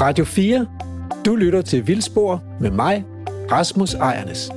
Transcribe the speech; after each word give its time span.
Radio 0.00 0.24
4. 0.24 0.66
Du 1.26 1.36
lytter 1.36 1.62
til 1.62 1.86
Vildspor 1.86 2.42
med 2.60 2.70
mig, 2.70 3.04
Rasmus 3.52 3.94
Ejernes. 3.94 4.50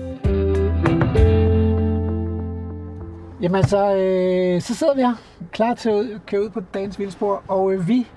Jamen 3.42 3.64
så, 3.64 3.96
øh, 3.96 4.62
så 4.62 4.75
sidder 4.75 4.96
vi 4.96 5.01
her, 5.01 5.14
klar 5.51 5.74
til 5.74 5.90
at 5.90 6.25
køre 6.25 6.43
ud 6.43 6.50
på 6.50 6.59
dagens 6.74 7.00
vildspor, 7.00 7.43
og 7.48 7.74
øh, 7.74 7.88
vi, 7.88 8.07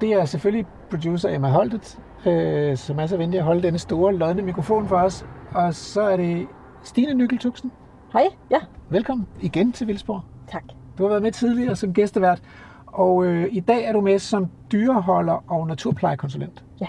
det 0.00 0.12
er 0.12 0.24
selvfølgelig 0.24 0.66
producer 0.90 1.28
Emma 1.28 1.48
Holtet, 1.48 1.98
øh, 2.26 2.76
som 2.76 2.98
er 2.98 3.06
så 3.06 3.16
venlig 3.16 3.38
at 3.38 3.44
holde 3.44 3.62
denne 3.62 3.78
store, 3.78 4.14
lodne 4.14 4.42
mikrofon 4.42 4.88
for 4.88 4.96
os, 4.96 5.26
og 5.54 5.74
så 5.74 6.00
er 6.00 6.16
det 6.16 6.46
Stine 6.82 7.14
Nykkeltuksen. 7.14 7.72
Hej, 8.12 8.26
ja, 8.50 8.58
Velkommen 8.90 9.26
igen 9.40 9.72
til 9.72 9.86
Vildspor. 9.86 10.24
tak. 10.50 10.64
Du 10.98 11.02
har 11.02 11.08
været 11.08 11.22
med 11.22 11.32
tidligere 11.32 11.76
som 11.76 11.94
gæstevært, 11.94 12.42
og 12.92 13.24
øh, 13.24 13.48
i 13.50 13.60
dag 13.60 13.84
er 13.84 13.92
du 13.92 14.00
med 14.00 14.18
som 14.18 14.46
dyreholder 14.72 15.44
og 15.52 15.66
naturplejekonsulent. 15.66 16.64
Ja. 16.80 16.86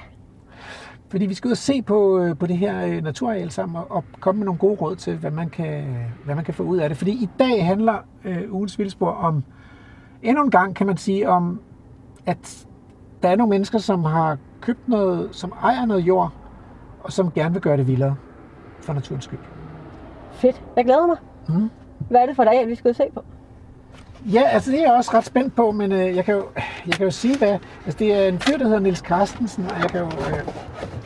Fordi 1.09 1.25
vi 1.25 1.33
skal 1.33 1.47
ud 1.47 1.51
og 1.51 1.57
se 1.57 1.81
på, 1.81 2.19
øh, 2.19 2.37
på 2.37 2.47
det 2.47 2.57
her 2.57 2.85
øh, 2.85 3.03
naturareal 3.03 3.51
sammen 3.51 3.75
og, 3.75 3.91
og 3.91 4.03
komme 4.19 4.39
med 4.39 4.45
nogle 4.45 4.59
gode 4.59 4.75
råd 4.75 4.95
til, 4.95 5.17
hvad 5.17 5.31
man 5.31 5.49
kan, 5.49 5.83
hvad 6.25 6.35
man 6.35 6.43
kan 6.43 6.53
få 6.53 6.63
ud 6.63 6.77
af 6.77 6.89
det. 6.89 6.97
Fordi 6.97 7.11
i 7.11 7.29
dag 7.39 7.65
handler 7.65 7.97
øh, 8.25 8.53
ugens 8.53 8.79
vildspor 8.79 9.11
om, 9.11 9.43
endnu 10.23 10.43
en 10.43 10.51
gang 10.51 10.75
kan 10.75 10.87
man 10.87 10.97
sige, 10.97 11.29
om 11.29 11.61
at 12.25 12.67
der 13.23 13.29
er 13.29 13.35
nogle 13.35 13.49
mennesker, 13.49 13.77
som 13.77 14.03
har 14.03 14.37
købt 14.61 14.87
noget, 14.87 15.35
som 15.35 15.53
ejer 15.61 15.85
noget 15.85 16.01
jord, 16.01 16.31
og 17.03 17.11
som 17.11 17.31
gerne 17.31 17.53
vil 17.53 17.61
gøre 17.61 17.77
det 17.77 17.87
vildere 17.87 18.15
for 18.81 18.93
naturens 18.93 19.23
skyld. 19.23 19.39
Fedt. 20.31 20.63
Jeg 20.75 20.85
glæder 20.85 21.07
mig. 21.07 21.17
Mhm. 21.49 21.69
Hvad 22.09 22.21
er 22.21 22.25
det 22.25 22.35
for 22.35 22.43
dig, 22.43 22.67
vi 22.67 22.75
skal 22.75 22.87
ud 22.87 22.89
og 22.89 22.95
se 22.95 23.03
på? 23.13 23.23
Ja, 24.25 24.41
altså 24.41 24.71
det 24.71 24.79
er 24.79 24.83
jeg 24.83 24.93
også 24.93 25.11
ret 25.13 25.25
spændt 25.25 25.55
på, 25.55 25.71
men 25.71 25.91
øh, 25.91 26.15
jeg, 26.15 26.25
kan 26.25 26.35
jo, 26.35 26.45
jeg 26.85 26.93
kan 26.93 27.03
jo 27.03 27.11
sige, 27.11 27.37
hvad... 27.37 27.57
Altså 27.85 27.99
det 27.99 28.13
er 28.13 28.27
en 28.27 28.39
fyr, 28.39 28.57
der 28.57 28.63
hedder 28.65 28.79
Nils 28.79 28.99
Carstensen, 28.99 29.65
og 29.65 29.79
jeg 29.79 29.89
kan 29.89 29.99
jo, 29.99 30.05
øh, 30.05 30.47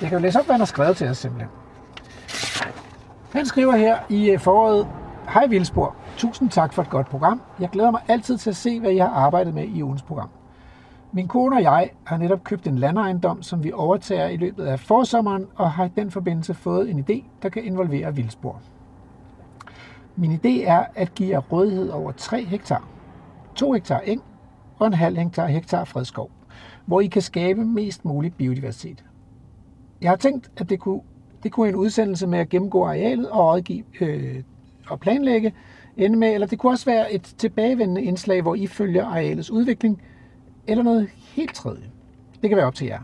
jeg 0.01 0.09
kan 0.09 0.11
jo 0.11 0.19
læse 0.19 0.39
op, 0.39 0.45
hvad 0.45 0.53
han 0.53 0.59
har 0.61 0.65
skrevet 0.65 0.97
til 0.97 1.07
os 1.07 1.17
simpelthen. 1.17 1.49
Han 3.31 3.45
skriver 3.45 3.75
her 3.75 3.97
i 4.09 4.29
øh, 4.29 4.39
foråret, 4.39 4.87
Hej 5.29 5.45
Vildspor, 5.47 5.95
tusind 6.17 6.49
tak 6.49 6.73
for 6.73 6.81
et 6.81 6.89
godt 6.89 7.09
program. 7.09 7.41
Jeg 7.59 7.69
glæder 7.69 7.91
mig 7.91 8.01
altid 8.07 8.37
til 8.37 8.49
at 8.49 8.55
se, 8.55 8.79
hvad 8.79 8.91
I 8.91 8.97
har 8.97 9.09
arbejdet 9.09 9.53
med 9.53 9.63
i 9.67 9.83
ugens 9.83 10.01
program. 10.01 10.29
Min 11.11 11.27
kone 11.27 11.55
og 11.55 11.63
jeg 11.63 11.89
har 12.03 12.17
netop 12.17 12.43
købt 12.43 12.67
en 12.67 12.77
landejendom, 12.77 13.43
som 13.43 13.63
vi 13.63 13.71
overtager 13.71 14.27
i 14.27 14.37
løbet 14.37 14.65
af 14.65 14.79
forsommeren, 14.79 15.47
og 15.55 15.71
har 15.71 15.85
i 15.85 15.89
den 15.95 16.11
forbindelse 16.11 16.53
fået 16.53 16.89
en 16.89 17.05
idé, 17.09 17.23
der 17.43 17.49
kan 17.49 17.63
involvere 17.63 18.15
vildspor. 18.15 18.61
Min 20.15 20.31
idé 20.31 20.69
er 20.69 20.83
at 20.95 21.15
give 21.15 21.29
jer 21.29 21.39
rådighed 21.39 21.89
over 21.89 22.11
3 22.11 22.43
hektar. 22.43 22.83
2 23.55 23.73
hektar 23.73 23.99
eng 23.99 24.21
og 24.79 24.87
en 24.87 24.93
halv 24.93 25.17
hektar, 25.17 25.47
hektar 25.47 25.83
fredskov, 25.83 26.31
hvor 26.85 27.01
I 27.01 27.07
kan 27.07 27.21
skabe 27.21 27.65
mest 27.65 28.05
mulig 28.05 28.33
biodiversitet. 28.33 29.03
Jeg 30.01 30.11
har 30.11 30.15
tænkt, 30.15 30.51
at 30.57 30.69
det 30.69 30.79
kunne, 30.79 31.01
det 31.43 31.51
kunne 31.51 31.69
en 31.69 31.75
udsendelse 31.75 32.27
med 32.27 32.39
at 32.39 32.49
gennemgå 32.49 32.85
arealet 32.85 33.29
og 33.29 33.45
rådgive 33.45 33.83
øh, 34.01 34.43
og 34.87 34.99
planlægge 34.99 35.53
ende 35.97 36.17
med, 36.17 36.33
eller 36.33 36.47
det 36.47 36.59
kunne 36.59 36.71
også 36.71 36.85
være 36.85 37.13
et 37.13 37.21
tilbagevendende 37.21 38.03
indslag, 38.03 38.41
hvor 38.41 38.55
I 38.55 38.67
følger 38.67 39.05
arealets 39.05 39.51
udvikling, 39.51 40.01
eller 40.67 40.83
noget 40.83 41.09
helt 41.35 41.55
tredje. 41.55 41.89
Det 42.41 42.49
kan 42.49 42.57
være 42.57 42.65
op 42.65 42.75
til 42.75 42.87
jer. 42.87 42.99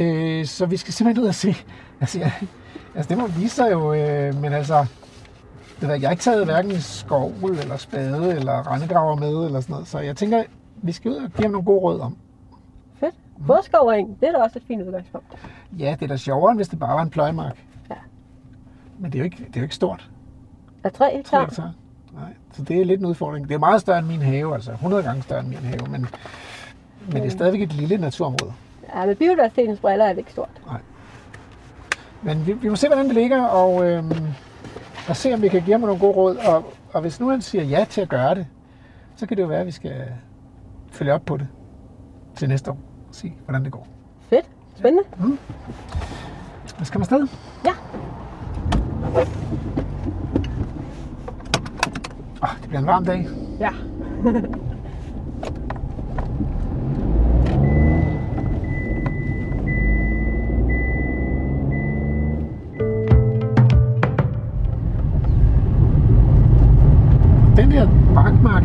Øh, 0.00 0.46
så 0.46 0.66
vi 0.66 0.76
skal 0.76 0.92
simpelthen 0.92 1.22
ud 1.22 1.28
og 1.28 1.34
se. 1.34 1.54
Altså, 2.00 2.18
jeg, 2.18 2.32
altså 2.94 3.08
det 3.08 3.18
må 3.18 3.26
vise 3.26 3.54
sig 3.54 3.72
jo, 3.72 3.94
øh, 3.94 4.34
men 4.34 4.52
altså, 4.52 4.86
det 5.82 5.88
ved, 5.88 5.94
jeg, 5.94 6.02
jeg 6.02 6.08
har 6.08 6.12
ikke 6.12 6.22
taget 6.22 6.44
hverken 6.44 6.80
skovl 6.80 7.50
eller 7.58 7.76
spade 7.76 8.34
eller 8.36 8.72
rendegraver 8.72 9.16
med 9.16 9.44
eller 9.46 9.60
sådan 9.60 9.72
noget, 9.72 9.88
så 9.88 9.98
jeg 9.98 10.16
tænker, 10.16 10.42
vi 10.76 10.92
skal 10.92 11.10
ud 11.10 11.16
og 11.16 11.30
give 11.30 11.42
ham 11.44 11.50
nogle 11.50 11.64
gode 11.64 11.80
råd 11.80 12.00
om. 12.00 12.16
Fedt. 13.00 13.14
Både 13.46 13.60
skov 13.62 13.86
og 13.86 13.98
eng. 13.98 14.20
Det 14.20 14.28
er 14.28 14.32
da 14.32 14.38
også 14.38 14.58
et 14.58 14.62
fint 14.68 14.82
udgangspunkt. 14.82 15.26
Ja, 15.78 15.96
det 16.00 16.02
er 16.02 16.08
da 16.08 16.16
sjovere, 16.16 16.50
end 16.50 16.58
hvis 16.58 16.68
det 16.68 16.78
bare 16.78 16.94
var 16.94 17.02
en 17.02 17.10
pløjemark. 17.10 17.64
Ja. 17.90 17.94
Men 18.98 19.12
det 19.12 19.18
er 19.18 19.20
jo 19.20 19.24
ikke, 19.24 19.36
det 19.36 19.56
er 19.56 19.60
jo 19.60 19.62
ikke 19.62 19.74
stort. 19.74 20.10
Er 20.84 20.88
tre 20.88 20.96
Tre 20.98 21.16
hektar? 21.16 21.40
hektar. 21.40 21.72
Nej, 22.12 22.32
så 22.52 22.62
det 22.62 22.80
er 22.80 22.84
lidt 22.84 23.00
en 23.00 23.06
udfordring. 23.06 23.48
Det 23.48 23.54
er 23.54 23.58
meget 23.58 23.80
større 23.80 23.98
end 23.98 24.06
min 24.06 24.22
have, 24.22 24.54
altså 24.54 24.72
100 24.72 25.02
gange 25.02 25.22
større 25.22 25.40
end 25.40 25.48
min 25.48 25.58
have, 25.58 25.86
men, 25.90 26.06
men 27.06 27.16
det 27.16 27.24
er 27.26 27.30
stadigvæk 27.30 27.62
et 27.62 27.72
lille 27.72 27.98
naturområde. 27.98 28.52
Ja, 28.94 29.06
med 29.06 29.14
biodiversitetens 29.14 29.80
briller 29.80 30.04
er 30.04 30.08
det 30.08 30.18
ikke 30.18 30.30
stort. 30.32 30.62
Men 32.22 32.46
vi, 32.46 32.52
vi 32.52 32.68
må 32.68 32.76
se, 32.76 32.86
hvordan 32.86 33.06
det 33.06 33.14
ligger, 33.14 33.44
og, 33.44 33.84
øhm, 33.90 34.12
og 35.08 35.16
se, 35.16 35.34
om 35.34 35.42
vi 35.42 35.48
kan 35.48 35.62
give 35.62 35.72
ham 35.72 35.80
nogle 35.80 35.98
gode 35.98 36.12
råd. 36.12 36.36
Og, 36.36 36.64
og 36.92 37.00
hvis 37.00 37.20
nu 37.20 37.28
han 37.28 37.42
siger 37.42 37.64
ja 37.64 37.86
til 37.90 38.00
at 38.00 38.08
gøre 38.08 38.34
det, 38.34 38.46
så 39.16 39.26
kan 39.26 39.36
det 39.36 39.42
jo 39.42 39.48
være, 39.48 39.60
at 39.60 39.66
vi 39.66 39.70
skal 39.70 40.04
følge 40.90 41.12
op 41.12 41.24
på 41.24 41.36
det 41.36 41.48
til 42.36 42.48
næste 42.48 42.70
år. 42.70 42.78
Og 43.08 43.14
se, 43.14 43.32
hvordan 43.44 43.64
det 43.64 43.72
går. 43.72 43.86
Fedt. 44.30 44.46
Spændende. 44.76 45.08
Så 46.66 46.84
skal 46.84 46.98
man 46.98 47.02
afsted? 47.02 47.28
Ja. 47.64 47.72
Oh, 52.42 52.60
det 52.60 52.68
bliver 52.68 52.80
en 52.80 52.86
varm 52.86 53.04
dag. 53.04 53.26
Ja. 53.60 53.70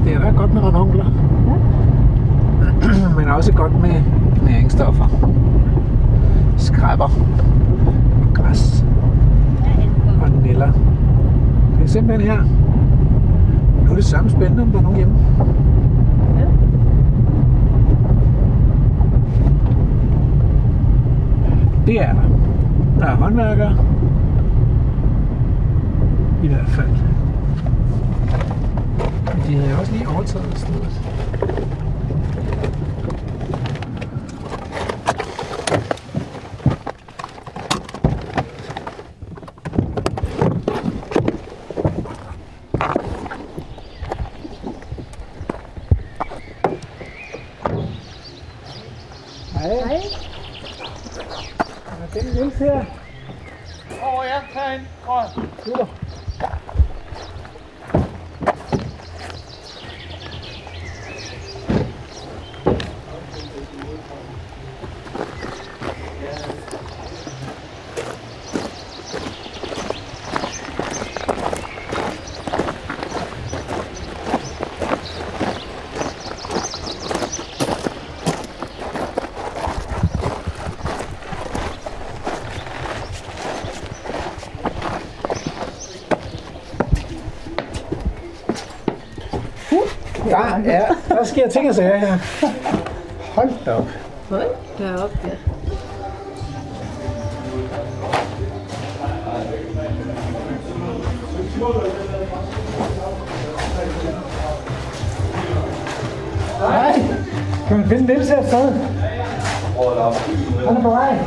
der, 0.05 0.19
der 0.19 0.25
er 0.25 0.33
godt 0.33 0.53
med 0.53 0.61
ranunkler. 0.61 1.05
Men 3.17 3.27
også 3.27 3.53
godt 3.53 3.81
med 3.81 4.01
næringsstoffer. 4.45 5.05
Skræpper. 6.57 7.11
Og 8.27 8.33
græs. 8.33 8.85
Og 10.21 10.29
niller. 10.43 10.71
Det 11.77 11.83
er 11.83 11.87
simpelthen 11.87 12.31
her. 12.31 12.43
Nu 13.85 13.91
er 13.91 13.95
det 13.95 14.05
samme 14.05 14.29
spændende, 14.29 14.61
om 14.61 14.71
der 14.71 14.77
er 14.77 14.83
nogen 14.83 14.97
hjemme. 14.97 15.15
Ja. 16.39 16.45
Det 21.87 22.01
er 22.01 22.13
der. 22.13 22.21
Der 22.99 23.05
er 23.05 23.15
håndværkere. 23.15 23.75
I 26.43 26.47
hvert 26.47 26.67
fald. 26.67 27.16
De 29.47 29.55
havde 29.55 29.79
også 29.79 29.91
lige 29.91 30.07
overtaget 30.07 30.57
stedet. 30.57 31.86
Er, 90.65 90.85
der 91.09 91.23
sker 91.23 91.49
ting 91.49 91.69
og 91.69 91.75
sager 91.75 91.97
her. 91.97 92.17
Hold 93.35 93.49
da 93.65 93.73
op. 93.73 93.87
Hold 94.29 94.55
da 94.79 95.03
op, 95.03 95.11
ja. 95.23 95.29
Hej. 106.59 106.93
Kan 107.67 107.77
man 107.77 107.89
finde 107.89 108.05
Niels 108.05 108.29
her 108.29 108.39
et 108.39 108.47
sted? 108.47 108.71
Han 110.67 110.77
er 110.77 110.81
på 110.81 110.89
vej. 110.89 111.17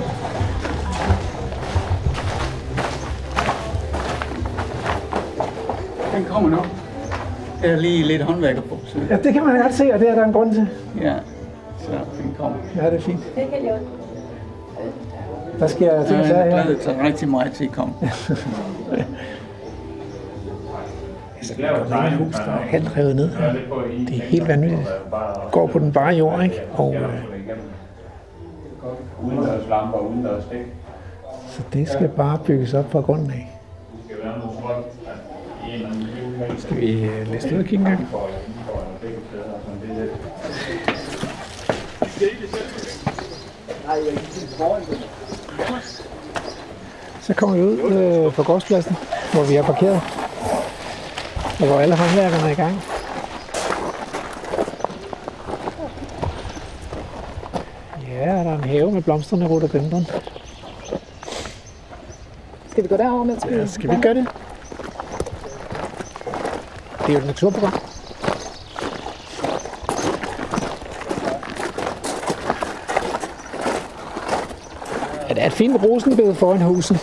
Der 7.62 7.68
er 7.72 7.76
lige 7.76 8.04
lidt 8.06 8.22
håndværker 8.22 8.60
på, 8.60 8.78
så 8.86 8.98
Ja, 9.10 9.16
det 9.16 9.32
kan 9.32 9.44
man 9.46 9.62
godt 9.62 9.74
se, 9.74 9.90
og 9.94 10.00
det 10.00 10.10
er 10.10 10.14
der 10.14 10.24
en 10.24 10.32
grund 10.32 10.54
til. 10.54 10.68
ja. 11.00 11.14
Så 11.78 11.90
vi 12.22 12.28
kommer. 12.38 12.58
Ja, 12.76 12.86
det 12.86 12.94
er 12.94 13.00
fint. 13.00 13.20
Det 13.34 13.48
kan 13.52 13.64
jeg 13.66 13.78
Der 15.60 15.66
sker 15.66 16.04
ting 16.06 16.20
og 16.20 16.26
sager 16.26 16.44
Jeg 16.44 16.54
her. 16.56 16.62
glæder 16.64 16.80
sig 16.82 16.96
rigtig 17.04 17.28
meget 17.28 17.52
til 17.52 17.64
at 17.64 17.72
komme. 17.72 17.94
Der 21.58 21.96
er 21.96 22.06
et 22.06 22.12
hus, 22.12 22.34
der 22.34 22.40
er 22.52 22.60
halvt 22.60 22.96
revet 22.96 23.16
ned 23.16 23.28
her. 23.28 23.52
Det 23.52 24.18
er 24.18 24.22
helt 24.22 24.48
vanvittigt. 24.48 24.88
Går 25.52 25.66
på 25.66 25.78
den 25.78 25.92
bare 25.92 26.14
jord, 26.14 26.42
ikke? 26.42 26.62
Og 26.74 26.94
øh, 26.94 27.02
Udendørs 29.26 29.68
lamper, 29.68 29.98
udendørs 29.98 30.44
dæk. 30.50 30.66
så 31.48 31.62
det 31.72 31.88
skal 31.88 32.08
bare 32.08 32.38
bygges 32.46 32.74
op 32.74 32.92
fra 32.92 33.00
grunden 33.00 33.30
af. 33.30 33.50
Det 33.92 34.04
skal 34.08 34.16
være 34.24 34.38
noget 34.38 34.52
småt, 34.60 34.70
at 35.06 35.68
i 35.68 35.68
en 35.68 35.74
eller 35.74 35.88
anden 35.88 36.06
bygning, 36.16 36.60
Skal 36.80 36.88
vi 36.88 37.04
øh, 37.04 37.32
liste 37.32 37.54
ud 37.54 37.58
og 37.60 37.64
kigge 37.64 37.84
en 37.84 37.90
gang? 37.90 38.08
Så 47.20 47.34
kommer 47.34 47.56
vi 47.56 47.62
ud 47.62 47.78
øh, 47.78 48.32
på 48.32 48.42
gårdspladsen, 48.42 48.96
hvor 49.32 49.42
vi 49.42 49.56
er 49.56 49.62
parkeret. 49.62 50.00
Og 51.60 51.66
hvor 51.66 51.80
alle 51.80 51.96
håndværkerne 51.96 52.48
er 52.48 52.52
i 52.52 52.54
gang. 52.54 52.82
Ja, 58.08 58.44
der 58.44 58.50
er 58.50 58.54
en 58.54 58.64
have 58.64 58.92
med 58.92 59.02
blomstrende 59.02 59.46
rhododendron. 59.46 60.06
Skal 62.68 62.82
vi 62.82 62.88
gå 62.88 62.96
derover 62.96 63.24
med 63.24 63.36
Ja, 63.50 63.66
skal 63.66 63.90
vi 63.90 63.96
gøre 64.02 64.14
det? 64.14 64.26
Det 67.10 67.16
er 67.16 67.20
jo 67.20 67.28
et 67.28 67.34
naturprogram. 67.34 67.72
Ja, 75.28 75.34
der 75.34 75.42
er 75.42 75.46
et 75.46 75.52
fint 75.52 75.82
rosenbed 75.82 76.34
foran 76.34 76.62
huset. 76.62 77.00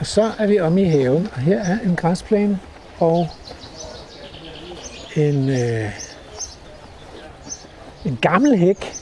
Og 0.00 0.06
så 0.06 0.32
er 0.38 0.46
vi 0.46 0.60
omme 0.60 0.82
i 0.82 0.84
haven, 0.84 1.28
og 1.32 1.40
her 1.40 1.60
er 1.60 1.78
en 1.80 1.96
græsplæne 1.96 2.60
og 2.98 3.28
en, 5.16 5.48
øh, 5.48 5.90
en 8.04 8.18
gammel 8.22 8.58
hæk. 8.58 8.94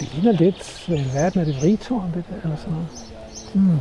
Det 0.00 0.05
ligner 0.16 0.32
lidt, 0.32 0.84
hvad 0.88 0.98
i 0.98 1.10
verden 1.14 1.40
er 1.40 1.44
det, 1.44 1.62
rigtårn, 1.62 2.12
det 2.14 2.24
der, 2.30 2.42
eller 2.44 2.56
sådan 2.56 2.72
noget. 2.72 2.88
Mm. 3.54 3.78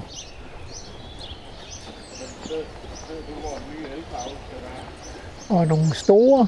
Og 5.50 5.68
nogle 5.68 5.96
store, 5.96 6.48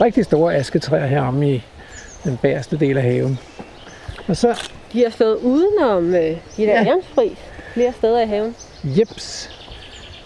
rigtig 0.00 0.24
store 0.24 0.54
asketræer 0.54 1.06
heromme 1.06 1.54
i 1.54 1.62
den 2.24 2.36
bagerste 2.42 2.76
del 2.78 2.96
af 2.96 3.02
haven. 3.02 3.38
Og 4.28 4.36
så, 4.36 4.70
De 4.92 5.02
har 5.02 5.10
stået 5.10 5.36
udenom 5.36 6.14
øh, 6.14 6.14
de 6.56 6.62
der 6.66 6.82
Ja. 6.82 6.94
flere 7.72 7.92
steder 7.92 8.20
i 8.20 8.26
haven. 8.26 8.56
jeps. 8.84 9.50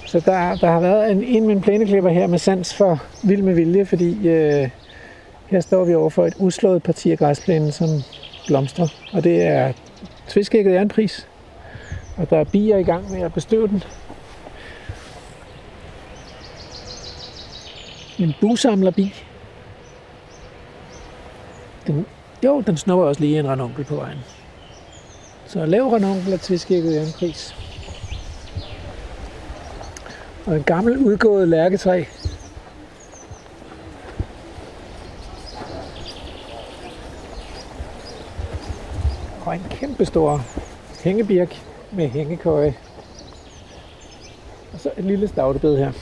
Så 0.06 0.20
der, 0.20 0.56
der 0.56 0.70
har 0.70 0.80
været 0.80 1.10
en, 1.10 1.22
en 1.22 1.46
med 1.46 1.54
en 1.56 1.60
plæneklipper 1.60 2.10
her 2.10 2.26
med 2.26 2.38
sans 2.38 2.74
for 2.74 3.02
vild 3.22 3.42
med 3.42 3.54
vilje, 3.54 3.86
fordi 3.86 4.28
øh, 4.28 4.68
her 5.46 5.60
står 5.60 5.84
vi 5.84 5.94
over 5.94 6.10
for 6.10 6.26
et 6.26 6.34
uslået 6.38 6.82
parti 6.82 7.10
af 7.12 7.18
græsplænen, 7.18 7.72
som 7.72 7.88
blomstre, 8.48 8.88
Og 9.12 9.24
det 9.24 9.42
er 9.42 9.72
tviskægget 10.28 10.74
jernpris. 10.74 11.28
Og 12.16 12.30
der 12.30 12.38
er 12.38 12.44
bier 12.44 12.76
i 12.76 12.82
gang 12.82 13.10
med 13.10 13.22
at 13.22 13.34
bestøve 13.34 13.68
den. 13.68 13.82
En 18.18 18.34
busamlerbi. 18.40 19.14
Den, 21.86 22.06
jo, 22.44 22.60
den 22.60 22.76
snupper 22.76 23.06
også 23.06 23.20
lige 23.20 23.38
en 23.38 23.48
ranonkel 23.48 23.84
på 23.84 23.94
vejen. 23.94 24.18
Så 25.46 25.66
lav 25.66 25.88
ranonkel 25.88 26.32
og 26.32 26.40
tviskægget 26.40 26.94
jernpris. 26.94 27.54
Og 30.46 30.56
en 30.56 30.62
gammel 30.62 30.96
udgået 30.96 31.48
lærketræ. 31.48 32.04
Og 39.48 39.54
en 39.54 39.66
kæmpe 39.70 40.04
stor 40.04 40.40
hængebirk 41.04 41.62
med 41.92 42.08
hængekøje. 42.08 42.74
Og 44.72 44.80
så 44.80 44.90
et 44.98 45.04
lille 45.04 45.28
stavtebed 45.28 45.78
her. 45.78 45.92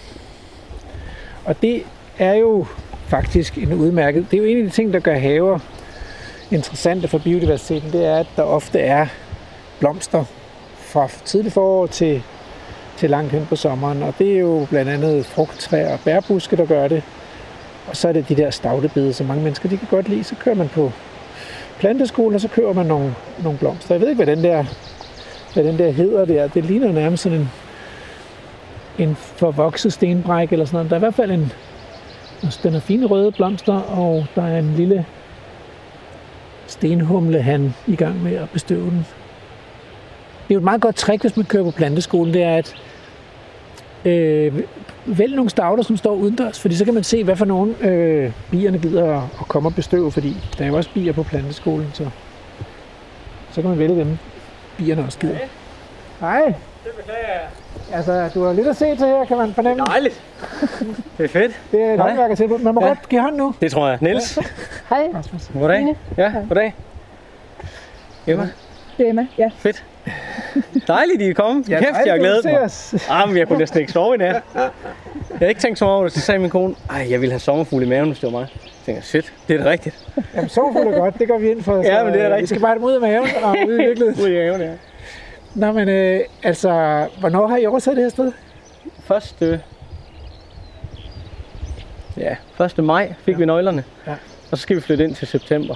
Og 1.45 1.63
det 1.63 1.83
er 2.19 2.35
jo 2.35 2.67
faktisk 3.09 3.59
en 3.59 3.73
udmærket. 3.73 4.27
Det 4.31 4.37
er 4.37 4.43
jo 4.43 4.49
en 4.49 4.59
af 4.59 4.65
de 4.65 4.71
ting, 4.71 4.93
der 4.93 5.01
gør 5.01 5.19
haver 5.19 5.59
interessante 6.51 7.09
for 7.09 7.19
biodiversiteten. 7.19 7.93
Det 7.93 8.05
er, 8.05 8.17
at 8.17 8.27
der 8.37 8.43
ofte 8.43 8.81
er 8.81 9.07
blomster 9.81 10.25
fra 10.77 11.09
tidlig 11.25 11.53
forår 11.53 11.87
til 11.87 12.23
til 12.97 13.11
langt 13.11 13.33
hen 13.33 13.47
på 13.47 13.57
sommeren. 13.57 14.03
Og 14.03 14.15
det 14.19 14.33
er 14.33 14.39
jo 14.39 14.67
blandt 14.71 14.91
andet 14.91 15.27
frugttræer 15.27 15.93
og 15.93 16.01
bærbuske, 16.05 16.57
der 16.57 16.67
gør 16.67 16.89
det. 16.89 17.03
Og 17.89 17.97
så 17.97 18.09
er 18.09 18.13
det 18.13 18.29
de 18.29 18.37
der 18.37 18.51
stavtebede, 18.51 19.13
som 19.13 19.27
mange 19.27 19.43
mennesker 19.43 19.69
de 19.69 19.77
kan 19.77 19.89
godt 19.91 20.09
lide. 20.09 20.25
Så 20.25 20.35
kører 20.35 20.55
man 20.55 20.69
på 20.69 20.93
planteskolen, 21.79 22.35
og 22.35 22.41
så 22.41 22.49
kører 22.49 22.73
man 22.73 22.87
nogle, 22.87 23.15
nogle 23.43 23.59
blomster. 23.59 23.95
Jeg 23.95 24.01
ved 24.01 24.09
ikke, 24.09 24.25
hvad 24.25 24.37
den 24.37 24.45
der, 24.45 24.65
hvad 25.55 25.65
den 25.65 25.79
der 25.79 25.91
hedder 25.91 26.25
der. 26.25 26.49
Det 26.49 26.65
ligner 26.65 26.93
nærmest 26.93 27.23
sådan 27.23 27.39
en, 27.39 27.51
en 28.99 29.17
forvokset 29.17 29.93
stenbræk 29.93 30.53
eller 30.53 30.65
sådan 30.65 30.77
noget. 30.77 30.91
Der 30.91 30.97
er 30.97 30.99
i 30.99 31.07
hvert 31.07 31.15
fald 31.15 31.31
en, 31.31 31.53
altså, 32.43 32.61
den 32.63 32.73
har 32.73 32.81
fine 32.81 33.07
røde 33.07 33.33
blomster, 33.33 33.75
og 33.75 34.27
der 34.35 34.43
er 34.43 34.59
en 34.59 34.75
lille 34.77 35.07
stenhumle, 36.67 37.43
han 37.43 37.75
i 37.87 37.97
gang 37.97 38.23
med 38.23 38.37
at 38.37 38.51
bestøve 38.51 38.91
den. 38.91 39.07
Det 40.49 40.53
er 40.53 40.55
jo 40.55 40.59
et 40.59 40.65
meget 40.65 40.81
godt 40.81 40.97
trick, 40.97 41.21
hvis 41.21 41.37
man 41.37 41.47
kører 41.47 41.65
på 41.65 41.71
planteskolen, 41.71 42.35
det 42.35 42.43
er 42.43 42.57
at 42.57 42.75
øh, 44.05 44.55
vælg 45.07 45.35
nogle 45.35 45.51
stavter, 45.51 45.83
som 45.85 45.97
står 45.97 46.15
udendørs, 46.15 46.61
fordi 46.61 46.77
så 46.77 46.85
kan 46.85 46.95
man 46.95 47.05
se, 47.05 47.25
hvad 47.25 47.37
for 47.37 47.45
nogle 47.45 47.75
øh, 47.81 48.33
bierne 48.51 48.79
gider 48.79 49.17
at, 49.17 49.23
at 49.41 49.49
komme 49.49 49.69
og 49.69 49.75
bestøve, 49.75 50.13
fordi 50.13 50.37
der 50.59 50.65
er 50.65 50.69
jo 50.69 50.77
også 50.77 50.91
bier 50.95 51.13
på 51.13 51.23
planteskolen, 51.23 51.91
så, 51.95 52.07
så 53.53 53.61
kan 53.61 53.71
man 53.71 53.79
vælge 53.79 53.97
dem, 54.01 54.19
bierne 54.77 55.05
også 55.05 55.19
gider. 55.19 55.39
Hej. 56.21 56.45
Det 56.85 56.93
beklager 56.97 57.21
jeg. 57.29 57.41
Altså, 57.93 58.31
du 58.35 58.45
har 58.45 58.53
lidt 58.53 58.67
at 58.67 58.77
se 58.77 58.85
til 58.97 59.07
her, 59.07 59.25
kan 59.25 59.37
man 59.37 59.55
fornemme. 59.55 59.85
Dejligt. 59.85 60.23
Det 61.19 61.25
er 61.25 61.29
fedt. 61.29 61.61
Det 61.73 61.81
er 61.83 61.93
et 61.93 61.99
Hej. 61.99 62.09
håndværkertilbud. 62.09 62.59
Man 62.59 62.75
må 62.75 62.81
Ja. 62.81 62.87
godt 62.89 63.09
give 63.09 63.21
hånd 63.21 63.37
nu. 63.37 63.55
Det 63.61 63.73
tror 63.73 63.89
jeg. 63.89 63.99
Niels. 64.01 64.39
Hej, 64.89 65.09
Rasmus. 65.15 65.51
Goddag. 65.61 65.97
Ja, 66.17 66.33
goddag. 66.49 66.75
Emma. 68.27 68.49
Det 68.99 69.07
er 69.07 69.11
Emma. 69.11 69.27
Ja. 69.39 69.51
Fedt. 69.59 69.85
Dejligt, 70.89 71.23
I 71.23 71.29
er 71.29 71.35
kommet. 71.35 71.69
Ja, 71.69 71.79
Kæft, 71.79 71.91
jeg 72.05 72.13
har 72.13 72.19
glædet 72.19 72.45
mig. 72.45 72.71
Ah, 73.11 73.29
men 73.29 73.37
jeg 73.39 73.49
kunne 73.49 73.59
næsten 73.59 73.81
ikke 73.81 73.93
sove 73.93 74.15
i 74.15 74.19
nat. 74.19 74.43
Jeg 74.55 74.71
havde 75.39 75.49
ikke 75.49 75.61
tænkt 75.61 75.79
så 75.79 75.85
meget 75.85 75.95
over 75.97 76.05
det, 76.05 76.13
så 76.13 76.21
sagde 76.21 76.39
min 76.41 76.51
kone, 76.51 76.75
ej, 76.91 77.07
jeg 77.11 77.21
ville 77.21 77.33
have 77.33 77.41
sommerfugle 77.41 77.87
i 77.87 77.89
maven, 77.89 78.07
hvis 78.09 78.19
det 78.19 78.33
var 78.33 78.39
mig. 78.39 78.49
Jeg 78.65 78.71
tænkte, 78.95 79.07
shit, 79.09 79.33
det 79.49 79.61
er 79.61 79.65
da 79.65 79.71
rigtigt. 79.71 80.09
Jamen, 80.35 80.49
sovefuld 80.49 80.87
er 80.95 80.99
godt, 80.99 81.19
det 81.19 81.29
går 81.29 81.39
vi 81.39 81.51
ind 81.51 81.63
for. 81.63 81.77
Ja, 81.83 82.05
men 82.05 82.13
det 82.13 82.21
er 82.21 82.27
øh, 82.27 82.31
Vi 82.31 82.35
rigtigt. 82.35 82.49
skal 82.49 82.61
bare 82.61 82.69
have 82.71 82.79
dem 82.79 82.85
ud 82.85 82.93
af 82.93 83.01
maven 83.01 83.29
og 83.43 83.51
ud 83.67 83.73
i 83.73 83.77
virkeligheden. 83.87 84.21
Ude 84.23 84.33
i 84.33 84.37
haven, 84.37 84.61
ja. 84.61 84.71
Nå, 85.55 85.73
men 85.73 85.89
øh, 85.89 86.21
altså, 86.43 86.71
hvornår 87.21 87.47
har 87.47 87.57
I 87.57 87.67
oversat 87.67 87.97
det 87.97 88.03
her 88.05 88.11
sted? 88.11 88.33
Første... 89.05 89.61
Ja, 92.17 92.37
1. 92.65 92.85
maj 92.85 93.15
fik 93.25 93.35
ja. 93.35 93.39
vi 93.39 93.45
nøglerne. 93.47 93.85
Ja. 94.07 94.13
Og 94.51 94.59
så 94.59 94.63
skal 94.63 94.77
vi 94.77 94.81
flytte 94.81 95.05
ind 95.05 95.15
til 95.15 95.27
september. 95.29 95.75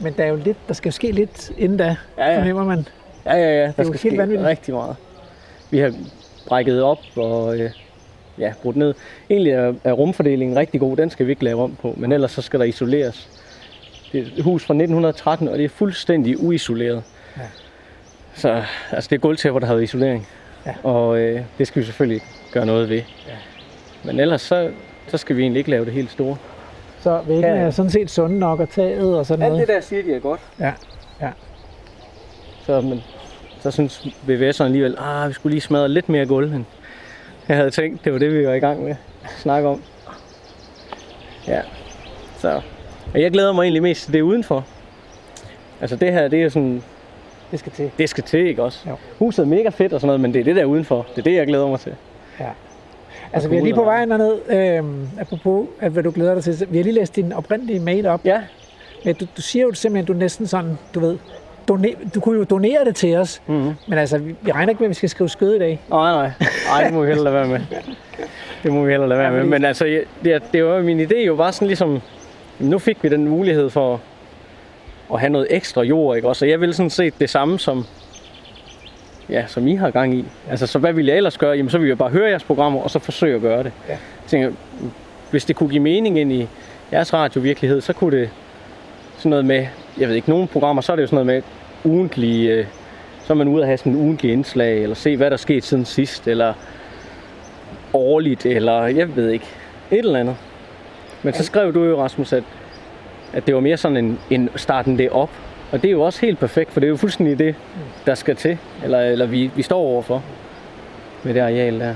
Men 0.00 0.12
der 0.16 0.24
er 0.24 0.28
jo 0.28 0.36
lidt, 0.44 0.56
der 0.68 0.74
skal 0.74 0.88
jo 0.88 0.92
ske 0.92 1.12
lidt 1.12 1.50
inden 1.58 1.78
da, 1.78 1.96
Ja, 2.18 2.30
ja. 2.32 2.38
fornemmer 2.38 2.64
man. 2.64 2.88
Ja, 3.26 3.34
ja, 3.36 3.60
ja. 3.60 3.62
Der 3.66 3.72
jo 3.78 3.84
skal 3.84 3.98
ske 3.98 4.18
vanvittigt. 4.18 4.48
rigtig 4.48 4.74
meget. 4.74 4.96
Vi 5.70 5.78
har 5.78 5.92
brækket 6.48 6.82
op 6.82 6.98
og 7.16 7.58
øh, 7.58 7.70
ja, 8.38 8.52
brudt 8.62 8.76
ned. 8.76 8.94
Egentlig 9.30 9.52
er, 9.52 9.72
er 9.84 9.92
rumfordelingen 9.92 10.58
rigtig 10.58 10.80
god. 10.80 10.96
Den 10.96 11.10
skal 11.10 11.26
vi 11.26 11.32
ikke 11.32 11.44
lave 11.44 11.62
om 11.62 11.76
på. 11.82 11.94
Men 11.96 12.12
ellers 12.12 12.30
så 12.30 12.42
skal 12.42 12.60
der 12.60 12.66
isoleres. 12.66 13.28
Det 14.12 14.20
er 14.20 14.24
et 14.36 14.44
hus 14.44 14.64
fra 14.64 14.74
1913, 14.74 15.48
og 15.48 15.58
det 15.58 15.64
er 15.64 15.68
fuldstændig 15.68 16.40
uisoleret. 16.42 17.02
Ja. 17.36 17.42
Så 18.34 18.62
altså, 18.92 19.08
det 19.10 19.16
er 19.16 19.20
gulvtæpper, 19.20 19.60
der 19.60 19.66
har 19.66 19.74
været 19.74 19.84
isolering. 19.84 20.28
Ja. 20.66 20.74
Og 20.82 21.18
øh, 21.18 21.40
det 21.58 21.66
skal 21.66 21.80
vi 21.80 21.86
selvfølgelig 21.86 22.20
gøre 22.52 22.66
noget 22.66 22.88
ved. 22.88 22.96
Ja. 23.26 23.32
Men 24.04 24.20
ellers 24.20 24.42
så, 24.42 24.70
så 25.08 25.18
skal 25.18 25.36
vi 25.36 25.42
egentlig 25.42 25.58
ikke 25.58 25.70
lave 25.70 25.84
det 25.84 25.92
helt 25.92 26.10
store. 26.10 26.36
Så 27.04 27.20
væggene 27.26 27.46
Ja, 27.48 27.54
er 27.54 27.70
sådan 27.70 27.90
set 27.90 28.10
sunde 28.10 28.38
nok, 28.38 28.60
og 28.60 28.68
taget 28.68 29.18
og 29.18 29.26
sådan 29.26 29.42
Alt 29.42 29.52
noget. 29.52 29.68
det 29.68 29.74
der 29.74 29.80
siger 29.80 30.02
de 30.02 30.14
er 30.14 30.18
godt. 30.18 30.40
Ja, 30.60 30.72
ja. 31.20 31.30
Så, 32.66 32.80
men, 32.80 33.00
så 33.60 33.70
synes 33.70 34.06
VVS'eren 34.28 34.64
alligevel, 34.64 34.96
ah, 34.98 35.28
vi 35.28 35.32
skulle 35.32 35.50
lige 35.52 35.60
smadre 35.60 35.88
lidt 35.88 36.08
mere 36.08 36.26
gulv, 36.26 36.52
end 36.54 36.64
jeg 37.48 37.56
havde 37.56 37.70
tænkt. 37.70 38.04
Det 38.04 38.12
var 38.12 38.18
det, 38.18 38.32
vi 38.34 38.46
var 38.46 38.52
i 38.52 38.58
gang 38.58 38.82
med 38.82 38.90
at 38.90 39.30
snakke 39.38 39.68
om. 39.68 39.82
Ja, 41.48 41.60
så. 42.38 42.60
Og 43.14 43.20
jeg 43.20 43.30
glæder 43.30 43.52
mig 43.52 43.62
egentlig 43.62 43.82
mest 43.82 44.04
til 44.04 44.12
det 44.12 44.20
udenfor. 44.20 44.64
Altså 45.80 45.96
det 45.96 46.12
her, 46.12 46.28
det 46.28 46.42
er 46.42 46.48
sådan, 46.48 46.82
Det 47.50 47.58
skal 47.58 47.72
til. 47.72 47.90
Det 47.98 48.08
skal 48.08 48.24
til, 48.24 48.46
ikke 48.46 48.62
også? 48.62 48.88
Jo. 48.88 48.96
Huset 49.18 49.42
er 49.42 49.46
mega 49.46 49.68
fedt 49.68 49.92
og 49.92 50.00
sådan 50.00 50.06
noget, 50.06 50.20
men 50.20 50.34
det 50.34 50.40
er 50.40 50.44
det 50.44 50.56
der 50.56 50.64
udenfor. 50.64 51.06
Det 51.10 51.18
er 51.18 51.22
det, 51.22 51.34
jeg 51.34 51.46
glæder 51.46 51.66
mig 51.68 51.80
til. 51.80 51.94
Ja. 52.40 52.48
Altså, 53.34 53.48
vi 53.48 53.56
er 53.56 53.62
lige 53.62 53.74
på 53.74 53.84
vejen 53.84 54.10
derned, 54.10 54.34
øh, 54.50 55.20
apropos, 55.20 55.66
at 55.80 55.92
hvad 55.92 56.02
du 56.02 56.10
glæder 56.10 56.34
dig 56.34 56.44
til. 56.44 56.66
Vi 56.70 56.76
har 56.76 56.84
lige 56.84 56.94
læst 56.94 57.16
din 57.16 57.32
oprindelige 57.32 57.80
mail 57.80 58.06
op. 58.06 58.20
Ja, 58.24 58.40
Men 59.04 59.14
du, 59.14 59.26
du 59.36 59.42
siger 59.42 59.62
jo 59.62 59.72
simpelthen, 59.74 60.06
du 60.06 60.12
er 60.12 60.16
næsten 60.16 60.46
sådan, 60.46 60.78
du 60.94 61.00
ved, 61.00 61.18
doner, 61.68 61.88
du 62.14 62.20
kunne 62.20 62.38
jo 62.38 62.44
donere 62.44 62.84
det 62.84 62.96
til 62.96 63.16
os. 63.16 63.42
Mhm. 63.46 63.70
Men 63.88 63.98
altså, 63.98 64.18
vi, 64.18 64.34
vi 64.42 64.52
regner 64.52 64.70
ikke 64.70 64.80
med, 64.80 64.86
at 64.86 64.90
vi 64.90 64.94
skal 64.94 65.08
skrive 65.08 65.28
skød 65.28 65.54
i 65.54 65.58
dag. 65.58 65.80
nej, 65.90 66.12
nej. 66.12 66.30
Ej, 66.72 66.84
det 66.84 66.92
må 66.94 67.00
vi 67.00 67.06
hellere 67.06 67.24
lade 67.24 67.34
være 67.34 67.48
med. 67.48 67.60
Det 68.62 68.72
må 68.72 68.84
vi 68.84 68.90
hellere 68.90 69.08
lade 69.08 69.20
være 69.20 69.30
med. 69.32 69.44
Men 69.44 69.64
altså, 69.64 69.84
jeg- 69.84 70.04
det, 70.24 70.42
det 70.52 70.64
var 70.64 70.82
min 70.82 71.00
idé 71.00 71.16
jo 71.26 71.36
bare 71.36 71.52
sådan 71.52 71.68
ligesom, 71.68 72.00
nu 72.58 72.78
fik 72.78 72.98
vi 73.02 73.08
den 73.08 73.28
mulighed 73.28 73.70
for 73.70 74.00
at 75.14 75.20
have 75.20 75.30
noget 75.30 75.46
ekstra 75.50 75.82
jord, 75.82 76.16
ikke 76.16 76.28
også? 76.28 76.44
Og 76.44 76.50
jeg 76.50 76.60
vil 76.60 76.74
sådan 76.74 76.90
set 76.90 77.14
det 77.20 77.30
samme 77.30 77.58
som, 77.58 77.84
ja, 79.30 79.46
som 79.46 79.66
I 79.66 79.74
har 79.74 79.90
gang 79.90 80.14
i. 80.14 80.24
Altså, 80.50 80.66
så 80.66 80.78
hvad 80.78 80.92
ville 80.92 81.08
jeg 81.08 81.16
ellers 81.16 81.38
gøre? 81.38 81.56
Jamen, 81.56 81.70
så 81.70 81.78
ville 81.78 81.88
jeg 81.88 81.98
bare 81.98 82.10
høre 82.10 82.28
jeres 82.28 82.44
programmer, 82.44 82.80
og 82.80 82.90
så 82.90 82.98
forsøge 82.98 83.36
at 83.36 83.40
gøre 83.40 83.62
det. 83.62 83.72
Ja. 83.88 83.92
Jeg 83.92 83.98
tænker, 84.26 84.50
hvis 85.30 85.44
det 85.44 85.56
kunne 85.56 85.68
give 85.68 85.82
mening 85.82 86.18
ind 86.18 86.32
i 86.32 86.48
jeres 86.92 87.12
radiovirkelighed, 87.12 87.80
så 87.80 87.92
kunne 87.92 88.18
det 88.18 88.30
sådan 89.16 89.30
noget 89.30 89.44
med, 89.44 89.66
jeg 89.98 90.08
ved 90.08 90.14
ikke, 90.14 90.30
nogle 90.30 90.46
programmer, 90.46 90.82
så 90.82 90.92
er 90.92 90.96
det 90.96 91.02
jo 91.02 91.06
sådan 91.06 91.26
noget 91.26 91.44
med 91.84 91.92
ugentlige, 91.92 92.52
øh, 92.52 92.66
så 93.24 93.32
er 93.32 93.36
man 93.36 93.48
ude 93.48 93.62
at 93.62 93.66
have 93.66 93.78
sådan 93.78 93.92
en 93.92 93.98
ugentlig 93.98 94.32
indslag, 94.32 94.82
eller 94.82 94.94
se, 94.94 95.16
hvad 95.16 95.26
der 95.26 95.32
er 95.32 95.36
sket 95.36 95.64
siden 95.64 95.84
sidst, 95.84 96.28
eller 96.28 96.54
årligt, 97.92 98.46
eller 98.46 98.82
jeg 98.82 99.16
ved 99.16 99.30
ikke, 99.30 99.46
et 99.90 99.98
eller 99.98 100.20
andet. 100.20 100.36
Men 101.22 101.34
så 101.34 101.44
skrev 101.44 101.74
du 101.74 101.84
jo, 101.84 102.02
Rasmus, 102.02 102.32
at, 102.32 102.44
at 103.32 103.46
det 103.46 103.54
var 103.54 103.60
mere 103.60 103.76
sådan 103.76 103.96
en, 103.96 104.18
en 104.30 104.50
starten 104.56 104.98
det 104.98 105.10
op. 105.10 105.30
Og 105.72 105.82
det 105.82 105.88
er 105.88 105.92
jo 105.92 106.02
også 106.02 106.20
helt 106.20 106.38
perfekt, 106.38 106.72
for 106.72 106.80
det 106.80 106.86
er 106.86 106.90
jo 106.90 106.96
fuldstændig 106.96 107.38
det, 107.38 107.54
der 108.06 108.14
skal 108.14 108.36
til, 108.36 108.58
eller, 108.84 109.00
eller 109.00 109.26
vi, 109.26 109.50
vi 109.56 109.62
står 109.62 109.78
overfor 109.80 110.22
med 111.22 111.34
det 111.34 111.40
areal 111.40 111.80
der. 111.80 111.94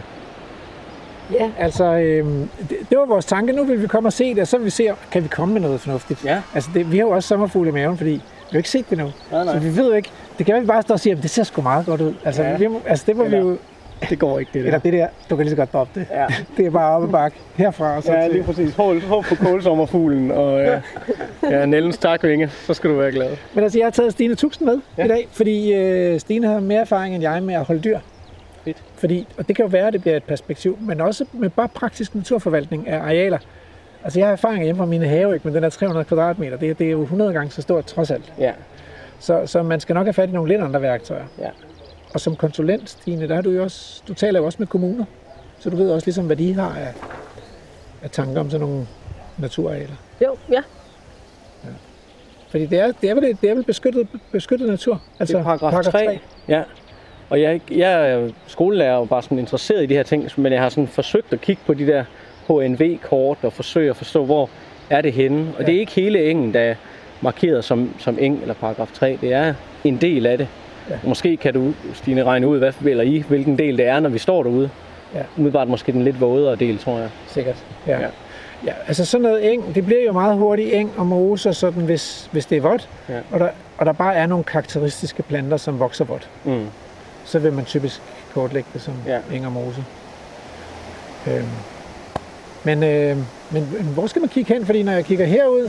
Ja. 1.33 1.51
Altså, 1.59 1.85
øh, 1.85 2.27
det, 2.27 2.77
det, 2.91 2.99
var 2.99 3.07
vores 3.07 3.25
tanke. 3.25 3.53
Nu 3.53 3.65
vil 3.65 3.83
vi 3.83 3.87
komme 3.87 4.09
og 4.09 4.13
se 4.13 4.31
det, 4.35 4.39
og 4.39 4.49
så 4.49 4.57
vil 4.57 4.65
vi 4.65 4.71
se, 4.71 4.89
kan 5.13 5.23
vi 5.23 5.29
komme 5.29 5.55
med 5.55 5.61
noget 5.63 5.81
fornuftigt. 5.81 6.25
Ja. 6.25 6.43
Altså, 6.55 6.71
det, 6.75 6.93
vi 6.93 6.99
har 6.99 7.05
jo 7.05 7.11
også 7.11 7.29
sommerfugle 7.29 7.71
i 7.71 7.73
maven, 7.73 7.97
fordi 7.97 8.11
vi 8.11 8.21
har 8.51 8.59
ikke 8.59 8.71
set 8.71 8.91
det 8.91 8.99
nu. 8.99 9.11
Nej, 9.33 9.45
nej. 9.45 9.55
Så 9.55 9.61
vi 9.61 9.77
ved 9.77 9.89
jo 9.89 9.95
ikke. 9.97 10.11
Det 10.39 10.47
kan 10.47 10.61
vi 10.63 10.67
bare 10.67 10.83
står 10.83 10.95
og 10.95 11.01
siger, 11.01 11.17
at 11.17 11.23
det 11.23 11.31
ser 11.31 11.43
sgu 11.43 11.63
meget 11.63 11.87
godt 11.87 12.01
ud. 12.01 12.15
Altså, 12.25 12.43
Ja. 12.43 12.57
vi, 12.57 12.69
altså 12.87 13.05
det 13.07 13.17
må 13.17 13.23
vi 13.25 13.27
Eller- 13.37 13.51
jo... 13.51 13.59
Det 14.11 14.19
går 14.19 14.39
ikke, 14.39 14.51
det 14.55 14.67
Eller 14.67 14.79
det 14.79 14.93
der, 14.93 15.09
du 15.31 15.37
kan 15.37 15.45
lige 15.45 15.51
så 15.51 15.57
godt 15.57 15.73
droppe 15.73 16.01
det. 16.01 16.07
Ja. 16.11 16.27
Det 16.57 16.67
er 16.67 16.71
bare 16.71 16.97
op 16.97 17.03
ad 17.03 17.09
bakke 17.09 17.37
herfra 17.57 17.97
og 17.97 18.03
så 18.03 18.13
Ja, 18.13 18.29
lige 18.29 18.43
præcis. 18.45 18.75
Hold, 18.75 19.03
hold 19.03 19.25
på 19.29 19.35
kålsommerfuglen 19.35 20.31
og 20.31 20.61
ja, 20.61 20.81
ja, 21.51 21.67
Nellens 21.67 21.99
takvinge, 21.99 22.49
så 22.49 22.75
skal 22.75 22.91
du 22.91 22.97
være 22.97 23.13
glad. 23.13 23.37
Men 23.55 23.65
altså, 23.65 23.79
jeg 23.79 23.87
har 23.87 23.91
taget 23.91 24.13
Stine 24.13 24.35
Tuxen 24.35 24.67
med. 24.67 24.81
Ja. 24.99 25.05
i 25.05 25.09
dag, 25.09 25.29
fordi 25.33 25.73
øh, 25.75 26.21
Stine 26.21 26.47
har 26.47 26.61
mere 26.61 26.81
erfaring 26.81 27.15
end 27.15 27.23
jeg 27.23 27.43
med 27.43 27.55
at 27.55 27.65
holde 27.65 27.81
dyr. 27.81 27.99
Fedt. 28.65 28.83
Fordi, 28.97 29.27
og 29.39 29.49
det 29.49 29.57
kan 29.57 29.65
jo 29.65 29.69
være, 29.69 29.87
at 29.87 29.93
det 29.93 30.01
bliver 30.01 30.17
et 30.17 30.25
perspektiv, 30.25 30.79
men 30.81 31.01
også 31.01 31.25
med 31.33 31.51
bare 31.51 31.69
praktisk 31.69 32.15
naturforvaltning 32.15 32.89
af 32.89 32.99
arealer. 32.99 33.39
Altså, 34.05 34.19
jeg 34.21 34.27
har 34.27 34.33
erfaring 34.33 34.65
hjemme 34.65 34.79
fra 34.79 34.87
mine 34.87 35.07
have, 35.07 35.35
ikke? 35.35 35.49
men 35.49 35.55
den 35.55 35.65
er 35.65 35.69
300 35.69 36.05
kvadratmeter, 36.05 36.57
det, 36.57 36.79
det 36.79 36.87
er 36.87 36.91
jo 36.91 37.03
100 37.03 37.33
gange 37.33 37.51
så 37.51 37.63
stort 37.63 37.85
trods 37.85 38.11
alt. 38.11 38.33
Ja, 38.39 38.53
Så, 39.19 39.43
så 39.47 39.63
man 39.63 39.81
skal 39.81 39.95
nok 39.95 40.07
have 40.07 40.13
fat 40.15 40.29
i 40.29 40.33
nogle 40.33 40.49
lidt 40.53 40.63
andre 40.63 40.83
værktøjer. 40.83 41.25
ja. 41.39 41.49
Og 42.15 42.21
som 42.21 42.37
konsulent, 42.37 42.91
Stine, 42.91 43.29
der 43.29 43.35
har 43.35 43.43
du 43.43 43.51
jo 43.51 43.63
også, 43.63 44.03
du 44.09 44.15
taler 44.15 44.41
jo 44.41 44.47
også 44.47 44.57
med 44.59 44.67
kommuner, 44.67 45.05
så 45.59 45.71
du 45.71 45.77
ved 45.77 45.91
også 45.91 46.07
ligesom, 46.07 46.27
hvad 46.27 46.37
de 46.37 46.55
har 46.55 46.69
af, 46.77 46.93
af 48.03 48.11
tanker 48.11 48.41
om 48.41 48.51
sådan 48.51 48.67
nogle 48.67 48.87
naturarealer. 49.39 49.95
Jo, 50.23 50.37
ja. 50.53 50.63
Fordi 52.51 52.67
det 52.67 52.79
er, 52.81 52.93
det 53.01 53.11
er 53.11 53.15
vel, 53.15 53.39
det 53.43 53.51
er 53.51 53.55
vel 53.55 53.65
beskyttet, 53.65 54.09
beskyttet 54.33 54.69
natur? 54.69 55.03
Altså, 55.21 55.33
det 55.39 55.41
er 55.41 55.45
paragraf, 55.45 55.85
3. 55.85 56.19
Ja. 56.49 56.63
Og 57.31 57.41
jeg, 57.41 57.61
jeg 57.71 58.11
er 58.11 58.15
jo 58.15 58.31
skolelærer 58.47 58.97
og 58.97 59.09
bare 59.09 59.23
sådan 59.23 59.39
interesseret 59.39 59.83
i 59.83 59.87
de 59.87 59.95
her 59.95 60.03
ting, 60.03 60.29
men 60.37 60.53
jeg 60.53 60.63
har 60.63 60.69
sådan 60.69 60.89
forsøgt 60.89 61.33
at 61.33 61.41
kigge 61.41 61.63
på 61.67 61.75
de 61.75 61.87
der 61.87 62.05
HNV-kort 62.49 63.39
og 63.43 63.53
forsøge 63.53 63.91
at 63.91 63.97
forstå, 63.97 64.25
hvor 64.25 64.51
er 64.91 65.01
det 65.01 65.13
henne. 65.13 65.47
Og 65.55 65.61
Ja. 65.61 65.67
det 65.67 65.75
er 65.75 65.81
ikke 65.81 65.93
hele 65.93 66.31
engen, 66.31 66.55
der 66.55 66.61
er 66.61 66.75
markeret 67.21 67.65
som, 67.65 67.95
som 67.99 68.19
eng 68.21 68.41
eller 68.41 68.55
paragraf 68.55 68.91
3. 68.95 69.19
Det 69.21 69.33
er 69.33 69.55
en 69.85 69.97
del 69.97 70.27
af 70.27 70.39
det. 70.39 70.49
Ja. 70.91 70.95
Måske 71.05 71.37
kan 71.37 71.55
du, 71.55 71.73
Stine, 71.95 72.25
regne 72.25 72.49
ud, 72.49 72.59
hvad, 72.59 72.73
eller 72.85 73.05
I, 73.05 73.25
hvilken 73.29 73.59
del 73.59 73.79
det 73.79 73.87
er, 73.87 74.01
når 74.01 74.09
vi 74.09 74.19
står 74.19 74.43
derude. 74.43 74.71
Ja. 75.15 75.21
Umiddelbart 75.37 75.69
måske 75.69 75.93
den 75.93 76.05
lidt 76.05 76.21
vådere 76.21 76.57
del, 76.57 76.79
tror 76.79 76.99
jeg. 76.99 77.09
Sikkert, 77.27 77.65
ja. 77.87 78.01
ja. 78.01 78.07
Ja. 78.67 78.73
Altså 78.89 79.05
sådan 79.05 79.23
noget 79.23 79.53
eng, 79.53 79.75
det 79.75 79.87
bliver 79.87 80.05
jo 80.07 80.13
meget 80.13 80.37
hurtigt 80.37 80.75
eng 80.75 80.91
og 80.97 81.07
mose, 81.07 81.55
sådan 81.55 81.83
hvis, 81.83 82.29
hvis 82.33 82.47
det 82.47 82.59
er 82.59 82.63
vådt, 82.63 82.89
Ja. 83.09 83.19
og, 83.33 83.41
der, 83.41 83.49
og 83.79 83.87
der 83.87 83.93
bare 83.93 84.15
er 84.15 84.27
nogle 84.27 84.45
karakteristiske 84.45 85.23
planter, 85.23 85.57
som 85.57 85.79
vokser 85.81 86.05
vådt. 86.05 86.29
Mm. 86.45 86.67
Så 87.25 87.39
vil 87.39 87.53
man 87.53 87.65
typisk 87.65 88.01
kortlægge 88.35 88.69
det 88.73 88.81
som 88.83 88.95
ja. 89.07 89.19
Eng 89.33 89.47
og 89.47 89.53
mose. 89.53 89.85
Øhm. 91.27 91.45
Men, 92.65 92.83
øh, 92.83 93.17
men, 93.51 93.69
men 93.73 93.87
hvor 93.95 94.07
skal 94.07 94.21
man 94.21 94.29
kigge 94.29 94.55
hen? 94.55 94.67
Fordi 94.67 94.83
når 94.83 94.93
jeg 94.93 95.05
kigger 95.05 95.27
herud, 95.27 95.63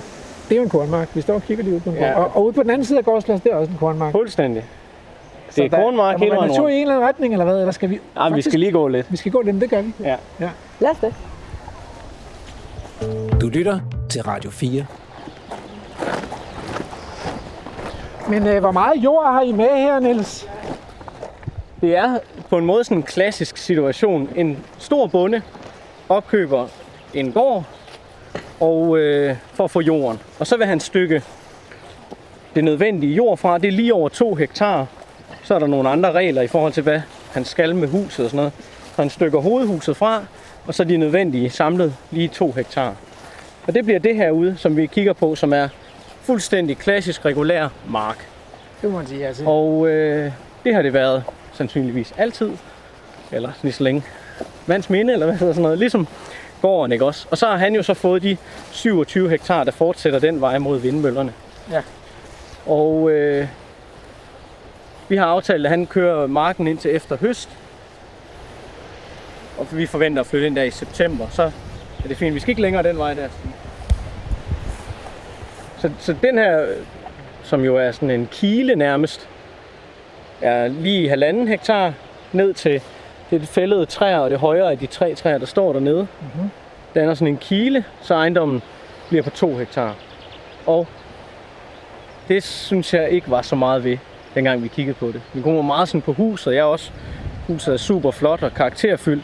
det 0.50 0.52
er 0.52 0.56
jo 0.56 0.64
en 0.64 0.70
kornmark. 0.70 1.10
Vi 1.14 1.22
står 1.22 1.34
og 1.34 1.44
kigger 1.44 1.64
lige 1.64 1.76
ud 1.76 1.80
på 1.80 1.90
en 1.90 1.96
Ja. 1.96 2.02
kornmark. 2.14 2.26
Og, 2.30 2.36
og 2.36 2.46
ude 2.46 2.54
på 2.54 2.64
den 2.64 2.70
anden 2.70 2.86
side 2.86 2.98
af 3.00 3.06
gårdsplads, 3.06 3.42
det 3.42 3.52
er 3.52 3.56
også 3.56 3.72
en 3.72 3.78
kornmark. 3.78 4.12
Fuldstændig. 4.12 4.64
Så 5.50 5.62
Det 5.64 5.74
er 5.74 5.78
kornmark 5.78 6.20
hele 6.20 6.36
vejen 6.36 6.52
rundt. 6.52 6.72
i 6.74 6.76
en 6.76 6.82
eller 6.82 6.96
anden 6.96 7.08
retning, 7.10 7.34
eller 7.34 7.46
hvad? 7.46 7.60
Eller 7.60 7.72
skal 7.72 7.90
vi, 7.90 8.00
Ja, 8.18 8.30
vi 8.30 8.42
skal 8.42 8.60
lige 8.60 8.72
gå 8.72 8.88
lidt. 8.88 9.12
vi 9.12 9.18
skal 9.18 9.32
gå 9.32 9.42
lidt, 9.42 9.56
men 9.56 9.62
det 9.62 9.70
gør 9.70 9.82
vi. 9.82 9.94
Ja. 10.00 10.16
ja. 10.40 10.50
Lad 10.80 10.90
os 10.92 10.98
det. 11.02 11.14
Du 13.42 13.48
lytter 13.48 13.80
til 14.10 14.24
Radio 14.24 14.50
4. 14.52 14.86
Men 18.30 18.48
øh, 18.48 18.60
hvor 18.60 18.72
meget 18.72 19.04
jord 19.04 19.26
har 19.34 19.42
I 19.42 19.52
med 19.52 19.70
her, 19.70 20.00
Niels? 20.00 20.50
Det 21.82 21.96
er 21.98 22.20
på 22.50 22.58
en 22.58 22.66
måde 22.66 22.84
sådan 22.84 22.98
en 22.98 23.04
klassisk 23.04 23.58
situation. 23.58 24.30
En 24.36 24.58
stor 24.78 25.08
bonde 25.08 25.42
opkøber 26.10 26.68
en 27.14 27.32
gård 27.32 27.64
og 28.60 28.98
øh, 28.98 29.36
for 29.54 29.64
at 29.64 29.72
få 29.72 29.80
jorden. 29.82 30.20
Og 30.40 30.48
så 30.48 30.58
vil 30.58 30.66
han 30.66 30.80
stykke 30.80 31.24
det 32.56 32.64
nødvendige 32.64 33.14
jord 33.16 33.38
fra. 33.38 33.58
Det 33.58 33.68
er 33.68 33.72
lige 33.72 33.94
over 33.94 34.10
2 34.10 34.36
hektar. 34.36 34.86
Så 35.50 35.56
er 35.56 35.60
der 35.60 35.68
nogle 35.68 35.90
andre 35.90 36.12
regler 36.12 36.42
i 36.42 36.48
forhold 36.48 36.74
til, 36.74 36.84
hvad 36.84 37.02
han 37.32 37.46
skal 37.46 37.76
med 37.76 37.88
huset 37.88 38.26
og 38.26 38.32
sådan 38.32 38.38
noget. 38.38 38.54
Så 38.96 39.02
han 39.02 39.10
stykker 39.10 39.40
hovedhuset 39.40 39.98
fra, 39.98 40.24
og 40.68 40.74
så 40.74 40.84
de 40.84 40.98
nødvendige 40.98 41.50
samlet 41.50 41.96
lige 42.12 42.28
2 42.28 42.52
hektar. 42.52 42.96
Og 43.68 43.74
det 43.74 43.86
bliver 43.86 44.00
det 44.00 44.16
herude, 44.16 44.58
som 44.58 44.78
vi 44.78 44.86
kigger 44.86 45.14
på, 45.14 45.36
som 45.36 45.54
er 45.54 45.68
fuldstændig 46.22 46.78
klassisk 46.78 47.26
regulær 47.26 47.68
mark. 47.88 48.28
Det 48.82 48.92
må 48.92 48.98
man 48.98 49.08
sige, 49.08 49.28
altså. 49.28 49.46
Og 49.46 49.88
øh, 49.88 50.32
det 50.64 50.76
har 50.76 50.82
det 50.82 50.94
været 50.94 51.24
sandsynligvis 51.54 52.14
altid. 52.18 52.52
Eller 53.32 53.52
lige 53.62 53.74
så 53.74 53.84
længe. 53.84 54.04
Vands 54.68 54.90
minde, 54.90 55.14
eller 55.14 55.26
hvad 55.26 55.36
hedder 55.38 55.54
sådan 55.54 55.64
noget. 55.64 55.80
Ligesom 55.80 56.08
gården, 56.62 56.92
ikke 56.92 57.06
også? 57.06 57.28
Og 57.32 57.38
så 57.38 57.46
har 57.46 57.58
han 57.58 57.76
jo 57.76 57.84
så 57.84 57.94
fået 57.94 58.24
de 58.24 58.38
27 58.72 59.30
hektar, 59.30 59.64
der 59.64 59.72
fortsætter 59.72 60.20
den 60.20 60.42
vej 60.42 60.58
mod 60.58 60.80
vindmøllerne. 60.80 61.34
Ja. 61.72 61.82
Og 62.66 63.12
øh, 63.12 63.48
vi 65.10 65.16
har 65.16 65.26
aftalt, 65.26 65.66
at 65.66 65.70
han 65.70 65.86
kører 65.86 66.28
marken 66.28 66.68
ind 66.68 66.78
til 66.78 66.96
efter 66.96 67.18
høst. 67.18 67.50
Og 69.58 69.68
vi 69.72 69.86
forventer 69.86 70.22
at 70.22 70.28
flytte 70.28 70.48
ind 70.48 70.56
der 70.56 70.64
i 70.64 70.72
september. 70.72 71.28
Så 71.30 71.44
er 72.04 72.08
det 72.08 72.18
fint. 72.18 72.36
Vi 72.36 72.40
skal 72.40 72.50
ikke 72.50 72.62
længere 72.62 72.84
den 72.84 72.98
vej 72.98 73.14
der. 73.14 73.28
Så, 75.78 75.92
så 76.00 76.16
den 76.22 76.38
her, 76.38 76.66
som 77.44 77.64
jo 77.64 77.78
er 77.78 77.92
sådan 77.92 78.10
en 78.10 78.28
kile 78.32 78.76
nærmest, 78.76 79.30
er 80.42 80.68
lige 80.68 81.10
halvanden 81.10 81.48
hektar 81.48 81.94
ned 82.34 82.54
til 82.54 82.82
det 83.30 83.48
fældede 83.48 83.86
træer 83.86 84.18
og 84.18 84.30
det 84.30 84.40
højere 84.40 84.72
af 84.72 84.78
de 84.78 84.88
tre 84.88 85.16
træer, 85.16 85.38
der 85.38 85.46
står 85.46 85.74
dernede. 85.74 86.08
Mm-hmm. 86.22 86.50
Danner 86.96 87.14
sådan 87.14 87.28
en 87.34 87.38
kile, 87.38 87.84
så 88.02 88.14
ejendommen 88.14 88.62
bliver 89.10 89.24
på 89.24 89.30
to 89.30 89.58
hektar. 89.58 89.96
Og 90.66 90.88
det 92.28 92.44
synes 92.44 92.94
jeg 92.94 93.10
ikke 93.10 93.32
var 93.32 93.42
så 93.42 93.56
meget 93.56 93.84
ved, 93.84 93.98
dengang 94.36 94.64
vi 94.64 94.68
kiggede 94.68 94.98
på 94.98 95.08
det. 95.08 95.22
Vi 95.34 95.42
kommer 95.42 95.62
meget 95.62 95.88
sådan 95.88 96.02
på 96.02 96.14
huset. 96.14 96.56
Jeg 96.56 96.64
også, 96.64 96.92
huset 97.48 97.74
er 97.74 97.78
super 97.78 98.12
flot 98.12 98.44
og 98.44 98.54
karakterfyldt. 98.54 99.24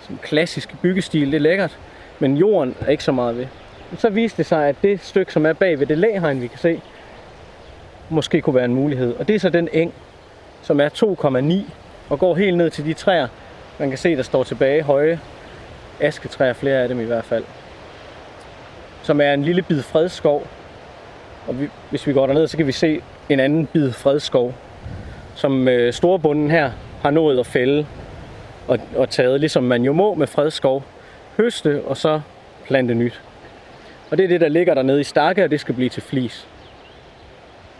Sådan 0.00 0.18
klassisk 0.22 0.74
byggestil, 0.82 1.26
det 1.26 1.36
er 1.36 1.40
lækkert. 1.40 1.78
Men 2.18 2.36
jorden 2.36 2.74
er 2.80 2.90
ikke 2.90 3.04
så 3.04 3.12
meget 3.12 3.36
ved. 3.36 3.46
Men 3.90 3.98
så 3.98 4.08
viste 4.08 4.36
det 4.36 4.46
sig, 4.46 4.68
at 4.68 4.76
det 4.82 5.00
stykke, 5.02 5.32
som 5.32 5.46
er 5.46 5.52
bag 5.52 5.80
ved 5.80 5.86
det 5.86 5.98
læhegn, 5.98 6.42
vi 6.42 6.46
kan 6.46 6.58
se, 6.58 6.80
måske 8.08 8.40
kunne 8.40 8.54
være 8.54 8.64
en 8.64 8.74
mulighed. 8.74 9.14
Og 9.14 9.28
det 9.28 9.36
er 9.36 9.40
så 9.40 9.48
den 9.48 9.68
eng, 9.72 9.94
som 10.62 10.80
er 10.80 10.88
2,9 11.66 11.72
og 12.10 12.18
går 12.18 12.34
helt 12.34 12.56
ned 12.56 12.70
til 12.70 12.84
de 12.84 12.92
træer, 12.92 13.28
man 13.78 13.88
kan 13.88 13.98
se, 13.98 14.16
der 14.16 14.22
står 14.22 14.44
tilbage 14.44 14.82
høje 14.82 15.20
asketræer, 16.00 16.52
flere 16.52 16.82
af 16.82 16.88
dem 16.88 17.00
i 17.00 17.04
hvert 17.04 17.24
fald. 17.24 17.44
Som 19.02 19.20
er 19.20 19.32
en 19.32 19.42
lille 19.42 19.62
bid 19.62 19.82
fredskov. 19.82 20.46
Og 21.46 21.60
vi, 21.60 21.68
hvis 21.90 22.06
vi 22.06 22.12
går 22.12 22.26
derned, 22.26 22.46
så 22.46 22.56
kan 22.56 22.66
vi 22.66 22.72
se 22.72 23.02
en 23.28 23.40
anden 23.40 23.66
bid 23.66 23.92
fredskov, 23.92 24.54
som 25.34 25.68
øh, 25.68 25.92
storbunden 25.92 26.50
her 26.50 26.70
har 27.02 27.10
nået 27.10 27.38
at 27.38 27.46
fælde 27.46 27.86
og, 28.68 28.78
og 28.96 29.10
taget, 29.10 29.40
ligesom 29.40 29.62
man 29.62 29.82
jo 29.82 29.92
må 29.92 30.14
med 30.14 30.26
fredskov, 30.26 30.84
høste 31.36 31.82
og 31.86 31.96
så 31.96 32.20
plante 32.66 32.94
nyt. 32.94 33.20
Og 34.10 34.18
det 34.18 34.24
er 34.24 34.28
det, 34.28 34.40
der 34.40 34.48
ligger 34.48 34.74
dernede 34.74 35.00
i 35.00 35.04
stakke, 35.04 35.44
og 35.44 35.50
det 35.50 35.60
skal 35.60 35.74
blive 35.74 35.88
til 35.88 36.02
flis. 36.02 36.48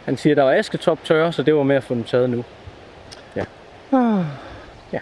Han 0.04 0.16
siger, 0.16 0.32
at 0.32 0.36
der 0.36 0.42
var 0.42 0.52
asketop 0.52 1.04
tørre, 1.04 1.32
så 1.32 1.42
det 1.42 1.54
var 1.54 1.62
med 1.62 1.76
at 1.76 1.82
få 1.82 1.94
dem 1.94 2.04
taget 2.04 2.30
nu. 2.30 2.44
Ja. 3.36 3.44
Ah. 3.92 4.24
ja. 4.92 4.98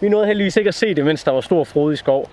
Vi 0.00 0.08
nåede 0.08 0.26
heldigvis 0.26 0.56
ikke 0.56 0.68
at 0.68 0.74
se 0.74 0.94
det, 0.94 1.04
mens 1.04 1.24
der 1.24 1.32
var 1.32 1.40
stor 1.40 1.64
frodig 1.64 1.98
skov. 1.98 2.28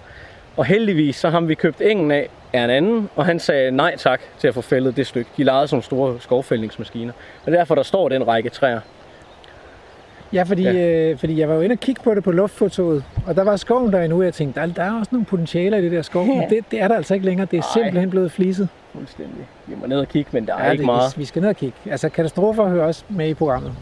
Og 0.58 0.66
heldigvis, 0.66 1.16
så 1.16 1.30
har 1.30 1.42
vi 1.42 1.56
købt 1.56 1.82
engen 1.82 2.12
af 2.12 2.30
af 2.54 2.64
en 2.64 2.70
anden, 2.70 3.10
og 3.16 3.26
han 3.26 3.40
sagde 3.40 3.72
nej 3.72 3.96
tak 3.98 4.22
til 4.40 4.48
at 4.48 4.54
få 4.54 4.62
fældet 4.62 4.96
det 4.96 5.08
stykke. 5.08 5.30
De 5.38 5.44
lejede 5.44 5.68
sådan 5.68 5.84
store 5.84 6.16
skovfældningsmaskiner. 6.20 7.14
Og 7.46 7.52
derfor 7.52 7.76
der 7.76 7.84
står 7.84 8.10
den 8.10 8.28
række 8.28 8.50
træer. 8.50 8.80
Ja, 10.34 10.44
fordi, 10.44 10.64
ja. 10.64 10.74
Øh, 11.12 11.18
fordi 11.18 11.40
jeg 11.40 11.50
var 11.50 11.56
jo 11.56 11.62
inde 11.62 11.74
og 11.74 11.80
kigge 11.80 12.02
på 12.04 12.16
det 12.16 12.24
på 12.24 12.32
luftfotoet, 12.32 13.04
og 13.28 13.36
der 13.36 13.44
var 13.44 13.56
skoven 13.56 13.94
der 13.94 14.02
endnu, 14.02 14.18
og 14.20 14.26
jeg 14.26 14.34
tænkte, 14.34 14.60
der, 14.62 14.66
der 14.68 14.84
er 14.84 15.00
også 15.00 15.10
nogle 15.12 15.26
potentialer 15.26 15.78
i 15.78 15.82
det 15.84 15.92
der 15.92 16.02
skov, 16.02 16.26
ja. 16.28 16.34
men 16.40 16.50
det, 16.50 16.66
det 16.72 16.82
er 16.82 16.88
der 16.88 16.96
altså 16.96 17.14
ikke 17.14 17.26
længere. 17.26 17.48
Det 17.52 17.58
er 17.58 17.62
Ej. 17.62 17.68
simpelthen 17.74 18.10
blevet 18.10 18.32
fliset. 18.32 18.70
Fuldstændig. 18.94 19.48
Vi 19.68 19.76
må 19.82 19.86
ned 19.88 20.00
og 20.00 20.08
kigge, 20.08 20.30
men 20.34 20.48
der 20.48 20.56
er 20.56 20.66
Ja, 20.66 20.72
ikke 20.72 20.82
det, 20.82 20.86
meget. 20.86 21.14
Vi, 21.18 21.22
vi 21.22 21.26
skal 21.26 21.42
ned 21.42 21.50
og 21.50 21.56
kigge. 21.56 21.78
Altså, 21.92 22.10
katastrofer 22.10 22.68
hører 22.70 22.86
også 22.86 23.04
med 23.10 23.28
i 23.28 23.34
programmet. 23.34 23.74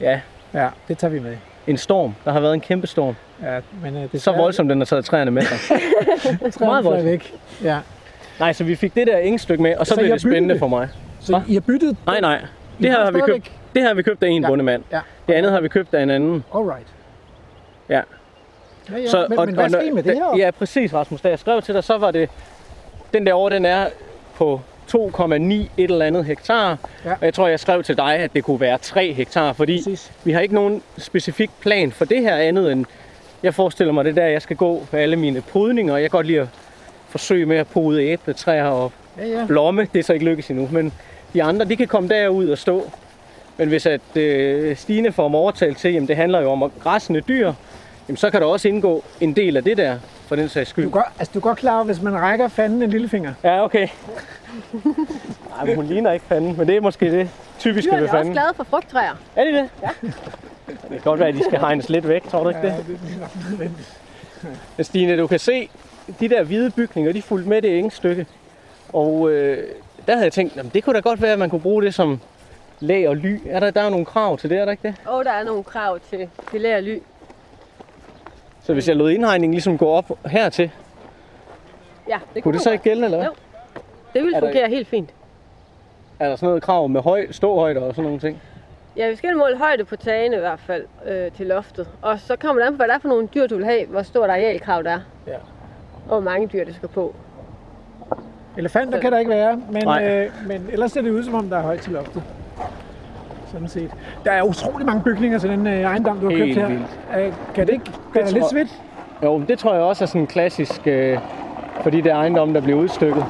Ja, 0.00 0.20
Ja, 0.54 0.68
det 0.88 0.98
tager 0.98 1.10
vi 1.12 1.18
med. 1.18 1.36
En 1.68 1.76
storm. 1.76 2.14
Der 2.24 2.32
har 2.32 2.40
været 2.40 2.54
en 2.54 2.60
kæmpe 2.60 2.86
storm. 2.86 3.14
Ja, 3.42 3.60
men 3.82 3.96
uh, 3.96 4.12
det 4.12 4.22
Så 4.22 4.32
voldsomt, 4.32 4.70
den 4.70 4.78
har 4.80 4.84
taget 4.84 5.04
træerne 5.04 5.30
med 5.30 5.42
sig. 5.42 5.58
meget 6.60 6.84
voldsomt. 6.84 7.04
væk. 7.04 7.34
Ja. 7.64 7.78
Nej, 8.40 8.52
så 8.52 8.64
vi 8.64 8.74
fik 8.76 8.94
det 8.94 9.06
der 9.06 9.18
engstykke 9.18 9.62
med, 9.62 9.76
og 9.76 9.86
så, 9.86 9.94
Så 9.94 10.00
blev 10.00 10.12
det 10.12 10.20
spændende 10.20 10.46
byttet 10.54 10.58
for 10.58 10.68
mig. 10.68 10.88
Så 11.20 11.32
Hva? 11.32 11.42
I 11.48 11.54
har 11.54 11.60
byttet? 11.60 11.96
Nej, 12.06 12.20
nej. 12.20 12.44
I 12.78 12.82
Det 12.82 12.90
her 12.90 13.04
har 13.04 13.10
vi 13.10 13.20
købt, 13.20 13.52
det 13.74 13.82
her 13.82 13.88
har 13.88 13.94
vi 13.94 14.02
købt 14.02 14.22
af 14.22 14.28
en 14.28 14.42
Ja. 14.42 14.48
bondemand. 14.48 14.82
Ja. 14.92 15.00
Det 15.28 15.34
andet 15.34 15.52
har 15.52 15.60
vi 15.60 15.68
købt 15.68 15.94
af 15.94 16.02
en 16.02 16.10
anden. 16.10 16.44
Alright. 16.54 16.86
Ja. 17.88 17.94
Ja, 17.94 18.96
ja. 18.98 19.06
Så, 19.08 19.26
men, 19.28 19.38
men 19.46 19.54
hvad 19.54 19.64
når- 19.64 19.78
skal 19.78 19.86
I 19.86 19.90
med 19.90 20.02
det 20.02 20.14
her? 20.14 20.36
Ja, 20.36 20.50
præcis, 20.50 20.94
Rasmus. 20.94 21.20
Da 21.20 21.28
jeg 21.28 21.38
skrev 21.38 21.62
til 21.62 21.74
dig, 21.74 21.84
så 21.84 21.98
var 21.98 22.10
det... 22.10 22.30
Den 23.12 23.26
der 23.26 23.32
over, 23.32 23.48
den 23.50 23.64
er 23.64 23.86
på 24.36 24.60
2,9 24.94 25.34
et 25.52 25.68
eller 25.76 26.04
andet 26.04 26.24
hektar. 26.24 26.78
Ja. 27.04 27.10
Og 27.12 27.18
jeg 27.24 27.34
tror, 27.34 27.46
jeg 27.48 27.60
skrev 27.60 27.82
til 27.82 27.96
dig, 27.96 28.14
at 28.14 28.32
det 28.34 28.44
kunne 28.44 28.60
være 28.60 28.78
3 28.78 29.12
hektar, 29.12 29.52
fordi 29.52 29.76
Præcis. 29.78 30.12
vi 30.24 30.32
har 30.32 30.40
ikke 30.40 30.54
nogen 30.54 30.82
specifik 30.98 31.50
plan 31.60 31.92
for 31.92 32.04
det 32.04 32.22
her 32.22 32.36
andet 32.36 32.72
end... 32.72 32.84
Jeg 33.42 33.54
forestiller 33.54 33.92
mig, 33.92 34.04
det 34.04 34.10
er 34.10 34.14
der, 34.14 34.26
jeg 34.26 34.42
skal 34.42 34.56
gå 34.56 34.86
med 34.92 35.00
alle 35.00 35.16
mine 35.16 35.40
podninger. 35.40 35.96
Jeg 35.96 36.02
kan 36.10 36.10
godt 36.18 36.26
lide 36.26 36.40
at 36.40 36.48
forsøge 37.08 37.46
med 37.46 37.56
at 37.56 37.66
pode 37.66 38.02
æbletræer 38.04 38.64
og 38.66 38.92
Ja, 39.18 39.26
ja. 39.26 39.46
blomme. 39.46 39.88
Det 39.92 39.98
er 39.98 40.02
så 40.02 40.12
ikke 40.12 40.24
lykkes 40.24 40.50
endnu, 40.50 40.68
men 40.72 40.92
de 41.34 41.42
andre, 41.42 41.64
de 41.64 41.76
kan 41.76 41.86
komme 41.86 42.08
derud 42.08 42.48
og 42.48 42.58
stå. 42.58 42.90
Men 43.56 43.68
hvis 43.68 43.86
at 43.86 44.00
øh, 44.16 44.76
Stine 44.76 45.12
får 45.12 45.28
mig 45.28 45.40
overtalt 45.40 45.78
til, 45.78 45.92
jamen 45.92 46.08
det 46.08 46.16
handler 46.16 46.40
jo 46.40 46.50
om 46.50 46.62
at 46.62 46.70
græssende 46.82 47.20
dyr, 47.20 47.52
jamen 48.08 48.16
så 48.16 48.30
kan 48.30 48.40
der 48.40 48.46
også 48.46 48.68
indgå 48.68 49.04
en 49.20 49.36
del 49.36 49.56
af 49.56 49.64
det 49.64 49.76
der, 49.76 49.98
for 50.26 50.36
den 50.36 50.48
sags 50.48 50.70
skyld. 50.70 50.84
Du 50.84 50.90
er, 50.90 50.92
godt, 50.92 51.06
altså, 51.18 51.30
du 51.34 51.38
er 51.38 51.42
godt 51.42 51.58
klar 51.58 51.82
hvis 51.82 52.02
man 52.02 52.12
rækker 52.20 52.48
fanden 52.48 52.82
en 52.82 52.90
lillefinger. 52.90 53.32
Ja, 53.44 53.64
okay. 53.64 53.88
Ej, 55.58 55.64
men 55.66 55.74
hun 55.76 55.84
ligner 55.86 56.12
ikke 56.12 56.26
fanden, 56.26 56.56
men 56.56 56.66
det 56.68 56.76
er 56.76 56.80
måske 56.80 57.10
det 57.10 57.30
typiske 57.58 57.90
Dyrene 57.90 58.02
ved 58.02 58.08
er 58.08 58.12
også 58.12 58.18
fanden. 58.18 58.32
glade 58.32 58.54
for 58.56 58.64
frugttræer. 58.64 59.14
Er 59.36 59.44
de 59.44 59.52
det? 59.52 59.70
Ja. 59.82 59.88
Det 60.66 60.88
kan 60.90 61.00
godt 61.04 61.20
være, 61.20 61.28
at 61.28 61.34
de 61.34 61.44
skal 61.44 61.58
hegnes 61.60 61.88
lidt 61.88 62.08
væk, 62.08 62.28
tror 62.28 62.42
du 62.42 62.48
ikke 62.48 62.62
det? 62.62 62.74
det 62.86 62.94
er 63.16 63.20
nok 63.20 63.30
nødvendigt. 63.50 63.98
Stine, 64.80 65.18
du 65.18 65.26
kan 65.26 65.38
se, 65.38 65.70
de 66.20 66.28
der 66.28 66.42
hvide 66.42 66.70
bygninger, 66.70 67.12
de 67.12 67.22
fulgte 67.22 67.48
med 67.48 67.62
det 67.62 67.92
stykke. 67.92 68.26
Og 68.92 69.30
øh, 69.30 69.64
der 70.06 70.12
havde 70.12 70.24
jeg 70.24 70.32
tænkt, 70.32 70.56
jamen, 70.56 70.70
det 70.74 70.84
kunne 70.84 70.94
da 70.94 71.00
godt 71.00 71.22
være, 71.22 71.32
at 71.32 71.38
man 71.38 71.50
kunne 71.50 71.60
bruge 71.60 71.82
det 71.82 71.94
som 71.94 72.20
læg 72.80 73.08
og 73.08 73.16
ly. 73.16 73.40
Er 73.48 73.60
der, 73.60 73.70
der 73.70 73.80
er 73.80 73.90
nogle 73.90 74.04
krav 74.04 74.38
til 74.38 74.50
det, 74.50 74.58
er 74.58 74.64
der 74.64 74.72
ikke 74.72 74.88
det? 74.88 74.94
Og 75.06 75.24
der 75.24 75.30
er 75.30 75.44
nogle 75.44 75.64
krav 75.64 75.98
til 76.10 76.28
filet 76.50 76.74
og 76.74 76.82
ly. 76.82 76.98
Så 78.62 78.72
hvis 78.72 78.88
jeg 78.88 78.96
lod 78.96 79.10
indhegningen 79.10 79.54
ligesom 79.54 79.78
gå 79.78 79.88
op 79.88 80.18
hertil, 80.26 80.70
Ja, 82.08 82.18
det 82.34 82.42
kunne 82.42 82.54
det 82.54 82.62
så 82.62 82.70
ikke 82.70 82.84
gælde, 82.84 83.04
eller 83.04 83.18
hvad? 83.18 83.26
Jo. 83.26 83.32
Det 84.14 84.22
vil 84.22 84.32
Er 84.34 84.40
der- 84.40 84.46
fungere 84.46 84.68
helt 84.68 84.88
fint. 84.88 85.10
Er 86.20 86.28
der 86.28 86.36
sådan 86.36 86.46
noget 86.46 86.62
krav 86.62 86.88
med 86.88 87.00
høj, 87.00 87.26
ståhøjde 87.30 87.80
og 87.82 87.94
sådan 87.94 88.04
nogle 88.04 88.20
ting? 88.20 88.42
Ja, 88.96 89.08
vi 89.10 89.16
skal 89.16 89.36
måle 89.36 89.56
højde 89.58 89.84
på 89.84 89.96
tagene 89.96 90.36
i 90.36 90.40
hvert 90.40 90.60
fald 90.60 90.84
øh, 91.08 91.32
til 91.32 91.46
loftet. 91.46 91.88
Og 92.02 92.20
så 92.20 92.36
kommer 92.36 92.62
det 92.62 92.66
an 92.66 92.72
på, 92.72 92.76
hvad 92.76 92.86
det 92.88 92.94
er 92.94 92.98
for 92.98 93.08
nogle 93.08 93.28
dyr, 93.34 93.46
du 93.46 93.56
vil 93.56 93.64
have, 93.64 93.86
hvor 93.86 94.02
stort 94.02 94.30
arealkrav 94.30 94.82
der 94.82 94.90
er. 94.90 95.00
Ja. 95.26 95.32
Og 96.08 96.20
hvor 96.20 96.20
mange 96.20 96.46
dyr, 96.46 96.64
det 96.64 96.74
skal 96.74 96.88
på. 96.88 97.14
Elefanter 98.56 99.00
kan 99.00 99.12
der 99.12 99.18
ikke 99.18 99.30
være, 99.30 99.60
men, 99.70 99.82
Nej. 99.84 100.08
øh, 100.08 100.30
men 100.46 100.66
ellers 100.72 100.92
ser 100.92 101.02
det 101.02 101.10
ud, 101.10 101.24
som 101.24 101.34
om 101.34 101.48
der 101.48 101.56
er 101.56 101.62
højt 101.62 101.80
til 101.80 101.92
loftet. 101.92 102.22
Sådan 103.52 103.68
set. 103.68 103.90
Der 104.24 104.32
er 104.32 104.42
utrolig 104.42 104.86
mange 104.86 105.02
bygninger 105.02 105.38
til 105.38 105.50
den 105.50 105.66
øh, 105.66 105.80
ejendom, 105.80 106.18
du 106.18 106.30
har 106.30 106.36
Helt 106.36 106.54
købt 106.56 106.68
her. 106.68 106.76
vildt. 106.76 107.26
Øh, 107.26 107.32
kan 107.54 107.66
det 107.66 107.72
ikke 107.72 107.84
gøre 108.12 108.24
dig 108.24 108.30
tror- 108.30 108.38
lidt 108.38 108.50
svedt? 108.50 108.68
Jo, 109.22 109.36
men 109.36 109.48
det 109.48 109.58
tror 109.58 109.74
jeg 109.74 109.82
også 109.82 110.04
er 110.04 110.06
sådan 110.06 110.26
klassisk 110.26 110.86
øh, 110.86 111.18
for 111.82 111.90
de 111.90 112.02
der 112.02 112.14
ejendomme, 112.14 112.54
der 112.54 112.60
bliver 112.60 112.78
udstykket. 112.78 113.24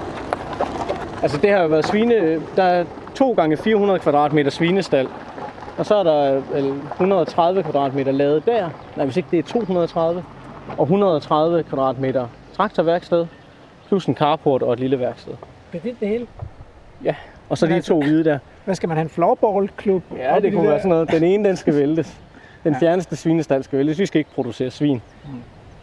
Altså 1.23 1.39
det 1.39 1.51
har 1.51 1.67
været 1.67 1.87
svine... 1.87 2.41
Der 2.57 2.63
er 2.63 2.85
2 3.15 3.33
gange 3.33 3.57
400 3.57 3.99
kvadratmeter 3.99 4.51
svinestal. 4.51 5.09
Og 5.79 5.87
så 5.87 5.95
er 5.95 6.03
der 6.03 6.31
vel 6.53 6.65
130 6.93 7.63
kvadratmeter 7.63 8.13
lavet 8.13 8.47
der. 8.47 8.71
Nej, 8.97 9.05
hvis 9.05 9.17
ikke 9.17 9.29
det 9.31 9.39
er 9.39 9.43
230. 9.43 10.25
Og 10.79 10.83
130 10.83 11.63
kvadratmeter 11.63 12.27
traktorværksted. 12.57 13.27
Plus 13.89 14.07
en 14.07 14.15
carport 14.15 14.63
og 14.63 14.73
et 14.73 14.81
lille 14.81 14.99
værksted. 14.99 15.33
Det 15.73 15.79
er 15.79 15.83
det, 15.83 16.01
det 16.01 16.09
hele. 16.09 16.27
Ja, 17.05 17.15
og 17.49 17.59
så 17.59 17.67
Men 17.67 17.71
de 17.71 17.77
altså- 17.77 17.89
to 17.89 18.01
hvide 18.03 18.25
der. 18.25 18.39
Hvad 18.65 18.75
skal 18.75 18.89
man 18.89 18.97
have? 18.97 19.03
En 19.05 19.11
floorball-klub? 19.11 20.03
Ja, 20.17 20.41
det 20.41 20.53
kunne 20.53 20.63
der? 20.65 20.71
være 20.71 20.79
sådan 20.79 20.89
noget. 20.89 21.11
Den 21.11 21.25
ene, 21.25 21.49
den 21.49 21.57
skal 21.57 21.75
væltes. 21.81 22.21
Den 22.65 22.77
fjerneste 22.81 23.17
svinestal 23.17 23.65
skal 23.65 23.79
væltes. 23.79 23.99
Vi 23.99 24.07
skal 24.07 24.19
ikke 24.19 24.31
producere 24.35 24.71
svin. 24.71 25.03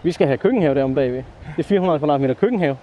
Vi 0.04 0.12
skal 0.12 0.28
have 0.28 0.38
køkkenhave 0.38 0.76
derom 0.76 0.96
bagved. 0.96 1.24
Det 1.58 1.64
er 1.64 1.64
400 1.64 2.00
kvadratmeter 2.00 2.34
køkkenhave. 2.34 2.78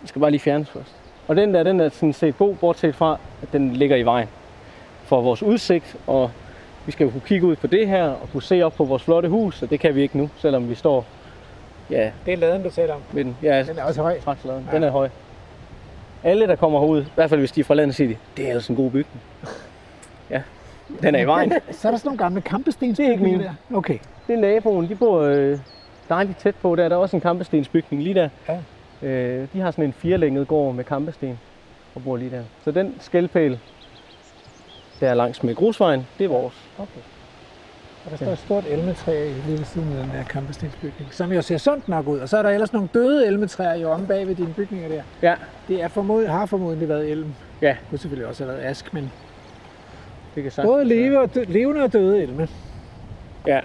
Det 0.00 0.08
skal 0.08 0.20
bare 0.20 0.30
lige 0.30 0.40
fjernes 0.40 0.70
først. 0.70 0.94
Og 1.28 1.36
den 1.36 1.54
der, 1.54 1.62
den 1.62 1.80
er 1.80 1.88
sådan 1.88 2.12
set 2.12 2.38
god, 2.38 2.54
bortset 2.54 2.94
fra, 2.94 3.18
at 3.42 3.52
den 3.52 3.72
ligger 3.72 3.96
i 3.96 4.02
vejen 4.02 4.28
for 5.04 5.20
vores 5.20 5.42
udsigt. 5.42 5.96
Og 6.06 6.30
vi 6.86 6.92
skal 6.92 7.04
jo 7.04 7.10
kunne 7.10 7.22
kigge 7.26 7.46
ud 7.46 7.56
på 7.56 7.66
det 7.66 7.88
her 7.88 8.04
og 8.08 8.28
kunne 8.32 8.42
se 8.42 8.62
op 8.62 8.72
på 8.74 8.84
vores 8.84 9.02
flotte 9.02 9.28
hus, 9.28 9.62
og 9.62 9.70
det 9.70 9.80
kan 9.80 9.94
vi 9.94 10.02
ikke 10.02 10.18
nu, 10.18 10.30
selvom 10.36 10.68
vi 10.68 10.74
står 10.74 11.06
ja, 11.90 12.10
Det 12.26 12.32
er 12.32 12.38
laden, 12.38 12.62
du 12.62 12.70
taler 12.70 12.94
om. 12.94 13.00
ved 13.12 13.24
den. 13.24 13.36
Ja, 13.42 13.62
Den 13.62 13.78
er 13.78 13.84
også 13.84 14.02
høj. 14.02 14.20
traktorladen. 14.20 14.68
Den 14.72 14.82
er 14.82 14.90
høj. 14.90 15.08
Alle, 16.24 16.46
der 16.46 16.56
kommer 16.56 16.80
herud, 16.80 17.02
i 17.02 17.06
hvert 17.14 17.30
fald 17.30 17.40
hvis 17.40 17.52
de 17.52 17.60
er 17.60 17.64
fra 17.64 17.74
landet, 17.74 17.96
siger 17.96 18.08
de, 18.08 18.16
det 18.36 18.48
er 18.48 18.52
altså 18.52 18.72
en 18.72 18.76
god 18.76 18.90
bygning. 18.90 19.20
Ja, 20.30 20.42
den 21.02 21.14
er 21.14 21.18
i 21.20 21.26
vejen. 21.26 21.52
Så 21.70 21.88
er 21.88 21.92
der 21.92 21.98
sådan 21.98 22.08
nogle 22.08 22.18
gamle 22.18 22.40
kampestens. 22.40 22.96
Det 22.96 23.06
er 23.06 23.10
ikke 23.10 23.22
mine. 23.24 23.44
Der. 23.44 23.76
Okay. 23.76 23.98
Det 24.26 24.34
er 24.34 24.38
naboen, 24.40 24.88
de 24.88 24.94
bor 24.94 25.20
øh, 25.20 25.58
dejligt 26.08 26.38
tæt 26.38 26.54
på 26.54 26.76
der. 26.76 26.88
Der 26.88 26.96
er 26.96 27.00
også 27.00 27.16
en 27.16 27.20
kampestensbygning 27.20 28.02
lige 28.02 28.14
der. 28.14 28.28
Ja. 28.48 28.58
Øh, 29.04 29.48
de 29.52 29.60
har 29.60 29.70
sådan 29.70 29.84
en 29.84 29.92
firelænget 29.92 30.48
gård 30.48 30.74
med 30.74 30.84
kampesten 30.84 31.38
og 31.94 32.02
bor 32.04 32.16
lige 32.16 32.30
der. 32.30 32.42
Så 32.64 32.70
den 32.70 32.94
skældpæl, 33.00 33.58
der 35.00 35.08
er 35.10 35.14
langs 35.14 35.42
med 35.42 35.54
grusvejen, 35.54 36.06
det 36.18 36.24
er 36.24 36.28
vores. 36.28 36.54
okay. 36.78 37.00
Og 38.04 38.10
der 38.10 38.16
står 38.16 38.32
et 38.32 38.38
stort 38.38 38.64
elmetræ 38.68 39.32
lige 39.46 39.58
ved 39.58 39.64
siden 39.64 39.92
af 39.92 40.04
den 40.04 40.12
der 40.16 40.22
kampestensbygning, 40.24 41.08
som 41.14 41.32
jo 41.32 41.42
ser 41.42 41.58
sundt 41.58 41.88
nok 41.88 42.06
ud. 42.06 42.18
Og 42.18 42.28
så 42.28 42.36
er 42.38 42.42
der 42.42 42.50
ellers 42.50 42.72
nogle 42.72 42.88
døde 42.94 43.26
elmetræer 43.26 43.74
jo 43.74 43.90
om 43.90 44.06
bag 44.06 44.26
ved 44.28 44.34
dine 44.34 44.54
bygninger 44.54 44.88
der. 44.88 45.02
Ja, 45.22 45.34
Det 45.68 45.82
er 45.82 45.88
formod, 45.88 46.26
har 46.26 46.46
formodentlig 46.46 46.88
været 46.88 47.10
elm. 47.10 47.34
ja, 47.62 47.68
Det 47.68 47.76
kunne 47.90 47.98
selvfølgelig 47.98 48.28
også 48.28 48.44
have 48.44 48.56
været 48.56 48.64
ask, 48.66 48.94
men 48.94 49.12
det 50.34 50.42
kan 50.42 50.52
sagtens 50.52 50.70
både 50.72 50.84
leve 50.84 51.20
og 51.20 51.34
dø, 51.34 51.44
levende 51.48 51.82
og 51.82 51.92
døde 51.92 52.22
elme. 52.22 52.48
Ja. 53.46 53.60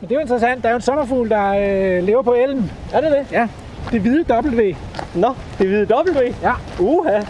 Men 0.00 0.08
det 0.08 0.14
er 0.14 0.18
jo 0.18 0.20
interessant. 0.20 0.62
Der 0.62 0.68
er 0.68 0.72
jo 0.72 0.76
en 0.76 0.82
sommerfugl, 0.82 1.28
der 1.28 1.48
øh, 1.48 2.04
lever 2.04 2.22
på 2.22 2.34
elm. 2.34 2.70
Er 2.92 3.00
det 3.00 3.10
det? 3.12 3.26
Ja, 3.32 3.48
det 3.92 4.00
hvide 4.00 4.24
W. 4.30 4.60
Nå, 5.14 5.34
det 5.58 5.66
hvide 5.66 5.86
W. 5.94 6.20
Ja. 6.42 6.52
Uha. 6.80 7.20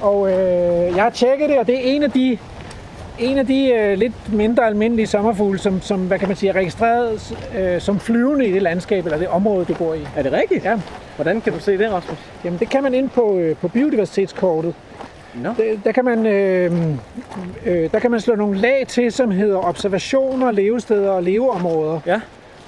Og 0.00 0.32
øh, 0.32 0.96
jeg 0.96 1.02
har 1.02 1.10
tjekket 1.10 1.48
det, 1.48 1.58
og 1.58 1.66
det 1.66 1.74
er 1.74 1.94
en 1.94 2.02
af 2.02 2.10
de, 2.10 2.38
en 3.18 3.38
af 3.38 3.46
de 3.46 3.72
øh, 3.72 3.98
lidt 3.98 4.32
mindre 4.32 4.66
almindelige 4.66 5.06
sommerfugle, 5.06 5.58
som, 5.58 5.80
som 5.80 6.06
hvad 6.06 6.18
kan 6.18 6.28
man 6.28 6.36
sige, 6.36 6.50
er 6.50 6.56
registreret 6.56 7.36
øh, 7.58 7.80
som 7.80 8.00
flyvende 8.00 8.46
i 8.46 8.52
det 8.52 8.62
landskab, 8.62 9.04
eller 9.04 9.18
det 9.18 9.28
område, 9.28 9.64
du 9.64 9.74
bor 9.74 9.94
i. 9.94 10.06
Er 10.16 10.22
det 10.22 10.32
rigtigt? 10.32 10.64
Ja. 10.64 10.80
Hvordan 11.16 11.40
kan 11.40 11.52
du 11.52 11.58
se 11.58 11.78
det, 11.78 11.92
Rasmus? 11.92 12.18
Jamen, 12.44 12.58
det 12.58 12.68
kan 12.68 12.82
man 12.82 12.94
ind 12.94 13.10
på, 13.10 13.38
øh, 13.38 13.56
på 13.56 13.68
biodiversitetskortet. 13.68 14.74
Nå. 15.34 15.54
Der, 15.56 15.76
der, 15.84 15.92
kan 15.92 16.04
man, 16.04 16.26
øh, 16.26 16.96
øh, 17.66 17.90
der 17.92 17.98
kan 17.98 18.10
man 18.10 18.20
slå 18.20 18.34
nogle 18.34 18.58
lag 18.58 18.84
til, 18.88 19.12
som 19.12 19.30
hedder 19.30 19.58
observationer, 19.68 20.50
levesteder 20.50 21.10
og 21.10 21.22
leveområder. 21.22 22.00
Ja. 22.06 22.20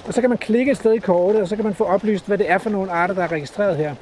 Og 0.07 0.13
så 0.13 0.21
kan 0.21 0.29
man 0.29 0.37
klikke 0.37 0.71
et 0.71 0.77
sted 0.77 0.93
i 0.93 0.97
kortet, 0.97 1.41
og 1.41 1.47
så 1.47 1.55
kan 1.55 1.65
man 1.65 1.73
få 1.73 1.83
oplyst, 1.83 2.27
hvad 2.27 2.37
det 2.37 2.51
er 2.51 2.57
for 2.57 2.69
nogle 2.69 2.91
arter, 2.91 3.13
der 3.15 3.23
er 3.23 3.31
registreret 3.31 3.77
her. 3.77 3.95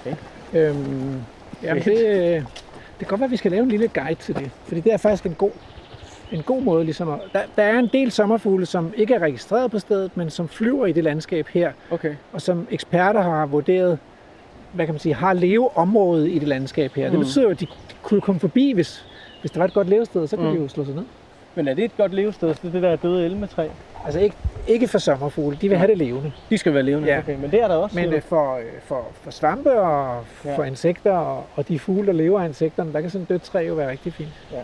Okay. 0.00 0.16
Øhm, 0.54 1.20
jamen 1.62 1.82
det, 1.82 2.06
øh, 2.06 2.34
det 2.34 2.44
kan 2.98 3.06
godt 3.08 3.20
være, 3.20 3.26
at 3.26 3.30
vi 3.30 3.36
skal 3.36 3.50
lave 3.50 3.62
en 3.62 3.68
lille 3.68 3.88
guide 3.88 4.14
til 4.20 4.34
det. 4.34 4.50
Fordi 4.64 4.80
det 4.80 4.92
er 4.92 4.96
faktisk 4.96 5.26
en 5.26 5.34
god, 5.34 5.50
en 6.32 6.42
god 6.42 6.62
måde. 6.62 6.84
Ligesom 6.84 7.08
at, 7.10 7.18
der, 7.32 7.40
der 7.56 7.62
er 7.62 7.78
en 7.78 7.90
del 7.92 8.10
sommerfugle, 8.10 8.66
som 8.66 8.92
ikke 8.96 9.14
er 9.14 9.18
registreret 9.18 9.70
på 9.70 9.78
stedet, 9.78 10.16
men 10.16 10.30
som 10.30 10.48
flyver 10.48 10.86
i 10.86 10.92
det 10.92 11.04
landskab 11.04 11.46
her, 11.48 11.72
Okay. 11.90 12.14
og 12.32 12.40
som 12.42 12.66
eksperter 12.70 13.20
har 13.22 13.46
vurderet, 13.46 13.98
hvad 14.72 14.86
kan 14.86 14.94
man 14.94 15.00
sige, 15.00 15.14
har 15.14 15.32
leveområdet 15.32 16.28
i 16.28 16.38
det 16.38 16.48
landskab 16.48 16.92
her. 16.94 17.04
Mm. 17.06 17.10
Det 17.10 17.18
betyder 17.26 17.44
jo, 17.44 17.50
at 17.50 17.60
de 17.60 17.66
kunne 18.02 18.20
komme 18.20 18.40
forbi, 18.40 18.72
hvis, 18.72 19.04
hvis 19.40 19.50
der 19.50 19.58
var 19.58 19.66
et 19.66 19.74
godt 19.74 19.88
levested, 19.88 20.26
så 20.26 20.36
kunne 20.36 20.50
Mm. 20.50 20.56
de 20.56 20.62
jo 20.62 20.68
slå 20.68 20.84
sig 20.84 20.94
ned. 20.94 21.04
Men 21.54 21.68
er 21.68 21.74
det 21.74 21.84
et 21.84 21.96
godt 21.96 22.14
levested, 22.14 22.48
det, 22.48 22.72
det 22.72 22.82
der 22.82 22.96
døde 22.96 23.24
elmetræ? 23.26 23.68
Altså 24.04 24.20
ikke, 24.20 24.36
ikke 24.68 24.88
for 24.88 24.98
sommerfugle, 24.98 25.58
de 25.60 25.68
vil 25.68 25.78
have 25.78 25.90
det 25.90 25.98
levende. 25.98 26.32
De 26.50 26.58
skal 26.58 26.74
være 26.74 26.82
levende, 26.82 27.08
Ja. 27.08 27.18
okay. 27.18 27.36
Men 27.40 27.50
det 27.50 27.60
er 27.62 27.68
der 27.68 27.74
også. 27.74 27.96
Men 27.96 28.12
øh, 28.12 28.22
for, 28.22 28.56
øh, 28.56 28.62
for, 28.84 29.08
for 29.22 29.30
svampe 29.30 29.80
og 29.80 30.24
Ja. 30.44 30.56
for 30.56 30.64
insekter 30.64 31.12
og, 31.12 31.44
og 31.56 31.68
de 31.68 31.78
fugle, 31.78 32.06
der 32.06 32.12
lever 32.12 32.40
af 32.40 32.48
insekterne, 32.48 32.92
der 32.92 33.00
kan 33.00 33.10
sådan 33.10 33.22
et 33.22 33.28
dødt 33.28 33.42
træ 33.42 33.58
jo 33.68 33.74
være 33.74 33.90
rigtig 33.90 34.12
fint. 34.12 34.28
du. 34.50 34.56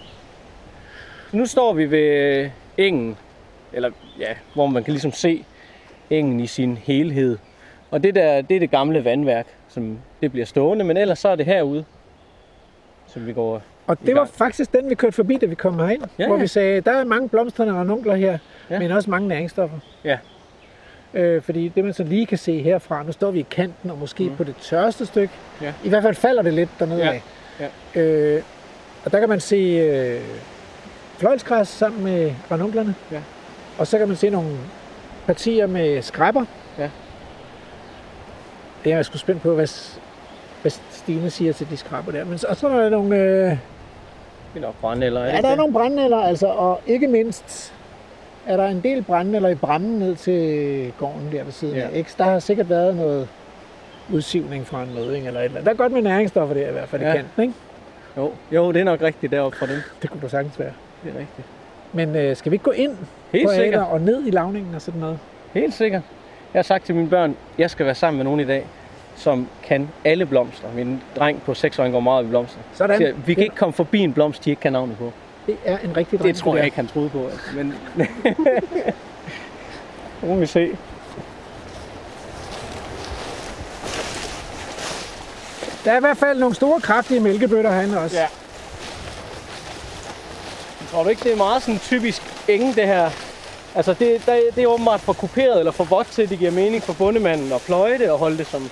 Nu 1.36 1.46
står 1.46 1.72
vi 1.72 1.90
ved 1.90 1.98
øh, 2.44 2.50
engen, 2.78 3.16
eller 3.72 3.90
ja, 4.18 4.34
hvor 4.54 4.66
man 4.66 4.84
kan 4.84 4.92
ligesom 4.92 5.12
se 5.12 5.44
engen 6.10 6.40
i 6.40 6.46
sin 6.46 6.76
helhed. 6.76 7.38
Og 7.90 8.02
det 8.02 8.14
der, 8.14 8.42
det 8.42 8.54
er 8.54 8.60
det 8.60 8.70
gamle 8.70 9.04
vandværk, 9.04 9.46
som 9.76 9.98
det 10.22 10.32
bliver 10.32 10.46
stående, 10.46 10.84
men 10.84 10.96
ellers 10.96 11.18
så 11.18 11.28
er 11.28 11.36
det 11.36 11.46
herude, 11.46 11.84
som 13.06 13.26
vi 13.26 13.32
går 13.32 13.62
Og 13.86 13.98
det 14.06 14.14
var 14.16 14.24
faktisk 14.24 14.72
den, 14.72 14.90
vi 14.90 14.94
kørte 14.94 15.12
forbi, 15.12 15.36
da 15.36 15.46
vi 15.46 15.54
kom 15.54 15.78
herind. 15.78 16.02
Ja, 16.18 16.26
hvor 16.26 16.36
ja. 16.36 16.40
vi 16.42 16.46
sagde, 16.46 16.80
der 16.80 16.92
er 16.92 17.04
mange 17.04 17.28
blomstrende 17.28 17.72
ranunkler 17.72 18.14
her, 18.14 18.30
Ja. 18.70 18.74
ja. 18.74 18.78
men 18.78 18.92
også 18.92 19.10
mange 19.10 19.28
næringsstoffer. 19.28 19.78
Ja. 20.04 20.18
Øh, 21.14 21.42
fordi 21.42 21.68
det 21.68 21.84
man 21.84 21.92
så 21.92 22.04
lige 22.04 22.26
kan 22.26 22.38
se 22.38 22.62
herfra, 22.62 23.02
nu 23.02 23.12
står 23.12 23.30
vi 23.30 23.38
i 23.40 23.46
kanten, 23.50 23.90
og 23.90 23.98
måske 23.98 24.24
Mm. 24.24 24.36
på 24.36 24.44
det 24.44 24.54
tørste 24.56 25.06
stykke. 25.06 25.34
Ja. 25.62 25.72
I 25.84 25.88
hvert 25.88 26.02
fald 26.02 26.14
falder 26.14 26.42
det 26.42 26.52
lidt 26.54 26.70
dernede 26.78 27.04
Ja. 27.04 27.20
af. 27.60 27.70
Øh, 28.00 28.42
og 29.04 29.12
der 29.12 29.20
kan 29.20 29.28
man 29.28 29.40
se 29.40 29.56
øh, 29.56 30.20
fløjlsgræs 31.18 31.68
sammen 31.68 32.04
med 32.04 32.32
ranunklerne. 32.50 32.94
Ja. 33.12 33.20
Og 33.78 33.86
så 33.86 33.98
kan 33.98 34.08
man 34.08 34.16
se 34.16 34.30
nogle 34.30 34.56
partier 35.26 35.66
med 35.66 36.02
skræpper. 36.02 36.44
Det 38.86 38.92
er 38.92 38.96
jeg 38.96 39.04
sgu 39.04 39.18
spændt 39.18 39.42
på, 39.42 39.54
hvad, 39.54 39.68
hvad 40.62 40.72
Stine 40.90 41.30
siger 41.30 41.52
til 41.52 41.70
de 41.70 41.76
skræpper 41.76 42.12
der. 42.12 42.24
Men, 42.24 42.38
så- 42.38 42.46
og 42.46 42.56
så 42.56 42.68
er 42.68 42.82
der 42.82 42.88
nogle... 42.90 43.16
Øh, 43.16 43.50
Det 43.50 43.58
er 44.56 44.60
nok 44.60 44.74
brændenælder, 44.80 45.20
er 45.20 45.34
Ja, 45.36 45.40
der 45.42 45.48
er 45.48 45.54
nogle 45.56 45.72
brændenælder, 45.72 46.16
altså, 46.18 46.46
og 46.46 46.80
ikke 46.86 47.06
mindst 47.08 47.74
er 48.46 48.56
der 48.56 48.66
en 48.66 48.80
del 48.80 49.02
brændenælder 49.02 49.48
i 49.48 49.54
brammen 49.54 49.98
ned 49.98 50.16
til 50.16 50.92
gården 50.98 51.28
der 51.32 51.44
ved 51.44 51.52
siden 51.52 51.76
Ja. 51.76 51.82
af. 51.82 51.90
Ikke? 51.96 52.10
Der 52.18 52.24
har 52.24 52.38
sikkert 52.38 52.68
været 52.70 52.96
noget 52.96 53.28
udsivning 54.12 54.66
fra 54.66 54.82
en 54.82 54.94
møding 54.94 55.26
eller 55.26 55.40
et 55.40 55.44
eller 55.44 55.56
andet. 55.58 55.64
Der 55.64 55.70
er 55.72 55.76
godt 55.76 55.92
med 55.92 56.02
næringsstoffer 56.02 56.54
der 56.54 56.68
i 56.68 56.72
hvert 56.72 56.88
fald 56.88 57.02
Ja. 57.02 57.12
i 57.12 57.16
kanten, 57.16 57.42
ikke? 57.42 57.54
Jo, 58.16 58.32
jo, 58.52 58.72
det 58.72 58.80
er 58.80 58.84
nok 58.84 59.02
rigtigt 59.02 59.32
deroppe 59.32 59.58
fra 59.58 59.66
dem. 59.66 59.76
Det 60.02 60.10
kunne 60.10 60.20
du 60.20 60.28
sagtens 60.28 60.58
være. 60.58 60.72
Det 61.04 61.12
er 61.14 61.18
rigtigt. 61.18 61.46
Men 61.92 62.16
øh, 62.16 62.36
skal 62.36 62.52
vi 62.52 62.54
ikke 62.54 62.64
gå 62.64 62.70
ind 62.70 62.96
Helt 63.32 63.46
på 63.48 63.52
sikkert. 63.54 63.86
Og 63.90 64.00
ned 64.00 64.26
i 64.26 64.30
lavningen 64.30 64.74
og 64.74 64.82
sådan 64.82 65.00
noget? 65.00 65.18
Helt 65.54 65.74
sikkert. 65.74 66.02
Jeg 66.56 66.60
har 66.60 66.64
sagt 66.64 66.84
til 66.84 66.94
mine 66.94 67.08
børn, 67.08 67.36
jeg 67.58 67.70
skal 67.70 67.86
være 67.86 67.94
sammen 67.94 68.16
med 68.18 68.24
nogen 68.24 68.40
i 68.40 68.44
dag, 68.44 68.66
som 69.16 69.48
kan 69.62 69.88
alle 70.04 70.26
blomster. 70.26 70.72
Min 70.74 71.02
dreng 71.16 71.42
på 71.42 71.54
6 71.54 71.78
år 71.78 71.90
går 71.90 72.00
meget 72.00 72.18
op 72.18 72.24
i 72.24 72.28
blomster. 72.28 72.60
Sådan. 72.74 72.96
Siger, 72.96 73.12
vi 73.12 73.34
kan 73.34 73.42
ikke 73.42 73.56
komme 73.56 73.72
forbi 73.72 73.98
en 74.00 74.12
blomst, 74.12 74.44
de 74.44 74.50
ikke 74.50 74.62
kan 74.62 74.72
navnet 74.72 74.96
på. 74.96 75.12
Det 75.46 75.56
er 75.64 75.78
en 75.78 75.96
rigtig 75.96 76.12
Det 76.12 76.20
dreng, 76.20 76.36
tror 76.36 76.56
jeg 76.56 76.64
ikke, 76.64 76.76
han 76.76 76.86
troede 76.86 77.08
på. 77.08 77.26
Altså. 77.26 77.46
Men 77.54 77.66
nu 80.22 80.28
må 80.28 80.34
vi 80.34 80.46
se. 80.46 80.68
Der 85.84 85.92
er 85.92 85.96
i 85.96 86.00
hvert 86.00 86.16
fald 86.16 86.38
nogle 86.38 86.54
store, 86.54 86.80
kraftige 86.80 87.20
mælkebøtter 87.20 87.72
herinde 87.72 88.00
også. 88.00 88.16
Ja. 88.16 88.26
Tror 90.90 91.02
du 91.02 91.08
ikke, 91.08 91.24
det 91.24 91.32
er 91.32 91.36
meget 91.36 91.62
sådan 91.62 91.80
typisk 91.80 92.22
enge, 92.48 92.74
det 92.74 92.86
her? 92.86 93.25
Altså, 93.76 93.94
det, 93.94 94.26
der, 94.26 94.40
det 94.54 94.62
er 94.62 94.66
åbenbart 94.66 95.00
for 95.00 95.12
kuperet 95.12 95.58
eller 95.58 95.72
for 95.72 95.84
vådt 95.84 96.06
til, 96.06 96.28
det 96.30 96.38
giver 96.38 96.50
mening 96.50 96.82
for 96.82 96.92
bondemanden 96.92 97.52
at 97.52 97.60
pløje 97.60 97.98
det 97.98 98.10
og 98.10 98.18
holde 98.18 98.38
det 98.38 98.46
som, 98.46 98.70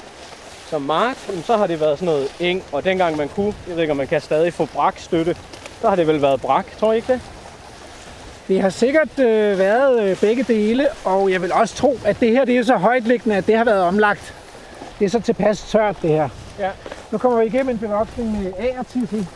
som 0.67 0.83
mark. 0.83 1.17
Men 1.29 1.43
så 1.43 1.57
har 1.57 1.67
det 1.67 1.81
været 1.81 1.99
sådan 1.99 2.07
noget 2.07 2.29
eng, 2.40 2.62
og 2.73 2.85
dengang 2.85 3.17
man 3.17 3.29
kunne, 3.29 3.55
jeg 3.69 3.75
ved 3.77 3.83
ikke, 3.83 3.90
om 3.90 3.97
man 3.97 4.07
kan 4.07 4.21
stadig 4.21 4.53
få 4.53 4.67
brakstøtte, 4.67 5.37
så 5.81 5.88
har 5.88 5.97
det 5.97 6.07
vel 6.07 6.23
været 6.23 6.40
brak, 6.40 6.77
tror 6.79 6.93
I 6.93 6.97
ikke 6.97 7.12
det? 7.12 7.21
Det 8.49 8.61
har 8.61 8.69
sikkert 8.69 9.19
øh, 9.19 9.59
været 9.59 10.03
øh, 10.03 10.21
begge 10.21 10.43
dele, 10.43 10.88
og 11.05 11.33
jeg 11.33 11.43
vil 11.43 11.53
også 11.53 11.75
tro, 11.77 11.99
at 12.05 12.21
det 12.21 12.31
her 12.31 12.45
det 12.45 12.59
er 12.59 12.62
så 12.62 12.77
højtliggende, 12.77 13.37
at 13.37 13.47
det 13.47 13.57
har 13.57 13.64
været 13.64 13.83
omlagt. 13.83 14.35
Det 14.99 15.05
er 15.05 15.09
så 15.09 15.21
tilpas 15.21 15.62
tørt, 15.62 15.97
det 16.03 16.11
her. 16.11 16.29
Ja. 16.59 16.71
Nu 17.11 17.19
kommer 17.19 17.40
vi 17.40 17.47
igennem 17.47 17.69
en 17.69 17.79
bevoksning 17.79 18.43
med 18.43 18.53
agertiffel. 18.59 19.27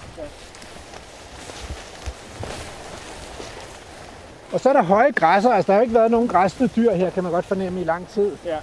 Og 4.52 4.61
så 4.61 4.68
er 4.68 4.72
der 4.72 4.82
høje 4.82 5.11
græsser. 5.11 5.50
Altså, 5.50 5.66
der 5.66 5.72
har 5.72 5.80
jo 5.80 5.82
ikke 5.82 5.94
været 5.94 6.11
nogen 6.11 6.28
græsne 6.28 6.66
dyr 6.76 6.92
her, 6.92 7.11
kan 7.11 7.22
man 7.22 7.32
godt 7.32 7.44
fornemme 7.44 7.80
i 7.80 7.84
lang 7.84 8.08
tid. 8.08 8.32
Ja. 8.44 8.58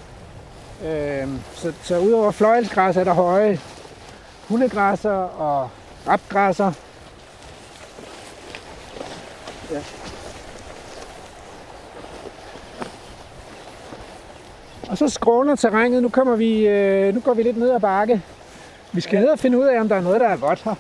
Øhm, 0.86 1.40
så, 1.54 1.74
så 1.84 2.00
udover 2.00 2.32
fløjelsgræs 2.32 2.98
er 2.98 3.04
der 3.04 3.14
høje 3.14 3.60
hundegræsser 4.48 5.12
og 5.12 5.70
rapgræsser. 6.08 6.72
Ja. 9.72 9.80
Og 14.90 14.98
så 14.98 15.10
skråner 15.10 15.56
terrænet. 15.56 16.02
Nu, 16.02 16.10
kommer 16.10 16.36
vi, 16.36 16.68
øh, 16.68 17.14
nu 17.14 17.20
går 17.20 17.34
vi 17.34 17.44
lidt 17.44 17.58
ned 17.58 17.72
ad 17.72 17.80
bakke. 17.80 18.22
Vi 18.92 19.02
skal 19.02 19.20
ned 19.20 19.30
og 19.30 19.40
finde 19.40 19.58
ud 19.58 19.66
af, 19.66 19.80
om 19.80 19.90
der 19.90 19.96
er 19.96 20.02
noget, 20.02 20.22
der 20.22 20.28
er 20.28 20.36
vådt 20.36 20.62
her. 20.64 20.76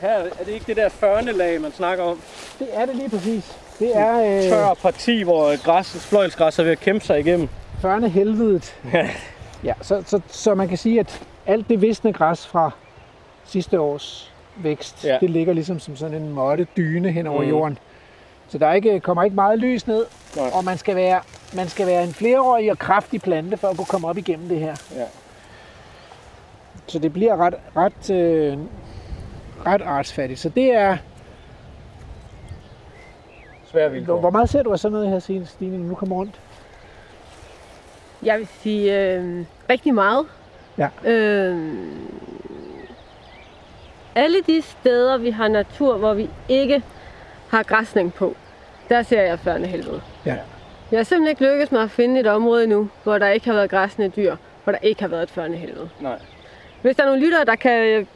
Her 0.00 0.10
er 0.10 0.44
det 0.44 0.52
ikke 0.52 0.66
det 0.66 0.76
der 0.76 0.88
førnelag, 0.88 1.60
man 1.60 1.72
snakker 1.72 2.04
om. 2.04 2.20
Det 2.58 2.68
er 2.72 2.86
det 2.86 2.96
lige 2.96 3.10
præcis. 3.10 3.56
Det 3.82 3.96
er 3.96 4.36
øh, 4.36 4.42
Tør 4.50 4.74
parti, 4.74 5.22
hvor 5.22 5.62
græs, 5.64 6.06
fløjlsgræs 6.08 6.58
er 6.58 6.62
ved 6.62 6.72
at 6.72 6.80
kæmpe 6.80 7.04
sig 7.04 7.20
igennem. 7.20 7.48
førne 7.80 8.08
helvedet. 8.08 8.74
Ja. 9.64 9.74
Så, 9.80 10.02
så, 10.06 10.20
så 10.28 10.54
man 10.54 10.68
kan 10.68 10.78
sige, 10.78 11.00
at 11.00 11.22
alt 11.46 11.68
det 11.68 11.80
visne 11.82 12.12
græs 12.12 12.46
fra 12.46 12.70
sidste 13.44 13.80
års 13.80 14.32
vækst, 14.56 15.04
Ja. 15.04 15.18
det 15.20 15.30
ligger 15.30 15.52
ligesom 15.52 15.78
som 15.80 15.96
sådan 15.96 16.14
en 16.22 16.28
måtte 16.28 16.66
dyne 16.76 17.12
hen 17.12 17.26
over 17.26 17.42
Mm. 17.42 17.48
jorden. 17.48 17.78
Så 18.48 18.58
der 18.58 18.66
er 18.66 18.72
ikke, 18.74 19.00
kommer 19.00 19.22
ikke 19.22 19.34
meget 19.34 19.58
lys 19.58 19.86
ned, 19.86 20.06
Nej. 20.36 20.46
og 20.54 20.64
man 20.64 20.78
skal, 20.78 20.96
være, 20.96 21.20
man 21.54 21.68
skal 21.68 21.86
være 21.86 22.04
en 22.04 22.12
flereårig 22.14 22.70
og 22.70 22.78
kraftig 22.78 23.22
plante 23.22 23.56
for 23.56 23.68
at 23.68 23.76
kunne 23.76 23.86
komme 23.86 24.08
op 24.08 24.18
igennem 24.18 24.48
det 24.48 24.58
her. 24.58 24.74
Ja. 24.96 25.04
Så 26.86 26.98
det 26.98 27.12
bliver 27.12 27.36
ret, 27.36 27.54
ret, 27.76 28.10
øh, 28.10 28.58
ret 29.66 29.82
artsfattigt. 29.82 30.40
Så 30.40 30.48
det 30.48 30.74
er, 30.74 30.96
Svære 33.72 33.88
hvor, 33.88 33.94
vilkår. 33.98 34.20
hvor 34.20 34.30
meget 34.30 34.48
ser 34.48 34.62
du 34.62 34.72
af 34.72 34.78
sådan 34.78 34.92
noget 34.92 35.08
her, 35.08 35.18
Stine, 35.18 35.46
Stine, 35.46 35.78
når 35.78 35.88
du 35.88 35.94
kommer 35.94 36.16
rundt? 36.16 36.40
Jeg 38.22 38.38
vil 38.38 38.46
sige 38.46 39.00
øh, 39.00 39.44
rigtig 39.70 39.94
meget. 39.94 40.26
Ja. 40.78 40.88
Øh, 41.04 41.74
alle 44.14 44.38
de 44.46 44.62
steder, 44.62 45.18
vi 45.18 45.30
har 45.30 45.48
natur, 45.48 45.96
hvor 45.96 46.14
vi 46.14 46.30
ikke 46.48 46.82
har 47.48 47.62
græsning 47.62 48.14
på, 48.14 48.36
der 48.88 49.02
ser 49.02 49.22
jeg 49.22 49.38
førne 49.38 49.66
helvede. 49.66 50.00
Ja. 50.26 50.36
Jeg 50.90 50.98
har 50.98 51.04
simpelthen 51.04 51.30
ikke 51.30 51.52
lykkes 51.52 51.72
med 51.72 51.80
at 51.80 51.90
finde 51.90 52.20
et 52.20 52.26
område 52.26 52.66
nu, 52.66 52.88
hvor 53.02 53.18
der 53.18 53.28
ikke 53.28 53.46
har 53.46 53.54
været 53.54 53.70
græsne 53.70 54.08
dyr, 54.08 54.36
hvor 54.64 54.72
der 54.72 54.78
ikke 54.82 55.00
har 55.00 55.08
været 55.08 55.22
et 55.22 55.30
førne 55.30 55.56
helvede. 55.56 55.88
Nej. 56.00 56.18
Hvis 56.82 56.96
der 56.96 57.02
er 57.02 57.06
nogle 57.06 57.24
lyttere, 57.24 57.44
der 57.44 57.56
kan 57.56 58.06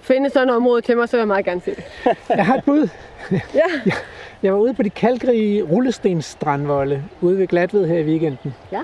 øh, 0.00 0.06
finde 0.06 0.30
sådan 0.30 0.48
et 0.48 0.54
område 0.54 0.80
til 0.82 0.96
mig, 0.96 1.08
så 1.08 1.16
vil 1.16 1.18
jeg 1.20 1.28
meget 1.28 1.44
gerne 1.44 1.60
se 1.60 1.70
det. 1.70 1.84
Jeg 2.28 2.46
har 2.46 2.54
et 2.56 2.64
bud. 2.64 2.88
Ja. 3.32 3.92
Jeg 4.42 4.52
var 4.52 4.58
ude 4.58 4.74
på 4.74 4.82
de 4.82 4.90
kalkrige 4.90 5.62
rullestensstrandvolde 5.62 7.02
ude 7.20 7.38
ved 7.38 7.46
Glatved 7.46 7.86
her 7.86 7.98
i 7.98 8.04
weekenden. 8.04 8.54
Ja. 8.72 8.80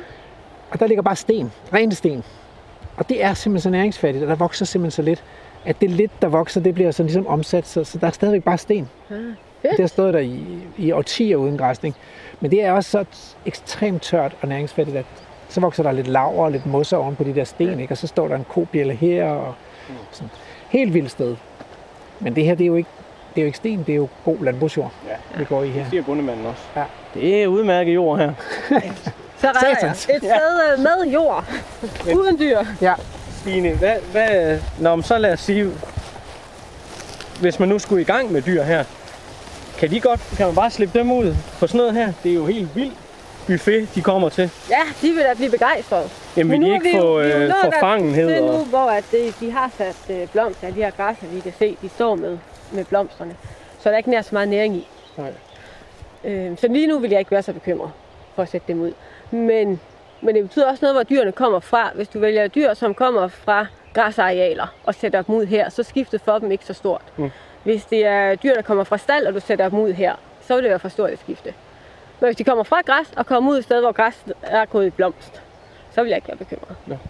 Og 0.70 0.80
der 0.80 0.86
ligger 0.86 1.02
bare 1.02 1.16
sten, 1.16 1.52
rene 1.72 1.94
sten. 1.94 2.24
Og 2.96 3.08
det 3.08 3.24
er 3.24 3.34
simpelthen 3.34 3.62
så 3.62 3.70
næringsfattigt, 3.70 4.24
og 4.24 4.28
der 4.28 4.34
vokser 4.34 4.64
simpelthen 4.64 4.90
så 4.90 5.02
lidt, 5.02 5.24
at 5.64 5.80
det 5.80 5.90
lidt, 5.90 6.22
der 6.22 6.28
vokser, 6.28 6.60
det 6.60 6.74
bliver 6.74 6.90
så 6.90 7.02
ligesom 7.02 7.26
omsat, 7.26 7.66
så, 7.66 7.84
så 7.84 7.98
der 7.98 8.06
er 8.06 8.10
stadigvæk 8.10 8.44
bare 8.44 8.58
sten. 8.58 8.88
Ah, 9.10 9.16
Det 9.62 9.80
har 9.80 9.86
stået 9.86 10.14
der 10.14 10.20
i, 10.20 10.40
i 10.76 10.92
årtier 10.92 11.36
uden 11.36 11.58
græsning. 11.58 11.94
Men 12.40 12.50
det 12.50 12.64
er 12.64 12.72
også 12.72 12.90
så 12.90 13.04
ekstremt 13.46 14.02
tørt 14.02 14.36
og 14.42 14.48
næringsfattigt, 14.48 14.96
at 14.96 15.04
så 15.48 15.60
vokser 15.60 15.82
der 15.82 15.92
lidt 15.92 16.06
laver 16.06 16.44
og 16.44 16.52
lidt 16.52 16.66
mosser 16.66 16.96
oven 16.96 17.16
på 17.16 17.24
de 17.24 17.34
der 17.34 17.44
sten, 17.44 17.80
ikke? 17.80 17.92
og 17.92 17.98
så 17.98 18.06
står 18.06 18.28
der 18.28 18.36
en 18.36 18.44
kobjælle 18.48 18.94
her, 18.94 19.30
og 19.30 19.54
sådan. 20.12 20.30
Helt 20.68 20.94
vildt 20.94 21.10
sted. 21.10 21.36
Men 22.20 22.36
det 22.36 22.44
her, 22.44 22.54
det 22.54 22.64
er 22.64 22.68
jo 22.68 22.76
ikke, 22.76 22.88
det 23.34 23.40
er 23.40 23.42
jo 23.42 23.46
ikke 23.46 23.58
sten, 23.58 23.78
det 23.86 23.92
er 23.92 23.96
jo 23.96 24.08
god 24.24 24.36
landbrugsjord, 24.44 24.92
Ja. 25.08 25.38
vi 25.38 25.44
går 25.44 25.62
i 25.62 25.68
her. 25.68 25.80
Det 25.80 25.90
siger 25.90 26.02
bondemanden 26.02 26.46
også. 26.46 26.62
Ja. 26.76 26.84
Det 27.14 27.42
er 27.42 27.46
udmærket 27.46 27.94
jord 27.94 28.18
her. 28.18 28.32
Så 29.40 29.46
redder 29.46 29.76
jeg 29.82 29.90
et 29.90 29.96
sted 29.96 30.60
øh, 30.72 30.78
med 30.82 31.12
jord, 31.12 31.44
uden 32.14 32.38
dyr. 32.38 32.58
Ja, 32.80 32.94
Stine, 33.40 33.72
hvad, 33.74 33.96
hvad, 34.12 34.58
Nå, 34.78 34.96
men 34.96 35.02
så 35.02 35.18
lad 35.18 35.32
os 35.32 35.40
sige, 35.40 35.70
hvis 37.40 37.58
man 37.60 37.68
nu 37.68 37.78
skulle 37.78 38.02
i 38.02 38.04
gang 38.04 38.32
med 38.32 38.42
dyr 38.42 38.62
her, 38.62 38.84
kan 39.78 39.90
de 39.90 40.00
godt, 40.00 40.20
kan 40.36 40.46
man 40.46 40.54
bare 40.54 40.70
slippe 40.70 40.98
dem 40.98 41.12
ud 41.12 41.36
på 41.58 41.66
sådan 41.66 41.78
noget 41.78 41.94
her? 41.94 42.12
Det 42.22 42.30
er 42.30 42.34
jo 42.34 42.46
helt 42.46 42.76
vildt 42.76 42.96
buffet, 43.46 43.94
de 43.94 44.02
kommer 44.02 44.28
til. 44.28 44.50
Ja, 44.70 44.82
de 45.02 45.12
vil 45.12 45.22
da 45.22 45.34
blive 45.34 45.50
begejstrede. 45.50 46.08
Jamen, 46.36 46.50
vil 46.50 46.60
Men 46.60 46.62
de 46.62 46.68
nu 46.68 46.74
ikke 46.74 46.96
vi 46.96 47.00
få 47.00 47.20
øh, 47.20 47.40
nået 47.40 47.54
forfangenhed? 47.64 48.28
Det 48.28 48.36
er 48.36 48.58
nu, 48.58 48.64
hvor 48.64 48.90
at 48.90 49.04
det, 49.12 49.40
de 49.40 49.50
har 49.50 49.70
sat 49.78 49.96
øh, 50.10 50.28
blomster 50.28 50.66
af 50.66 50.74
de 50.74 50.82
her 50.82 50.90
græsser, 50.90 51.26
vi 51.26 51.40
kan 51.40 51.52
se, 51.58 51.76
de 51.82 51.88
står 51.88 52.14
med, 52.14 52.38
med 52.72 52.84
blomsterne. 52.84 53.36
Så 53.78 53.88
der 53.88 53.92
er 53.92 53.96
ikke 53.98 54.10
nær 54.10 54.22
så 54.22 54.30
meget 54.32 54.48
næring 54.48 54.76
i. 54.76 54.88
Nej. 55.16 55.32
Øh, 56.24 56.58
så 56.58 56.68
lige 56.68 56.86
nu 56.86 56.98
vil 56.98 57.10
jeg 57.10 57.18
ikke 57.18 57.30
være 57.30 57.42
så 57.42 57.52
bekymret 57.52 57.90
for 58.34 58.42
at 58.42 58.48
sætte 58.48 58.66
dem 58.68 58.80
ud. 58.80 58.92
Men, 59.30 59.80
men 60.20 60.34
det 60.34 60.42
betyder 60.42 60.70
også 60.70 60.84
noget, 60.84 60.96
hvor 60.96 61.02
dyrene 61.02 61.32
kommer 61.32 61.60
fra. 61.60 61.90
Hvis 61.94 62.08
du 62.08 62.18
vælger 62.18 62.48
dyr, 62.48 62.74
som 62.74 62.94
kommer 62.94 63.28
fra 63.28 63.66
græsarealer 63.94 64.66
og 64.84 64.94
sætter 64.94 65.22
dem 65.22 65.34
ud 65.34 65.46
her, 65.46 65.68
så 65.68 65.82
er 65.82 65.84
skiftet 65.84 66.20
for 66.20 66.38
dem 66.38 66.52
ikke 66.52 66.64
så 66.64 66.72
stort. 66.72 67.02
Mm. 67.16 67.30
Hvis 67.64 67.84
det 67.84 68.06
er 68.06 68.34
dyr, 68.34 68.54
der 68.54 68.62
kommer 68.62 68.84
fra 68.84 68.98
stald, 68.98 69.26
og 69.26 69.34
du 69.34 69.40
sætter 69.40 69.68
dem 69.68 69.78
ud 69.78 69.92
her, 69.92 70.14
så 70.46 70.54
vil 70.54 70.62
det 70.62 70.70
være 70.70 70.78
for 70.78 70.88
stort 70.88 71.12
et 71.12 71.18
skifte. 71.18 71.54
Men 72.20 72.28
hvis 72.28 72.36
de 72.36 72.44
kommer 72.44 72.64
fra 72.64 72.80
græs 72.86 73.12
og 73.16 73.26
kommer 73.26 73.50
ud 73.50 73.58
et 73.58 73.64
sted, 73.64 73.80
hvor 73.80 73.92
græs 73.92 74.24
er 74.42 74.64
gået 74.64 74.86
i 74.86 74.90
blomst, 74.90 75.42
så 75.94 76.02
vil 76.02 76.08
jeg 76.08 76.16
ikke 76.16 76.28
være 76.28 76.36
bekymret. 76.36 77.00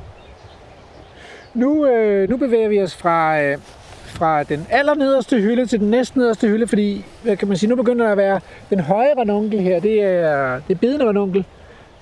Nu, 1.54 1.86
øh, 1.86 2.30
nu 2.30 2.36
bevæger 2.36 2.68
vi 2.68 2.82
os 2.82 2.96
fra, 2.96 3.42
øh, 3.42 3.58
fra 4.04 4.42
den 4.42 4.66
allernederste 4.70 5.40
hylde 5.40 5.66
til 5.66 5.80
den 5.80 5.90
næstnederste 5.90 6.48
hylde, 6.48 6.66
fordi 6.66 7.04
hvad 7.22 7.36
kan 7.36 7.48
man 7.48 7.56
sige, 7.56 7.70
nu 7.70 7.76
begynder 7.76 8.04
der 8.04 8.12
at 8.12 8.18
være 8.18 8.40
den 8.70 8.80
høje 8.80 9.14
ranunkel 9.18 9.60
her, 9.60 9.80
det 9.80 10.02
er, 10.02 10.60
det 10.68 10.74
er 10.74 10.78
bidende 10.78 11.06
ranunkel, 11.06 11.44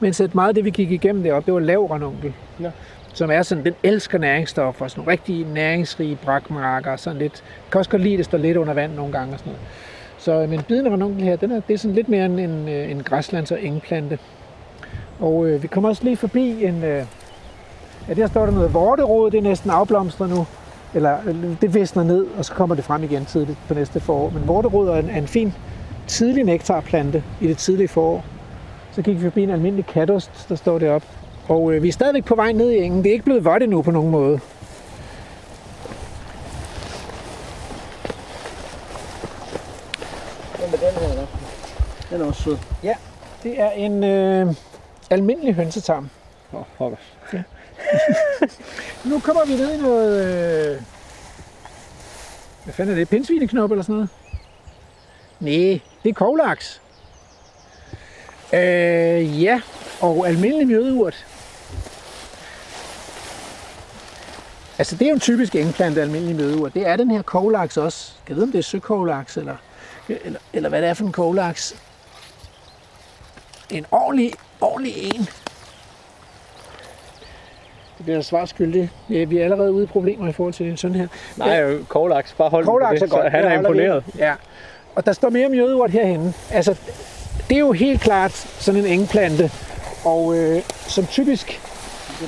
mens 0.00 0.20
at 0.20 0.34
meget 0.34 0.48
af 0.48 0.54
det, 0.54 0.64
vi 0.64 0.70
gik 0.70 0.90
igennem 0.90 1.22
deroppe, 1.22 1.46
det 1.46 1.54
var 1.54 1.60
lav 1.60 1.86
ranunkel. 1.86 2.32
Ja. 2.60 2.70
Som 3.14 3.30
er 3.30 3.42
sådan, 3.42 3.64
den 3.64 3.74
elsker 3.82 4.18
næringsstoffer, 4.18 4.88
sådan 4.88 5.00
nogle 5.00 5.12
rigtig 5.12 5.46
næringsrige 5.46 6.18
brakmarker, 6.24 6.96
sådan 6.96 7.18
lidt, 7.18 7.44
kan 7.70 7.78
også 7.78 7.90
godt 7.90 8.02
lide, 8.02 8.14
at 8.14 8.18
det 8.18 8.26
står 8.26 8.38
lidt 8.38 8.56
under 8.56 8.74
vand 8.74 8.94
nogle 8.94 9.12
gange 9.12 9.32
og 9.32 9.38
sådan 9.38 9.52
noget. 9.52 9.66
Så 10.24 10.42
øh, 10.42 10.48
men 10.48 10.60
bidende 10.68 10.90
ranunkel 10.90 11.22
her, 11.22 11.36
den 11.36 11.50
er, 11.50 11.60
det 11.68 11.74
er 11.74 11.78
sådan 11.78 11.94
lidt 11.94 12.08
mere 12.08 12.24
en, 12.24 12.38
en, 12.38 12.68
øh, 12.68 12.90
en 12.90 13.00
græslands- 13.00 13.52
og 13.52 13.62
engplante. 13.62 14.18
Og 15.20 15.46
øh, 15.46 15.62
vi 15.62 15.66
kommer 15.66 15.88
også 15.88 16.04
lige 16.04 16.16
forbi 16.16 16.64
en, 16.64 16.84
øh, 16.84 17.04
ja 18.08 18.14
der 18.14 18.26
står 18.26 18.46
der 18.46 18.52
noget 18.52 18.74
vorterod, 18.74 19.30
det 19.30 19.38
er 19.38 19.42
næsten 19.42 19.70
afblomstret 19.70 20.30
nu. 20.30 20.46
Eller 20.94 21.16
øh, 21.26 21.34
det 21.60 21.74
visner 21.74 22.02
ned, 22.02 22.26
og 22.38 22.44
så 22.44 22.52
kommer 22.52 22.74
det 22.74 22.84
frem 22.84 23.02
igen 23.02 23.24
tidligt 23.24 23.58
på 23.68 23.74
næste 23.74 24.00
forår. 24.00 24.30
Men 24.30 24.48
vorterod 24.48 24.88
er 24.88 24.94
en, 24.94 25.10
er 25.10 25.18
en 25.18 25.26
fin 25.26 25.52
tidlig 26.06 26.44
nektarplante 26.44 27.22
i 27.40 27.46
det 27.46 27.58
tidlige 27.58 27.88
forår. 27.88 28.24
Så 28.92 29.02
gik 29.02 29.16
vi 29.16 29.22
forbi 29.22 29.42
en 29.42 29.50
almindelig 29.50 29.86
katost, 29.86 30.46
der 30.48 30.54
står 30.54 30.78
deroppe. 30.78 31.06
Og 31.48 31.74
øh, 31.74 31.82
vi 31.82 31.88
er 31.88 31.92
stadigvæk 31.92 32.24
på 32.24 32.34
vej 32.34 32.52
ned 32.52 32.70
i 32.70 32.78
engen. 32.78 33.02
Det 33.02 33.08
er 33.08 33.12
ikke 33.12 33.24
blevet 33.24 33.44
vådt 33.44 33.62
endnu 33.62 33.82
på 33.82 33.90
nogen 33.90 34.10
måde. 34.10 34.40
Med 40.80 40.88
den 40.88 41.00
her, 41.00 41.14
der? 41.14 41.26
Den 42.10 42.20
er 42.20 42.24
også 42.24 42.42
sød. 42.42 42.58
Ja, 42.82 42.94
det 43.42 43.60
er 43.60 43.70
en 43.70 44.04
øh, 44.04 44.54
almindelig 45.10 45.54
hønsetarm. 45.54 46.10
Åh, 46.52 46.60
oh, 46.60 46.66
pokker. 46.78 46.96
Nu 49.10 49.20
kommer 49.20 49.44
vi 49.44 49.54
ned 49.54 49.78
i 49.78 49.82
noget... 49.82 50.26
Øh... 50.26 50.82
Hvad 52.64 52.74
fanden 52.74 52.94
er 52.94 52.98
det? 52.98 53.08
Pindsvineknop 53.08 53.70
eller 53.70 53.82
sådan 53.82 53.94
noget? 53.94 54.08
Nej, 55.40 55.80
det 56.02 56.10
er 56.10 56.14
koglaks. 56.14 56.80
Øh, 58.52 59.42
ja, 59.42 59.60
og 60.00 60.28
almindelig 60.28 60.66
mjødeurt. 60.66 61.26
Altså, 64.78 64.96
det 64.96 65.04
er 65.04 65.08
jo 65.08 65.14
en 65.14 65.20
typisk 65.20 65.54
engplante 65.54 66.02
almindelig 66.02 66.36
mjødeurt. 66.36 66.74
Det 66.74 66.86
er 66.86 66.96
den 66.96 67.10
her 67.10 67.22
koglaks 67.22 67.76
også. 67.76 68.12
Jeg 68.28 68.36
ved, 68.36 68.42
om 68.42 68.52
det 68.52 68.58
er 68.58 68.62
søkoglaks, 68.62 69.36
eller, 69.36 69.56
eller, 70.08 70.38
eller 70.52 70.68
hvad 70.68 70.82
det 70.82 70.88
er 70.90 70.94
for 70.94 71.04
en 71.04 71.12
koglaks. 71.12 71.76
En 73.70 73.86
ordentlig, 73.90 74.32
ordentlig 74.60 74.94
en. 75.04 75.28
Det 77.98 78.04
bliver 78.04 78.22
svar 78.22 78.44
skyldig. 78.44 78.90
Ja, 79.10 79.24
Vi 79.24 79.38
er 79.38 79.44
allerede 79.44 79.72
ude 79.72 79.84
i 79.84 79.86
problemer 79.86 80.28
i 80.28 80.32
forhold 80.32 80.54
til 80.54 80.78
sådan 80.78 80.94
her. 80.96 81.08
Nej, 81.36 81.56
jo, 81.60 81.84
Koglaks, 81.88 82.32
bare 82.32 82.50
hold 82.50 82.64
den 82.64 82.70
Koglaks 82.72 83.02
er 83.02 83.06
godt. 83.06 83.30
han 83.30 83.44
er 83.44 83.58
imponeret. 83.58 84.04
Ja. 84.18 84.34
Og 84.94 85.06
der 85.06 85.12
står 85.12 85.30
mere 85.30 85.48
mjødeurt 85.48 85.90
herhenne. 85.90 86.34
Altså, 86.50 86.76
det 87.48 87.54
er 87.54 87.58
jo 87.60 87.72
helt 87.72 88.00
klart 88.00 88.32
sådan 88.32 88.80
en 88.80 88.86
engplante. 88.86 89.50
Og 90.04 90.36
øh, 90.36 90.62
som 90.68 91.06
typisk 91.06 91.60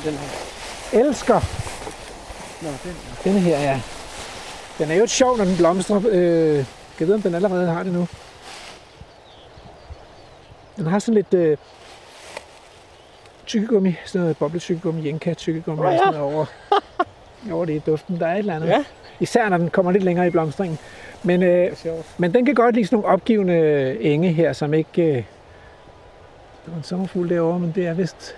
Den 0.05 0.13
her. 0.13 1.01
elsker 1.01 1.41
Nå, 2.63 2.69
den, 2.85 2.97
denne 3.25 3.41
her, 3.41 3.59
ja. 3.61 3.81
Den 4.79 4.91
er 4.91 4.95
jo 4.95 5.03
et 5.05 5.11
sjov, 5.11 5.37
når 5.37 5.45
den 5.45 5.57
blomstrer. 5.57 6.01
Øh, 6.09 6.65
jeg 7.01 7.09
vide, 7.09 7.15
om 7.15 7.23
den 7.23 7.35
allerede 7.35 7.67
har 7.67 7.83
det 7.83 7.93
nu? 7.93 8.09
Den 10.77 10.87
har 10.87 10.99
sådan 10.99 11.15
lidt 11.15 11.35
øh, 11.35 11.57
tykkegummi, 13.47 13.97
sådan 14.05 14.21
noget 14.21 14.37
bobletykkegummi, 14.37 15.07
jenka 15.07 15.35
tykkegummi 15.35 15.87
oh, 15.87 15.93
ja. 15.93 15.99
sådan 15.99 16.13
noget 16.13 16.35
over, 16.35 16.47
over 17.53 17.65
det 17.65 17.73
i 17.73 17.79
duften. 17.79 18.21
Der 18.21 18.27
er 18.27 18.33
et 18.33 18.39
eller 18.39 18.55
andet. 18.55 18.69
Ja. 18.69 18.85
Især 19.21 19.49
når 19.49 19.57
den 19.57 19.71
kommer 19.71 19.93
lidt 19.93 20.05
længere 20.05 20.27
i 20.27 20.31
blomstringen. 20.31 20.79
Men, 21.23 21.43
øh, 21.43 21.73
men 22.19 22.35
den 22.35 22.45
kan 22.47 22.55
godt 22.55 22.75
lide 22.75 22.87
sådan 22.87 22.97
nogle 22.97 23.09
opgivende 23.09 24.01
enge 24.01 24.33
her, 24.33 24.53
som 24.53 24.75
ikke... 24.75 25.03
Øh, 25.03 25.25
der 26.67 26.71
var 26.71 26.77
en 26.77 26.83
sommerfugl 26.85 27.29
derovre, 27.29 27.59
men 27.59 27.73
det 27.75 27.87
er 27.87 27.95
vist... 27.95 28.37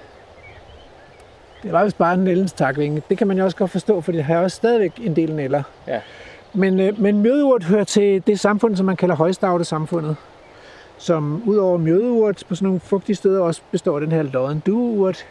Det 1.62 1.72
var 1.72 1.84
vist 1.84 1.98
bare 1.98 2.14
en 2.14 2.24
nældens 2.24 2.52
takvinge. 2.52 3.02
Det 3.08 3.18
kan 3.18 3.26
man 3.26 3.38
jo 3.38 3.44
også 3.44 3.56
godt 3.56 3.70
forstå, 3.70 4.00
for 4.00 4.12
det 4.12 4.24
har 4.24 4.38
også 4.38 4.56
stadigvæk 4.56 4.92
en 5.00 5.16
del 5.16 5.34
næller. 5.34 5.62
Ja. 5.86 6.00
Men, 6.58 6.80
øh, 6.80 7.00
men 7.00 7.22
mjødeurt 7.22 7.64
hører 7.64 7.84
til 7.84 8.26
det 8.26 8.40
samfund, 8.40 8.76
som 8.76 8.86
man 8.86 8.96
kalder 8.96 9.14
højstavte 9.14 9.64
samfundet. 9.64 10.16
Som 10.98 11.42
udover 11.46 11.78
mjødeurt 11.78 12.44
på 12.48 12.54
sådan 12.54 12.66
nogle 12.66 12.80
fugtige 12.80 13.16
steder 13.16 13.40
også 13.40 13.60
består 13.70 13.94
af 13.94 14.00
den 14.00 14.12
her 14.12 14.22
lodden 14.22 14.62
dueurt. 14.66 15.26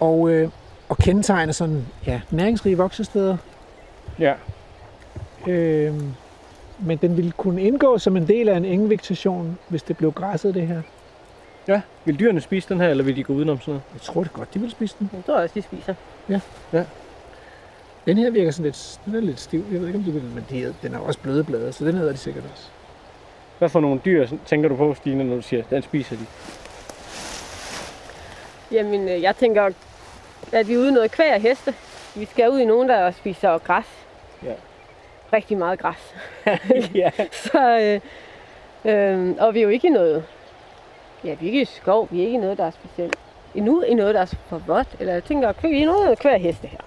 Og, 0.00 0.30
øh, 0.30 0.48
og 0.88 0.96
kendetegner 0.96 1.52
sådan 1.52 1.86
ja, 2.06 2.20
næringsrige 2.30 2.76
voksesteder. 2.76 3.36
Ja. 4.18 4.34
Øh, 5.46 5.94
men 6.78 6.98
den 6.98 7.16
ville 7.16 7.30
kunne 7.32 7.62
indgå 7.62 7.98
som 7.98 8.16
en 8.16 8.28
del 8.28 8.48
af 8.48 8.56
en 8.56 8.64
engevegetation, 8.64 9.58
hvis 9.68 9.82
det 9.82 9.96
blev 9.96 10.12
græsset 10.12 10.54
det 10.54 10.66
her. 10.66 10.82
ja. 11.68 11.80
Vil 12.04 12.18
dyrene 12.20 12.40
spise 12.40 12.68
den 12.68 12.80
her, 12.80 12.88
eller 12.88 13.04
vil 13.04 13.16
de 13.16 13.24
gå 13.24 13.32
udenom 13.32 13.60
sådan 13.60 13.72
noget? 13.72 13.82
Jeg 13.94 14.00
tror 14.00 14.22
det 14.22 14.32
godt, 14.32 14.54
de 14.54 14.58
vil 14.58 14.70
spise 14.70 14.96
den. 14.98 15.10
Jeg 15.12 15.24
tror 15.26 15.34
også, 15.34 15.52
de 15.54 15.62
spiser. 15.62 15.94
Den 18.06 18.18
her 18.18 18.30
virker 18.30 18.50
sådan 18.50 18.64
lidt, 18.64 19.00
den 19.04 19.14
er 19.14 19.20
lidt 19.20 19.40
stiv. 19.40 19.64
Jeg 19.72 19.80
ved 19.80 19.86
ikke, 19.86 19.98
om 19.98 20.04
de 20.04 20.12
vil, 20.12 20.22
men 20.22 20.46
de, 20.50 20.64
er- 20.64 20.72
den 20.82 20.92
har 20.94 21.00
også 21.00 21.18
bløde 21.20 21.44
blade, 21.44 21.72
så 21.72 21.84
den 21.84 21.94
hedder 21.94 22.12
de 22.12 22.18
sikkert 22.18 22.44
også. 22.52 22.64
Hvad 23.58 23.68
for 23.68 23.80
nogle 23.80 24.00
dyr 24.04 24.26
tænker 24.46 24.68
du 24.68 24.76
på, 24.76 24.94
Stine, 24.94 25.24
når 25.24 25.36
du 25.36 25.42
siger, 25.42 25.62
den 25.70 25.82
spiser 25.82 26.16
de? 26.16 26.26
Jamen, 28.72 29.08
øh, 29.08 29.22
jeg 29.22 29.36
tænker, 29.36 29.70
at 30.52 30.68
vi 30.68 30.74
er 30.74 30.78
ude 30.78 30.92
noget 30.92 31.10
kvæg 31.10 31.34
og 31.34 31.40
heste. 31.40 31.74
Vi 32.14 32.24
skal 32.24 32.50
ud 32.50 32.58
i 32.58 32.64
nogen, 32.64 32.88
der 32.88 33.10
spiser 33.10 33.58
græs. 33.58 33.84
Ja. 34.44 34.52
Rigtig 35.32 35.58
meget 35.58 35.78
græs. 35.78 36.14
ja. 36.94 37.10
Så, 37.52 37.78
øh, 37.78 38.00
øh, 38.92 39.34
og 39.38 39.54
vi 39.54 39.58
er 39.58 39.62
jo 39.62 39.68
ikke 39.68 39.86
i 39.88 39.90
noget, 39.90 40.24
ja, 41.24 41.34
vi 41.34 41.46
er 41.46 41.50
ikke 41.50 41.62
i 41.62 41.64
skov, 41.64 42.08
vi 42.10 42.20
er 42.20 42.24
ikke 42.24 42.34
i 42.34 42.40
noget, 42.40 42.58
der 42.58 42.64
er 42.64 42.70
specielt. 42.70 43.16
Endnu 43.54 43.82
i 43.82 43.94
noget, 43.94 44.14
der 44.14 44.20
er 44.20 44.26
for 44.48 44.58
vådt. 44.58 44.88
Eller 45.00 45.12
jeg 45.12 45.24
tænker, 45.24 45.52
vi 45.62 45.68
er 45.68 45.82
i 45.82 45.84
noget 45.84 46.18
kvæg 46.18 46.32
og 46.34 46.40
heste 46.40 46.66
her. 46.68 46.78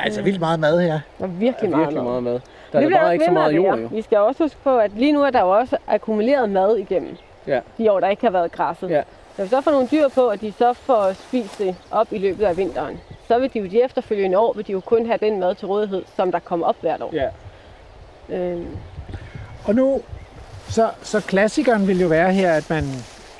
Der 0.00 0.04
er 0.04 0.06
altså 0.06 0.22
vildt 0.22 0.40
meget 0.40 0.60
mad 0.60 0.80
her. 0.80 0.88
Der 1.18 1.24
er 1.24 1.26
Der 1.26 1.26
virkelig, 1.26 1.72
er 1.72 1.76
virkelig 1.78 2.02
meget 2.02 2.22
mad. 2.22 2.32
Der 2.32 2.38
er 2.38 2.40
det 2.40 2.72
der 2.72 2.86
bliver 2.86 2.98
bare 2.98 3.06
også 3.06 3.12
ikke 3.12 3.24
så 3.24 3.30
meget 3.30 3.56
jord, 3.56 3.78
jo. 3.78 3.88
Vi 3.92 4.02
skal 4.02 4.18
også 4.18 4.42
huske 4.44 4.56
på, 4.64 4.78
at 4.78 4.90
lige 4.96 5.12
nu 5.12 5.22
er 5.22 5.30
der 5.30 5.40
jo 5.40 5.50
også 5.50 5.76
akkumuleret 5.88 6.50
mad 6.50 6.76
igennem 6.76 7.16
Ja. 7.46 7.60
de 7.78 7.92
år, 7.92 8.00
der 8.00 8.08
ikke 8.08 8.22
har 8.22 8.30
været 8.30 8.52
græsset. 8.52 8.90
Ja. 8.90 9.02
Når 9.38 9.44
vi 9.44 9.48
så 9.48 9.60
får 9.60 9.70
nogle 9.70 9.88
dyr 9.92 10.08
på, 10.08 10.28
at 10.28 10.40
de 10.40 10.52
så 10.58 10.72
får 10.72 11.12
spist 11.12 11.58
det 11.58 11.76
op 11.90 12.06
i 12.10 12.18
løbet 12.18 12.44
af 12.44 12.56
vinteren, 12.56 13.00
så 13.28 13.38
vil 13.38 13.54
de 13.54 13.58
jo 13.58 13.66
de 13.66 13.82
efterfølgende 13.84 14.38
år, 14.38 14.52
vil 14.52 14.66
de 14.66 14.72
jo 14.72 14.80
kun 14.80 15.06
have 15.06 15.18
den 15.22 15.40
mad 15.40 15.54
til 15.54 15.66
rådighed, 15.68 16.02
som 16.16 16.32
der 16.32 16.38
kommer 16.38 16.66
op 16.66 16.76
hvert 16.80 17.02
år. 17.02 17.10
Ja. 17.12 17.28
Øhm, 18.36 18.66
Og 19.64 19.74
nu, 19.74 20.00
så, 20.68 20.88
så 21.02 21.20
klassikeren 21.20 21.86
vil 21.88 22.00
jo 22.00 22.08
være 22.08 22.32
her, 22.32 22.52
at 22.52 22.70
man, 22.70 22.84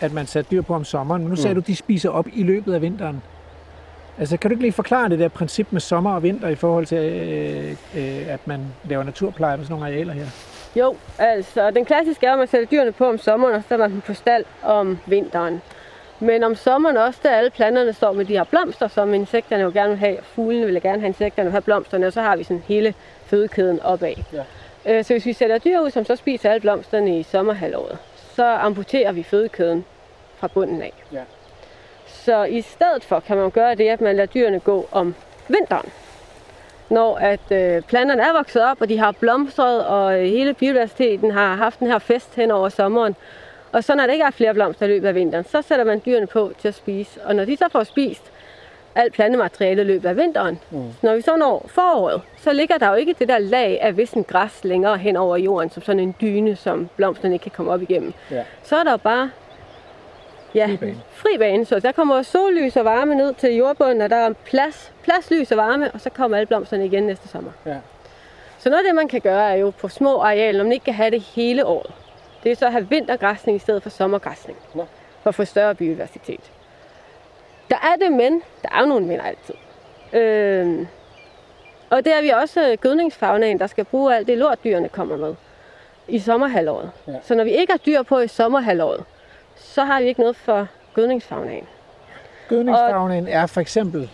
at 0.00 0.12
man 0.12 0.26
satte 0.26 0.50
dyr 0.50 0.62
på 0.62 0.74
om 0.74 0.84
sommeren. 0.84 1.22
Men 1.22 1.30
nu 1.30 1.36
sagde 1.36 1.54
Mm. 1.54 1.62
du, 1.62 1.66
de 1.66 1.76
spiser 1.76 2.10
op 2.10 2.26
i 2.32 2.42
løbet 2.42 2.74
af 2.74 2.82
vinteren. 2.82 3.22
Altså, 4.20 4.36
kan 4.36 4.50
du 4.50 4.54
ikke 4.54 4.62
lige 4.62 4.72
forklare 4.72 5.08
det 5.08 5.18
der 5.18 5.28
princip 5.28 5.72
med 5.72 5.80
sommer 5.80 6.14
og 6.14 6.22
vinter 6.22 6.48
i 6.48 6.54
forhold 6.54 6.86
til, 6.86 6.98
øh, 6.98 7.70
øh, 7.96 8.32
at 8.34 8.46
man 8.46 8.60
laver 8.88 9.02
naturpleje 9.04 9.56
på 9.58 9.62
sådan 9.64 9.74
nogle 9.74 9.86
arealer 9.86 10.12
her? 10.12 10.26
Jo, 10.76 10.96
altså 11.18 11.70
den 11.70 11.84
klassiske 11.84 12.26
er, 12.26 12.32
at 12.32 12.38
man 12.38 12.48
sætter 12.48 12.66
dyrene 12.66 12.92
på 12.92 13.08
om 13.08 13.18
sommeren, 13.18 13.54
og 13.54 13.62
så 13.68 13.76
man 13.76 13.90
dem 13.90 14.00
på 14.00 14.14
stald 14.14 14.44
om 14.62 14.98
vinteren. 15.06 15.62
Men 16.20 16.44
om 16.44 16.54
sommeren 16.54 16.96
også, 16.96 17.20
da 17.22 17.28
alle 17.28 17.50
planterne 17.50 17.92
står 17.92 18.12
med 18.12 18.24
de 18.24 18.32
her 18.32 18.44
blomster, 18.44 18.88
som 18.88 19.14
insekterne 19.14 19.62
jo 19.62 19.70
gerne 19.74 19.88
vil 19.88 19.98
have, 19.98 20.16
fuglene 20.22 20.66
vil 20.66 20.82
gerne 20.82 21.00
have 21.00 21.08
insekterne 21.08 21.46
vil 21.46 21.52
have 21.52 21.62
blomsterne, 21.62 22.06
og 22.06 22.12
så 22.12 22.20
har 22.20 22.36
vi 22.36 22.42
sådan 22.44 22.62
hele 22.66 22.94
fødekæden 23.26 23.80
opad. 23.80 24.14
Ja. 24.32 24.42
Øh, 24.98 25.04
Så 25.04 25.14
hvis 25.14 25.26
vi 25.26 25.32
sætter 25.32 25.58
dyr 25.58 25.80
ud, 25.80 25.90
som 25.90 26.04
så 26.04 26.16
spiser 26.16 26.50
alle 26.50 26.60
blomsterne 26.60 27.18
i 27.18 27.22
sommerhalvåret, 27.22 27.98
så 28.34 28.44
amputerer 28.46 29.12
vi 29.12 29.22
fødekæden 29.22 29.84
fra 30.36 30.46
bunden 30.46 30.82
af. 30.82 30.92
Ja. 31.12 31.20
Så 32.24 32.44
i 32.44 32.60
stedet 32.60 33.04
for 33.04 33.20
kan 33.20 33.36
man 33.36 33.50
gøre 33.50 33.74
det, 33.74 33.88
at 33.88 34.00
man 34.00 34.16
lader 34.16 34.26
dyrene 34.26 34.60
gå 34.60 34.88
om 34.92 35.14
vinteren. 35.48 35.88
Når 36.88 37.16
at 37.16 37.52
øh, 37.52 37.82
planterne 37.82 38.22
er 38.22 38.32
vokset 38.32 38.64
op, 38.64 38.80
og 38.80 38.88
de 38.88 38.98
har 38.98 39.12
blomstret, 39.12 39.86
og 39.86 40.20
øh, 40.20 40.24
hele 40.24 40.54
biodiversiteten 40.54 41.30
har 41.30 41.54
haft 41.54 41.78
den 41.78 41.86
her 41.86 41.98
fest 41.98 42.34
hen 42.34 42.50
over 42.50 42.68
sommeren. 42.68 43.16
Og 43.72 43.84
så 43.84 43.94
når 43.94 44.06
der 44.06 44.12
ikke 44.12 44.24
er 44.24 44.30
flere 44.30 44.54
blomster 44.54 44.86
i 44.86 44.88
løbet 44.88 45.08
af 45.08 45.14
vinteren, 45.14 45.44
så 45.44 45.62
sætter 45.62 45.84
man 45.84 46.02
dyrene 46.06 46.26
på 46.26 46.52
til 46.58 46.68
at 46.68 46.74
spise. 46.74 47.20
Og 47.24 47.36
når 47.36 47.44
de 47.44 47.56
så 47.56 47.64
får 47.72 47.82
spist 47.82 48.32
alt 48.94 49.12
plantemateriale 49.12 49.82
i 49.82 49.84
løbet 49.84 50.08
af 50.08 50.16
vinteren, 50.16 50.60
mm. 50.70 50.92
når 51.02 51.14
vi 51.14 51.20
så 51.20 51.36
når 51.36 51.66
foråret, 51.68 52.22
så 52.36 52.52
ligger 52.52 52.78
der 52.78 52.88
jo 52.88 52.94
ikke 52.94 53.14
det 53.18 53.28
der 53.28 53.38
lag 53.38 53.78
af 53.82 53.96
vissen 53.96 54.24
græs 54.24 54.64
længere 54.64 54.98
hen 54.98 55.16
over 55.16 55.36
jorden, 55.36 55.70
som 55.70 55.82
sådan 55.82 56.00
en 56.00 56.14
dyne, 56.20 56.56
som 56.56 56.88
blomsterne 56.96 57.34
ikke 57.34 57.42
kan 57.42 57.52
komme 57.56 57.72
op 57.72 57.82
igennem. 57.82 58.12
Ja. 58.30 58.44
Så 58.62 58.76
er 58.76 58.84
der 58.84 58.90
jo 58.90 58.96
bare 58.96 59.30
ja, 60.54 60.66
Fri 60.66 60.76
bane. 60.76 61.02
fri 61.12 61.38
bane. 61.38 61.64
Så 61.64 61.80
der 61.80 61.92
kommer 61.92 62.22
sollys 62.22 62.76
og 62.76 62.84
varme 62.84 63.14
ned 63.14 63.34
til 63.34 63.54
jordbunden, 63.54 64.00
og 64.00 64.10
der 64.10 64.16
er 64.16 64.32
plads, 64.32 64.92
plads, 65.02 65.30
lys 65.30 65.50
og 65.50 65.56
varme, 65.56 65.90
og 65.90 66.00
så 66.00 66.10
kommer 66.10 66.36
alle 66.36 66.46
blomsterne 66.46 66.86
igen 66.86 67.02
næste 67.02 67.28
sommer. 67.28 67.50
Ja. 67.66 67.76
Så 68.58 68.70
noget 68.70 68.80
af 68.80 68.84
det, 68.88 68.94
man 68.94 69.08
kan 69.08 69.20
gøre, 69.20 69.50
er 69.50 69.54
jo 69.54 69.70
på 69.70 69.88
små 69.88 70.20
arealer, 70.20 70.58
når 70.58 70.64
man 70.64 70.72
ikke 70.72 70.84
kan 70.84 70.94
have 70.94 71.10
det 71.10 71.20
hele 71.20 71.66
året, 71.66 71.92
Det 72.44 72.52
er 72.52 72.56
så 72.56 72.66
at 72.66 72.72
have 72.72 72.88
vintergræsning 72.88 73.56
i 73.56 73.58
stedet 73.58 73.82
for 73.82 73.90
sommergræsning. 73.90 74.58
Nå. 74.74 74.86
For 75.22 75.28
at 75.28 75.34
få 75.34 75.44
større 75.44 75.74
biodiversitet. 75.74 76.50
Der 77.70 77.76
er 77.76 77.96
det 78.04 78.12
men, 78.12 78.42
der 78.62 78.68
er 78.72 78.80
jo 78.80 78.86
nogle 78.86 79.06
men 79.06 79.20
altid. 79.20 79.54
Øh, 80.12 80.86
og 81.90 82.04
det 82.04 82.12
er 82.14 82.22
vi 82.22 82.28
også 82.28 82.76
gødningsfagnaen, 82.80 83.58
der 83.58 83.66
skal 83.66 83.84
bruge 83.84 84.16
alt 84.16 84.26
det 84.26 84.38
lort, 84.38 84.64
dyrene 84.64 84.88
kommer 84.88 85.16
med 85.16 85.34
i 86.08 86.18
sommerhalvåret. 86.18 86.90
Ja. 87.06 87.12
Så 87.22 87.34
når 87.34 87.44
vi 87.44 87.50
ikke 87.50 87.72
har 87.72 87.78
dyr 87.78 88.02
på 88.02 88.18
i 88.18 88.28
sommerhalvåret, 88.28 89.04
så 89.60 89.84
har 89.84 90.00
vi 90.00 90.06
ikke 90.06 90.20
noget 90.20 90.36
for 90.36 90.66
gødningsfagnaen. 90.94 91.64
Gødningsfagnen 92.48 93.28
er 93.28 93.46
for 93.46 93.60
eksempel... 93.60 94.10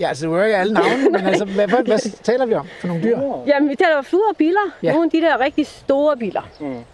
Ja, 0.00 0.08
altså, 0.08 0.26
det 0.26 0.32
er 0.32 0.38
jo 0.38 0.44
ikke 0.44 0.56
alle 0.56 0.74
navne, 0.74 1.10
men 1.10 1.26
altså, 1.26 1.44
hvad, 1.54 1.68
hvad, 1.68 1.84
hvad 1.84 1.98
taler 2.22 2.46
vi 2.46 2.54
om 2.54 2.68
for 2.80 2.86
nogle 2.88 3.02
dyr? 3.02 3.18
Jamen, 3.46 3.68
vi 3.68 3.74
taler 3.74 3.96
jo 3.96 4.02
fluer 4.02 4.28
og 4.30 4.36
biller. 4.36 4.70
Ja. 4.82 4.92
Nogle 4.92 5.04
af 5.04 5.10
de 5.10 5.20
der 5.20 5.40
rigtig 5.40 5.66
store 5.66 6.16
biller. 6.16 6.48
Mm. 6.60 6.84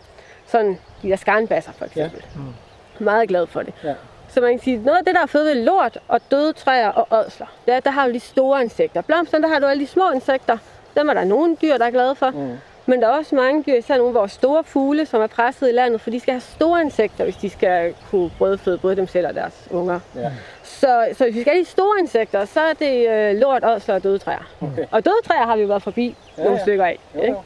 Sådan 0.46 0.78
de 1.02 1.08
der 1.08 1.16
skarnbasser 1.16 1.72
for 1.72 1.84
eksempel. 1.84 2.24
Ja. 2.34 2.40
Mm. 2.40 3.04
Meget 3.04 3.28
glad 3.28 3.46
for 3.46 3.62
det. 3.62 3.74
Ja. 3.84 3.94
Så 4.28 4.40
man 4.40 4.50
kan 4.50 4.60
sige, 4.60 4.76
noget 4.76 4.98
af 4.98 5.04
det, 5.04 5.14
der 5.14 5.22
er 5.22 5.26
fedt 5.26 5.46
ved 5.46 5.64
lort 5.64 5.98
og 6.08 6.20
døde 6.30 6.52
træer 6.52 6.88
og 6.88 7.18
ådsler, 7.18 7.46
det 7.66 7.72
er, 7.72 7.76
at 7.76 7.84
der 7.84 7.90
har 7.90 8.06
du 8.06 8.12
de 8.12 8.20
store 8.20 8.62
insekter. 8.62 9.00
Blomsterne, 9.00 9.42
der 9.42 9.48
har 9.48 9.58
du 9.58 9.66
alle 9.66 9.82
de 9.82 9.86
små 9.86 10.10
insekter. 10.10 10.58
Dem 10.96 11.08
er 11.08 11.14
der 11.14 11.24
nogle 11.24 11.56
dyr, 11.62 11.78
der 11.78 11.86
er 11.86 11.90
glade 11.90 12.14
for. 12.14 12.30
Mm. 12.30 12.58
Men 12.86 13.02
der 13.02 13.08
er 13.08 13.12
også 13.18 13.34
mange 13.34 13.62
dyr, 13.66 13.74
især 13.74 13.96
nogle 13.96 14.08
af 14.08 14.14
vores 14.14 14.32
store 14.32 14.64
fugle, 14.64 15.06
som 15.06 15.20
er 15.22 15.26
presset 15.26 15.68
i 15.68 15.72
landet, 15.72 16.00
for 16.00 16.10
de 16.10 16.20
skal 16.20 16.32
have 16.34 16.40
store 16.40 16.80
insekter, 16.80 17.24
hvis 17.24 17.36
de 17.36 17.50
skal 17.50 17.94
kunne 18.10 18.30
brødføde 18.38 18.78
både 18.78 18.96
dem 18.96 19.06
selv 19.06 19.26
og 19.26 19.34
deres 19.34 19.68
unger. 19.70 20.00
Ja. 20.16 20.30
Så, 20.62 21.06
så 21.12 21.24
hvis 21.24 21.34
vi 21.34 21.40
skal 21.40 21.52
have 21.52 21.64
de 21.64 21.68
store 21.68 21.98
insekter, 22.00 22.44
så 22.44 22.60
er 22.60 22.72
det 22.72 23.08
øh, 23.08 23.36
lort, 23.36 23.64
ådsler 23.64 23.94
og 23.94 24.02
døde 24.02 24.18
træer. 24.18 24.50
Okay. 24.60 24.84
Og 24.90 25.04
døde 25.04 25.14
træer 25.24 25.46
har 25.46 25.56
vi 25.56 25.68
været 25.68 25.82
forbi 25.82 26.16
Ja, 26.38 26.42
nogle 26.42 26.58
ja. 26.58 26.62
stykker 26.64 26.84
af. 26.84 26.98
Jo, 27.14 27.20
Ikke? 27.20 27.32
jo. 27.34 27.40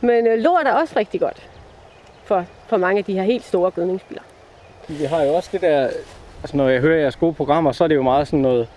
Men 0.00 0.26
øh, 0.26 0.38
lort 0.38 0.66
er 0.66 0.72
også 0.72 0.94
rigtig 0.96 1.20
godt 1.20 1.48
for, 2.24 2.44
for 2.66 2.76
mange 2.76 2.98
af 2.98 3.04
de 3.04 3.12
her 3.14 3.22
helt 3.22 3.44
store 3.44 3.70
gødningsbiler. 3.70 4.22
Vi 4.88 5.04
har 5.04 5.22
jo 5.22 5.34
også 5.34 5.48
det 5.52 5.60
der, 5.60 5.88
altså 6.42 6.56
når 6.56 6.68
jeg 6.68 6.80
hører 6.80 7.00
jeres 7.00 7.16
gode 7.16 7.34
programmer, 7.34 7.72
så 7.72 7.84
er 7.84 7.88
det 7.88 7.94
jo 7.94 8.02
meget 8.02 8.26
sådan 8.26 8.38
noget 8.38 8.68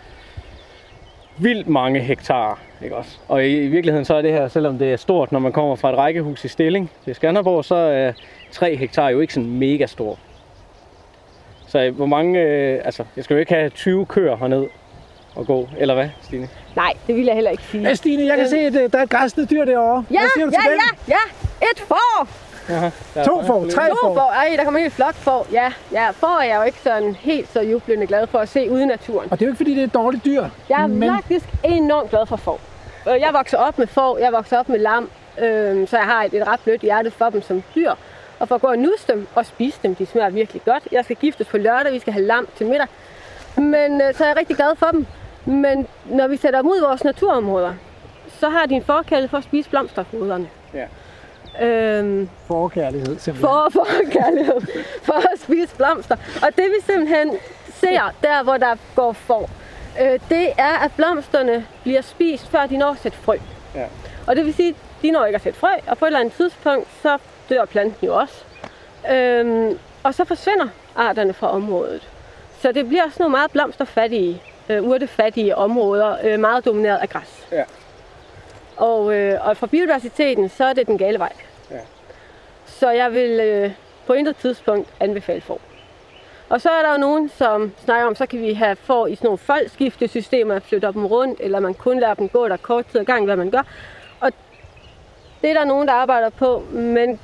vildt 1.37 1.67
mange 1.67 1.99
hektar, 1.99 2.59
ikke 2.83 2.95
også? 2.95 3.17
Og 3.27 3.45
i, 3.45 3.63
i 3.63 3.67
virkeligheden 3.67 4.05
så 4.05 4.15
er 4.15 4.21
det 4.21 4.31
her, 4.31 4.47
selvom 4.47 4.77
det 4.77 4.93
er 4.93 4.97
stort, 4.97 5.31
når 5.31 5.39
man 5.39 5.51
kommer 5.51 5.75
fra 5.75 5.89
et 5.89 5.97
rækkehus 5.97 6.45
i 6.45 6.47
Stilling 6.47 6.91
til 7.05 7.15
Skanderborg, 7.15 7.65
så 7.65 7.75
er 7.75 8.11
3 8.51 8.75
hektar 8.75 9.09
jo 9.09 9.19
ikke 9.19 9.33
sådan 9.33 9.49
mega 9.49 9.85
stort. 9.85 10.17
Så 11.67 11.79
øh, 11.79 11.95
hvor 11.95 12.05
mange, 12.05 12.39
øh, 12.41 12.81
altså 12.85 13.03
jeg 13.15 13.23
skal 13.23 13.33
jo 13.33 13.39
ikke 13.39 13.53
have 13.53 13.69
20 13.69 14.05
køer 14.05 14.35
herned 14.37 14.67
og 15.35 15.45
gå, 15.45 15.67
eller 15.77 15.93
hvad, 15.93 16.09
Stine? 16.21 16.49
Nej, 16.75 16.93
det 17.07 17.15
vil 17.15 17.25
jeg 17.25 17.35
heller 17.35 17.51
ikke 17.51 17.63
sige. 17.63 17.83
Ja, 17.83 17.93
Stine, 17.93 18.25
jeg 18.25 18.37
kan 18.37 18.49
se, 18.49 18.57
at 18.57 18.75
øh, 18.75 18.91
der 18.91 18.99
er 18.99 19.03
et 19.03 19.09
græsende 19.09 19.47
dyr 19.47 19.65
derovre. 19.65 20.05
Ja, 20.11 20.19
Hvad 20.19 20.29
siger 20.35 20.45
du 20.45 20.51
ja, 20.51 20.61
til 20.61 20.71
den? 20.71 20.97
ja, 21.07 21.13
ja. 21.61 21.67
Et 21.71 21.79
får! 21.79 22.27
Er 23.15 23.23
To 23.25 23.43
får, 23.43 23.65
tre 23.65 23.89
To 23.89 23.95
får. 24.01 24.13
får. 24.13 24.31
Ej, 24.35 24.53
der 24.57 24.63
kommer 24.63 24.77
en 24.77 24.83
hel 24.83 24.91
flok 24.91 25.13
får. 25.13 25.47
Ja, 25.51 25.71
ja, 25.91 26.09
får 26.09 26.39
er 26.41 26.45
jeg 26.45 26.57
jo 26.57 26.63
ikke 26.63 26.79
sådan 26.79 27.15
helt 27.15 27.53
så 27.53 27.61
jublende 27.61 28.07
glad 28.07 28.27
for 28.27 28.39
at 28.39 28.49
se 28.49 28.71
ude 28.71 28.83
i 28.83 28.85
naturen. 28.85 29.27
Og 29.31 29.39
det 29.39 29.45
er 29.45 29.47
jo 29.47 29.51
ikke, 29.51 29.57
fordi 29.57 29.71
det 29.73 29.79
er 29.79 29.87
et 29.87 29.93
dårligt 29.93 30.25
dyr. 30.25 30.45
Jeg 30.69 30.83
er 30.83 30.87
men... 30.87 31.09
faktisk 31.15 31.45
enormt 31.63 32.09
glad 32.09 32.25
for 32.25 32.35
får. 32.35 32.59
Øh, 33.07 33.21
Jeg 33.21 33.29
vokser 33.33 33.57
op 33.57 33.77
med 33.79 33.87
får, 33.87 34.17
jeg 34.17 34.33
vokser 34.33 34.59
op 34.59 34.69
med 34.69 34.79
lam, 34.79 35.09
øh, 35.41 35.87
så 35.87 35.97
jeg 35.97 36.05
har 36.05 36.23
et, 36.23 36.33
et 36.33 36.47
ret 36.47 36.59
blødt 36.59 36.81
hjerte 36.81 37.11
for 37.11 37.29
dem 37.29 37.41
som 37.41 37.63
dyr. 37.75 37.91
Og 38.39 38.47
for 38.47 38.55
at 38.55 38.61
gå 38.61 38.67
og 38.67 38.77
nusse 38.77 39.07
dem 39.07 39.27
og 39.35 39.45
spise 39.45 39.79
dem, 39.83 39.95
de 39.95 40.05
smager 40.05 40.29
virkelig 40.29 40.61
godt. 40.65 40.83
Jeg 40.91 41.03
skal 41.03 41.15
giftes 41.15 41.47
på 41.47 41.57
lørdag, 41.57 41.93
vi 41.93 41.99
skal 41.99 42.13
have 42.13 42.25
lam 42.25 42.47
til 42.57 42.65
middag. 42.67 42.87
Men 43.57 44.01
øh, 44.01 44.13
så 44.13 44.23
er 44.23 44.27
jeg 44.27 44.37
rigtig 44.37 44.55
glad 44.55 44.75
for 44.75 44.85
dem. 44.91 45.05
Men 45.45 45.87
når 46.05 46.27
vi 46.27 46.37
sætter 46.37 46.61
dem 46.61 46.69
ud 46.71 46.77
i 46.77 46.81
vores 46.81 47.03
naturområder, 47.03 47.73
så 48.39 48.49
har 48.49 48.65
de 48.65 48.73
en 48.75 48.83
forkærlighed 48.83 49.29
for 49.29 49.37
at 49.37 49.43
spise 49.43 49.69
blomsterhoderne. 49.69 50.49
Ja. 50.73 50.85
Øhm, 51.61 52.29
forkærlighed 52.47 53.19
simpelthen. 53.19 53.41
for, 53.49 53.69
for 53.71 53.87
kærlighed, 54.11 54.61
for 55.03 55.13
at 55.33 55.39
spise 55.39 55.75
blomster. 55.75 56.15
Og 56.15 56.47
det 56.55 56.63
vi 56.65 56.85
simpelthen 56.85 57.31
ser, 57.73 58.13
der 58.23 58.43
hvor 58.43 58.57
der 58.57 58.75
går 58.95 59.13
for, 59.13 59.49
øh, 59.99 60.19
det 60.29 60.53
er, 60.57 60.77
at 60.85 60.91
blomsterne 60.95 61.67
bliver 61.83 62.01
spist, 62.01 62.47
før 62.47 62.65
de 62.65 62.77
når 62.77 62.91
at 62.91 62.97
sætte 62.99 63.17
frø. 63.17 63.37
Ja. 63.75 63.85
Og 64.27 64.35
det 64.35 64.45
vil 64.45 64.53
sige, 64.53 64.69
at 64.69 64.75
de 65.01 65.11
når 65.11 65.25
ikke 65.25 65.35
at 65.35 65.41
sætte 65.41 65.59
frø, 65.59 65.73
og 65.87 65.97
på 65.97 66.05
et 66.05 66.07
eller 66.07 66.19
andet 66.19 66.33
tidspunkt, 66.33 66.87
så 67.01 67.17
dør 67.49 67.65
planten 67.65 68.07
jo 68.07 68.15
også. 68.15 68.43
Øhm, 69.11 69.79
og 70.03 70.13
så 70.13 70.25
forsvinder 70.25 70.67
arterne 70.95 71.33
fra 71.33 71.51
området. 71.51 72.09
Så 72.59 72.71
det 72.71 72.87
bliver 72.87 73.09
sådan 73.09 73.23
nogle 73.23 73.31
meget 73.31 73.51
blomsterfattige, 73.51 74.41
øh, 74.69 74.83
urtefattige 74.83 75.55
områder, 75.55 76.17
øh, 76.23 76.39
meget 76.39 76.65
domineret 76.65 76.97
af 76.97 77.09
græs. 77.09 77.47
Ja. 77.51 77.63
Og, 78.77 79.13
øh, 79.13 79.47
og 79.47 79.57
for 79.57 79.67
biodiversiteten, 79.67 80.49
så 80.49 80.65
er 80.65 80.73
det 80.73 80.87
den 80.87 80.97
gale 80.97 81.19
vej. 81.19 81.33
Ja. 81.71 81.79
Så 82.65 82.89
jeg 82.89 83.13
vil 83.13 83.39
øh, 83.39 83.71
på 84.07 84.13
intet 84.13 84.37
tidspunkt 84.37 84.89
anbefale 84.99 85.41
får. 85.41 85.61
Og 86.49 86.61
så 86.61 86.69
er 86.69 86.81
der 86.81 86.91
jo 86.91 86.97
nogen, 86.97 87.29
som 87.29 87.71
snakker 87.85 88.07
om, 88.07 88.15
så 88.15 88.25
kan 88.25 88.41
vi 88.41 88.53
have 88.53 88.75
får 88.75 89.07
i 89.07 89.15
sådan 89.15 89.25
nogle 89.25 89.37
foldskiftesystemer, 89.37 90.59
flytte 90.59 90.91
dem 90.93 91.05
rundt, 91.05 91.39
eller 91.43 91.59
man 91.59 91.73
kun 91.73 91.99
lader 91.99 92.13
dem 92.13 92.29
gå 92.29 92.47
der 92.47 92.57
kort 92.57 92.85
tid 92.85 92.99
ad 92.99 93.05
gang, 93.05 93.25
hvad 93.25 93.35
man 93.35 93.49
gør. 93.49 93.61
Og 94.19 94.31
det 95.41 95.49
er 95.49 95.53
der 95.53 95.65
nogen, 95.65 95.87
der 95.87 95.93
arbejder 95.93 96.29
på, 96.29 96.63
men 96.71 97.19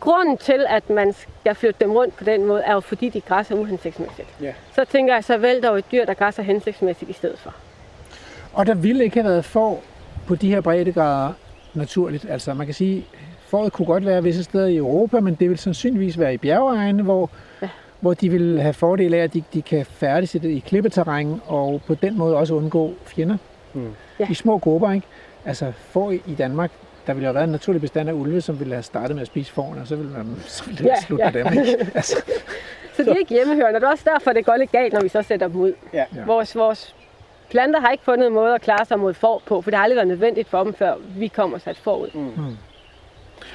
grunden 0.00 0.36
til, 0.38 0.66
at 0.68 0.90
man 0.90 1.12
skal 1.12 1.54
flytte 1.54 1.80
dem 1.80 1.92
rundt 1.92 2.16
på 2.16 2.24
den 2.24 2.44
måde, 2.44 2.62
er 2.62 2.72
jo 2.72 2.80
fordi 2.80 3.08
de 3.08 3.20
græsser 3.20 3.54
uhensigtsmæssigt. 3.54 4.28
Ja. 4.42 4.52
Så 4.74 4.84
tænker 4.84 5.14
jeg, 5.14 5.24
så 5.24 5.36
vælg 5.38 5.62
dog 5.62 5.78
et 5.78 5.84
dyr, 5.92 6.04
der 6.04 6.14
græsser 6.14 6.42
hensigtsmæssigt 6.42 7.10
i 7.10 7.14
stedet 7.14 7.38
for. 7.38 7.54
Og 8.52 8.66
der 8.66 8.74
ville 8.74 9.04
ikke 9.04 9.20
have 9.20 9.30
været 9.30 9.44
får 9.44 9.82
på 10.26 10.34
de 10.34 10.48
her 10.48 10.60
breddegrader 10.60 11.32
naturligt. 11.74 12.26
Altså 12.30 12.54
man 12.54 12.66
kan 12.66 12.74
sige, 12.74 13.06
fåret 13.46 13.72
kunne 13.72 13.86
godt 13.86 14.06
være 14.06 14.22
visse 14.22 14.44
steder 14.44 14.66
i 14.66 14.76
Europa, 14.76 15.20
men 15.20 15.34
det 15.34 15.50
vil 15.50 15.58
sandsynligvis 15.58 16.18
være 16.18 16.34
i 16.34 16.36
bjergeegne, 16.36 17.02
hvor. 17.02 17.30
Hvor 18.00 18.14
de 18.14 18.28
vil 18.28 18.60
have 18.60 18.72
fordel 18.74 19.14
af, 19.14 19.18
at 19.18 19.34
de, 19.34 19.42
de 19.54 19.62
kan 19.62 19.86
færdes 19.86 20.34
i, 20.34 20.38
det, 20.38 20.48
i 20.50 20.58
klippeterræn, 20.66 21.40
og 21.46 21.80
på 21.86 21.94
den 21.94 22.18
måde 22.18 22.36
også 22.36 22.54
undgå 22.54 22.94
fjender. 23.06 23.36
Mm. 23.74 23.94
Ja. 24.20 24.26
I 24.30 24.34
små 24.34 24.58
grupper, 24.58 24.90
ikke? 24.92 25.06
Altså 25.44 25.72
får 25.90 26.10
i 26.10 26.34
Danmark, 26.38 26.70
der 27.06 27.12
ville 27.14 27.24
jo 27.24 27.28
have 27.28 27.34
været 27.34 27.44
en 27.44 27.52
naturlig 27.52 27.80
bestand 27.80 28.08
af 28.08 28.12
ulve, 28.12 28.40
som 28.40 28.58
ville 28.60 28.74
have 28.74 28.82
startet 28.82 29.16
med 29.16 29.20
at 29.20 29.26
spise 29.26 29.52
fårene, 29.52 29.80
og 29.80 29.86
så 29.86 29.96
ville 29.96 30.12
man 30.12 30.36
så 30.46 30.64
ville 30.64 30.78
det 30.78 30.84
Ja, 30.84 30.88
være 30.90 31.02
slut 31.02 31.18
ja. 31.20 31.30
med 31.30 31.44
dem. 31.44 31.52
Ikke? 31.66 31.90
Altså, 31.94 32.16
Så 32.96 33.02
de 33.02 33.10
er 33.10 33.14
ikke 33.16 33.34
hjemmehørende, 33.34 33.76
og 33.76 33.80
det 33.80 33.86
er 33.86 33.90
også 33.90 34.04
derfor, 34.14 34.32
det 34.32 34.44
går 34.46 34.56
lidt 34.56 34.72
galt, 34.72 34.92
når 34.92 35.00
vi 35.00 35.08
så 35.08 35.22
sætter 35.22 35.48
dem 35.48 35.56
ud. 35.60 35.72
Ja. 35.92 36.04
Ja. 36.16 36.24
Vores, 36.26 36.56
vores 36.56 36.94
planter 37.50 37.80
har 37.80 37.90
ikke 37.90 38.04
fundet 38.04 38.26
en 38.26 38.34
måde 38.34 38.54
at 38.54 38.60
klare 38.60 38.84
sig 38.84 38.98
mod 38.98 39.14
får 39.14 39.42
på, 39.46 39.60
for 39.62 39.70
det 39.70 39.76
har 39.76 39.84
aldrig 39.84 39.96
været 39.96 40.08
nødvendigt 40.08 40.48
for 40.48 40.64
dem, 40.64 40.74
før 40.74 40.94
vi 41.16 41.28
kommer 41.28 41.58
sat 41.58 41.76
forud. 41.76 42.08
Mm. 42.14 42.56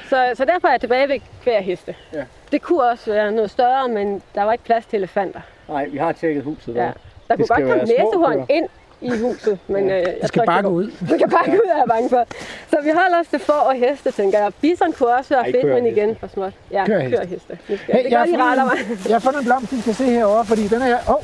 Så, 0.10 0.32
så 0.34 0.45
derfor 0.45 0.67
er 0.67 0.71
jeg 0.71 0.79
tilbage 0.82 1.10
ved 1.10 1.19
hver 1.43 1.62
heste. 1.62 1.95
Ja. 2.13 2.23
Det 2.54 2.62
kunne 2.62 2.84
også 2.84 3.12
være 3.12 3.32
noget 3.32 3.52
større, 3.52 3.88
men 3.89 4.22
der 4.36 4.44
var 4.44 4.52
ikke 4.52 4.63
plads 4.63 4.86
til 4.86 4.98
elefanter. 4.98 5.39
Nej, 5.70 5.86
vi 5.86 5.98
har 5.98 6.12
tjekket 6.12 6.44
huset. 6.44 6.76
Ja. 6.76 6.82
Der. 6.82 6.92
Der 7.28 7.36
kunne 7.36 7.48
godt 7.48 7.60
komme 7.60 7.84
næsehorn 7.84 8.46
ind 8.50 8.66
i 9.02 9.10
huset, 9.10 9.60
men 9.74 9.84
øh, 9.89 9.96
jeg 9.98 10.16
det 10.22 10.28
skal 10.28 10.42
det 10.48 10.63
går. 10.63 10.70
ud. 10.70 10.92
Det 11.10 11.20
kan 11.20 11.30
bare 11.30 11.46
gå 11.46 11.52
ud, 11.52 11.70
er 11.72 11.78
jeg 11.78 11.86
bange 11.89 12.10
for. 12.10 12.26
Så 12.70 12.78
vi 12.84 12.89
holder 12.89 13.20
os 13.20 13.28
til 13.28 13.39
får 13.39 13.54
og 13.54 13.74
heste, 13.76 14.12
tænker 14.12 14.39
jeg. 14.39 14.52
Bison 14.62 14.94
kunne 14.94 15.16
også 15.16 15.30
være 15.36 15.46
Ej, 15.46 15.52
fedt, 15.52 15.66
men 15.66 15.86
igen 15.86 16.16
for 16.20 16.28
småt. 16.28 16.54
Ja, 16.72 16.86
Køer 16.86 16.98
og 16.98 17.02
heste. 17.04 17.12
køer 17.18 17.22
og 17.22 17.28
heste. 17.28 17.58
Nu 17.70 17.78
skal- 17.78 17.96
Hey, 17.96 18.04
det 18.04 18.12
jeg, 18.12 18.28
gør, 18.28 18.38
de 18.38 18.44
retter 18.44 18.63
mig. 18.66 18.78
jeg 19.08 19.16
har 19.16 19.20
fundet 19.20 19.39
en 19.39 19.46
blomst, 19.46 19.72
vi 19.76 19.82
skal 19.82 19.96
se 19.96 20.06
herovre, 20.06 20.46
fordi 20.46 20.68
den 20.68 20.82
er... 20.82 20.98
Åh, 21.10 21.16
oh, 21.16 21.22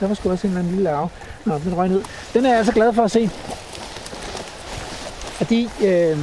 der 0.00 0.06
var 0.08 0.14
sgu 0.14 0.30
også 0.30 0.46
en 0.46 0.50
eller 0.50 0.60
anden 0.60 0.74
lille 0.74 0.90
arve. 0.90 1.08
Nå, 1.44 1.58
den 1.58 1.76
røg 1.76 1.88
ned. 1.88 2.02
Den 2.34 2.44
er 2.44 2.48
jeg 2.48 2.58
altså 2.58 2.72
glad 2.72 2.92
for 2.92 3.02
at 3.02 3.10
se. 3.10 3.28
Fordi... 5.38 5.70
Øh, 5.84 6.18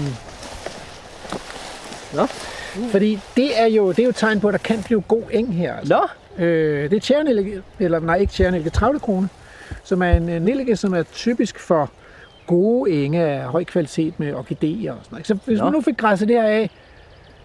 Nå. 2.14 2.28
Fordi 2.92 3.20
det 3.36 3.62
er, 3.62 3.66
jo, 3.66 3.90
det 3.90 4.00
er 4.00 4.04
jo 4.04 4.10
et 4.10 4.16
tegn 4.16 4.40
på, 4.40 4.48
at 4.48 4.52
der 4.52 4.58
kan 4.58 4.84
blive 4.84 5.02
god 5.02 5.24
eng 5.32 5.56
her. 5.56 5.74
Altså. 5.76 5.94
Nå, 5.94 6.08
Øh, 6.38 6.90
det 6.90 6.96
er 6.98 7.00
tjernelike, 7.00 7.62
eller 7.80 8.00
nej, 8.00 8.16
ikke 8.16 8.34
tjernelike, 8.34 8.70
travlekrone, 8.70 9.30
som 9.84 10.02
er 10.02 10.12
en 10.12 10.24
nellike, 10.24 10.76
som 10.76 10.94
er 10.94 11.04
typisk 11.04 11.60
for 11.60 11.90
gode 12.48 12.92
enge 13.06 13.24
af 13.24 13.40
høj 13.44 13.64
kvalitet 13.64 14.20
med 14.20 14.34
orkideer 14.34 14.92
og 14.92 14.98
sådan 15.04 15.16
noget. 15.16 15.28
Så 15.28 15.38
hvis 15.46 15.58
Nå. 15.60 15.64
man 15.64 15.74
nu 15.74 15.82
fik 15.82 15.98
græsset 15.98 16.28
det 16.28 16.36
her 16.42 16.48
af, 16.48 16.70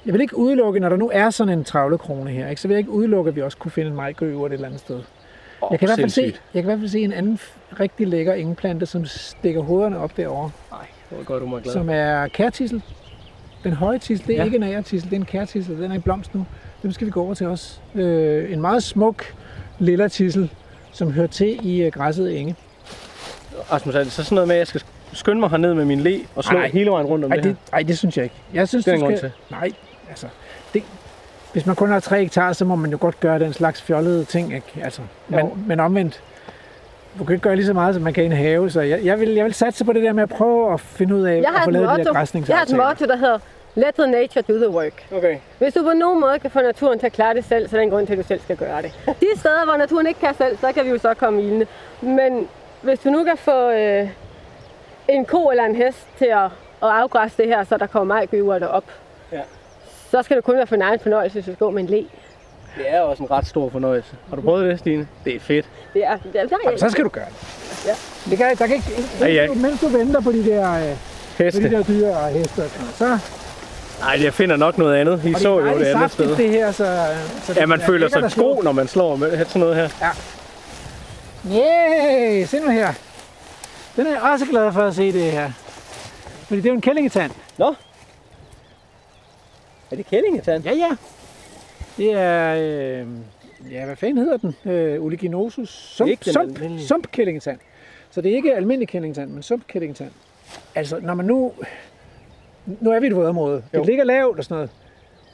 jeg 0.06 0.12
vil 0.14 0.20
ikke 0.20 0.36
udelukke, 0.36 0.80
når 0.80 0.88
der 0.88 0.96
nu 0.96 1.10
er 1.14 1.30
sådan 1.30 1.58
en 1.58 1.64
travlekrone 1.64 2.30
her, 2.30 2.48
ikke, 2.48 2.62
så 2.62 2.68
vil 2.68 2.74
jeg 2.74 2.78
ikke 2.78 2.90
udelukke, 2.90 3.28
at 3.28 3.36
vi 3.36 3.42
også 3.42 3.56
kunne 3.58 3.70
finde 3.72 3.90
en 3.90 3.96
majgøver 3.96 4.46
et 4.46 4.52
eller 4.52 4.66
andet 4.66 4.80
sted. 4.80 5.00
oh, 5.60 5.68
Jeg 5.70 5.78
kan, 5.78 5.86
i 5.86 5.88
hvert 5.88 5.98
fald 5.98 6.10
se, 6.10 6.22
jeg 6.22 6.32
kan 6.54 6.62
i 6.62 6.64
hvert 6.64 6.78
fald 6.78 6.88
se 6.90 7.00
en 7.00 7.12
anden 7.12 7.38
rigtig 7.80 8.06
lækker 8.06 8.33
engeplante, 8.33 8.87
som 8.87 9.04
stikker 9.06 9.60
hovederne 9.62 9.98
op 9.98 10.16
derovre, 10.16 10.50
Nej, 10.70 10.87
var 11.10 11.24
godt, 11.24 11.42
du 11.42 11.46
må 11.46 11.58
glad. 11.58 11.72
som 11.72 11.88
er 11.90 12.26
kærtissel. 12.28 12.83
Den 13.65 13.73
høje 13.73 13.98
tissel, 13.98 14.27
det 14.27 14.35
er 14.35 14.38
Ja. 14.38 14.44
ikke 14.44 14.56
en 14.56 14.63
agertissel, 14.63 15.11
det 15.11 15.17
er 15.17 15.21
en 15.21 15.27
kærtissel, 15.27 15.77
den 15.83 15.90
er 15.92 15.94
i 15.96 15.98
blomst 15.98 16.35
nu. 16.35 16.46
Dem 16.83 16.92
skal 16.92 17.06
vi 17.06 17.11
gå 17.11 17.23
over 17.23 17.35
til 17.35 17.46
også. 17.46 17.79
Øh, 17.94 18.52
en 18.52 18.61
meget 18.61 18.83
smuk 18.83 19.35
lilla 19.79 20.08
tissel, 20.08 20.50
som 20.92 21.13
hører 21.13 21.27
til 21.27 21.67
i 21.69 21.83
øh, 21.83 21.92
græsset 21.92 22.38
enge. 22.40 22.54
Rasmus, 23.73 23.94
er 23.94 24.02
det 24.04 24.13
så 24.13 24.25
sådan 24.25 24.35
noget 24.35 24.48
med, 24.48 24.56
at 24.56 24.58
jeg 24.58 24.67
skal 24.67 24.83
skynde 25.13 25.40
mig 25.40 25.50
herned 25.50 25.75
med 25.75 25.85
min 25.85 26.00
le 26.00 26.21
og 26.37 26.44
slå 26.44 26.58
Ej. 26.58 26.69
hele 26.69 26.90
vejen 26.90 27.06
rundt 27.06 27.25
om 27.25 27.31
Ej 27.31 27.37
det, 27.37 27.44
det, 27.44 27.56
ej, 27.73 27.83
det 27.83 27.98
synes 27.98 28.17
jeg 28.17 28.25
ikke. 28.25 28.37
Jeg 28.54 28.69
synes, 28.69 28.85
Det 28.85 28.94
er 28.94 28.98
du 28.98 29.17
skal... 29.17 29.21
grund 29.21 29.33
Nej, 29.50 29.71
altså... 30.08 30.27
Det, 30.75 30.83
hvis 31.52 31.67
man 31.67 31.77
kun 31.77 31.90
har 31.90 32.00
3 32.00 32.21
hektar, 32.21 32.52
så 32.52 32.65
må 32.65 32.77
man 32.77 32.90
jo 32.90 32.98
godt 33.00 33.21
gøre 33.21 33.38
den 33.38 33.52
slags 33.52 33.83
fjollede 33.83 34.25
ting, 34.25 34.54
ikke? 34.54 34.67
Altså, 34.83 35.02
men, 35.29 35.46
men 35.67 35.81
omvendt, 35.81 36.23
du 37.19 37.25
kan 37.25 37.35
ikke 37.35 37.42
gøre 37.42 37.56
lige 37.56 37.67
så 37.67 37.73
meget, 37.73 37.94
som 37.94 38.02
man 38.02 38.13
kan 38.13 38.23
i 38.25 38.27
en 38.27 38.33
have, 38.33 38.71
så 38.71 38.81
jeg, 38.81 39.04
jeg, 39.04 39.21
vil, 39.21 39.29
jeg 39.35 39.44
vil 39.44 39.54
satse 39.54 39.85
på 39.85 39.92
det 39.92 40.02
der 40.02 40.13
med 40.13 40.23
at 40.23 40.29
prøve 40.29 40.73
at 40.73 40.81
finde 40.81 41.15
ud 41.17 41.23
af 41.23 41.37
Jeg 41.42 41.44
at 41.56 41.63
få 41.65 41.71
et 41.71 41.73
lavet 41.73 41.88
de 41.88 41.92
der 41.92 41.96
motto, 41.96 41.98
jeg 41.98 42.04
har 42.06 42.11
et 42.11 42.17
græsningsaftaler. 42.17 42.88
motto, 42.88 43.04
der 43.06 43.17
hedder, 43.17 43.38
Let 43.75 43.94
the 43.94 44.06
nature 44.06 44.42
do 44.42 44.52
the 44.52 44.69
work. 44.71 45.06
Okay. 45.17 45.37
Hvis 45.58 45.75
du 45.75 45.83
på 45.83 45.92
nogen 45.92 46.21
måde 46.21 46.38
kan 46.38 46.50
få 46.50 46.61
naturen 46.61 46.98
til 46.98 47.06
at 47.06 47.13
klare 47.13 47.35
det 47.35 47.44
selv, 47.44 47.69
så 47.69 47.77
er 47.77 47.79
der 47.79 47.83
en 47.83 47.90
grund 47.90 48.06
til, 48.06 48.13
at 48.13 48.19
du 48.19 48.23
selv 48.25 48.40
skal 48.40 48.56
gøre 48.56 48.83
det. 48.83 48.92
De 49.06 49.27
steder, 49.37 49.65
hvor 49.65 49.77
naturen 49.77 50.06
ikke 50.06 50.21
kan 50.21 50.35
selv, 50.35 50.56
så 50.58 50.73
kan 50.73 50.85
vi 50.85 50.90
jo 50.90 50.98
så 50.98 51.15
komme 51.15 51.42
ilende. 51.42 51.67
Men 52.00 52.48
hvis 52.83 52.98
du 52.98 53.11
nu 53.11 53.25
kan 53.25 53.37
få 53.37 53.71
øh, 53.71 54.08
en 55.08 55.25
ko 55.25 55.50
eller 55.50 55.65
en 55.65 55.75
hest 55.77 56.06
til 56.19 56.25
at, 56.25 56.44
at 56.44 56.50
afgræsse 56.83 57.37
det 57.42 57.46
her, 57.46 57.65
så 57.65 57.77
der 57.77 57.87
kommer 57.87 58.15
majgøver 58.15 58.58
derop, 58.58 58.85
Ja. 59.33 59.40
så 60.11 60.23
skal 60.23 60.37
det 60.37 60.44
kun 60.44 60.56
være 60.56 60.67
for 60.67 60.75
en 60.75 60.83
egen 60.83 61.00
fornøjelse, 61.00 61.35
hvis 61.35 61.44
du 61.44 61.52
skal 61.52 61.67
gå 61.67 61.71
med 61.71 61.83
en 61.83 61.88
le. 61.88 62.04
Det 62.79 62.85
er 62.94 63.00
også 63.00 63.23
en 63.23 63.31
ret 63.31 63.46
stor 63.46 63.71
fornøjelse. 63.71 64.10
Har 64.29 64.37
du 64.37 64.42
prøvet 64.42 64.71
det, 64.71 64.79
Stine? 64.79 65.08
Det 65.25 65.37
er 65.37 65.40
fedt. 65.40 65.66
Det 65.94 66.04
er, 66.04 66.16
det 66.16 66.27
er, 66.27 66.42
det 66.42 66.52
er, 66.52 66.56
Jamen, 66.64 66.79
så 66.79 66.88
skal 66.90 67.04
du 67.04 67.08
gøre 67.08 67.25
det. 67.25 67.87
Ja. 67.87 67.94
Det 68.31 68.38
kan, 68.38 68.56
der 68.58 68.66
kan 68.66 68.77
ikke, 68.77 68.92
Ja, 69.21 69.27
ja. 69.29 69.48
mens, 69.54 69.81
du, 69.81 69.88
venter 69.88 70.21
på 70.21 70.33
de 70.33 70.44
der, 70.44 70.73
øh, 70.75 70.83
på 70.83 70.88
de 71.38 71.44
Heste. 71.44 71.71
der 71.71 71.83
dyr 71.83 72.08
og 72.08 72.29
heste, 72.29 72.62
så 72.94 73.18
Nej, 74.00 74.18
jeg 74.23 74.35
finder 74.35 74.56
nok 74.56 74.79
noget 74.79 74.96
andet. 74.96 75.23
I 75.25 75.35
og 75.35 75.40
så 75.40 75.48
jo 75.60 75.79
det 75.79 75.85
andet 75.85 76.10
sted. 76.10 76.37
det 76.37 76.50
her, 76.50 76.73
så, 76.73 77.06
så 77.42 77.52
Ja, 77.56 77.66
man 77.66 77.81
er 77.81 77.87
føler 77.87 78.08
sig 78.08 78.33
god, 78.37 78.64
når 78.64 78.73
man 78.73 78.88
slår 78.88 79.16
med 79.16 79.44
sådan 79.46 79.60
noget 79.60 79.77
her. 79.77 79.88
Yeah, 81.52 82.46
se 82.48 82.60
nu 82.60 82.71
her. 82.71 82.92
Den 83.96 84.06
er 84.06 84.10
jeg 84.10 84.21
også 84.21 84.46
glad 84.46 84.73
for 84.73 84.81
at 84.83 84.94
se 84.94 85.12
det 85.12 85.33
her. 85.33 85.50
Fordi 86.48 86.56
det 86.60 86.66
er 86.66 86.71
jo 86.71 86.75
en 86.75 86.81
kællingetand. 86.81 87.33
Nå. 87.58 87.75
Er 89.90 89.96
det 89.96 90.06
kællingetand? 90.06 90.64
Ja, 90.64 90.73
ja. 90.73 90.90
Det 91.96 92.12
er, 92.12 92.54
øh, 92.54 93.06
ja, 93.72 93.84
hvad 93.86 93.96
fanden 93.96 94.18
hedder 94.18 94.36
den? 94.36 94.54
Øh, 94.72 95.02
Oliginosus 95.02 95.68
sump, 95.70 96.10
Ikke 96.10 96.24
sump, 96.30 96.56
almindelige. 96.56 96.86
sumpkællingetand. 96.86 97.58
Så 98.10 98.20
det 98.20 98.32
er 98.32 98.36
ikke 98.36 98.54
almindelig 98.56 98.88
kællingetand, 98.88 99.30
men 99.30 99.42
sumpkællingetand. 99.42 100.10
Altså, 100.74 100.98
når 101.02 101.14
man 101.14 101.26
nu... 101.26 101.52
Nu 102.80 102.90
er 102.90 103.00
vi 103.00 103.06
i 103.06 103.10
et 103.10 103.16
vådområde. 103.16 103.62
Det 103.72 103.86
ligger 103.86 104.04
lavt 104.04 104.38
og 104.38 104.44
sådan 104.44 104.54
noget. 104.54 104.70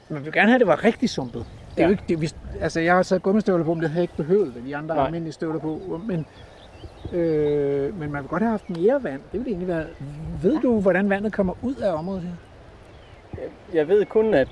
Vi 0.09 0.24
vil 0.24 0.32
gerne 0.32 0.46
have, 0.48 0.54
at 0.54 0.61
det 0.61 0.68
var 0.68 0.84
rigtig 0.84 1.11
sumpet. 1.11 1.46
Det 1.76 1.78
er 1.78 1.82
Ja. 1.82 1.84
jo 1.86 1.90
ikke, 1.90 2.02
det, 2.09 2.20
vi, 2.20 2.30
altså, 2.61 2.80
jeg 2.80 2.94
har 2.94 3.02
sat 3.02 3.22
gummistøvler 3.22 3.64
på, 3.64 3.74
men 3.74 3.82
det 3.82 3.90
havde 3.90 4.00
jeg 4.00 4.04
ikke 4.04 4.16
behøvet, 4.16 4.54
de 4.66 4.76
andre 4.76 4.94
Nej. 4.94 5.04
almindelige 5.07 5.32
støvler 5.32 5.61
på. 5.61 6.00
Men, 6.07 6.26
øh, 7.12 7.98
men 7.98 8.12
man 8.12 8.22
vil 8.22 8.28
godt 8.28 8.42
have 8.42 8.50
haft 8.50 8.70
mere 8.70 9.02
vand. 9.04 9.20
Det 9.32 9.40
ville 9.40 9.48
egentlig 9.48 9.68
være... 9.68 9.84
Ved 10.42 10.61
du, 10.61 10.80
hvordan 10.80 11.11
vandet 11.11 11.32
kommer 11.32 11.54
ud 11.62 11.74
af 11.74 11.92
området 11.92 12.22
her? 12.22 12.30
Jeg 13.74 13.88
ved 13.88 14.04
kun, 14.04 14.34
at 14.34 14.48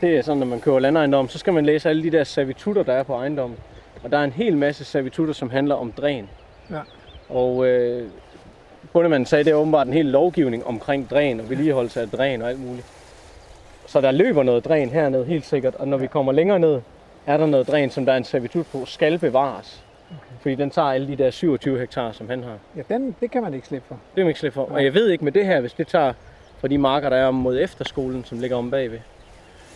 det 0.00 0.16
er 0.16 0.22
sådan, 0.22 0.38
når 0.38 0.46
man 0.46 0.60
køber 0.60 0.78
landejendom, 0.78 1.28
så 1.28 1.38
skal 1.38 1.52
man 1.52 1.66
læse 1.66 1.88
alle 1.88 2.02
de 2.02 2.10
der 2.10 2.24
servitutter, 2.24 2.82
der 2.82 2.92
er 2.92 3.02
på 3.02 3.14
ejendommen. 3.14 3.58
Og 4.02 4.12
der 4.12 4.18
er 4.18 4.24
en 4.24 4.32
hel 4.32 4.56
masse 4.56 4.84
servitutter, 4.84 5.34
som 5.34 5.50
handler 5.50 5.74
om 5.74 5.92
dræn. 5.92 6.28
Ja. 6.70 6.80
Og 7.28 7.66
øh, 7.66 8.08
bundemanden 8.92 9.26
sagde, 9.26 9.44
det 9.44 9.50
er 9.50 9.54
åbenbart 9.54 9.86
en 9.86 9.92
hel 9.92 10.06
lovgivning 10.06 10.66
omkring 10.66 11.10
dræn 11.10 11.40
og 11.40 11.50
vedligeholdelse 11.50 12.00
af 12.00 12.08
dræn 12.08 12.42
og 12.42 12.48
alt 12.48 12.66
muligt. 12.66 12.86
Så 13.86 14.00
der 14.00 14.10
løber 14.10 14.42
noget 14.42 14.64
dræn 14.64 14.88
hernede, 14.88 15.24
helt 15.24 15.46
sikkert. 15.46 15.74
Og 15.74 15.88
når 15.88 15.96
vi 15.96 16.06
kommer 16.06 16.32
længere 16.32 16.58
ned, 16.58 16.80
er 17.26 17.36
der 17.36 17.46
noget 17.46 17.68
dræn, 17.68 17.90
som 17.90 18.06
der 18.06 18.12
er 18.12 18.16
en 18.16 18.24
servitut 18.24 18.66
på, 18.66 18.84
skal 18.84 19.18
bevares. 19.18 19.84
Fordi 20.40 20.54
den 20.54 20.70
tager 20.70 20.88
alle 20.88 21.08
de 21.08 21.16
der 21.16 21.30
27 21.30 21.78
hektar, 21.78 22.12
som 22.12 22.28
han 22.28 22.44
har. 22.44 22.58
Ja, 22.76 22.82
den, 22.94 23.16
det 23.20 23.30
kan 23.30 23.42
man 23.42 23.54
ikke 23.54 23.66
slippe 23.66 23.88
for. 23.88 23.98
Det 24.14 24.20
er 24.20 24.24
man 24.24 24.28
ikke 24.28 24.40
slippe 24.40 24.54
for. 24.54 24.68
Og 24.70 24.84
jeg 24.84 24.94
ved 24.94 25.08
ikke 25.08 25.24
med 25.24 25.32
det 25.32 25.46
her, 25.46 25.60
hvis 25.60 25.72
det 25.72 25.88
tager 25.88 26.12
fra 26.60 26.68
de 26.68 26.78
marker, 26.78 27.10
der 27.10 27.16
er 27.16 27.26
om 27.26 27.34
mod 27.34 27.60
efterskolen, 27.60 28.24
som 28.24 28.38
ligger 28.38 28.56
om 28.56 28.70
bagved. 28.70 28.98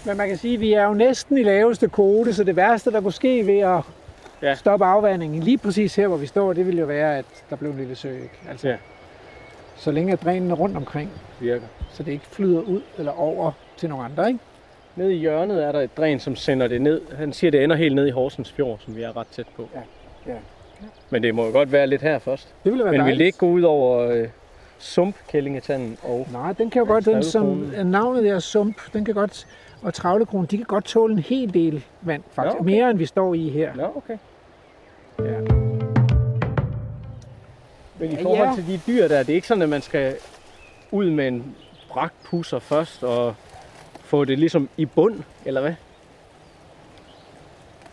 Men 0.07 0.17
man 0.17 0.29
kan 0.29 0.39
sige, 0.39 0.55
at 0.55 0.61
vi 0.61 0.73
er 0.73 0.85
jo 0.85 0.95
næsten 0.95 1.39
i 1.39 1.43
laveste 1.43 1.89
kvote, 1.89 2.35
så 2.35 2.45
det 2.45 2.57
værste, 2.57 2.91
der 2.93 3.01
kunne 3.01 3.13
ske 3.13 3.47
ved 3.47 3.59
at 3.59 3.81
Ja. 4.43 4.55
stoppe 4.55 4.85
afvandingen 4.85 5.43
lige 5.43 5.59
præcis 5.59 5.97
her, 5.97 6.09
hvor 6.09 6.17
vi 6.17 6.27
står, 6.27 6.53
det 6.53 6.67
ville 6.67 6.81
jo 6.81 6.87
være, 6.87 7.19
at 7.19 7.25
der 7.51 7.57
blev 7.57 7.71
en 7.71 7.77
lille 7.77 7.95
sø. 7.95 8.09
Ikke? 8.09 8.31
Altså, 8.51 8.69
Ja. 8.69 8.77
Så 9.77 9.91
længe 9.91 10.13
at 10.13 10.23
drænen 10.23 10.51
er 10.51 10.55
rundt 10.55 10.77
omkring, 10.77 11.11
Virker. 11.41 11.67
så 11.93 12.03
det 12.03 12.13
ikke 12.13 12.27
flyder 12.27 12.61
ud 12.61 12.81
eller 12.99 13.13
over 13.13 13.53
til 13.77 13.89
nogle 13.89 14.05
andre. 14.05 14.29
Ikke? 14.29 14.41
Nede 14.97 15.15
i 15.15 15.19
hjørnet 15.19 15.65
er 15.65 15.73
der 15.73 15.81
et 15.81 15.97
dræn, 15.97 16.21
som 16.21 16.37
sender 16.37 16.69
det 16.69 16.81
ned. 16.83 17.01
Han 17.17 17.33
siger, 17.33 17.51
det 17.51 17.65
ender 17.65 17.77
helt 17.77 17.95
ned 17.95 18.07
i 18.07 18.11
Horsens 18.11 18.53
Fjord, 18.53 18.79
som 18.85 18.97
vi 18.97 19.03
er 19.03 19.17
ret 19.17 19.27
tæt 19.27 19.47
på. 19.57 19.69
Ja, 19.75 19.81
ja. 20.33 20.39
Men 21.11 21.23
det 21.23 21.35
må 21.35 21.47
jo 21.47 21.53
godt 21.53 21.73
være 21.73 21.87
lidt 21.87 22.03
her 22.03 22.19
først. 22.19 22.49
Det 22.65 22.73
ville 22.73 22.85
være 22.85 22.93
Men 22.93 22.99
vil 22.99 23.05
dejligt. 23.05 23.19
det 23.19 23.25
ikke 23.25 23.39
gå 23.39 23.47
ud 23.47 23.63
over 23.63 23.99
øh, 24.11 24.29
sumpkællingetanden 24.79 25.97
og... 26.03 26.27
Nej, 26.33 26.53
den 26.53 26.71
kan 26.71 26.81
jo 26.83 26.87
godt, 26.87 27.05
den 27.05 27.23
som 27.23 27.73
navnet 27.85 28.25
der 28.25 28.39
sump, 28.39 28.93
den 28.93 29.05
kan 29.05 29.15
godt, 29.15 29.47
og 29.85 29.95
travlekronen, 29.95 30.47
de 30.47 30.57
kan 30.57 30.67
godt 30.67 30.85
tåle 30.85 31.13
en 31.13 31.19
hel 31.19 31.55
del 31.55 31.85
vand, 32.01 32.23
faktisk. 32.33 32.55
Ja, 32.55 32.61
okay. 32.61 32.71
Mere 32.71 32.91
end 32.91 32.99
vi 32.99 33.07
står 33.07 33.35
i 33.35 33.49
her. 33.49 33.75
Nå, 33.75 33.93
okay. 33.97 34.19
Ja. 35.19 35.41
Men 37.99 38.11
i 38.11 38.15
Ja, 38.15 38.23
forhold 38.23 38.49
ja. 38.49 38.55
til 38.55 38.67
de 38.67 38.81
dyr 38.87 39.09
der, 39.09 39.19
det 39.23 39.29
er 39.29 39.35
ikke 39.35 39.47
sådan, 39.49 39.63
at 39.63 39.69
man 39.69 39.83
skal 39.83 40.17
ud 40.91 41.11
med 41.11 41.29
en 41.29 41.57
brakpusser 41.89 42.59
først 42.59 43.03
og 43.05 43.35
få 44.05 44.25
det 44.25 44.39
ligesom 44.39 44.69
i 44.77 44.85
bund, 44.87 45.21
eller 45.45 45.61
hvad? 45.61 45.75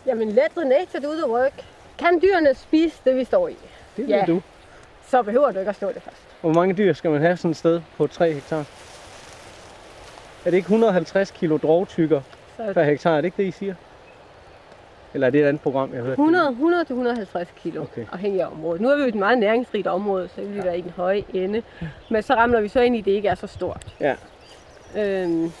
Jamen, 0.06 0.28
let 0.28 0.50
the 0.56 0.64
nature 0.68 1.02
do 1.02 1.12
the 1.22 1.30
work. 1.30 1.64
Kan 1.98 2.20
dyrene 2.22 2.54
spise 2.54 3.00
det, 3.04 3.16
vi 3.16 3.24
står 3.24 3.48
i, 3.48 3.56
Det 3.96 4.08
Ja. 4.08 4.18
ved 4.18 4.26
du. 4.26 4.42
så 5.06 5.22
behøver 5.22 5.50
du 5.52 5.58
ikke 5.58 5.68
at 5.68 5.76
slå 5.76 5.88
det 5.88 6.02
først. 6.02 6.16
Hvor 6.40 6.52
mange 6.52 6.74
dyr 6.74 6.92
skal 6.92 7.10
man 7.10 7.20
have 7.20 7.36
sådan 7.36 7.50
et 7.50 7.56
sted 7.56 7.80
på 7.96 8.06
3 8.06 8.32
hektar? 8.32 8.64
Er 10.44 10.50
det 10.50 10.56
ikke 10.56 10.66
150 10.66 11.30
kilo 11.30 11.56
drovtykker 11.56 12.20
Så 12.56 12.72
per 12.74 12.82
hektar? 12.82 13.10
Er 13.12 13.16
det 13.16 13.24
ikke 13.24 13.36
det, 13.42 13.48
I 13.48 13.50
siger? 13.50 13.74
Eller 15.14 15.26
er 15.26 15.30
det 15.30 15.40
et 15.40 15.44
andet 15.46 15.62
program, 15.62 15.90
jeg 15.90 15.98
har 15.98 16.04
hørt? 16.04 16.12
100, 16.12 16.48
100 16.50 16.84
til 16.84 16.92
150 16.92 17.48
kilo, 17.62 17.82
Okay. 17.82 18.06
afhængig 18.12 18.42
af 18.42 18.46
området. 18.46 18.80
Nu 18.80 18.88
er 18.88 18.96
vi 18.96 19.02
jo 19.02 19.08
et 19.08 19.14
meget 19.14 19.38
næringsrigt 19.38 19.86
område, 19.86 20.28
så 20.28 20.40
vi 20.40 20.46
vil 20.46 20.64
være 20.64 20.78
i 20.78 20.80
den 20.80 20.90
høje 20.90 21.24
ende. 21.34 21.62
Men 22.10 22.22
så 22.22 22.34
ramler 22.34 22.60
vi 22.60 22.68
så 22.68 22.80
ind 22.80 22.96
i, 22.96 22.98
at 22.98 23.04
det 23.04 23.10
ikke 23.10 23.28
er 23.28 23.34
så 23.34 23.46
stort. 23.46 23.86
Ja. 24.00 24.14
Øhm, 24.96 25.52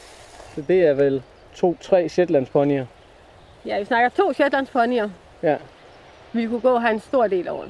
Så 0.54 0.62
det 0.68 0.86
er 0.86 0.92
vel 0.94 1.22
to-tre 1.54 2.08
Shetlandsponyer. 2.08 2.84
ja, 3.66 3.78
vi 3.78 3.84
snakker 3.84 4.08
to 4.08 4.32
Shetlandsponyer. 4.32 5.08
Ja. 5.42 5.56
Vi 6.32 6.46
kunne 6.46 6.60
gå 6.60 6.70
og 6.74 6.82
have 6.82 6.94
en 6.94 7.00
stor 7.00 7.26
del 7.26 7.48
over. 7.48 7.64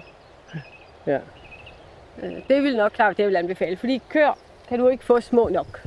Ja. 1.07 1.19
Øh, 2.23 2.33
det 2.49 2.63
vil 2.63 2.77
nok 2.77 2.93
klart, 2.93 3.17
det 3.17 3.23
jeg 3.23 3.29
vil 3.29 3.37
anbefale. 3.37 3.77
Fordi 3.77 4.03
kør 4.09 4.39
kan 4.69 4.79
du 4.79 4.89
ikke 4.89 5.05
få 5.05 5.21
små 5.21 5.49
nok 5.49 5.81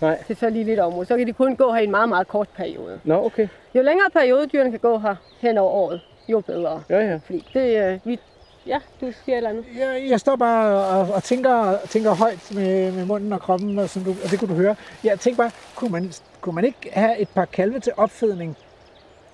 Nej. 0.00 0.22
til 0.26 0.36
så 0.36 0.50
lille 0.50 0.72
et 0.72 0.78
område. 0.78 1.06
Så 1.06 1.16
kan 1.18 1.26
de 1.26 1.32
kun 1.32 1.56
gå 1.56 1.72
her 1.72 1.80
i 1.80 1.84
en 1.84 1.90
meget, 1.90 2.08
meget 2.08 2.28
kort 2.28 2.48
periode. 2.48 3.00
Nå, 3.04 3.24
okay. 3.24 3.48
Jo 3.74 3.82
længere 3.82 4.10
periode 4.12 4.46
dyrene 4.46 4.70
kan 4.70 4.80
gå 4.80 4.98
her 4.98 5.14
hen 5.40 5.58
over 5.58 5.70
året, 5.70 6.00
jo 6.28 6.40
bedre. 6.40 6.82
Ja, 6.90 6.98
ja. 7.00 7.20
Fordi 7.24 7.46
det, 7.54 7.92
øh, 7.92 7.98
vi, 8.04 8.18
ja, 8.66 8.78
du 9.00 9.12
siger 9.24 9.36
eller 9.36 9.50
andet. 9.50 9.64
Jeg, 9.78 10.06
jeg 10.08 10.20
står 10.20 10.36
bare 10.36 10.84
og, 10.84 11.14
og 11.14 11.22
tænker, 11.22 11.74
tænker 11.88 12.14
højt 12.14 12.52
med, 12.54 12.92
med 12.92 13.04
munden 13.04 13.32
og 13.32 13.40
kroppen, 13.40 13.78
og, 13.78 13.88
som 13.88 14.04
du, 14.04 14.10
og 14.24 14.30
det 14.30 14.38
kunne 14.38 14.48
du 14.50 14.60
høre. 14.60 14.76
Jeg 15.04 15.20
tænker 15.20 15.42
bare, 15.42 15.50
kunne 15.74 15.90
man, 15.92 16.12
kunne 16.40 16.54
man 16.54 16.64
ikke 16.64 16.90
have 16.92 17.18
et 17.18 17.28
par 17.28 17.44
kalve 17.44 17.80
til 17.80 17.92
opfedning 17.96 18.56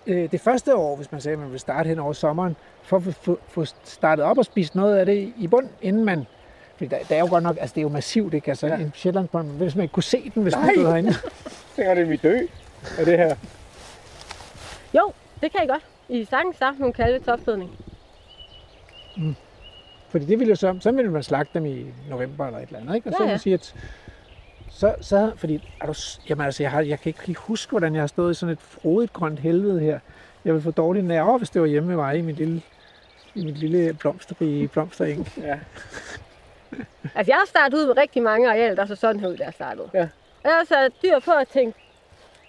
øh, 0.06 0.30
det 0.32 0.40
første 0.40 0.74
år, 0.76 0.96
hvis 0.96 1.12
man 1.12 1.20
sagde, 1.20 1.32
at 1.32 1.38
man 1.38 1.48
ville 1.48 1.60
starte 1.60 1.88
hen 1.88 1.98
over 1.98 2.12
sommeren, 2.12 2.56
for 2.82 2.96
at 2.96 3.02
få- 3.02 3.10
få, 3.12 3.38
få 3.48 3.64
startet 3.84 4.24
op 4.24 4.38
og 4.38 4.44
spist 4.44 4.74
noget 4.74 4.96
af 4.96 5.06
det 5.06 5.32
i 5.38 5.46
bund, 5.46 5.68
inden 5.82 6.04
man... 6.04 6.26
Fordi 6.76 6.88
der, 6.90 6.98
der 7.08 7.16
er 7.16 7.20
jo 7.20 7.26
godt 7.30 7.42
nok, 7.42 7.56
altså 7.60 7.74
det 7.74 7.80
er 7.80 7.82
jo 7.82 7.88
massivt, 7.88 8.34
ikke? 8.34 8.48
Altså 8.50 8.66
ja. 8.66 8.74
en 8.76 8.92
Shetlandsbånd, 8.94 9.50
hvis 9.50 9.74
man 9.74 9.82
ikke 9.82 9.92
kunne 9.92 10.02
se 10.02 10.30
den, 10.34 10.42
hvis 10.42 10.54
man 10.54 10.64
Nej. 10.64 10.72
stod 10.74 10.86
herinde. 10.86 11.14
Tænker 11.76 11.94
det 11.94 12.10
vi 12.10 12.16
dø 12.16 12.38
af 12.98 13.04
det 13.04 13.18
her? 13.18 13.36
Jo, 14.94 15.12
det 15.42 15.52
kan 15.52 15.60
I 15.64 15.66
godt. 15.66 15.82
I 16.08 16.24
sagtens 16.24 16.56
haft 16.62 16.78
nogle 16.78 16.92
kalve 16.92 17.18
til 17.18 17.32
opfedning. 17.32 17.70
Fordi 20.08 20.24
det 20.24 20.38
ville 20.38 20.50
jo 20.50 20.56
så, 20.56 20.76
så 20.80 20.92
ville 20.92 21.10
man 21.10 21.22
slagte 21.22 21.50
dem 21.58 21.66
i 21.66 21.86
november 22.10 22.46
eller 22.46 22.58
et 22.58 22.66
eller 22.66 22.80
andet, 22.80 22.94
ikke? 22.94 23.08
Og 23.08 23.12
så 23.12 23.16
Ja, 23.20 23.24
vil 23.24 23.28
ja. 23.28 23.32
man 23.32 23.40
sige, 23.40 23.54
at 23.54 23.74
så, 24.70 24.94
så 25.00 25.32
fordi, 25.36 25.72
er 25.80 25.86
du, 25.86 25.94
jamen 26.28 26.44
altså, 26.44 26.62
jeg, 26.62 26.70
har, 26.70 26.80
jeg 26.80 27.00
kan 27.00 27.10
ikke 27.10 27.26
lige 27.26 27.36
huske, 27.36 27.70
hvordan 27.70 27.94
jeg 27.94 28.02
har 28.02 28.06
stået 28.06 28.30
i 28.30 28.34
sådan 28.34 28.52
et 28.52 28.60
frodigt 28.60 29.12
grønt 29.12 29.40
helvede 29.40 29.80
her. 29.80 29.98
Jeg 30.44 30.52
ville 30.54 30.62
få 30.62 30.70
dårlige 30.70 31.06
nerver, 31.06 31.38
hvis 31.38 31.50
det 31.50 31.60
var 31.62 31.66
hjemme 31.66 31.88
med 31.88 31.96
mig 31.96 32.18
i 32.18 32.20
min 32.20 32.34
lille, 32.34 32.62
i 33.34 33.44
mit 33.44 33.58
lille 33.58 33.92
blomsterrige 33.94 34.68
blomstereng. 34.68 35.28
Ja. 35.42 35.58
Altså, 37.16 37.32
jeg 37.32 37.36
har 37.38 37.46
startet 37.46 37.78
ud 37.78 37.86
med 37.86 37.96
rigtig 37.96 38.22
mange 38.22 38.48
arealer, 38.48 38.74
der 38.74 38.86
så 38.86 38.94
sådan 38.94 39.20
her 39.20 39.28
ud, 39.28 39.36
jeg 39.40 39.52
startede. 39.54 39.88
Ja. 39.94 40.02
Og 40.44 40.50
jeg 40.50 40.52
har 40.52 40.64
sat 40.64 40.92
dyr 41.02 41.18
på 41.18 41.30
at 41.32 41.48
tænke, 41.48 41.78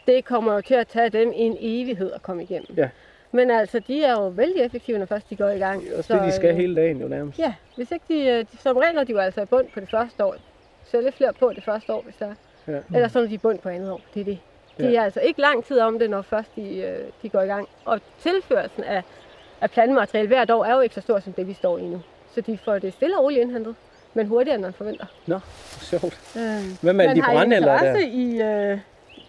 det 0.07 0.25
kommer 0.25 0.53
jo 0.53 0.61
til 0.61 0.73
at 0.73 0.87
tage 0.87 1.09
dem 1.09 1.31
en 1.35 1.57
evighed 1.59 2.11
at 2.11 2.21
komme 2.21 2.43
igennem. 2.43 2.67
Ja. 2.77 2.89
Men 3.31 3.51
altså, 3.51 3.79
de 3.87 4.03
er 4.03 4.11
jo 4.11 4.27
vældig 4.27 4.61
effektive, 4.61 4.97
når 4.97 5.05
først 5.05 5.29
de 5.29 5.35
går 5.35 5.49
i 5.49 5.57
gang. 5.57 5.83
Er 5.87 5.97
også 5.97 6.13
det, 6.13 6.23
de 6.23 6.31
skal 6.31 6.49
øh, 6.49 6.55
hele 6.55 6.75
dagen 6.75 7.01
jo 7.01 7.07
nærmest. 7.07 7.39
Ja, 7.39 7.53
hvis 7.75 7.91
ikke 7.91 8.05
de, 8.09 8.19
øh, 8.27 8.39
de 8.51 8.57
som 8.59 8.77
regel 8.77 8.97
er 8.97 9.03
de 9.03 9.11
jo 9.11 9.17
altså 9.17 9.41
i 9.41 9.45
bund 9.45 9.67
på 9.73 9.79
det 9.79 9.89
første 9.89 10.25
år. 10.25 10.35
Så 10.85 11.01
lidt 11.01 11.15
flere 11.15 11.33
på 11.33 11.51
det 11.55 11.63
første 11.63 11.93
år, 11.93 12.01
hvis 12.01 12.15
der 12.15 12.25
er. 12.27 12.33
Ja. 12.67 12.79
Eller 12.95 13.07
så 13.07 13.19
er 13.19 13.23
de 13.27 13.33
i 13.33 13.37
bund 13.37 13.59
på 13.59 13.69
andet 13.69 13.91
år. 13.91 14.01
Det 14.13 14.19
er 14.21 14.25
det. 14.25 14.39
De 14.77 14.89
Ja. 14.91 14.99
er 14.99 15.03
altså 15.03 15.19
ikke 15.19 15.41
lang 15.41 15.65
tid 15.65 15.79
om 15.79 15.99
det, 15.99 16.09
når 16.09 16.21
først 16.21 16.55
de, 16.55 16.77
øh, 16.77 17.05
de 17.21 17.29
går 17.29 17.41
i 17.41 17.47
gang. 17.47 17.67
Og 17.85 17.99
tilførelsen 18.19 18.83
af, 18.83 19.03
af 19.61 19.71
plantemateriale 19.71 20.27
hvert 20.27 20.51
år 20.51 20.65
er 20.65 20.73
jo 20.75 20.79
ikke 20.81 20.95
så 20.95 21.01
stor 21.01 21.19
som 21.19 21.33
det, 21.33 21.47
vi 21.47 21.53
står 21.53 21.77
i 21.77 21.81
nu. 21.85 22.01
Så 22.35 22.41
de 22.41 22.57
får 22.57 22.79
det 22.79 22.93
stille 22.93 23.17
og 23.17 23.23
roligt 23.23 23.41
indhentet, 23.41 23.75
men 24.17 24.27
hurtigere, 24.27 24.55
end 24.55 24.63
man 24.63 24.73
forventer. 24.73 25.05
Sjovt. 25.81 26.19
Øh, 26.37 26.41
Hvad 26.81 26.93
med 26.93 27.05
alle 27.05 27.21
de 27.21 27.55
interesse 27.55 27.93
der? 27.93 27.97
i... 27.97 28.25
Øh, 28.71 28.79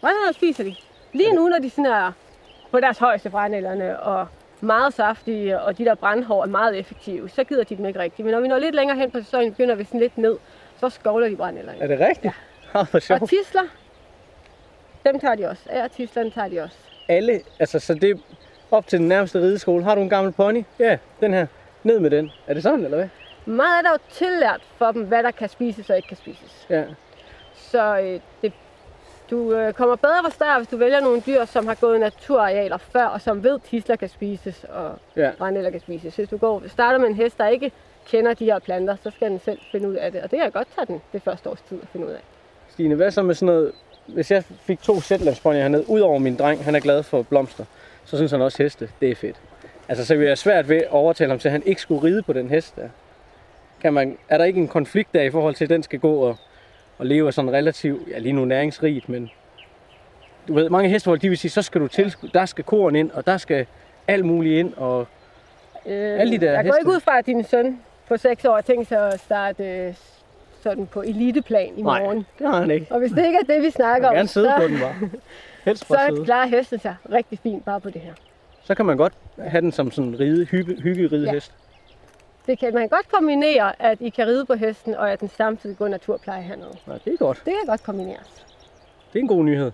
brændenælder 0.01 0.33
spiser 0.33 0.65
de. 0.65 0.75
Lige 1.13 1.33
nu, 1.33 1.49
når 1.49 1.59
de 1.59 1.71
sådan 1.71 1.87
er 1.87 2.13
på 2.71 2.81
deres 2.81 2.99
højeste 2.99 3.31
brændenælderne 3.31 4.01
og 4.01 4.27
meget 4.61 4.95
saftige, 4.95 5.61
og 5.61 5.79
de 5.79 5.85
der 5.85 5.95
brandhår 5.95 6.43
er 6.43 6.47
meget 6.47 6.79
effektive, 6.79 7.29
så 7.29 7.45
gider 7.45 7.65
de 7.65 7.77
dem 7.77 7.87
ikke 7.87 7.99
rigtigt. 7.99 8.27
Men 8.27 8.33
når 8.35 8.41
vi 8.41 8.49
når 8.49 8.59
lidt 8.59 8.75
længere 8.75 8.99
hen 8.99 9.11
på 9.11 9.19
sæsonen, 9.19 9.51
begynder 9.51 9.75
vi 9.75 9.85
sådan 9.85 10.01
lidt 10.01 10.19
ned, 10.19 10.37
så 10.81 10.89
skovler 10.89 11.29
de 11.29 11.37
brændenælderne. 11.37 11.83
Er 11.83 11.87
det 11.87 12.01
rigtigt? 12.01 12.35
Ja. 12.75 12.85
Sjovt. 13.01 13.23
Og 13.23 13.29
tisler, 13.29 13.63
Dem 15.07 15.21
tager 15.21 15.35
de 15.35 15.49
også. 15.49 15.63
Ærtislerne 15.71 16.31
tager 16.31 16.49
de 16.49 16.61
også. 16.61 16.77
Alle, 17.09 17.41
altså 17.59 17.79
så 17.79 17.95
det 17.95 18.11
er 18.11 18.15
op 18.71 18.87
til 18.87 18.99
den 18.99 19.09
nærmeste 19.09 19.39
rideskole. 19.39 19.85
Har 19.85 19.95
du 19.95 20.01
en 20.01 20.09
gammel 20.11 20.33
pony? 20.33 20.65
Ja, 20.79 20.99
den 21.21 21.33
her. 21.35 21.47
Ned 21.83 22.01
med 22.01 22.11
den. 22.11 22.31
Er 22.47 22.55
det 22.55 22.63
sådan, 22.63 22.85
eller 22.85 22.97
hvad? 22.97 23.09
Meget 23.49 23.79
er 23.79 23.83
der 23.83 23.91
jo 23.91 23.99
tillært 24.13 24.61
for 24.77 24.93
dem, 24.93 25.03
hvad 25.03 25.23
der 25.23 25.31
kan 25.31 25.49
spises 25.49 25.91
og 25.91 25.97
ikke 25.97 26.09
kan 26.09 26.17
spises. 26.17 26.67
Ja. 26.71 26.85
Så 27.55 27.99
øh, 28.01 28.21
det, 28.43 28.53
du 29.31 29.53
øh, 29.55 29.73
kommer 29.73 29.97
bedre 29.97 30.23
fra 30.23 30.31
start, 30.31 30.59
hvis 30.61 30.69
du 30.69 30.77
vælger 30.77 31.01
nogle 31.01 31.23
dyr, 31.27 31.45
som 31.45 31.67
har 31.67 31.75
gået 31.75 32.01
naturarealer 32.01 32.77
før, 32.77 33.05
og 33.05 33.21
som 33.21 33.43
ved, 33.45 33.59
tisler 33.71 33.97
kan 33.97 34.09
spises 34.09 34.65
og 34.69 34.95
Ja. 35.17 35.31
brændeller 35.39 35.71
kan 35.71 35.81
spises. 35.81 36.17
Hvis 36.17 36.29
du 36.29 36.37
går, 36.37 36.63
starter 36.67 36.99
med 36.99 37.09
en 37.09 37.15
hest, 37.15 37.39
der 37.39 37.49
ikke 37.49 37.73
kender 38.09 38.35
de 38.35 38.45
her 38.45 38.59
planter, 38.59 38.97
så 39.03 39.11
skal 39.11 39.31
den 39.31 39.41
selv 39.45 39.59
finde 39.73 39.89
ud 39.89 39.95
af 39.95 40.13
det. 40.13 40.23
Og 40.23 40.31
det 40.31 40.37
kan 40.37 40.45
jeg 40.45 40.53
godt 40.53 40.69
tage 40.75 40.87
den 40.87 41.01
det 41.13 41.23
første 41.23 41.51
års 41.51 41.61
tid 41.69 41.79
at 41.83 41.89
finde 41.93 42.07
ud 42.07 42.11
af. 42.13 42.21
Stine, 42.69 42.95
hvad 42.95 43.11
så 43.11 43.23
med 43.23 43.35
sådan 43.35 43.55
noget... 43.55 43.73
Hvis 44.07 44.31
jeg 44.31 44.45
fik 44.45 44.83
to 44.83 45.01
Shetlandsponyer 45.01 45.61
hernede, 45.63 45.85
udover 45.91 46.19
min 46.19 46.37
dreng, 46.37 46.65
han 46.65 46.75
er 46.75 46.81
glad 46.81 47.03
for 47.03 47.23
blomster, 47.23 47.65
så 48.05 48.17
synes 48.17 48.33
han 48.33 48.43
også 48.43 48.63
heste, 48.63 48.91
det 49.01 49.11
er 49.11 49.15
fedt. 49.15 49.37
Altså, 49.89 50.05
så 50.07 50.17
vil 50.17 50.27
jeg 50.27 50.39
svært 50.39 50.69
ved 50.69 50.77
at 50.77 50.89
overtale 50.91 51.31
ham 51.31 51.39
til, 51.39 51.49
at 51.49 51.53
han 51.53 51.63
ikke 51.67 51.81
skulle 51.81 52.03
ride 52.03 52.23
på 52.23 52.33
den 52.33 52.49
hest 52.51 52.77
der. 52.77 52.89
Kan 53.83 53.93
man, 53.93 54.19
er 54.29 54.39
der 54.39 54.45
ikke 54.45 54.61
en 54.61 54.69
konflikt 54.69 55.15
der 55.15 55.23
i 55.23 55.31
forhold 55.31 55.55
til, 55.55 55.65
at 55.65 55.71
den 55.71 55.83
skal 55.83 55.99
gå 55.99 56.15
og, 56.15 56.37
og 56.99 57.07
leve 57.07 57.33
sådan 57.33 57.53
relativt, 57.53 58.09
ja 58.11 58.19
lige 58.19 58.33
nu 58.33 58.45
næringsrigt, 58.45 59.09
men 59.09 59.31
du 60.49 60.55
ved, 60.55 60.71
mange 60.71 60.89
hestehold, 60.89 61.19
de 61.19 61.29
vil 61.29 61.39
sige, 61.39 61.51
så 61.51 61.63
skal 61.63 61.81
du 61.81 61.89
til, 61.89 62.15
der 62.35 62.47
skal 62.47 62.65
koren 62.65 62.97
ind, 62.97 63.11
og 63.11 63.27
der 63.27 63.37
skal 63.37 63.67
alt 64.09 64.25
muligt 64.25 64.59
ind, 64.59 64.75
og 64.75 65.07
Øh, 65.87 66.21
Alle 66.21 66.33
de 66.33 66.39
der 66.47 66.53
jeg 66.53 66.57
går 66.57 66.63
heste. 66.63 66.81
ikke 66.81 66.91
ud 66.91 67.01
fra, 67.01 67.19
at 67.19 67.27
din 67.27 67.45
søn 67.45 67.79
på 68.09 68.17
6 68.17 68.45
år 68.45 68.61
tænkt 68.61 68.89
sig 68.89 69.13
at 69.13 69.21
starte 69.21 69.65
øh, 69.65 69.95
sådan 70.63 70.87
på 70.87 71.03
eliteplan 71.03 71.73
i 71.77 71.83
nej, 71.83 72.01
morgen. 72.03 72.27
det 72.39 72.47
har 72.47 72.61
han 72.61 72.71
ikke. 72.71 72.87
Og 72.91 72.99
hvis 72.99 73.11
det 73.11 73.27
ikke 73.27 73.39
er 73.49 73.55
det, 73.55 73.63
vi 73.63 73.71
snakker 73.71 74.09
vil 74.09 74.15
gerne 74.15 74.21
om, 74.21 74.27
sidde 74.27 74.53
på 74.57 74.63
så, 74.63 74.69
den 74.69 74.79
bare. 74.79 74.95
Helst 75.65 75.87
så 75.89 75.97
sidde. 76.09 76.25
klarer 76.25 76.47
hesten 76.47 76.79
sig 76.79 76.97
rigtig 77.13 77.39
fint 77.43 77.65
bare 77.65 77.81
på 77.81 77.91
det 77.91 78.01
her. 78.01 78.13
Så 78.65 78.75
kan 78.75 78.87
man 78.87 78.97
godt 78.97 79.13
have 79.39 79.61
den 79.61 79.73
som 79.73 79.91
sådan 79.91 80.11
en 80.11 80.21
ride, 80.21 80.45
hygge, 80.45 80.75
hygge 80.83 81.07
ridehest. 81.07 81.53
Det 82.49 82.59
kan 82.59 82.75
man 82.75 82.89
godt 82.89 83.09
kombinere, 83.13 83.83
at 83.83 83.99
I 84.01 84.09
kan 84.09 84.27
ride 84.27 84.47
på 84.47 84.55
hesten, 84.55 84.95
og 84.95 85.11
at 85.13 85.21
den 85.21 85.29
samtidig 85.29 85.77
går 85.77 85.89
naturpleje 85.89 86.43
hernede. 86.43 86.77
Ja. 86.87 86.93
det 87.05 87.13
er 87.13 87.17
godt. 87.17 87.37
Det 87.45 87.53
kan 87.61 87.67
godt 87.67 87.83
kombineres. 87.83 88.45
Det 89.13 89.19
er 89.19 89.23
en 89.23 89.29
god 89.29 89.45
nyhed. 89.45 89.73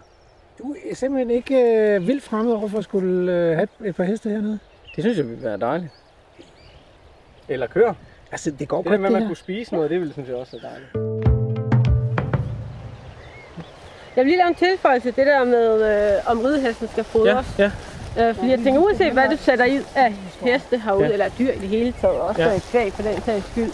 Du 0.59 0.77
er 0.91 0.95
simpelthen 0.95 1.31
ikke 1.31 1.57
øh, 1.95 2.07
vildt 2.07 2.23
fremmed 2.23 2.53
over 2.53 2.69
for 2.69 2.79
at 2.79 2.85
skulle 2.85 3.33
øh, 3.33 3.57
have 3.57 3.69
et 3.85 3.97
par 3.97 4.05
heste 4.05 4.31
hernede. 4.31 4.59
Det 4.97 5.05
synes 5.05 5.19
jeg 5.19 5.29
ville 5.29 5.45
være 5.45 5.59
dejligt. 5.59 5.91
Eller 7.49 7.67
køre. 7.67 7.95
Altså, 8.33 8.51
det 8.51 8.69
går 8.69 8.77
Det 8.83 8.85
der 8.85 8.91
godt, 8.91 9.01
med, 9.01 9.09
at 9.09 9.11
det 9.11 9.13
man 9.13 9.23
her. 9.23 9.29
kunne 9.29 9.37
spise 9.37 9.75
noget, 9.75 9.91
det 9.91 10.01
ville 10.01 10.13
synes 10.13 10.29
jeg 10.29 10.37
også 10.37 10.57
er 10.57 10.61
dejligt. 10.69 10.91
Jeg 14.17 14.25
vil 14.25 14.27
lige 14.27 14.39
lave 14.39 14.49
en 14.49 14.55
tilføjelse 14.55 15.11
til 15.11 15.17
det 15.17 15.27
der 15.27 15.45
med, 15.45 15.83
øh, 16.17 16.31
om 16.31 16.39
ridehesten 16.41 16.89
skal 16.89 17.05
fodres. 17.05 17.59
ja. 17.59 17.71
Øh, 18.19 18.35
fordi 18.35 18.51
jeg 18.51 18.59
tænker, 18.65 18.81
uanset 18.81 19.13
hvad 19.13 19.29
du 19.31 19.37
sætter 19.37 19.65
i 19.65 19.81
af 19.95 20.13
heste 20.41 20.79
herude, 20.85 21.07
Ja. 21.07 21.13
eller 21.13 21.29
dyr 21.39 21.51
i 21.53 21.59
det 21.59 21.69
hele 21.69 21.95
taget, 22.01 22.17
også 22.17 22.43
Ja. 22.43 22.59
kvæg 22.71 22.93
for 22.93 23.03
den 23.03 23.23
sags 23.27 23.45
skyld, 23.53 23.73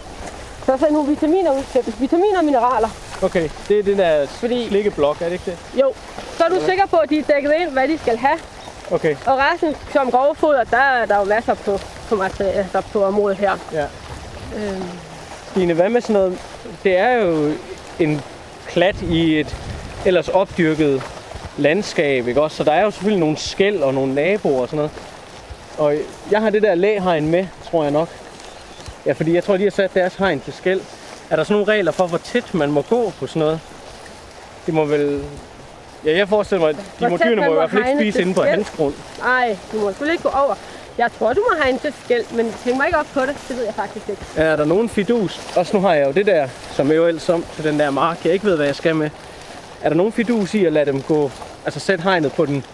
så 0.66 0.76
sæt 0.80 0.92
nogle 0.92 1.08
vitaminer 1.08 1.50
ud 1.52 1.62
til 1.72 1.84
dem. 1.86 1.94
Vitaminer 2.00 2.38
og 2.38 2.44
mineraler. 2.44 2.88
Okay, 3.22 3.48
det 3.68 3.78
er 3.78 3.82
det 3.82 3.98
der 3.98 4.26
Fordi- 4.26 4.68
slikkeblok, 4.68 5.20
er 5.20 5.24
det 5.24 5.32
ikke 5.32 5.44
det? 5.50 5.58
Jo, 5.80 5.92
så 6.36 6.44
er 6.44 6.48
du 6.48 6.60
sikker 6.68 6.86
på, 6.86 6.96
at 6.96 7.10
de 7.10 7.18
er 7.18 7.22
dækket 7.22 7.52
ind, 7.60 7.70
hvad 7.70 7.88
de 7.88 7.98
skal 7.98 8.16
have. 8.16 8.38
Okay, 8.90 9.16
Og 9.26 9.38
resten, 9.52 9.74
som 9.92 10.10
grovfoder, 10.10 10.64
der 10.64 10.76
er 10.76 11.06
der 11.06 11.18
jo 11.18 11.24
masser 11.24 11.54
på, 11.54 11.78
på, 12.08 12.16
materiale, 12.16 12.52
altså 12.58 12.80
på 12.92 13.04
området 13.04 13.36
her. 13.38 13.52
ja. 13.72 13.84
Øhm, 14.56 14.82
Stine, 15.50 15.74
hvad 15.74 15.88
med 15.88 16.00
sådan 16.00 16.14
noget? 16.14 16.38
Det 16.84 16.98
er 16.98 17.12
jo 17.12 17.52
en 18.00 18.20
klat 18.68 19.02
i 19.02 19.40
et 19.40 19.56
ellers 20.06 20.28
opdyrket 20.28 21.02
landskab, 21.56 22.28
ikke 22.28 22.42
også? 22.42 22.56
Så 22.56 22.64
der 22.64 22.72
er 22.72 22.82
jo 22.82 22.90
selvfølgelig 22.90 23.20
nogle 23.20 23.36
skæld 23.36 23.82
og 23.82 23.94
nogle 23.94 24.14
naboer 24.14 24.60
og 24.60 24.68
sådan 24.68 24.76
noget. 24.76 24.90
Og 25.78 25.94
jeg 26.30 26.40
har 26.40 26.50
det 26.50 26.62
der 26.62 26.74
læhegn 26.74 27.28
med, 27.28 27.46
tror 27.70 27.82
jeg 27.82 27.92
nok. 27.92 28.08
Ja, 29.06 29.12
fordi 29.12 29.34
jeg 29.34 29.44
tror, 29.44 29.56
de 29.56 29.62
har 29.62 29.70
sat 29.70 29.94
deres 29.94 30.14
hegn 30.14 30.40
til 30.40 30.52
skæld. 30.52 30.80
Er 31.30 31.36
der 31.36 31.44
sådan 31.44 31.54
nogle 31.54 31.72
regler 31.72 31.92
for, 31.92 32.06
hvor 32.06 32.18
tæt 32.18 32.54
man 32.54 32.70
må 32.70 32.82
gå 32.82 33.12
på 33.20 33.26
sådan 33.26 33.40
noget? 33.40 33.60
Det 34.66 34.74
må 34.74 34.84
vel... 34.84 35.22
Ja, 36.04 36.16
jeg 36.16 36.28
forestiller 36.28 36.60
mig, 36.60 36.70
at 36.70 36.76
de 37.00 37.08
må 37.08 37.16
dyrene 37.16 37.36
man 37.36 37.44
må 37.44 37.52
i 37.52 37.54
må 37.54 37.54
hvert 37.54 37.70
fald 37.70 37.86
ikke 37.86 38.00
spise 38.00 38.22
inde 38.22 38.34
på 38.34 38.42
hans 38.42 38.70
grund. 38.76 38.94
ej, 39.24 39.56
du 39.72 39.76
må 39.76 39.88
selvfølgelig 39.88 40.12
ikke 40.12 40.22
gå 40.22 40.28
over. 40.28 40.54
Jeg 40.98 41.10
tror, 41.18 41.32
du 41.32 41.40
må 41.50 41.62
have 41.62 41.72
en 41.72 41.78
til 41.78 41.94
skæld, 42.04 42.24
men 42.32 42.54
tænk 42.64 42.76
mig 42.76 42.86
ikke 42.86 42.98
op 42.98 43.06
på 43.14 43.20
det. 43.20 43.36
Det 43.48 43.56
ved 43.56 43.64
jeg 43.64 43.74
faktisk 43.74 44.08
ikke. 44.08 44.22
Er 44.36 44.56
der 44.56 44.64
nogen 44.64 44.88
fidus? 44.88 45.40
Også 45.56 45.76
nu 45.76 45.82
har 45.82 45.94
jeg 45.94 46.06
jo 46.06 46.12
det 46.12 46.26
der, 46.26 46.48
som 46.72 46.90
er 46.90 46.94
jo 46.94 47.06
ellers 47.06 47.28
om 47.28 47.44
til 47.54 47.64
den 47.64 47.80
der 47.80 47.90
mark, 47.90 48.24
jeg 48.24 48.32
ikke 48.32 48.44
ved, 48.44 48.56
hvad 48.56 48.66
jeg 48.66 48.76
skal 48.76 48.96
med. 48.96 49.10
Er 49.82 49.88
der 49.88 49.96
nogen 49.96 50.12
fidus 50.12 50.54
i 50.54 50.64
at 50.64 50.72
lade 50.72 50.86
dem 50.92 51.02
gå, 51.02 51.30
altså 51.64 51.80
sætte 51.80 52.04
hegnet 52.04 52.32
på 52.32 52.46
den 52.46 52.64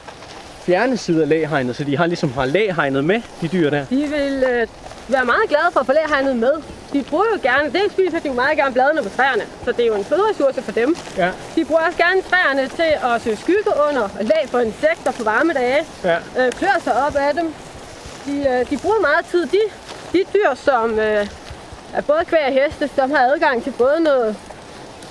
fjerne 0.63 0.97
side 0.97 1.23
af 1.23 1.29
læhegnet, 1.29 1.77
så 1.77 1.85
de 1.85 1.97
har 1.97 2.07
ligesom 2.07 2.33
har 2.33 2.45
læhegnet 2.45 3.05
med, 3.05 3.21
de 3.41 3.49
dyr 3.49 3.71
der? 3.71 3.85
De 3.91 3.97
vil 3.97 4.45
øh, 4.51 4.67
være 5.09 5.25
meget 5.25 5.49
glade 5.49 5.69
for 5.73 5.81
at 5.81 5.87
få 5.87 5.93
lærhegnet 5.93 6.37
med. 6.37 6.53
De 6.93 7.03
bruger 7.03 7.25
jo 7.35 7.39
gerne, 7.43 7.73
det 7.73 7.83
spiser 7.91 8.19
de 8.19 8.29
jo 8.29 8.35
meget 8.35 8.57
gerne 8.59 8.73
bladene 8.73 9.03
på 9.03 9.09
træerne, 9.17 9.43
så 9.65 9.73
det 9.73 9.81
er 9.81 9.87
jo 9.87 9.95
en 9.95 10.05
føderessource 10.05 10.63
for 10.63 10.73
dem. 10.73 10.97
Ja. 11.17 11.31
De 11.57 11.65
bruger 11.65 11.81
også 11.87 11.99
gerne 11.99 12.23
træerne 12.23 12.69
til 12.69 12.93
at 13.15 13.23
søge 13.23 13.37
skygge 13.37 13.71
under, 13.91 14.03
og 14.03 14.25
lag 14.25 14.45
for 14.47 14.61
insekter 14.61 15.13
på 15.13 15.25
varme 15.25 15.53
dage, 15.53 15.81
Ja. 16.05 16.17
øh, 16.39 16.53
klør 16.53 16.77
sig 16.85 17.07
op 17.07 17.17
af 17.17 17.35
dem. 17.35 17.55
De, 18.27 18.33
øh, 18.51 18.71
de 18.71 18.77
bruger 18.79 19.01
meget 19.01 19.27
tid. 19.31 19.47
De, 19.47 19.59
de 20.13 20.19
dyr, 20.35 20.55
som 20.55 20.99
øh, 20.99 21.27
er 21.95 22.01
både 22.07 22.25
kvæg 22.27 22.45
og 22.47 22.53
heste, 22.53 22.91
som 22.97 23.11
har 23.11 23.19
adgang 23.19 23.63
til 23.65 23.71
både 23.71 24.01
noget, 24.01 24.37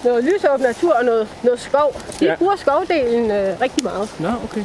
noget 0.06 0.24
lysåben 0.24 0.62
natur 0.66 0.94
og 0.94 1.06
noget, 1.06 1.28
noget 1.44 1.60
skov, 1.60 1.94
de 2.20 2.26
Ja. 2.26 2.32
ja. 2.32 2.36
bruger 2.36 2.56
skovdelen 2.56 3.32
øh, 3.32 3.62
rigtig 3.62 3.84
meget. 3.84 4.10
Nå, 4.20 4.28
okay. 4.44 4.64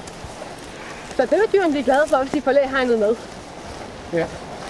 Så 1.17 1.23
det 1.23 1.31
vil 1.31 1.53
dyrene 1.53 1.71
blive 1.71 1.85
glade 1.85 2.03
for, 2.07 2.17
hvis 2.17 2.31
de 2.33 2.41
får 2.43 2.53
læhegnet 2.53 2.99
med. 2.99 3.15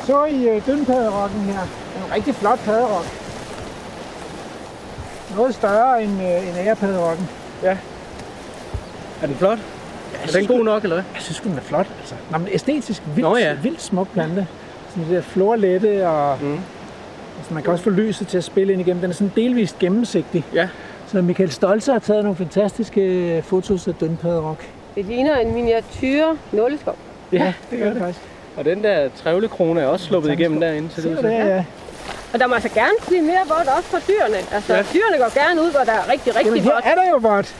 Så 0.06 0.24
i 0.24 0.48
øh, 0.48 0.66
dønpaderokken 0.66 1.40
her. 1.40 1.60
En 1.60 2.12
rigtig 2.14 2.34
flot 2.34 2.58
paderok. 2.58 3.04
Noget 5.36 5.54
større 5.54 6.02
end, 6.02 6.12
øh, 6.22 6.48
end 6.48 6.56
ærepaderokken. 6.58 7.28
Er 9.22 9.26
den 9.26 9.36
flot? 9.36 9.58
Er 10.22 10.32
den 10.32 10.46
god 10.46 10.64
nok, 10.64 10.82
eller 10.82 10.96
hvad? 10.96 11.04
Jeg 11.14 11.22
synes, 11.22 11.40
den 11.40 11.56
er 11.56 11.60
flot. 11.60 11.86
Altså. 12.00 12.14
Nå, 12.30 12.38
men 12.38 12.48
æstetisk 12.52 13.02
vildt, 13.06 13.20
Nå 13.30 13.36
ja. 13.36 13.52
vildt 13.54 13.82
smuk 13.82 14.08
plante. 14.12 14.46
Sådan 14.90 15.04
det 15.08 15.16
der 15.16 15.22
florlette, 15.22 16.08
og 16.08 16.38
Mm. 16.40 16.60
Altså, 17.40 17.54
man 17.54 17.62
kan 17.62 17.72
også 17.72 17.84
få 17.84 17.90
lyset 17.90 18.28
til 18.28 18.38
at 18.38 18.44
spille 18.44 18.72
ind 18.72 18.80
igennem. 18.82 19.00
Den 19.00 19.10
er 19.10 19.14
sådan 19.14 19.32
delvist 19.36 19.78
gennemsigtig. 19.78 20.44
Ja. 20.54 20.68
Så 21.06 21.22
Michael 21.22 21.50
Stolze 21.52 21.92
har 21.92 21.98
taget 21.98 22.22
nogle 22.24 22.36
fantastiske 22.36 23.00
øh, 23.00 23.42
fotos 23.42 23.88
af 23.88 23.94
dønpaderok. 23.94 24.64
Det 24.94 25.04
ligner 25.04 25.36
en 25.36 25.54
miniatyr 25.54 26.24
nåleskov. 26.52 26.96
Ja, 27.32 27.52
det 27.70 27.78
gør 27.78 27.90
det 27.90 27.98
faktisk. 27.98 28.20
Og 28.56 28.64
den 28.64 28.84
der 28.84 29.08
trævlekrone 29.22 29.80
er 29.80 29.86
også 29.86 30.06
sluppet 30.06 30.32
igennem 30.32 30.60
derinde. 30.60 30.88
Så 30.90 31.00
det 31.02 31.18
det, 31.22 31.30
ja. 31.30 31.64
Og 32.32 32.40
der 32.40 32.46
må 32.46 32.54
altså 32.54 32.68
gerne 32.68 32.92
blive 33.06 33.22
mere 33.22 33.40
vådt 33.48 33.68
også 33.78 33.88
for 33.88 33.98
dyrene. 34.08 34.36
Altså, 34.52 34.72
Ja. 34.72 34.78
ja. 34.78 34.84
dyrene 34.94 35.18
går 35.18 35.34
gerne 35.44 35.62
ud, 35.62 35.70
hvor 35.70 35.80
der 35.80 35.92
er 35.92 36.10
rigtig, 36.12 36.36
rigtig 36.36 36.46
Jamen, 36.50 36.64
vådt. 36.64 36.84
er 36.84 36.94
der 36.94 37.02
jo 37.10 37.16
vådt. 37.16 37.54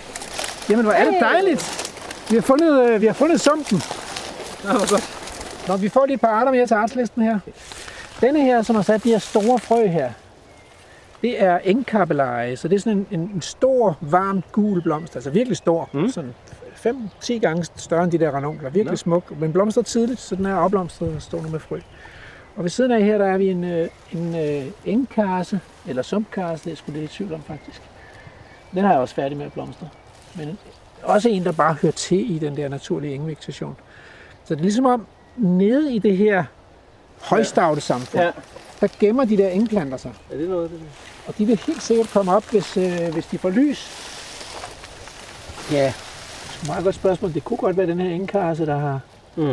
Jamen, 0.71 0.85
hvor 0.85 0.93
er 0.93 1.05
det 1.05 1.15
dejligt. 1.21 1.93
Vi 2.31 2.35
har 2.37 2.43
fundet, 2.43 2.91
øh, 2.91 3.01
vi 3.01 3.07
har 3.07 3.13
fundet 3.15 3.41
sumpen. 3.41 3.83
Nå, 4.65 4.71
hvor 4.71 4.91
godt. 4.91 5.11
Nå, 5.69 5.77
vi 5.77 5.89
får 5.89 6.07
lige 6.07 6.15
et 6.15 6.21
par 6.21 6.29
arter 6.29 6.53
mere 6.53 6.67
til 6.67 6.75
artslisten 6.75 7.23
her. 7.23 7.39
Denne 8.21 8.43
her, 8.43 8.63
som 8.63 8.77
har 8.77 8.83
sat 8.83 9.05
de 9.05 9.09
her 9.09 9.19
store 9.19 9.59
frø 9.59 9.87
her, 9.87 10.11
det 11.23 11.43
er 11.43 11.59
engkappeleje, 11.59 12.57
så 12.57 12.69
det 12.69 12.77
er 12.77 12.81
sådan 12.81 12.99
en, 12.99 13.07
en, 13.11 13.31
en 13.35 13.43
stor, 13.43 13.99
varm, 14.01 14.43
gul 14.53 14.83
blomst, 14.83 15.17
altså 15.17 15.31
virkelig 15.31 15.57
stor, 15.57 15.89
Mm. 15.93 16.09
sådan 16.09 16.35
5-10 16.87 17.33
gange 17.39 17.65
større 17.77 18.05
end 18.05 18.13
de 18.13 18.19
der 18.19 18.31
ranunkler, 18.31 18.71
virkelig. 18.71 18.93
Nå. 18.93 18.97
smuk, 18.97 19.39
men 19.41 19.53
blomstrer 19.53 19.83
tidligt, 19.83 20.21
så 20.21 20.37
den 20.37 20.47
er 20.47 20.55
opblomstret 20.55 21.15
og 21.17 21.23
står 21.23 21.43
nu 21.43 21.49
med 21.49 21.61
frø. 21.61 21.81
Og 22.57 22.63
ved 22.63 22.71
siden 22.71 22.91
af 22.93 23.03
her, 23.03 23.19
der 23.19 23.27
er 23.27 23.39
vi 23.39 23.49
en, 23.51 23.65
øh, 23.65 23.89
en 24.13 24.35
øh, 24.35 24.67
engkarse, 24.85 25.61
eller 25.89 26.03
sumpkarse, 26.03 26.65
det 26.65 26.73
er 26.73 26.77
sgu 26.77 26.93
lidt 26.93 27.05
i 27.13 27.17
tvivl 27.17 27.33
om 27.33 27.43
faktisk. 27.43 27.83
Den 28.75 28.85
har 28.85 28.91
jeg 28.93 29.01
også 29.01 29.15
færdig 29.15 29.37
med 29.39 29.47
at 29.47 29.53
blomstre. 29.53 29.89
Men 30.37 30.59
også 31.03 31.29
en, 31.29 31.45
der 31.45 31.53
bare 31.53 31.75
hører 31.83 31.93
til 31.93 32.35
i 32.37 32.39
den 32.39 32.57
der 32.57 32.69
naturlige 32.69 33.15
engvegetation. 33.15 33.77
Så 34.45 34.55
det 34.55 34.61
er 34.61 34.65
ligesom 34.65 34.87
om, 34.87 35.07
nede 35.37 35.95
i 35.95 35.99
det 35.99 36.17
her 36.17 36.45
højstavte 37.21 37.81
samfund, 37.81 38.21
Ja. 38.23 38.27
ja. 38.27 38.33
der 38.81 38.89
gemmer 39.01 39.25
de 39.25 39.37
der 39.37 39.49
engplanter 39.49 39.97
sig. 39.97 40.13
Er 40.33 40.37
det 40.37 40.49
noget 40.49 40.63
af 40.65 40.69
det? 40.71 40.81
Og 41.27 41.39
de 41.39 41.45
vil 41.47 41.61
helt 41.67 41.83
sikkert 41.83 42.11
komme 42.13 42.33
op, 42.37 42.45
hvis, 42.51 42.77
øh, 42.77 43.13
hvis 43.13 43.27
de 43.27 43.39
får 43.39 43.51
lys. 43.51 43.89
Ja, 45.73 45.77
det 45.77 45.85
er 45.87 46.63
et 46.63 46.67
meget 46.67 46.85
godt 46.85 46.95
spørgsmål. 46.95 47.35
Det 47.35 47.45
kunne 47.45 47.57
godt 47.57 47.77
være 47.77 47.87
den 47.87 48.01
her 48.01 48.11
engkarse, 48.11 48.67
der 48.67 48.79
har, 48.79 49.01
Mm. 49.37 49.45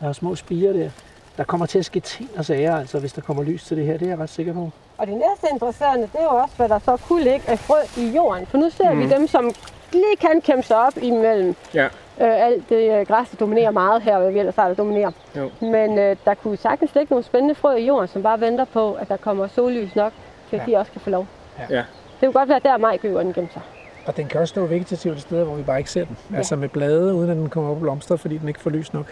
der 0.00 0.06
har 0.06 0.12
små 0.12 0.34
spiger 0.36 0.72
der. 0.72 0.90
Der 1.36 1.44
kommer 1.44 1.66
til 1.66 1.78
at 1.78 1.84
ske 1.84 2.00
ting 2.00 2.30
og 2.36 2.44
sager, 2.44 2.76
altså, 2.76 2.98
hvis 2.98 3.12
der 3.12 3.20
kommer 3.20 3.42
lys 3.42 3.64
til 3.64 3.76
det 3.76 3.86
her. 3.86 3.92
Det 3.98 4.02
er 4.06 4.10
jeg 4.10 4.18
ret 4.18 4.30
sikker 4.30 4.52
på. 4.52 4.70
Og 4.98 5.06
det 5.06 5.14
næste 5.14 5.46
interessante, 5.52 6.00
det 6.12 6.20
er 6.20 6.24
jo 6.24 6.28
også, 6.36 6.54
hvad 6.56 6.68
der 6.68 6.78
så 6.84 6.96
kunne 6.96 7.22
ligge 7.24 7.42
af 7.46 7.58
frø 7.58 7.76
i 7.96 8.08
jorden. 8.10 8.46
For 8.46 8.58
nu 8.58 8.70
ser 8.70 8.92
mm. 8.92 9.00
vi 9.00 9.08
dem, 9.08 9.28
som 9.28 9.50
lige 9.92 10.16
kan 10.20 10.40
kæmpe 10.40 10.62
sig 10.66 10.76
op 10.86 10.92
imellem 11.02 11.56
Ja. 11.74 11.88
Øh, 12.20 12.44
alt 12.46 12.68
det 12.68 13.00
øh, 13.00 13.06
græs, 13.06 13.28
der 13.28 13.36
dominerer 13.36 13.70
meget 13.70 14.02
her, 14.02 14.18
hvad 14.18 14.32
vi 14.32 14.38
ellers 14.38 14.56
har, 14.56 14.68
der 14.68 14.74
dominerer. 14.74 15.10
Jo. 15.36 15.50
Men 15.60 15.98
øh, 15.98 16.16
der 16.24 16.34
kunne 16.34 16.56
sagtens 16.56 16.94
ligge 16.94 17.06
nogle 17.10 17.24
spændende 17.24 17.54
frø 17.54 17.74
i 17.76 17.86
jorden, 17.86 18.08
som 18.08 18.22
bare 18.22 18.40
venter 18.40 18.64
på, 18.64 18.92
at 18.92 19.08
der 19.08 19.16
kommer 19.16 19.48
sollys 19.48 19.94
nok, 19.96 20.12
til 20.50 20.56
at 20.56 20.62
Ja. 20.68 20.72
de 20.72 20.76
også 20.78 20.92
kan 20.92 21.00
få 21.00 21.10
lov. 21.10 21.26
Ja. 21.70 21.76
Det 21.76 21.84
kunne 22.20 22.32
godt 22.32 22.48
være 22.48 22.60
der, 22.62 22.76
majgøveren 22.76 23.32
gemmer 23.32 23.50
sig. 23.52 23.62
Og 24.06 24.16
den 24.16 24.26
kan 24.28 24.40
også 24.40 24.52
stå 24.52 24.66
vegetativt 24.66 25.20
steder, 25.20 25.44
hvor 25.44 25.54
vi 25.54 25.62
bare 25.62 25.78
ikke 25.78 25.90
ser 25.90 26.04
den. 26.04 26.16
Ja. 26.32 26.36
Altså 26.36 26.56
med 26.56 26.68
blade, 26.68 27.14
uden 27.14 27.30
at 27.30 27.36
den 27.36 27.48
kommer 27.48 27.70
op 27.70 27.76
og 27.76 27.80
blomster, 27.80 28.16
fordi 28.16 28.38
den 28.38 28.48
ikke 28.48 28.60
får 28.60 28.70
lys 28.70 28.92
nok. 28.92 29.06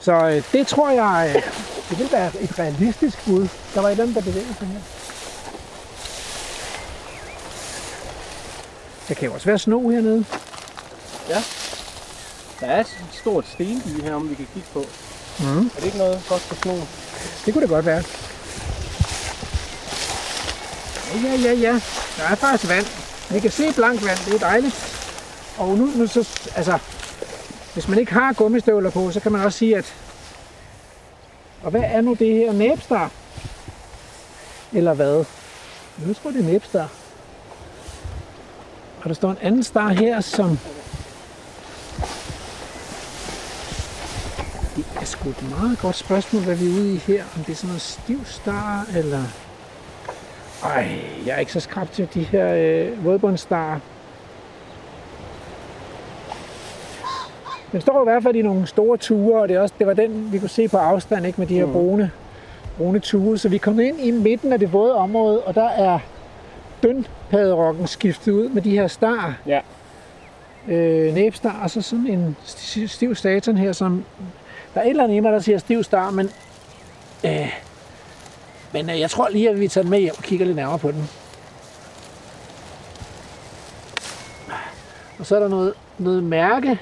Så 0.00 0.12
øh, 0.12 0.42
det 0.52 0.66
tror 0.66 0.90
jeg, 0.90 1.32
øh, 1.36 1.42
det 1.90 1.98
vil 1.98 2.08
være 2.12 2.26
et 2.40 2.58
realistisk 2.58 3.24
bud. 3.26 3.48
Der 3.74 3.80
var 3.80 3.88
et 3.88 3.90
eller 3.92 4.04
andet, 4.04 4.16
der 4.16 4.22
bevægede 4.22 4.54
sig 4.54 4.66
her. 4.66 4.78
Der 9.08 9.14
kan 9.14 9.28
jo 9.28 9.34
også 9.34 9.46
være 9.46 9.58
sno 9.58 9.88
hernede. 9.88 10.24
Der 12.60 12.66
er 12.66 12.80
et 12.80 12.96
stort 13.12 13.46
stenby 13.46 14.02
her, 14.02 14.14
om 14.14 14.30
vi 14.30 14.34
kan 14.34 14.46
kigge 14.54 14.68
på. 14.72 14.84
Mm. 15.40 15.66
Er 15.66 15.76
det 15.76 15.84
ikke 15.84 15.98
noget 15.98 16.22
godt 16.28 16.42
for 16.42 16.54
snoen? 16.54 16.88
Det 17.44 17.52
kunne 17.54 17.62
det 17.62 17.70
godt 17.70 17.86
være. 17.86 18.02
Ja, 21.24 21.34
ja, 21.34 21.52
ja. 21.52 21.80
Der 22.16 22.24
er 22.30 22.34
faktisk 22.34 22.70
vand. 22.70 22.86
Vi 23.30 23.40
kan 23.40 23.50
se 23.50 23.72
blank 23.72 24.04
vand, 24.04 24.18
det 24.26 24.34
er 24.34 24.38
dejligt. 24.38 24.74
Og 25.58 25.78
nu, 25.78 25.86
nu 25.86 26.06
så, 26.06 26.28
altså, 26.56 26.78
hvis 27.74 27.88
man 27.88 27.98
ikke 27.98 28.12
har 28.12 28.32
gummistøvler 28.32 28.90
på, 28.90 29.10
så 29.10 29.20
kan 29.20 29.32
man 29.32 29.40
også 29.40 29.58
sige, 29.58 29.76
at... 29.76 29.94
Og 31.62 31.70
hvad 31.70 31.82
er 31.84 32.00
nu 32.00 32.14
det 32.14 32.34
her? 32.34 32.52
Næbstar? 32.52 33.10
Eller 34.72 34.94
hvad? 34.94 35.24
Jeg 36.06 36.16
tror, 36.22 36.30
det 36.30 36.40
er 36.40 36.44
næbstar. 36.44 36.88
Og 39.02 39.08
der 39.08 39.14
står 39.14 39.30
en 39.30 39.38
anden 39.42 39.64
star 39.64 39.88
her, 39.88 40.20
som... 40.20 40.58
Det 44.76 44.86
er 45.00 45.04
sgu 45.04 45.28
et 45.28 45.50
meget 45.50 45.78
godt 45.78 45.96
spørgsmål, 45.96 46.42
hvad 46.42 46.54
vi 46.56 46.66
er 46.66 46.70
ude 46.70 46.94
i 46.94 46.96
her. 46.96 47.24
Om 47.36 47.44
det 47.44 47.52
er 47.52 47.56
sådan 47.56 47.68
noget 47.68 47.80
stiv 47.80 48.24
star, 48.24 48.86
eller... 48.96 49.22
Ej, 50.64 50.88
jeg 51.26 51.34
er 51.34 51.38
ikke 51.38 51.52
så 51.52 51.60
skrab 51.60 51.92
til 51.92 52.08
de 52.14 52.22
her 52.22 52.54
øh, 52.54 53.04
vådbundsstarer. 53.04 53.78
Den 57.72 57.80
står 57.80 58.02
i 58.02 58.04
hvert 58.04 58.22
fald 58.22 58.36
i 58.36 58.42
nogle 58.42 58.66
store 58.66 58.96
ture, 58.96 59.40
og 59.42 59.48
det, 59.48 59.56
er 59.56 59.60
også, 59.60 59.74
det 59.78 59.86
var 59.86 59.94
den, 59.94 60.32
vi 60.32 60.38
kunne 60.38 60.48
se 60.48 60.68
på 60.68 60.76
afstand, 60.76 61.26
ikke 61.26 61.40
med 61.40 61.46
de 61.46 61.54
her 61.54 61.66
brune, 61.66 62.10
brune 62.76 62.98
ture. 62.98 63.38
Så 63.38 63.48
vi 63.48 63.58
kom 63.58 63.80
ind 63.80 64.00
i 64.00 64.10
midten 64.10 64.52
af 64.52 64.58
det 64.58 64.72
våde 64.72 64.94
område, 64.94 65.40
og 65.40 65.54
der 65.54 65.68
er 65.68 65.98
dønpaderokken 66.82 67.86
skiftet 67.86 68.32
ud 68.32 68.48
med 68.48 68.62
de 68.62 68.70
her 68.70 68.86
star. 68.86 69.34
Ja. 69.46 69.60
Øh, 70.68 71.14
næbstar, 71.14 71.60
og 71.62 71.70
så 71.70 71.82
sådan 71.82 72.06
en 72.06 72.36
sti- 72.44 72.86
stiv 72.86 73.14
satan 73.14 73.56
her, 73.56 73.72
som... 73.72 74.04
Der 74.76 74.82
er 74.82 74.86
et 74.86 74.90
eller 74.90 75.04
andet 75.04 75.16
i 75.16 75.20
mig, 75.20 75.32
der 75.32 75.40
siger 75.40 75.58
stiv 75.58 75.84
star, 75.84 76.10
men... 76.10 76.30
Øh, 77.24 77.52
men 78.72 78.90
øh, 78.90 79.00
jeg 79.00 79.10
tror 79.10 79.28
lige, 79.28 79.50
at 79.50 79.60
vi 79.60 79.68
tager 79.68 79.82
den 79.82 79.90
med 79.90 80.00
hjem 80.00 80.14
og 80.18 80.24
kigger 80.24 80.46
lidt 80.46 80.56
nærmere 80.56 80.78
på 80.78 80.92
den. 80.92 81.10
Og 85.18 85.26
så 85.26 85.36
er 85.36 85.40
der 85.40 85.48
noget, 85.48 85.74
noget 85.98 86.24
mærke. 86.24 86.80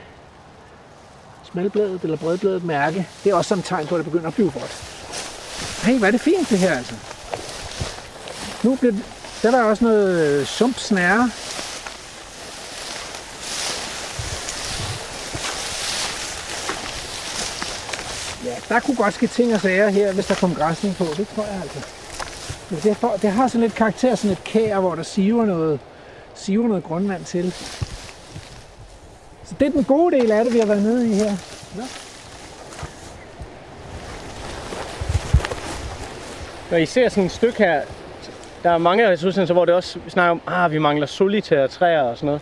Smalbladet 1.44 2.00
eller 2.02 2.16
bredbladet 2.16 2.64
mærke. 2.64 3.08
Det 3.24 3.30
er 3.30 3.34
også 3.34 3.48
sådan 3.48 3.60
et 3.60 3.66
tegn 3.66 3.86
på, 3.86 3.94
at 3.94 3.98
det 3.98 4.12
begynder 4.12 4.28
at 4.28 4.34
blive 4.34 4.50
godt. 4.50 4.72
Hey, 5.82 5.98
hvad 5.98 6.08
er 6.08 6.12
det 6.12 6.20
fint 6.20 6.50
det 6.50 6.58
her 6.58 6.76
altså. 6.76 6.94
Nu 8.64 8.76
bliver, 8.76 8.94
der 9.42 9.48
er 9.48 9.50
der 9.50 9.62
også 9.62 9.84
noget 9.84 10.40
øh, 10.40 10.46
sumpsnære. 10.46 11.30
Ja, 18.44 18.56
der 18.74 18.80
kunne 18.80 18.96
godt 18.96 19.14
ske 19.14 19.26
ting 19.26 19.54
og 19.54 19.60
sager 19.60 19.88
her, 19.88 20.12
hvis 20.12 20.26
der 20.26 20.34
kom 20.34 20.54
græsning 20.54 20.96
på. 20.96 21.04
Det 21.16 21.28
tror 21.34 21.44
jeg 21.44 21.60
altså. 21.62 21.78
Men 22.70 22.80
det, 22.82 22.96
får, 22.96 23.16
det 23.22 23.30
har 23.30 23.48
sådan 23.48 23.60
lidt 23.60 23.74
karakter, 23.74 24.14
sådan 24.14 24.30
et 24.30 24.44
kær, 24.44 24.80
hvor 24.80 24.94
der 24.94 25.02
siver 25.02 25.44
noget, 25.44 25.80
siver 26.34 26.68
noget 26.68 26.84
grundvand 26.84 27.24
til. 27.24 27.52
Så 29.44 29.54
det 29.60 29.66
er 29.66 29.70
den 29.70 29.84
gode 29.84 30.16
del 30.16 30.30
af 30.32 30.44
det, 30.44 30.54
vi 30.54 30.58
har 30.58 30.66
været 30.66 30.82
nede 30.82 31.10
i 31.10 31.14
her. 31.14 31.36
Ja. 31.76 31.82
Når 36.70 36.78
I 36.78 36.86
ser 36.86 37.08
sådan 37.08 37.24
et 37.24 37.32
stykke 37.32 37.58
her, 37.58 37.82
der 38.62 38.70
er 38.70 38.78
mange 38.78 39.06
af 39.06 39.10
ressourcerne, 39.10 39.52
hvor 39.52 39.64
det 39.64 39.74
også 39.74 39.98
snakker 40.08 40.30
om, 40.30 40.40
at 40.46 40.54
ah, 40.54 40.72
vi 40.72 40.78
mangler 40.78 41.06
solitære 41.06 41.68
træer 41.68 42.02
og 42.02 42.16
sådan 42.16 42.26
noget. 42.26 42.40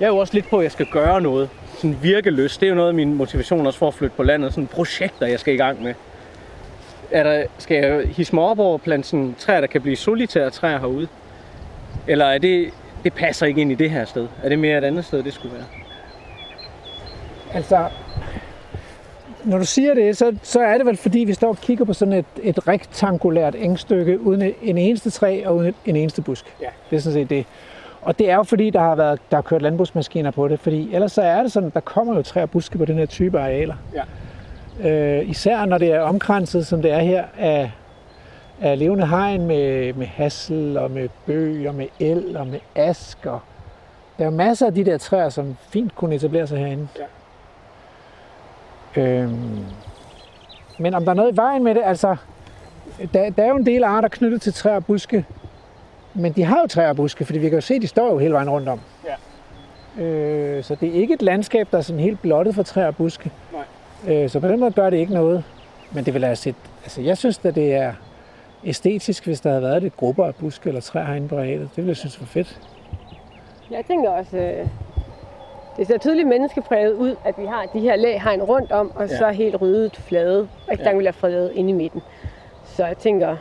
Jeg 0.00 0.06
er 0.06 0.10
jo 0.10 0.16
også 0.16 0.34
lidt 0.34 0.50
på, 0.50 0.58
at 0.58 0.64
jeg 0.64 0.72
skal 0.72 0.86
gøre 0.86 1.20
noget. 1.20 1.50
Sådan 1.78 1.98
virkeløst. 2.02 2.60
Det 2.60 2.66
er 2.66 2.70
jo 2.70 2.76
noget 2.76 2.88
af 2.88 2.94
min 2.94 3.14
motivation 3.14 3.66
også 3.66 3.78
for 3.78 3.88
at 3.88 3.94
flytte 3.94 4.16
på 4.16 4.22
landet. 4.22 4.52
Sådan 4.52 4.66
projekter, 4.66 5.26
jeg 5.26 5.40
skal 5.40 5.54
i 5.54 5.56
gang 5.56 5.82
med. 5.82 5.94
Er 7.10 7.22
der, 7.22 7.44
skal 7.58 7.76
jeg 7.76 8.08
hisse 8.08 8.34
mig 8.34 8.44
op 8.44 8.58
over 8.58 8.78
plante 8.78 9.08
sådan 9.08 9.34
træer, 9.38 9.60
der 9.60 9.66
kan 9.66 9.82
blive 9.82 9.96
solitære 9.96 10.50
træer 10.50 10.78
herude? 10.78 11.08
Eller 12.06 12.24
er 12.24 12.38
det, 12.38 12.70
det 13.04 13.12
passer 13.12 13.46
ikke 13.46 13.60
ind 13.60 13.72
i 13.72 13.74
det 13.74 13.90
her 13.90 14.04
sted? 14.04 14.28
Er 14.42 14.48
det 14.48 14.58
mere 14.58 14.78
et 14.78 14.84
andet 14.84 15.04
sted, 15.04 15.22
det 15.22 15.32
skulle 15.32 15.54
være? 15.54 15.64
Altså, 17.54 17.88
når 19.44 19.58
du 19.58 19.64
siger 19.64 19.94
det, 19.94 20.16
så, 20.16 20.36
så 20.42 20.60
er 20.60 20.78
det 20.78 20.86
vel 20.86 20.96
fordi, 20.96 21.18
vi 21.18 21.34
står 21.34 21.48
og 21.48 21.58
kigger 21.60 21.84
på 21.84 21.92
sådan 21.92 22.14
et, 22.14 22.26
et 22.42 22.68
rektangulært 22.68 23.54
engstykke 23.58 24.20
uden 24.20 24.54
en 24.62 24.78
eneste 24.78 25.10
træ 25.10 25.42
og 25.46 25.56
uden 25.56 25.74
en 25.86 25.96
eneste 25.96 26.22
busk. 26.22 26.44
Ja. 26.60 26.68
Det 26.90 26.96
er 26.96 27.00
sådan 27.00 27.14
set 27.14 27.30
det. 27.30 27.46
Og 28.02 28.18
det 28.18 28.30
er 28.30 28.34
jo 28.34 28.42
fordi, 28.42 28.70
der 28.70 28.80
har, 28.80 28.94
været, 28.94 29.20
der 29.30 29.36
har 29.36 29.42
kørt 29.42 29.62
landbrugsmaskiner 29.62 30.30
på 30.30 30.48
det, 30.48 30.60
fordi 30.60 30.94
ellers 30.94 31.12
så 31.12 31.22
er 31.22 31.42
det 31.42 31.52
sådan, 31.52 31.70
der 31.70 31.80
kommer 31.80 32.16
jo 32.16 32.22
træer 32.22 32.44
og 32.44 32.50
buske 32.50 32.78
på 32.78 32.84
den 32.84 32.98
her 32.98 33.06
type 33.06 33.40
arealer. 33.40 33.74
Ja. 33.94 34.02
Øh, 34.90 35.30
især 35.30 35.64
når 35.64 35.78
det 35.78 35.92
er 35.92 36.00
omkranset, 36.00 36.66
som 36.66 36.82
det 36.82 36.92
er 36.92 36.98
her, 36.98 37.24
af, 37.38 37.70
af 38.60 38.78
levende 38.78 39.06
hegn 39.06 39.46
med, 39.46 39.92
med 39.92 40.06
hassel 40.06 40.76
og 40.76 40.90
med 40.90 41.08
bøg 41.26 41.68
og 41.68 41.74
med 41.74 41.86
el 42.00 42.36
og 42.36 42.46
med 42.46 42.58
ask. 42.74 43.26
Og 43.26 43.40
der 44.18 44.26
er 44.26 44.30
masser 44.30 44.66
af 44.66 44.74
de 44.74 44.84
der 44.84 44.98
træer, 44.98 45.28
som 45.28 45.56
fint 45.68 45.94
kunne 45.94 46.14
etablere 46.14 46.46
sig 46.46 46.58
herinde. 46.58 46.88
Øhm, 48.96 49.64
men 50.78 50.94
om 50.94 51.04
der 51.04 51.10
er 51.10 51.16
noget 51.16 51.32
i 51.32 51.36
vejen 51.36 51.64
med 51.64 51.74
det, 51.74 51.82
altså, 51.84 52.16
der, 53.14 53.30
der 53.30 53.44
er 53.44 53.48
jo 53.48 53.56
en 53.56 53.66
del 53.66 53.84
arter 53.84 54.08
knyttet 54.08 54.42
til 54.42 54.54
træer 54.54 54.76
og 54.76 54.84
buske, 54.84 55.26
men 56.18 56.32
de 56.32 56.44
har 56.44 56.60
jo 56.60 56.66
træer 56.66 56.88
og 56.88 56.96
buske, 56.96 57.24
fordi 57.24 57.38
vi 57.38 57.48
kan 57.48 57.56
jo 57.56 57.60
se, 57.60 57.74
at 57.74 57.82
de 57.82 57.86
står 57.86 58.12
jo 58.12 58.18
hele 58.18 58.34
vejen 58.34 58.50
rundt 58.50 58.68
om. 58.68 58.80
Ja. 59.06 59.14
Øh, 60.04 60.64
så 60.64 60.74
det 60.74 60.88
er 60.88 60.92
ikke 60.92 61.14
et 61.14 61.22
landskab, 61.22 61.68
der 61.70 61.78
er 61.78 61.82
sådan 61.82 62.00
helt 62.00 62.22
blottet 62.22 62.54
for 62.54 62.62
træer 62.62 62.86
og 62.86 62.96
buske. 62.96 63.30
Nej. 64.06 64.14
Øh, 64.14 64.30
så 64.30 64.40
på 64.40 64.48
den 64.48 64.60
måde 64.60 64.70
gør 64.72 64.90
det 64.90 64.96
ikke 64.96 65.14
noget. 65.14 65.44
Men 65.92 66.04
det 66.04 66.14
vil 66.14 66.36
set, 66.36 66.54
altså 66.84 67.00
jeg 67.00 67.18
synes, 67.18 67.40
at 67.44 67.54
det 67.54 67.74
er 67.74 67.92
æstetisk, 68.64 69.24
hvis 69.26 69.40
der 69.40 69.50
havde 69.50 69.62
været 69.62 69.82
lidt 69.82 69.96
grupper 69.96 70.24
af 70.24 70.34
buske 70.34 70.68
eller 70.68 70.80
træer 70.80 71.04
herinde 71.04 71.28
på 71.28 71.36
arealet. 71.36 71.60
Det 71.70 71.76
ville 71.76 71.88
jeg 71.88 71.96
synes 71.96 72.20
var 72.20 72.26
fedt. 72.26 72.60
Jeg 73.70 73.84
tænker 73.86 74.10
også, 74.10 74.36
øh, 74.36 74.66
det 75.76 75.86
ser 75.86 75.98
tydeligt 75.98 76.28
menneskepræget 76.28 76.92
ud, 76.92 77.16
at 77.24 77.34
vi 77.38 77.46
har 77.46 77.66
de 77.74 77.80
her 77.80 77.96
læhegn 77.96 78.42
rundt 78.42 78.72
om, 78.72 78.92
og 78.94 79.08
Ja. 79.08 79.16
så 79.16 79.28
helt 79.30 79.60
ryddet 79.60 79.96
flade, 79.96 80.40
og 80.66 80.72
ikke 80.72 80.84
Ja. 80.84 81.10
fredet 81.10 81.52
inde 81.54 81.70
i 81.70 81.72
midten. 81.72 82.02
Så 82.64 82.86
jeg 82.86 82.96
tænker, 82.98 83.36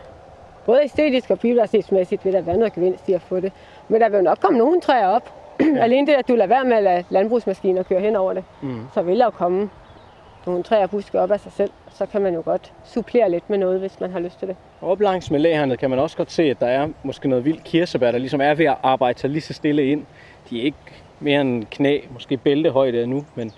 både 0.68 0.84
æstetisk 0.84 1.30
og 1.32 1.40
biodiversitetsmæssigt 1.40 2.26
vil 2.26 2.34
der 2.34 2.42
være 2.42 2.58
noget 2.58 2.74
gevinst 2.74 3.10
i 3.10 3.14
at 3.14 3.22
få 3.22 3.40
det. 3.40 3.52
Men 3.90 4.02
der 4.02 4.10
vil 4.10 4.18
jo 4.18 4.24
nok 4.24 4.38
komme 4.42 4.58
nogle 4.58 4.82
træer 4.82 5.08
op. 5.08 5.34
Ja. 5.60 5.66
Alene 5.80 6.08
det, 6.08 6.14
at 6.14 6.28
du 6.28 6.36
lader 6.36 6.48
være 6.48 6.64
med 6.66 6.78
at 6.78 6.84
lade 6.84 7.04
landbrugsmaskiner 7.10 7.84
køre 7.84 8.00
hen 8.00 8.16
over 8.16 8.34
det, 8.34 8.44
Mm. 8.62 8.82
så 8.94 9.02
vil 9.02 9.20
der 9.20 9.26
jo 9.26 9.30
komme 9.32 9.70
nogle 10.46 10.64
træer 10.64 10.84
og 10.84 10.90
buske 10.90 11.20
op 11.20 11.32
af 11.32 11.40
sig 11.40 11.52
selv. 11.52 11.72
Så 11.94 12.06
kan 12.06 12.22
man 12.22 12.34
jo 12.34 12.42
godt 12.46 12.74
supplere 12.86 13.32
lidt 13.32 13.50
med 13.50 13.58
noget, 13.58 13.80
hvis 13.80 14.00
man 14.00 14.12
har 14.12 14.20
lyst 14.20 14.40
til 14.40 14.48
det. 14.48 14.56
Op 14.82 15.02
langs 15.02 15.32
med 15.32 15.40
læhegnet 15.40 15.80
kan 15.80 15.90
man 15.90 16.00
også 16.00 16.18
godt 16.18 16.32
se, 16.32 16.44
at 16.44 16.60
der 16.60 16.68
er 16.68 16.88
måske 17.04 17.28
noget 17.30 17.46
vildt 17.46 17.64
kirsebær, 17.64 18.12
der 18.12 18.18
ligesom 18.18 18.42
er 18.42 18.54
ved 18.54 18.66
at 18.66 18.76
arbejde 18.84 19.20
sig 19.20 19.30
lige 19.30 19.42
så 19.42 19.54
stille 19.54 19.86
ind. 19.86 20.06
De 20.50 20.60
er 20.60 20.64
ikke 20.64 20.78
mere 21.20 21.42
end 21.42 21.66
knæ, 21.72 22.00
måske 22.14 22.38
bæltehøjde 22.38 23.08
nu, 23.08 23.26
men 23.36 23.52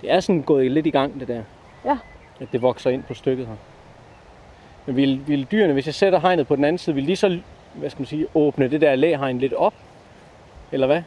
det 0.00 0.12
er 0.12 0.20
sådan 0.20 0.42
gået 0.42 0.70
lidt 0.70 0.86
i 0.86 0.90
gang, 0.90 1.20
det 1.20 1.28
der. 1.28 1.42
Ja. 1.84 1.98
At 2.40 2.48
det 2.52 2.62
vokser 2.62 2.90
ind 2.90 3.02
på 3.02 3.14
stykket 3.14 3.46
her. 3.46 3.54
Men 4.90 4.96
vil, 4.96 5.20
vil 5.26 5.46
dyrene, 5.52 5.72
hvis 5.72 5.86
jeg 5.86 5.94
sætter 5.94 6.20
hegnet 6.20 6.46
på 6.46 6.56
den 6.56 6.64
anden 6.64 6.78
side, 6.78 6.94
vil 6.96 7.06
de 7.06 7.16
så, 7.16 7.38
hvad 7.74 7.90
skal 7.90 8.00
man 8.00 8.06
sige, 8.06 8.26
åbne 8.34 8.68
det 8.68 8.80
der 8.80 8.94
læhegn 8.94 9.38
lidt 9.38 9.52
op? 9.52 9.74
Eller 10.72 10.86
hvad? 10.86 11.02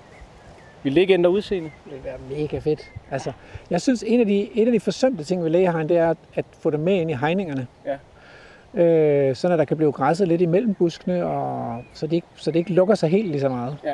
Vil 0.83 0.95
det 0.95 1.01
ikke 1.01 1.13
ændre 1.13 1.29
udseende? 1.29 1.71
Det 1.85 1.93
vil 1.93 2.03
være 2.03 2.39
mega 2.39 2.59
fedt. 2.59 2.91
Altså, 3.11 3.31
jeg 3.69 3.81
synes, 3.81 4.03
en 4.07 4.19
af 4.19 4.25
de, 4.25 4.49
en 4.53 4.67
af 4.67 4.73
de 4.73 4.79
forsømte 4.79 5.23
ting 5.23 5.43
ved 5.43 5.49
lægehegn, 5.49 5.89
det 5.89 5.97
er 5.97 6.13
at, 6.35 6.45
få 6.59 6.69
dem 6.69 6.79
med 6.79 7.01
ind 7.01 7.11
i 7.11 7.13
hegningerne. 7.13 7.67
Ja. 7.85 8.83
Øh, 8.83 9.35
sådan 9.35 9.53
at 9.53 9.59
der 9.59 9.65
kan 9.65 9.77
blive 9.77 9.91
græsset 9.91 10.27
lidt 10.27 10.41
imellem 10.41 10.73
buskene, 10.73 11.25
og 11.25 11.83
så 11.93 12.07
det, 12.07 12.13
ikke, 12.13 12.27
så 12.35 12.51
det 12.51 12.59
ikke 12.59 12.73
lukker 12.73 12.95
sig 12.95 13.09
helt 13.09 13.27
lige 13.27 13.41
så 13.41 13.49
meget. 13.49 13.77
Ja. 13.83 13.93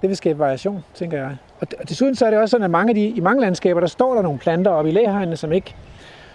Det 0.00 0.08
vil 0.08 0.16
skabe 0.16 0.38
variation, 0.38 0.84
tænker 0.94 1.18
jeg. 1.18 1.36
Og, 1.60 1.66
desuden 1.88 2.14
så 2.14 2.26
er 2.26 2.30
det 2.30 2.38
også 2.38 2.50
sådan, 2.50 2.64
at 2.64 2.70
mange 2.70 2.90
af 2.90 2.94
de, 2.94 3.08
i 3.08 3.20
mange 3.20 3.40
landskaber, 3.40 3.80
der 3.80 3.86
står 3.86 4.14
der 4.14 4.22
nogle 4.22 4.38
planter 4.38 4.70
oppe 4.70 4.90
i 4.90 4.92
lægehegnene, 4.92 5.36
som 5.36 5.52
ikke 5.52 5.74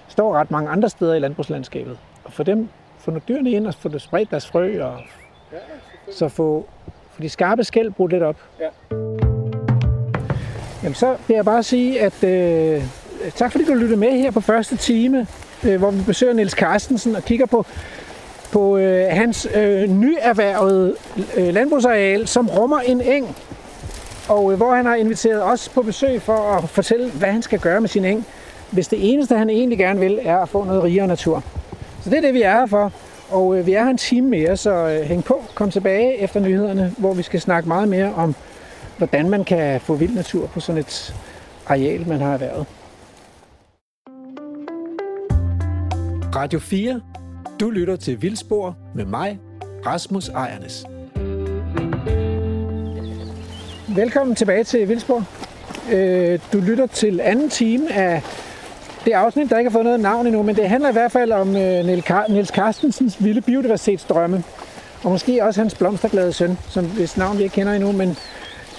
står 0.07 0.33
ret 0.33 0.51
mange 0.51 0.69
andre 0.69 0.89
steder 0.89 1.13
i 1.13 1.19
landbrugslandskabet. 1.19 1.97
Få 2.29 2.43
dem, 2.43 2.69
få 2.99 3.11
nogle 3.11 3.21
dyrene 3.27 3.51
ind 3.51 3.67
og 3.67 3.73
få 3.73 3.89
det 3.89 4.01
spredt 4.01 4.31
deres 4.31 4.47
frø, 4.47 4.83
og 4.83 4.99
så 6.11 6.27
få, 6.27 6.65
få 7.11 7.21
de 7.21 7.29
skarpe 7.29 7.63
skæld 7.63 7.91
brudt 7.91 8.11
lidt 8.11 8.23
op. 8.23 8.35
Ja. 8.59 8.67
Jamen 10.83 10.95
så 10.95 11.17
vil 11.27 11.35
jeg 11.35 11.45
bare 11.45 11.63
sige, 11.63 12.01
at 12.01 12.23
øh, 12.23 12.83
tak 13.35 13.51
fordi 13.51 13.65
du 13.65 13.73
lyttede 13.73 13.99
med 13.99 14.11
her 14.11 14.31
på 14.31 14.41
første 14.41 14.77
time, 14.77 15.27
øh, 15.63 15.79
hvor 15.79 15.91
vi 15.91 16.01
besøger 16.03 16.33
Niels 16.33 16.53
Carstensen 16.53 17.15
og 17.15 17.23
kigger 17.23 17.45
på, 17.45 17.65
på 18.51 18.77
øh, 18.77 19.05
hans 19.09 19.47
øh, 19.55 19.89
nyerhvervede 19.89 20.95
øh, 21.37 21.53
landbrugsareal, 21.53 22.27
som 22.27 22.49
rummer 22.49 22.79
en 22.79 23.01
eng 23.01 23.35
og 24.29 24.51
øh, 24.51 24.57
hvor 24.57 24.75
han 24.75 24.85
har 24.85 24.95
inviteret 24.95 25.43
os 25.43 25.69
på 25.69 25.81
besøg 25.81 26.21
for 26.21 26.37
at 26.37 26.69
fortælle, 26.69 27.11
hvad 27.11 27.29
han 27.29 27.41
skal 27.41 27.59
gøre 27.59 27.81
med 27.81 27.89
sin 27.89 28.05
eng, 28.05 28.25
hvis 28.71 28.87
det 28.87 29.13
eneste, 29.13 29.37
han 29.37 29.49
egentlig 29.49 29.77
gerne 29.77 29.99
vil, 29.99 30.19
er 30.23 30.37
at 30.37 30.49
få 30.49 30.63
noget 30.63 30.83
rigere 30.83 31.07
natur. 31.07 31.43
Så 32.05 32.11
det 32.11 32.17
er 32.17 32.21
det, 32.21 32.33
vi 32.33 32.41
er 32.41 32.51
her 32.59 32.65
for. 32.65 32.91
Og 33.29 33.57
øh, 33.57 33.65
vi 33.65 33.73
er 33.73 33.83
her 33.83 33.89
en 33.89 33.97
time 33.97 34.29
mere, 34.29 34.57
så 34.57 34.71
øh, 34.71 35.01
hæng 35.01 35.23
på, 35.23 35.43
kom 35.55 35.71
tilbage 35.71 36.17
efter 36.17 36.39
nyhederne, 36.39 36.93
hvor 36.97 37.13
vi 37.13 37.23
skal 37.23 37.41
snakke 37.41 37.67
meget 37.67 37.87
mere 37.87 38.13
om, 38.13 38.35
hvordan 38.97 39.29
man 39.29 39.43
kan 39.43 39.81
få 39.81 39.95
vild 39.95 40.15
natur 40.15 40.47
på 40.47 40.59
sådan 40.59 40.79
et 40.81 41.15
areal, 41.67 42.07
man 42.07 42.19
har 42.19 42.33
erhvervet. 42.33 42.65
Radio 46.35 46.59
4. 46.59 47.01
Du 47.59 47.69
lytter 47.69 47.95
til 47.95 48.21
Vildspor 48.21 48.77
med 48.95 49.05
mig, 49.05 49.39
Rasmus 49.85 50.29
Ejernes. 50.29 50.85
Velkommen 53.95 54.35
tilbage 54.35 54.63
til 54.63 54.89
Vildspor. 54.89 55.25
Øh, 55.91 56.39
Du 56.53 56.59
lytter 56.59 56.87
til 56.87 57.21
anden 57.21 57.49
time 57.49 57.93
af 57.93 58.21
det 59.05 59.11
afsnit, 59.11 59.49
der 59.49 59.57
ikke 59.57 59.69
har 59.69 59.73
fået 59.73 59.85
noget 59.85 59.99
navn 59.99 60.27
endnu, 60.27 60.43
men 60.43 60.55
det 60.55 60.69
handler 60.69 60.89
i 60.89 60.93
hvert 60.93 61.11
fald 61.11 61.31
om 61.31 61.55
øh, 61.55 61.85
Niels 61.85 62.05
Niels 62.29 62.49
Carstensens 62.49 63.23
vilde 63.23 63.41
biodiversitetsdrømme. 63.41 64.43
Og 65.03 65.11
måske 65.11 65.43
også 65.43 65.61
hans 65.61 65.75
blomsterglade 65.75 66.33
søn, 66.33 66.57
som 66.69 66.85
hvis 66.85 67.17
navn 67.17 67.37
vi 67.37 67.43
ikke 67.43 67.53
kender 67.53 67.73
endnu. 67.73 67.91
Men, 67.91 68.17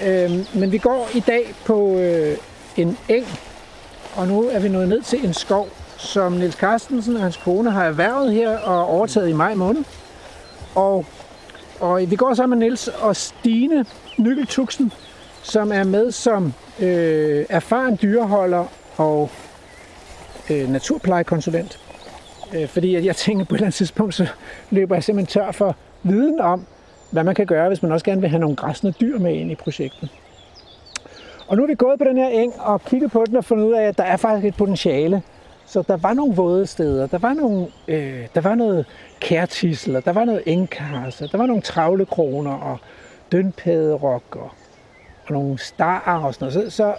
øh, 0.07 0.31
men 0.55 0.73
vi 0.73 0.79
går 0.79 1.09
i 1.15 1.21
dag 1.21 1.55
på 1.65 1.99
øh, 1.99 2.37
en 2.77 2.99
eng, 3.09 3.27
og 4.17 4.29
nu 4.29 4.49
er 4.53 4.59
vi 4.59 4.69
nået 4.69 4.89
ned 4.89 5.03
til 5.03 5.27
en 5.27 5.35
skov, 5.35 5.69
som 5.97 6.33
Niels 6.33 6.57
Carstensen 6.57 7.17
og 7.17 7.23
hans 7.23 7.37
kone 7.37 7.71
har 7.71 7.85
erhvervet 7.85 8.33
her 8.33 8.59
og 8.59 8.87
overtaget 8.87 9.29
i 9.29 9.33
maj 9.33 9.55
måned. 9.55 9.85
Og, 10.75 11.05
og 11.81 12.11
vi 12.11 12.17
går 12.17 12.35
sammen 12.35 12.59
med 12.59 12.67
Niels 12.67 12.89
og 12.89 13.17
Stine 13.17 13.85
Nykkeltuksen, 14.19 14.93
som 15.43 15.73
er 15.73 15.85
med 15.85 16.13
som 16.13 16.53
øh, 16.81 17.47
erfaren 17.49 17.99
dyreholder 18.03 18.65
og 18.97 19.31
øh, 20.51 20.69
naturplejekonsulent. 20.69 21.81
Øh, 22.55 22.69
fordi 22.69 22.95
at 22.95 23.05
jeg 23.05 23.17
tænker, 23.17 23.45
på 23.45 23.55
et 23.55 23.59
eller 23.59 23.67
andet 23.67 23.75
tidspunkt, 23.75 24.15
så 24.15 24.27
løber 24.71 24.95
jeg 24.95 25.05
simpelthen 25.05 25.43
tør 25.43 25.53
for 25.53 25.77
viden 26.03 26.41
om, 26.41 26.67
hvad 27.11 27.25
man 27.25 27.35
kan 27.35 27.47
gøre, 27.47 27.69
hvis 27.69 27.83
man 27.83 27.93
også 27.93 28.05
gerne 28.05 28.21
vil 28.21 28.31
have 28.31 28.41
nogle 28.41 28.57
græsne 28.57 28.91
dyr 28.91 29.19
med 29.19 29.35
ind 29.35 29.51
i 29.51 29.55
projektet. 29.55 30.09
Og 31.49 31.57
nu 31.57 31.63
er 31.63 31.67
vi 31.67 31.75
gået 31.75 31.99
på 31.99 32.05
den 32.05 32.17
her 32.17 32.29
eng 32.29 32.61
og 32.61 32.85
kigget 32.85 33.11
på 33.11 33.25
den 33.27 33.37
og 33.37 33.45
fundet 33.45 33.65
ud 33.65 33.73
af, 33.73 33.83
at 33.83 33.99
der 33.99 34.05
er 34.05 34.17
faktisk 34.17 34.47
et 34.47 34.57
potentiale. 34.57 35.23
Så 35.67 35.83
der 35.83 35.97
var 35.97 36.15
nogle 36.15 36.35
våde 36.35 36.67
steder, 36.67 37.07
der 37.07 37.19
var, 37.19 37.33
nogle, 37.33 37.67
øh, 37.89 38.27
der 38.35 38.41
var 38.41 38.55
noget 38.55 38.87
kærtisler, 39.21 40.01
der 40.01 40.13
var 40.13 40.25
noget 40.25 40.43
engkarse, 40.47 41.29
der 41.33 41.39
var 41.39 41.47
nogle 41.47 41.63
travlekroner 41.63 42.53
og 42.53 42.79
dønpæderok 43.33 44.23
og, 44.31 44.51
og 45.27 45.33
nogle 45.33 45.59
starer 45.59 46.25
og 46.25 46.35
sådan 46.35 46.53
noget. 46.55 46.73
Så, 46.73 46.77
så 46.77 46.95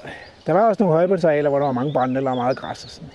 der 0.45 0.53
var 0.53 0.67
også 0.67 0.83
nogle 0.83 0.95
højbundsarealer, 0.95 1.49
hvor 1.49 1.59
der 1.59 1.65
var 1.65 1.73
mange 1.73 1.93
brænde 1.93 2.17
eller 2.17 2.35
meget 2.35 2.57
græs 2.57 2.83
og 2.83 2.89
sådan. 2.89 3.09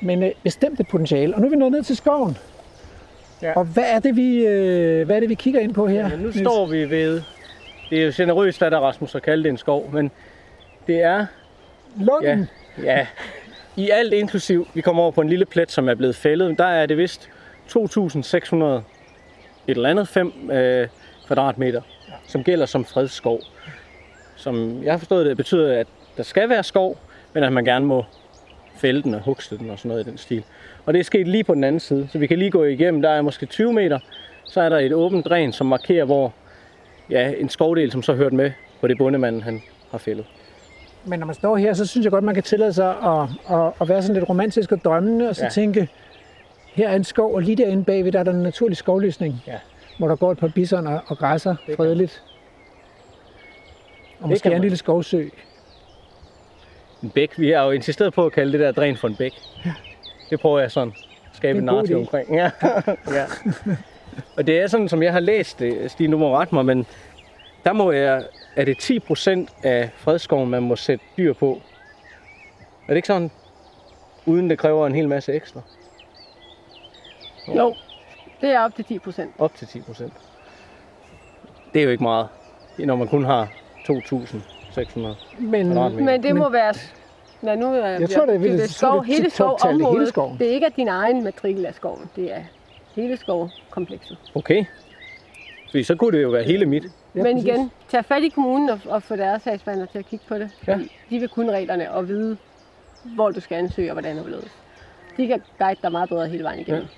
Men 0.00 0.22
øh, 0.22 0.30
bestemt 0.42 0.80
et 0.80 0.88
potentiale. 0.88 1.34
Og 1.34 1.40
nu 1.40 1.46
er 1.46 1.50
vi 1.50 1.56
nået 1.56 1.72
ned 1.72 1.82
til 1.82 1.96
skoven. 1.96 2.38
Ja. 3.42 3.52
Og 3.56 3.64
hvad 3.64 3.84
er, 3.86 3.98
det, 3.98 4.16
vi, 4.16 4.46
øh, 4.46 5.06
hvad 5.06 5.16
er 5.16 5.20
det, 5.20 5.28
vi 5.28 5.34
kigger 5.34 5.60
ind 5.60 5.74
på 5.74 5.86
her? 5.86 6.08
Ja, 6.08 6.16
nu 6.16 6.32
står 6.32 6.66
vi 6.66 6.90
ved, 6.90 7.22
det 7.90 8.00
er 8.00 8.04
jo 8.04 8.12
generøst 8.14 8.62
af 8.62 8.70
dig, 8.70 8.80
Rasmus, 8.80 9.14
at 9.14 9.22
kalde 9.22 9.42
det 9.42 9.50
en 9.50 9.58
skov, 9.58 9.90
men 9.92 10.10
det 10.86 11.02
er, 11.02 11.18
ja, 11.18 12.04
Lunden. 12.04 12.48
ja, 12.82 13.06
i 13.76 13.90
alt 13.90 14.12
inklusiv, 14.12 14.68
vi 14.74 14.80
kommer 14.80 15.02
over 15.02 15.12
på 15.12 15.20
en 15.20 15.28
lille 15.28 15.44
plet, 15.44 15.72
som 15.72 15.88
er 15.88 15.94
blevet 15.94 16.16
fældet, 16.16 16.58
der 16.58 16.64
er 16.64 16.86
det 16.86 16.98
vist 16.98 17.30
2.600 17.68 17.76
et 19.68 19.76
eller 19.76 19.88
andet 19.88 20.08
5 20.08 20.50
øh, 20.50 20.88
kvadratmeter, 21.26 21.82
som 22.26 22.44
gælder 22.44 22.66
som 22.66 22.84
fredskov. 22.84 23.40
Som 24.36 24.82
jeg 24.82 24.92
har 24.92 24.98
forstået 24.98 25.26
det, 25.26 25.36
betyder, 25.36 25.80
at 25.80 25.86
der 26.16 26.22
skal 26.22 26.48
være 26.48 26.62
skov, 26.62 26.98
men 27.32 27.44
at 27.44 27.52
man 27.52 27.64
gerne 27.64 27.86
må 27.86 28.04
fælde 28.76 29.02
den 29.02 29.14
og 29.14 29.20
hugste 29.20 29.58
den 29.58 29.70
og 29.70 29.78
sådan 29.78 29.88
noget 29.88 30.06
i 30.06 30.10
den 30.10 30.18
stil. 30.18 30.44
Og 30.86 30.92
det 30.94 31.00
er 31.00 31.04
sket 31.04 31.28
lige 31.28 31.44
på 31.44 31.54
den 31.54 31.64
anden 31.64 31.80
side, 31.80 32.08
så 32.12 32.18
vi 32.18 32.26
kan 32.26 32.38
lige 32.38 32.50
gå 32.50 32.64
igennem. 32.64 33.02
Der 33.02 33.10
er 33.10 33.22
måske 33.22 33.46
20 33.46 33.72
meter, 33.72 33.98
så 34.44 34.60
er 34.60 34.68
der 34.68 34.78
et 34.78 34.92
åbent 34.92 35.24
dræn, 35.26 35.52
som 35.52 35.66
markerer, 35.66 36.04
hvor 36.04 36.32
ja, 37.10 37.32
en 37.38 37.48
skovdel, 37.48 37.92
som 37.92 38.02
så 38.02 38.14
hørt 38.14 38.32
med 38.32 38.50
på 38.80 38.86
det 38.88 38.98
bondemanden, 38.98 39.42
han 39.42 39.62
har 39.90 39.98
fældet. 39.98 40.26
Men 41.04 41.18
når 41.18 41.26
man 41.26 41.34
står 41.34 41.56
her, 41.56 41.72
så 41.72 41.86
synes 41.86 42.04
jeg 42.04 42.10
godt, 42.10 42.24
man 42.24 42.34
kan 42.34 42.42
tillade 42.44 42.72
sig 42.72 42.88
at, 42.88 43.28
at, 43.56 43.72
at 43.80 43.88
være 43.88 44.02
sådan 44.02 44.14
lidt 44.16 44.28
romantisk 44.28 44.72
og 44.72 44.78
drømmende, 44.84 45.28
og 45.28 45.36
så 45.36 45.44
ja. 45.44 45.48
Tænke, 45.50 45.88
her 46.74 46.88
er 46.88 46.96
en 46.96 47.04
skov, 47.04 47.34
og 47.34 47.42
lige 47.42 47.56
derinde 47.56 47.84
bagved, 47.84 48.12
der 48.12 48.18
er 48.18 48.22
der 48.24 48.32
en 48.32 48.42
naturlig 48.42 48.76
skovløsning, 48.76 49.42
Ja. 49.46 49.58
hvor 49.98 50.08
der 50.08 50.16
går 50.16 50.32
et 50.32 50.38
par 50.38 50.48
bison 50.54 50.86
og, 50.86 51.00
og 51.06 51.18
græsser 51.18 51.54
fredeligt. 51.76 52.22
Og 54.18 54.22
Det 54.22 54.30
måske 54.30 54.52
en 54.52 54.60
lille 54.62 54.76
skovsø. 54.76 55.24
En 57.06 57.10
bæk. 57.10 57.38
Vi 57.38 57.50
har 57.50 57.64
jo 57.64 57.70
insisteret 57.70 58.12
på 58.12 58.26
at 58.26 58.32
kalde 58.32 58.52
det 58.52 58.60
der 58.60 58.72
dræn 58.72 58.96
for 58.96 59.08
en 59.08 59.16
bæk. 59.16 59.34
Det 60.30 60.40
prøver 60.40 60.58
jeg 60.58 60.70
sådan 60.70 60.94
at 61.30 61.36
skabe 61.36 61.58
en 61.58 61.64
narrativ 61.64 61.96
omkring. 61.96 62.34
Ja. 62.34 62.50
ja. 63.18 63.26
Og 64.36 64.46
det 64.46 64.60
er 64.60 64.66
sådan, 64.66 64.88
som 64.88 65.02
jeg 65.02 65.12
har 65.12 65.20
læst 65.20 65.58
det, 65.58 65.90
Stine, 65.90 66.12
du 66.12 66.18
må 66.18 66.36
rette 66.36 66.54
mig, 66.54 66.64
men 66.64 66.86
der 67.64 67.72
må 67.72 67.92
jeg, 67.92 68.24
er 68.56 68.64
det 68.64 68.78
10 68.78 68.98
procent 68.98 69.50
af 69.62 69.90
fredskoven, 69.96 70.50
man 70.50 70.62
må 70.62 70.76
sætte 70.76 71.04
dyr 71.16 71.32
på. 71.32 71.60
Er 72.60 72.88
det 72.88 72.96
ikke 72.96 73.06
sådan, 73.08 73.30
uden 74.26 74.50
det 74.50 74.58
kræver 74.58 74.86
en 74.86 74.94
hel 74.94 75.08
masse 75.08 75.32
ekstra? 75.32 75.60
Jo, 77.48 77.74
det 78.40 78.50
er 78.50 78.60
op 78.60 78.74
til 78.74 78.84
10 78.84 78.98
procent. 78.98 79.30
Op 79.38 79.54
til 79.54 79.68
10 79.68 79.80
procent. 79.80 80.12
Det 81.72 81.80
er 81.80 81.84
jo 81.84 81.90
ikke 81.90 82.02
meget, 82.02 82.28
når 82.78 82.96
man 82.96 83.08
kun 83.08 83.24
har 83.24 83.48
2.600. 84.78 85.40
Men. 85.40 86.04
Men 86.04 86.22
det 86.22 86.36
må 86.36 86.48
være... 86.48 86.74
Ja, 87.42 87.54
nu 87.54 87.66
er 87.74 87.86
Jeg 87.86 88.10
tror, 88.10 88.26
det 88.26 88.34
er- 88.34 88.38
det, 88.38 88.48
jeg 88.48 88.54
er 88.54 88.58
tror, 88.58 88.66
skov, 88.66 89.04
det 89.04 89.10
er 89.10 89.16
hele 89.16 89.30
skovområdet. 89.30 90.38
Det 90.38 90.48
er 90.48 90.52
ikke 90.52 90.66
af 90.66 90.72
din 90.72 90.88
egen 90.88 91.24
matrikel 91.24 91.66
af 91.66 91.74
skoven. 91.74 92.10
Det 92.16 92.32
er 92.32 92.40
hele 92.94 93.16
skovkomplekset. 93.16 94.18
Okay. 94.34 94.64
Fordi 95.70 95.82
så 95.82 95.94
kunne 95.94 96.16
det 96.16 96.22
jo 96.22 96.28
være 96.28 96.42
hele 96.42 96.66
mit. 96.66 96.84
Ja, 97.14 97.22
Men 97.22 97.36
præcis. 97.36 97.44
igen, 97.48 97.70
tag 97.88 98.04
fat 98.04 98.22
i 98.22 98.28
kommunen 98.28 98.70
og, 98.70 98.80
og 98.88 99.02
få 99.02 99.16
deres 99.16 99.42
sagsbehandler 99.42 99.86
til 99.86 99.98
at 99.98 100.06
kigge 100.06 100.24
på 100.28 100.34
det. 100.38 100.50
Ja. 100.66 100.78
De 101.10 101.18
vil 101.18 101.28
kunne 101.28 101.52
reglerne 101.52 101.90
og 101.92 102.08
vide, 102.08 102.36
hvor 103.02 103.30
du 103.30 103.40
skal 103.40 103.56
ansøge 103.58 103.90
og 103.90 103.92
hvordan 103.92 104.16
og 104.16 104.22
hvorledes. 104.22 104.52
De 105.16 105.26
kan 105.26 105.42
guide 105.58 105.78
dig 105.82 105.92
meget 105.92 106.08
bedre 106.08 106.28
hele 106.28 106.44
vejen 106.44 106.60
igennem. 106.60 106.82
Ja. 106.82 106.88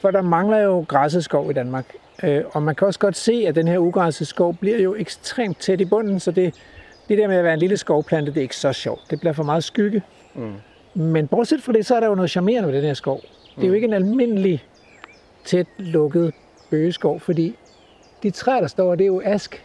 For 0.00 0.10
der 0.10 0.22
mangler 0.22 0.58
jo 0.58 0.84
græsset 0.88 1.24
skov 1.24 1.50
i 1.50 1.52
Danmark. 1.52 1.84
Øh, 2.22 2.42
Og 2.52 2.62
man 2.62 2.74
kan 2.74 2.86
også 2.86 3.00
godt 3.00 3.16
se, 3.16 3.44
at 3.48 3.54
den 3.54 3.68
her 3.68 3.78
ugræsset 3.78 4.26
skov 4.26 4.54
bliver 4.54 4.78
jo 4.78 4.94
ekstremt 4.94 5.58
tæt 5.58 5.80
i 5.80 5.84
bunden, 5.84 6.20
så 6.20 6.30
det, 6.30 6.54
det 7.08 7.18
der 7.18 7.28
med 7.28 7.36
at 7.36 7.44
være 7.44 7.54
en 7.54 7.58
lille 7.58 7.76
skovplante, 7.76 8.30
det 8.30 8.38
er 8.38 8.42
ikke 8.42 8.56
så 8.56 8.72
sjovt. 8.72 9.00
Det 9.10 9.20
bliver 9.20 9.32
for 9.32 9.42
meget 9.42 9.64
skygge. 9.64 10.02
Mm. 10.34 10.52
Men 10.94 11.26
bortset 11.26 11.62
fra 11.62 11.72
det, 11.72 11.86
så 11.86 11.96
er 11.96 12.00
der 12.00 12.06
jo 12.06 12.14
noget 12.14 12.30
charmerende 12.30 12.68
ved 12.68 12.76
den 12.76 12.84
her 12.84 12.94
skov. 12.94 13.20
Det 13.56 13.64
er 13.64 13.68
jo 13.68 13.74
ikke 13.74 13.86
en 13.86 13.92
almindelig 13.92 14.64
tæt 15.44 15.66
lukket 15.78 16.34
bøgeskov, 16.70 17.20
fordi 17.20 17.56
de 18.22 18.30
træer, 18.30 18.60
der 18.60 18.66
står, 18.66 18.94
det 18.94 19.04
er 19.04 19.06
jo 19.06 19.22
ask. 19.24 19.64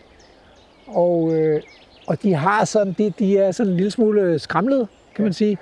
Og, 0.87 1.33
øh, 1.33 1.61
og 2.07 2.23
de 2.23 2.33
har 2.33 2.65
sådan, 2.65 2.95
de, 2.97 3.13
de 3.19 3.37
er 3.37 3.51
sådan 3.51 3.71
en 3.71 3.77
lille 3.77 3.91
smule 3.91 4.39
skramlet, 4.39 4.87
kan 5.15 5.23
man 5.23 5.33
sige. 5.33 5.57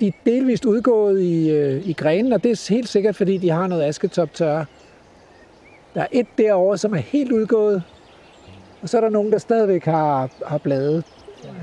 De 0.00 0.06
er 0.06 0.12
delvist 0.26 0.64
udgået 0.64 1.20
i, 1.20 1.50
øh, 1.50 1.88
i 1.88 1.92
grenen, 1.92 2.32
og 2.32 2.42
det 2.42 2.50
er 2.50 2.74
helt 2.74 2.88
sikkert, 2.88 3.16
fordi 3.16 3.38
de 3.38 3.50
har 3.50 3.66
noget 3.66 3.82
asketoptørre. 3.82 4.66
Der 5.94 6.00
er 6.00 6.06
et 6.12 6.26
derovre, 6.38 6.78
som 6.78 6.94
er 6.94 6.98
helt 6.98 7.32
udgået, 7.32 7.82
og 8.86 8.90
så 8.90 8.96
er 8.96 9.00
der 9.00 9.08
nogen, 9.08 9.32
der 9.32 9.38
stadigvæk 9.38 9.84
har, 9.84 10.30
har 10.46 10.58
blade, 10.58 11.02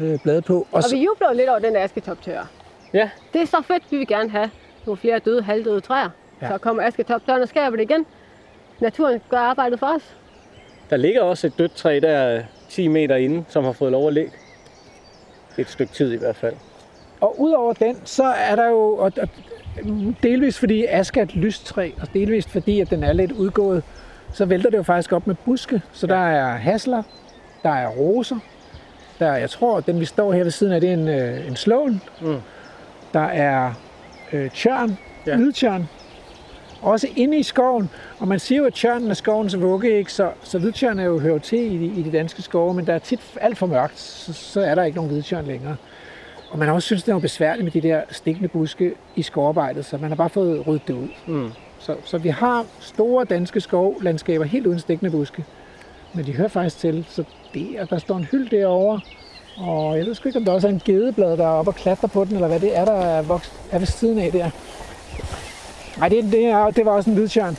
øh, 0.02 0.20
blade 0.24 0.42
på. 0.42 0.58
Og 0.58 0.68
Og 0.72 0.84
så, 0.84 0.96
vi 0.96 1.04
jubler 1.04 1.34
lidt 1.34 1.50
over 1.50 1.60
den 1.60 1.76
asketoptør. 1.76 2.50
Ja, 2.94 3.10
Det 3.34 3.42
er 3.42 3.46
så 3.46 3.62
fedt, 3.68 3.84
vi 3.92 3.98
vil 3.98 4.08
gerne 4.08 4.30
have 4.30 4.50
nogle 4.86 4.98
flere 4.98 5.20
døde, 5.20 5.42
halvdøde 5.44 5.82
træer. 5.82 6.10
Ja. 6.42 6.48
Så 6.48 6.58
kommer 6.58 6.84
asketoptøren 6.84 7.42
og 7.42 7.48
skaber 7.48 7.76
det 7.78 7.92
igen. 7.92 8.06
Naturen 8.80 9.22
gør 9.30 9.38
arbejdet 9.38 9.80
for 9.80 9.96
os. 9.96 10.16
Der 10.90 10.98
ligger 10.98 11.22
også 11.22 11.48
et 11.48 11.54
dødt 11.58 11.76
træ 11.76 12.00
der 12.02 12.36
øh, 12.38 12.44
10 12.70 12.88
meter 12.88 13.16
inde, 13.16 13.46
som 13.50 13.64
har 13.64 13.72
fået 13.72 13.92
lov 13.92 14.08
at 14.08 14.14
ligge. 14.14 14.32
Et 15.58 15.70
stykke 15.70 15.94
tid 15.94 16.14
i 16.14 16.18
hvert 16.18 16.36
fald. 16.36 16.56
Og 17.22 17.40
udover 17.40 17.74
den, 17.74 17.98
så 18.06 18.24
er 18.24 18.56
der 18.56 18.70
jo, 18.70 18.96
og, 18.98 19.12
og 19.22 19.30
delvist 20.24 20.60
fordi 20.60 20.86
aske 20.86 21.20
er 21.20 21.24
et 21.24 21.36
lystræ, 21.36 21.92
og 22.02 22.08
delvist 22.14 22.50
fordi, 22.50 22.80
at 22.80 22.90
den 22.90 23.04
er 23.04 23.14
lidt 23.14 23.32
udgået, 23.32 23.84
så 24.34 24.46
vælter 24.46 24.70
det 24.70 24.78
jo 24.78 24.84
faktisk 24.84 25.14
op 25.14 25.28
med 25.28 25.36
buske. 25.46 25.82
Så 25.92 26.08
der 26.08 26.16
er 26.28 26.58
hasler, 26.58 27.04
der 27.64 27.70
er 27.70 27.88
roser, 27.88 28.38
der 29.20 29.28
er, 29.28 29.38
jeg 29.38 29.50
tror, 29.50 29.80
den 29.80 30.00
vi 30.00 30.06
står 30.06 30.34
her 30.34 30.44
ved 30.44 30.52
siden 30.52 30.74
af, 30.74 30.82
det 30.82 30.90
er 30.90 30.94
en, 30.94 31.08
øh, 31.08 31.48
en 31.48 31.56
slåen. 31.56 32.02
Mm. 32.22 32.38
Der 33.14 33.20
er 33.26 33.74
øh, 34.34 34.52
tjørn, 34.52 34.98
Ja. 35.26 35.32
ja. 35.32 35.38
hvidtjørn, 35.38 35.90
også 36.82 37.08
inde 37.16 37.38
i 37.38 37.44
skoven. 37.44 37.90
Og 38.20 38.28
man 38.28 38.40
siger 38.40 38.60
jo, 38.60 38.66
at 38.66 38.74
tjørnen 38.74 39.10
er 39.10 39.14
skovens 39.14 39.60
vugge, 39.62 39.98
ikke? 39.98 40.14
Så, 40.14 40.30
så 40.44 40.60
hvidtjørn 40.60 41.00
er 41.00 41.04
jo 41.04 41.20
hører 41.20 41.38
til 41.40 41.60
i 41.60 41.78
de, 41.78 42.00
i 42.00 42.04
de 42.04 42.12
danske 42.12 42.42
skove, 42.42 42.74
men 42.74 42.88
der 42.88 42.94
er 42.94 43.00
tit 43.00 43.20
alt 43.42 43.58
for 43.58 43.66
mørkt, 43.66 44.00
så, 44.00 44.34
så 44.34 44.62
er 44.62 44.76
der 44.76 44.84
ikke 44.84 44.96
nogen 44.96 45.12
hvidtjørn 45.12 45.46
længere. 45.46 45.76
Og 46.52 46.60
man 46.60 46.68
har 46.68 46.76
også 46.76 46.86
synes, 46.86 47.04
det 47.04 47.14
er 47.14 47.20
besværligt 47.20 47.64
med 47.64 47.72
de 47.72 47.88
der 47.88 48.02
stikkende 48.10 48.48
buske 48.50 48.94
i 49.16 49.22
skovarbejdet, 49.22 49.86
så 49.86 49.98
man 49.98 50.10
har 50.10 50.16
bare 50.16 50.30
fået 50.30 50.68
ryddet 50.68 50.88
det 50.88 50.94
ud. 50.94 51.08
Mm. 51.28 51.52
Så, 51.84 51.96
så 52.06 52.18
vi 52.18 52.30
har 52.30 52.66
store 52.80 53.26
danske 53.26 53.62
skovlandskaber 53.62 54.46
helt 54.46 54.68
uden 54.68 54.80
stikkende 54.80 55.12
buske. 55.12 55.46
men 56.14 56.26
de 56.26 56.34
hører 56.34 56.48
faktisk 56.48 56.78
til. 56.78 57.06
Så 57.10 57.24
det, 57.54 57.68
og 57.80 57.90
der 57.90 57.98
står 57.98 58.18
en 58.18 58.24
hyld 58.24 58.50
derovre, 58.50 59.02
og 59.58 59.98
jeg 59.98 60.06
ved 60.06 60.16
sgu 60.16 60.30
ikke, 60.30 60.40
om 60.40 60.46
der 60.46 60.52
også 60.52 60.68
er 60.68 60.72
en 60.72 60.82
gedeblad, 60.86 61.38
der 61.38 61.44
er 61.44 61.50
oppe 61.52 61.72
og 61.72 61.76
klatrer 61.76 62.08
på 62.10 62.26
den, 62.26 62.36
eller 62.36 62.48
hvad 62.48 62.60
det 62.60 62.78
er, 62.78 62.86
der 62.86 62.94
er, 62.94 63.22
vokst, 63.22 63.54
er 63.72 63.80
ved 63.80 63.88
siden 63.88 64.20
af 64.20 64.32
der. 64.32 64.50
Nej, 65.98 66.10
det, 66.10 66.24
det, 66.24 66.46
er, 66.46 66.70
det 66.72 66.86
var 66.86 66.92
også 66.92 67.10
en 67.10 67.16
hvidtjørn. 67.16 67.58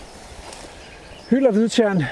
Hyld 1.31 1.47
og 1.47 1.53
hvidtjørn. 1.53 2.03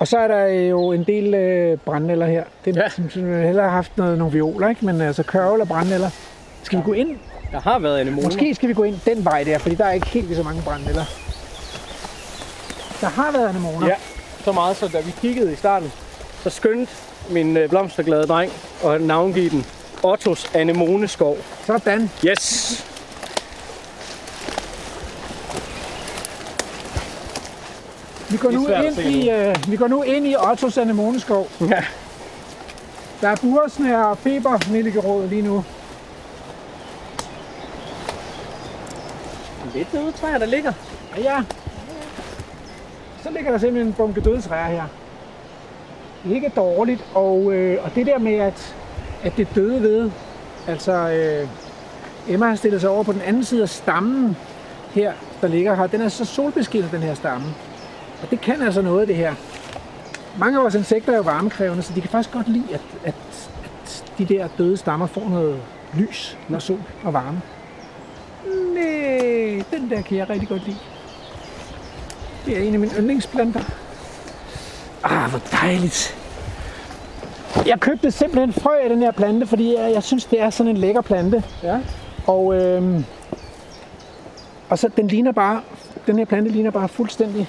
Og 0.00 0.08
så 0.08 0.18
er 0.18 0.28
der 0.28 0.46
jo 0.46 0.92
en 0.92 1.04
del 1.04 1.34
øh, 1.34 1.78
brændenælder 1.78 2.26
her. 2.26 2.44
Det 2.64 2.76
er, 2.76 2.82
Ja. 2.82 2.88
som, 2.88 3.10
som 3.10 3.22
hellere 3.22 3.64
har 3.64 3.70
haft 3.72 3.96
noget, 3.96 4.18
nogle 4.18 4.32
violer, 4.32 4.68
ikke? 4.68 4.86
men 4.86 5.00
altså 5.00 5.22
kørvel 5.22 5.60
og 5.60 5.68
brændenælder. 5.68 6.10
Skal 6.62 6.78
vi 6.78 6.84
gå 6.84 6.92
ind? 6.92 7.18
Der 7.52 7.60
har 7.60 7.78
været 7.78 7.98
anemoner. 7.98 8.28
Måske 8.28 8.54
skal 8.54 8.68
vi 8.68 8.74
gå 8.74 8.82
ind 8.82 9.00
den 9.04 9.24
vej 9.24 9.44
der, 9.44 9.58
fordi 9.58 9.74
der 9.74 9.84
er 9.84 9.92
ikke 9.92 10.06
helt 10.06 10.26
lige 10.26 10.36
så 10.36 10.42
mange 10.42 10.62
brændenælder. 10.62 11.04
Der 13.00 13.08
har 13.08 13.32
været 13.32 13.48
anemoner. 13.48 13.86
Ja, 13.86 13.94
så 14.44 14.52
meget, 14.52 14.76
så 14.76 14.88
da 14.88 15.00
vi 15.00 15.14
kiggede 15.20 15.52
i 15.52 15.56
starten, 15.56 15.92
så 16.42 16.50
skyndte 16.50 16.92
min 17.30 17.56
øh, 17.56 17.68
blomsterglade 17.68 18.26
dreng 18.26 18.52
at 18.84 19.00
navngive 19.00 19.50
den 19.50 19.66
Ottos 20.02 20.50
anemoneskov. 20.54 21.36
Sådan. 21.66 22.10
Yes! 22.26 22.86
Vi 28.30 28.36
går, 28.36 28.50
nu 28.50 28.68
ind 28.68 28.98
i, 28.98 29.30
øh, 29.30 29.54
vi 29.68 29.76
går 29.76 29.88
nu 29.88 30.02
ind 30.02 30.26
i 30.26 30.36
Ottos 30.36 30.78
anemoneskov. 30.78 31.48
Ja. 31.60 31.84
Der 33.20 33.28
er 33.28 33.36
bursnær 33.36 34.02
og 34.02 34.18
feber 34.18 35.26
lige 35.28 35.42
nu. 35.42 35.64
Lidt 39.74 39.92
døde 39.92 40.12
træer, 40.12 40.38
der 40.38 40.46
ligger. 40.46 40.72
Ja, 41.16 41.22
ja. 41.22 41.44
Så 43.22 43.30
ligger 43.30 43.50
der 43.50 43.58
simpelthen 43.58 43.86
en 43.86 43.92
bunke 43.92 44.20
døde 44.20 44.40
træer 44.40 44.66
her. 44.66 44.84
Ikke 46.30 46.52
dårligt, 46.56 47.04
og, 47.14 47.52
øh, 47.52 47.84
og 47.84 47.94
det 47.94 48.06
der 48.06 48.18
med, 48.18 48.34
at, 48.34 48.76
at 49.22 49.32
det 49.36 49.48
døde 49.54 49.82
ved, 49.82 50.10
altså 50.66 50.92
øh, 50.92 51.48
Emma 52.28 52.46
har 52.46 52.56
stillet 52.56 52.80
sig 52.80 52.90
over 52.90 53.02
på 53.02 53.12
den 53.12 53.20
anden 53.20 53.44
side 53.44 53.62
af 53.62 53.68
stammen 53.68 54.36
her, 54.90 55.12
der 55.40 55.48
ligger 55.48 55.74
her. 55.74 55.86
Den 55.86 56.00
er 56.00 56.08
så 56.08 56.24
solbeskinnet, 56.24 56.92
den 56.92 57.02
her 57.02 57.14
stamme. 57.14 57.46
Og 58.22 58.30
det 58.30 58.40
kan 58.40 58.62
altså 58.62 58.82
noget, 58.82 59.08
det 59.08 59.16
her. 59.16 59.34
Mange 60.38 60.58
af 60.58 60.62
vores 60.62 60.74
insekter 60.74 61.12
er 61.12 61.16
jo 61.16 61.22
varmekrævende, 61.22 61.82
så 61.82 61.92
de 61.94 62.00
kan 62.00 62.10
faktisk 62.10 62.32
godt 62.32 62.48
lide, 62.48 62.74
at, 62.74 62.80
at, 63.04 63.14
at 63.84 64.04
de 64.18 64.24
der 64.24 64.48
døde 64.58 64.76
stammer 64.76 65.06
får 65.06 65.28
noget 65.28 65.56
lys 65.94 66.38
når 66.48 66.58
sol 66.58 66.82
og 67.04 67.12
varme. 67.12 67.40
Den 69.70 69.90
der 69.90 70.02
kan 70.02 70.16
jeg 70.16 70.30
rigtig 70.30 70.48
godt 70.48 70.66
lide. 70.66 70.76
Det 72.46 72.58
er 72.58 72.62
en 72.62 72.74
af 72.74 72.80
mine 72.80 72.92
yndlingsplanter. 72.98 73.60
Ah, 75.04 75.30
hvor 75.30 75.40
dejligt. 75.52 76.16
Jeg 77.66 77.80
købte 77.80 78.10
simpelthen 78.10 78.52
frø 78.52 78.76
af 78.82 78.88
den 78.88 78.98
her 78.98 79.10
plante, 79.10 79.46
fordi 79.46 79.74
jeg, 79.74 79.92
jeg 79.94 80.02
synes, 80.02 80.24
det 80.24 80.40
er 80.40 80.50
sådan 80.50 80.70
en 80.70 80.76
lækker 80.76 81.00
plante. 81.00 81.44
Ja. 81.62 81.80
Og, 82.26 82.54
øhm, 82.54 83.04
og 84.68 84.78
så 84.78 84.88
den 84.96 85.06
ligner 85.06 85.32
bare, 85.32 85.60
den 86.06 86.18
her 86.18 86.24
plante 86.24 86.50
ligner 86.50 86.70
bare 86.70 86.88
fuldstændig. 86.88 87.48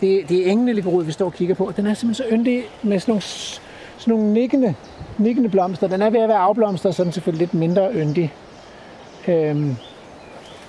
Det, 0.00 0.28
det 0.28 0.46
er 0.46 0.50
engeleligerod, 0.50 1.04
vi 1.04 1.12
står 1.12 1.26
og 1.26 1.32
kigger 1.32 1.54
på. 1.54 1.72
Den 1.76 1.86
er 1.86 1.94
simpelthen 1.94 2.28
så 2.28 2.34
yndig 2.34 2.64
med 2.82 3.00
sådan 3.00 3.12
nogle, 3.12 3.22
sådan 3.22 4.14
nogle 4.14 4.32
nikkende, 4.32 4.74
nikkende 5.18 5.48
blomster. 5.48 5.86
Den 5.86 6.02
er 6.02 6.10
ved 6.10 6.20
at 6.20 6.28
være 6.28 6.38
afblomstret, 6.38 6.94
så 6.94 7.02
er 7.02 7.04
den 7.04 7.12
selvfølgelig 7.12 7.48
lidt 7.48 7.54
mindre 7.54 7.92
yndig. 7.94 8.32
Øhm, 9.28 9.76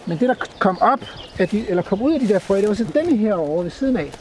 men 0.05 0.17
det, 0.17 0.29
der 0.29 0.35
kom 0.59 0.77
op, 0.81 0.99
af 1.39 1.49
de, 1.49 1.69
eller 1.69 1.83
kom 1.83 2.01
ud 2.01 2.13
af 2.13 2.19
de 2.19 2.27
der 2.27 2.39
frø, 2.39 2.57
det 2.57 2.67
var 2.67 2.73
så 2.73 2.85
denne 2.93 3.15
her 3.17 3.33
over 3.33 3.63
ved 3.63 3.71
siden 3.71 3.97
af, 3.97 4.11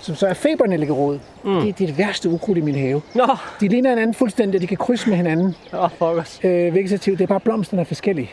som 0.00 0.14
så 0.14 0.26
er 0.26 0.34
febernælligerod. 0.34 1.18
Mm. 1.44 1.60
Det, 1.60 1.78
det 1.78 1.84
er 1.84 1.88
det 1.88 1.98
værste 1.98 2.28
ukrudt 2.28 2.58
i 2.58 2.60
min 2.60 2.74
have. 2.74 3.02
Nå, 3.14 3.26
De 3.60 3.68
ligner 3.68 3.90
hinanden 3.90 4.14
fuldstændig, 4.14 4.58
og 4.58 4.62
de 4.62 4.66
kan 4.66 4.76
krydse 4.76 5.08
med 5.08 5.16
hinanden 5.16 5.54
åh, 5.72 5.84
oh, 5.84 5.90
fuckers. 5.90 6.40
øh, 6.44 6.74
vegetativt. 6.74 7.18
Det 7.18 7.24
er 7.24 7.28
bare 7.28 7.40
blomsterne 7.40 7.80
er 7.80 7.84
forskellige. 7.84 8.30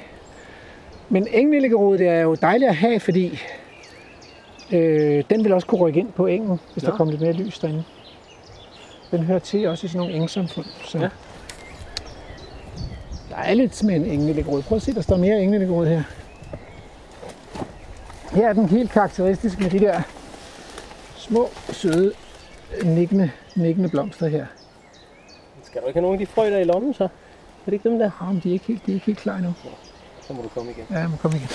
Men 1.10 1.28
engelillerod, 1.32 1.98
det 1.98 2.08
er 2.08 2.20
jo 2.22 2.36
dejligt 2.36 2.70
at 2.70 2.76
have, 2.76 3.00
fordi 3.00 3.39
øh, 4.72 5.24
den 5.30 5.44
vil 5.44 5.54
også 5.54 5.68
kunne 5.68 5.82
rykke 5.82 6.00
ind 6.00 6.12
på 6.12 6.28
engen, 6.28 6.60
hvis 6.74 6.84
ja. 6.84 6.89
der 6.89 6.98
kommer 6.98 7.12
lidt 7.12 7.22
mere 7.22 7.34
lys 7.34 7.60
derinde. 7.60 7.84
Den 9.12 9.24
hører 9.24 9.39
til 9.39 9.68
også 9.68 9.86
i 9.86 9.88
sådan 9.88 10.00
nogle 10.00 10.14
engsamfund. 10.22 10.66
Så. 10.86 10.98
Ja. 10.98 11.08
Der 13.30 13.36
er 13.36 13.54
lidt 13.54 13.84
med 13.84 13.96
en 13.96 14.06
engelillerod. 14.06 14.62
Prøv 14.62 14.76
at 14.76 14.82
se, 14.82 14.94
der 14.94 15.02
står 15.02 15.18
mere 15.18 15.41
engelillerod 15.41 15.88
her. 15.88 16.04
Her 18.34 18.50
er 18.50 18.54
den 18.54 18.70
helt 18.70 18.92
karakteristisk 18.92 19.60
med 19.60 19.70
de 19.70 19.80
der 19.80 20.02
små, 21.16 21.50
søde, 21.72 22.14
nikkende, 22.84 23.32
nikkende 23.56 23.90
blomster 23.90 24.28
her. 24.28 24.46
Skal 25.64 25.82
du 25.82 25.88
ikke 25.88 25.98
have 25.98 26.02
nogle 26.02 26.20
af 26.22 26.28
de 26.28 26.34
frø 26.34 26.52
der 26.52 26.58
i 26.58 26.64
lommen, 26.64 26.94
så? 26.94 27.04
Er 27.04 27.10
det 27.66 27.74
ikke 27.74 27.90
dem 27.90 28.00
der? 28.00 28.12
Ah, 28.22 28.28
men 28.28 28.42
de 28.44 28.50
er 28.50 28.54
ikke 28.54 28.66
helt, 28.66 28.86
de 28.86 28.92
er 28.92 28.94
ikke 28.94 29.06
helt 29.06 29.20
klar 29.20 29.36
endnu. 29.36 29.54
Så 30.22 30.34
må 30.34 30.42
du 30.42 30.48
komme 30.48 30.72
igen. 30.72 30.86
Ja, 30.92 31.00
jeg 31.00 31.10
må 31.10 31.18
komme 31.18 31.38
igen. 31.38 31.50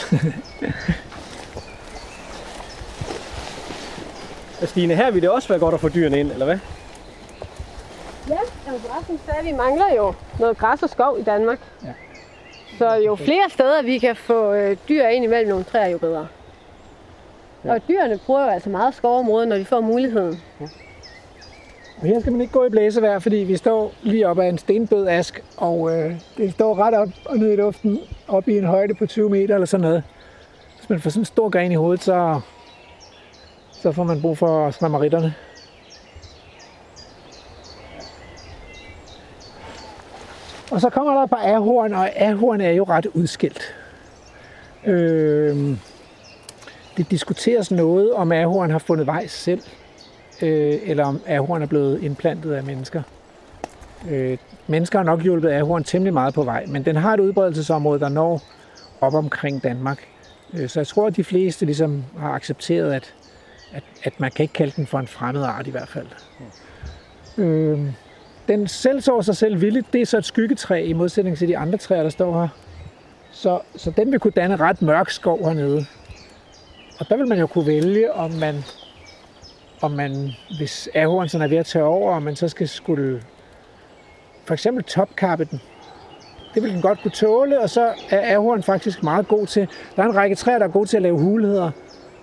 Stine, 4.70 4.94
her 4.94 5.10
vil 5.10 5.22
det 5.22 5.30
også 5.30 5.48
være 5.48 5.58
godt 5.58 5.74
at 5.74 5.80
få 5.80 5.88
dyrene 5.88 6.20
ind, 6.20 6.32
eller 6.32 6.44
hvad? 6.44 6.58
Ja, 8.28 8.38
altså 8.72 8.88
Rasmus 8.98 9.20
sagde, 9.26 9.40
at 9.40 9.46
vi 9.46 9.52
mangler 9.52 9.94
jo 9.96 10.14
noget 10.38 10.58
græs 10.58 10.82
og 10.82 10.90
skov 10.90 11.18
i 11.18 11.22
Danmark. 11.22 11.58
Ja. 11.84 11.92
Så 12.78 12.94
jo 12.94 13.16
flere 13.16 13.50
steder 13.50 13.82
vi 13.82 13.98
kan 13.98 14.16
få 14.16 14.52
øh, 14.54 14.76
dyr 14.88 15.06
ind 15.06 15.24
imellem 15.24 15.48
nogle 15.48 15.64
træer, 15.64 15.88
jo 15.88 15.98
bedre. 15.98 16.26
Ja. 17.64 17.72
Og 17.72 17.80
dyrene 17.88 18.18
bruger 18.26 18.42
jo 18.42 18.48
altså 18.48 18.70
meget 18.70 18.94
skovområder, 18.94 19.46
når 19.46 19.56
de 19.56 19.64
får 19.64 19.80
muligheden. 19.80 20.42
Og 22.00 22.06
her 22.06 22.20
skal 22.20 22.32
man 22.32 22.40
ikke 22.40 22.52
gå 22.52 22.64
i 22.64 22.68
blæsevejr, 22.70 23.18
fordi 23.18 23.36
vi 23.36 23.56
står 23.56 23.92
lige 24.02 24.28
oppe 24.28 24.44
af 24.44 24.48
en 24.48 24.58
stenbød 24.58 25.06
ask, 25.08 25.44
og 25.56 25.96
øh, 25.96 26.14
det 26.36 26.52
står 26.52 26.78
ret 26.78 26.94
op 26.94 27.08
og 27.24 27.36
ned 27.36 27.52
i 27.52 27.56
luften, 27.56 27.98
op 28.28 28.48
i 28.48 28.58
en 28.58 28.64
højde 28.64 28.94
på 28.94 29.06
20 29.06 29.30
meter 29.30 29.54
eller 29.54 29.66
sådan 29.66 29.82
noget. 29.82 30.02
Hvis 30.76 30.90
man 30.90 31.00
får 31.00 31.10
sådan 31.10 31.20
en 31.20 31.24
stor 31.24 31.48
gren 31.48 31.72
i 31.72 31.74
hovedet, 31.74 32.02
så, 32.02 32.40
så 33.72 33.92
får 33.92 34.04
man 34.04 34.20
brug 34.20 34.38
for 34.38 34.70
smameritterne. 34.70 35.34
Og 40.70 40.80
så 40.80 40.90
kommer 40.90 41.14
der 41.14 41.22
et 41.22 41.30
par 41.30 41.54
ahorn, 41.54 41.92
og 41.92 42.20
ahorn 42.20 42.60
er 42.60 42.70
jo 42.70 42.84
ret 42.84 43.06
udskilt. 43.06 43.74
Øh, 44.86 45.76
det 46.98 47.10
diskuteres 47.10 47.70
noget, 47.70 48.12
om 48.12 48.32
ahorn 48.32 48.70
har 48.70 48.78
fundet 48.78 49.06
vej 49.06 49.26
selv, 49.26 49.62
øh, 50.42 50.78
eller 50.82 51.04
om 51.04 51.20
ahorn 51.26 51.62
er 51.62 51.66
blevet 51.66 52.02
indplantet 52.02 52.52
af 52.52 52.64
mennesker. 52.64 53.02
Øh, 54.10 54.38
mennesker 54.66 54.98
har 54.98 55.04
nok 55.04 55.22
hjulpet 55.22 55.50
ahorn 55.50 55.84
temmelig 55.84 56.14
meget 56.14 56.34
på 56.34 56.42
vej, 56.42 56.66
men 56.66 56.84
den 56.84 56.96
har 56.96 57.14
et 57.14 57.20
udbredelsesområde, 57.20 58.00
der 58.00 58.08
når 58.08 58.42
op 59.00 59.14
omkring 59.14 59.62
Danmark. 59.62 60.08
Øh, 60.54 60.68
så 60.68 60.80
jeg 60.80 60.86
tror, 60.86 61.06
at 61.06 61.16
de 61.16 61.24
fleste 61.24 61.66
ligesom 61.66 62.04
har 62.18 62.32
accepteret, 62.32 62.92
at, 62.92 63.14
at, 63.72 63.82
at 64.04 64.20
man 64.20 64.30
kan 64.30 64.42
ikke 64.42 64.54
kalde 64.54 64.72
den 64.76 64.86
for 64.86 64.98
en 64.98 65.06
fremmed 65.06 65.42
art 65.42 65.66
i 65.66 65.70
hvert 65.70 65.88
fald. 65.88 66.06
Øh, 67.38 67.78
den 68.48 68.68
selv 68.68 69.00
sår 69.00 69.20
sig 69.20 69.36
selv 69.36 69.60
villigt, 69.60 69.92
det 69.92 70.00
er 70.00 70.06
så 70.06 70.18
et 70.18 70.24
skyggetræ 70.24 70.84
i 70.84 70.92
modsætning 70.92 71.38
til 71.38 71.48
de 71.48 71.58
andre 71.58 71.78
træer, 71.78 72.02
der 72.02 72.10
står 72.10 72.40
her. 72.40 72.48
Så, 73.30 73.60
så 73.76 73.90
den 73.90 74.12
vil 74.12 74.20
kunne 74.20 74.32
danne 74.36 74.56
ret 74.56 74.82
mørk 74.82 75.10
skov 75.10 75.44
hernede. 75.44 75.86
Og 76.98 77.08
der 77.08 77.16
vil 77.16 77.28
man 77.28 77.38
jo 77.38 77.46
kunne 77.46 77.66
vælge, 77.66 78.12
om 78.12 78.30
man, 78.30 78.64
om 79.80 79.90
man 79.90 80.30
hvis 80.56 80.88
ahorn 80.94 81.28
sådan 81.28 81.44
er 81.44 81.48
ved 81.48 81.58
at 81.58 81.66
tage 81.66 81.84
over, 81.84 82.14
om 82.14 82.22
man 82.22 82.36
så 82.36 82.48
skal 82.48 82.68
skulle 82.68 83.22
for 84.44 84.54
eksempel 84.54 84.84
topkappe 84.84 85.44
den. 85.44 85.60
Det 86.54 86.62
vil 86.62 86.72
den 86.72 86.82
godt 86.82 87.02
kunne 87.02 87.10
tåle, 87.10 87.60
og 87.60 87.70
så 87.70 87.92
er 88.10 88.34
ahorn 88.34 88.62
faktisk 88.62 89.02
meget 89.02 89.28
god 89.28 89.46
til. 89.46 89.68
Der 89.96 90.02
er 90.02 90.06
en 90.06 90.16
række 90.16 90.36
træer, 90.36 90.58
der 90.58 90.66
er 90.66 90.70
gode 90.70 90.88
til 90.88 90.96
at 90.96 91.02
lave 91.02 91.18
hulheder, 91.18 91.70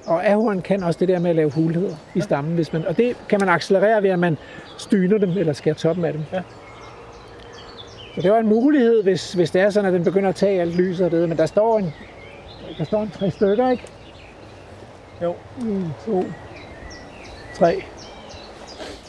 og 0.06 0.28
ahorn 0.28 0.62
kan 0.62 0.84
også 0.84 1.00
det 1.00 1.08
der 1.08 1.20
med 1.20 1.30
at 1.30 1.36
lave 1.36 1.52
hulheder 1.52 1.96
i 2.16 2.22
stammen, 2.22 2.56
hvis 2.56 2.74
man, 2.74 2.86
og 2.86 2.98
det 2.98 3.18
kan 3.30 3.40
man 3.40 3.50
accelerere 3.50 4.04
ved, 4.04 4.10
at 4.10 4.20
man 4.20 4.38
styner 4.78 5.18
dem 5.18 5.30
eller 5.30 5.54
skærer 5.54 5.76
toppen 5.76 6.06
af 6.06 6.14
dem. 6.14 6.22
Ja. 6.34 6.42
Så 8.16 8.22
det 8.22 8.32
var 8.32 8.40
en 8.40 8.48
mulighed, 8.48 9.04
hvis, 9.04 9.34
hvis 9.34 9.52
det 9.52 9.62
er 9.62 9.70
sådan, 9.70 9.88
at 9.88 9.94
den 9.94 10.04
begynder 10.04 10.30
at 10.30 10.36
tage 10.36 10.62
alt 10.62 10.76
lyset 10.76 11.06
og 11.06 11.12
det, 11.12 11.30
men 11.30 11.38
der 11.38 11.46
står 11.46 11.80
en, 11.80 11.94
der 12.78 12.84
står 12.84 13.02
en 13.02 13.12
tre 13.12 13.32
stykker, 13.32 13.70
ikke? 13.70 13.84
Jo. 15.22 15.36
1, 15.62 15.94
2, 16.06 16.24
3. 17.56 17.76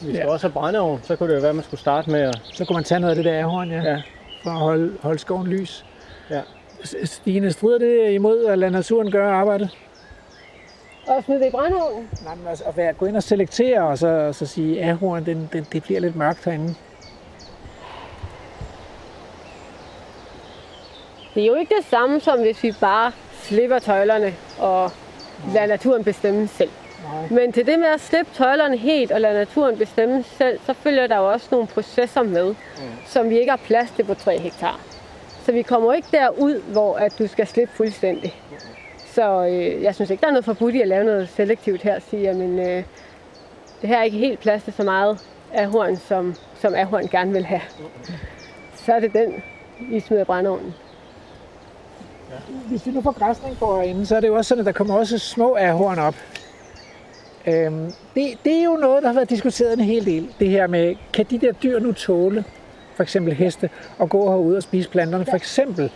Vi 0.03 0.13
skal 0.13 0.15
Ja. 0.15 0.29
også 0.33 0.47
have 0.47 0.53
brændeovn, 0.53 1.01
så 1.03 1.17
kunne 1.17 1.29
det 1.31 1.35
jo 1.37 1.41
være, 1.41 1.49
at 1.51 1.55
man 1.57 1.65
skulle 1.65 1.81
starte 1.81 2.11
med 2.11 2.21
at... 2.21 2.41
Så 2.45 2.65
kunne 2.65 2.75
man 2.75 2.85
tage 2.85 3.01
noget 3.01 3.11
af 3.11 3.17
det 3.17 3.25
der 3.25 3.39
ahorn, 3.45 3.71
ja, 3.71 3.83
Ja. 3.83 4.03
for 4.43 4.51
at 4.51 4.57
holde, 4.59 4.93
holde 5.03 5.19
skoven 5.19 5.47
lys. 5.47 5.85
Ja. 6.31 6.41
Stine, 7.05 7.53
strider 7.53 7.79
det 7.79 8.13
imod 8.13 8.45
at 8.45 8.59
lade 8.59 8.71
naturen 8.71 9.11
gøre 9.11 9.33
arbejdet? 9.35 9.71
Og 11.07 11.25
smide 11.25 11.41
det 11.41 11.47
i 11.47 11.51
brændeovnen. 11.51 12.09
Nej, 12.25 12.35
men 12.35 12.47
altså 12.47 12.65
at 12.65 12.77
være, 12.77 12.93
gå 12.93 13.07
ind 13.07 13.17
og 13.17 13.23
selektere, 13.23 13.83
og 13.83 13.99
så, 13.99 14.09
og 14.09 14.35
så 14.35 14.47
sige, 14.47 14.81
at 14.83 14.89
ahorn, 14.91 15.27
den, 15.27 15.49
den, 15.53 15.67
det 15.73 15.83
bliver 15.83 16.01
lidt 16.01 16.17
mørkt 16.17 16.45
herinde. 16.45 16.75
Det 21.35 21.43
er 21.43 21.47
jo 21.47 21.55
ikke 21.55 21.75
det 21.79 21.85
samme, 21.87 22.21
som 22.21 22.41
hvis 22.41 22.63
vi 22.63 22.73
bare 22.81 23.13
slipper 23.33 23.79
tøjlerne 23.79 24.35
og 24.59 24.91
lader 25.55 25.67
naturen 25.67 26.05
bestemme 26.05 26.49
selv. 26.49 26.71
Men 27.31 27.53
til 27.53 27.67
det 27.67 27.79
med 27.79 27.87
at 27.87 28.01
slippe 28.01 28.33
tøjlerne 28.35 28.77
helt 28.77 29.13
og 29.13 29.21
lade 29.21 29.35
naturen 29.35 29.77
bestemme 29.79 30.23
selv, 30.23 30.61
så 30.67 30.73
følger 30.73 31.07
der 31.07 31.17
jo 31.17 31.33
også 31.33 31.49
nogle 31.51 31.67
processer 31.67 32.23
med, 32.23 32.49
mm. 32.49 32.83
som 33.07 33.31
vi 33.31 33.39
ikke 33.39 33.51
har 33.51 33.61
plads 33.65 33.91
til 33.91 34.05
på 34.05 34.15
3 34.15 34.39
hektar. 34.39 34.81
Så 35.45 35.53
vi 35.53 35.63
kommer 35.63 35.93
ikke 35.93 36.09
derud, 36.13 36.63
hvor 36.73 36.97
at 36.97 37.19
du 37.19 37.27
skal 37.27 37.47
slippe 37.47 37.75
fuldstændig. 37.75 38.35
Så 39.07 39.47
øh, 39.47 39.83
jeg 39.83 39.95
synes 39.95 40.11
ikke, 40.11 40.21
der 40.21 40.27
er 40.27 40.31
noget 40.31 40.45
forbudt 40.45 40.75
i 40.75 40.81
at 40.81 40.89
lave 40.89 41.05
noget 41.05 41.29
selektivt 41.29 41.83
her 41.83 41.97
og 41.97 42.03
sige, 42.03 42.29
at 42.29 42.37
øh, 42.37 42.85
det 43.81 43.89
her 43.89 43.99
er 43.99 44.03
ikke 44.03 44.19
helt 44.19 44.41
plads 44.41 44.63
til 44.63 44.73
så 44.73 44.83
meget 44.83 45.19
ahorn, 45.55 45.97
som, 45.97 46.35
som 46.55 46.75
ahorn 46.75 47.07
gerne 47.07 47.33
vil 47.33 47.45
have. 47.45 47.61
Så 48.75 48.93
er 48.93 49.01
det 49.01 49.13
den, 49.13 49.43
vi 49.81 50.01
smider 50.01 50.23
i 50.23 50.73
brændeovnen. 52.29 52.69
Hvis 52.69 52.87
vi 52.87 52.91
nu 52.91 53.01
får 53.01 53.13
græsning 53.13 53.57
på 53.59 53.81
herinde, 53.81 54.07
så 54.07 54.17
er 54.17 54.21
det 54.21 54.29
jo 54.29 54.35
også 54.35 54.49
sådan, 54.49 54.61
at 54.61 54.67
der 54.67 54.73
kommer 54.73 54.95
også 54.95 55.19
små 55.19 55.57
ahorn 55.57 55.99
op. 55.99 56.15
Øhm, 57.47 57.93
det, 58.15 58.39
det 58.45 58.59
er 58.59 58.65
jo 58.65 58.77
noget, 58.77 59.03
der 59.03 59.09
har 59.09 59.15
været 59.15 59.31
diskuteret 59.31 59.73
en 59.73 59.85
hel 59.85 60.07
del. 60.07 60.29
Det 60.41 60.49
her 60.49 60.67
med, 60.67 60.97
kan 61.13 61.27
de 61.31 61.39
der 61.39 61.53
dyr 61.53 61.79
nu 61.79 61.93
tåle, 61.93 62.45
for 62.95 63.03
eksempel 63.03 63.35
heste, 63.35 63.71
at 64.01 64.09
gå 64.09 64.31
herude 64.31 64.57
og 64.57 64.63
spise 64.63 64.91
planterne? 64.91 65.25
For 65.25 65.37
eksempel 65.37 65.93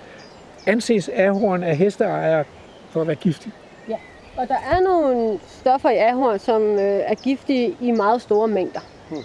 anses 0.66 1.08
ahorn 1.08 1.62
af 1.62 1.76
hesteejere 1.76 2.44
for 2.90 3.00
at 3.00 3.06
være 3.06 3.16
giftig. 3.16 3.52
Ja, 3.88 3.96
og 4.36 4.48
der 4.48 4.56
er 4.72 4.80
nogle 4.80 5.38
stoffer 5.48 5.90
i 5.90 5.96
ahorn, 5.96 6.38
som 6.38 6.62
øh, 6.62 7.00
er 7.06 7.14
giftige 7.14 7.76
i 7.80 7.90
meget 7.90 8.22
store 8.22 8.48
mængder. 8.48 8.80
Hmm. 9.08 9.24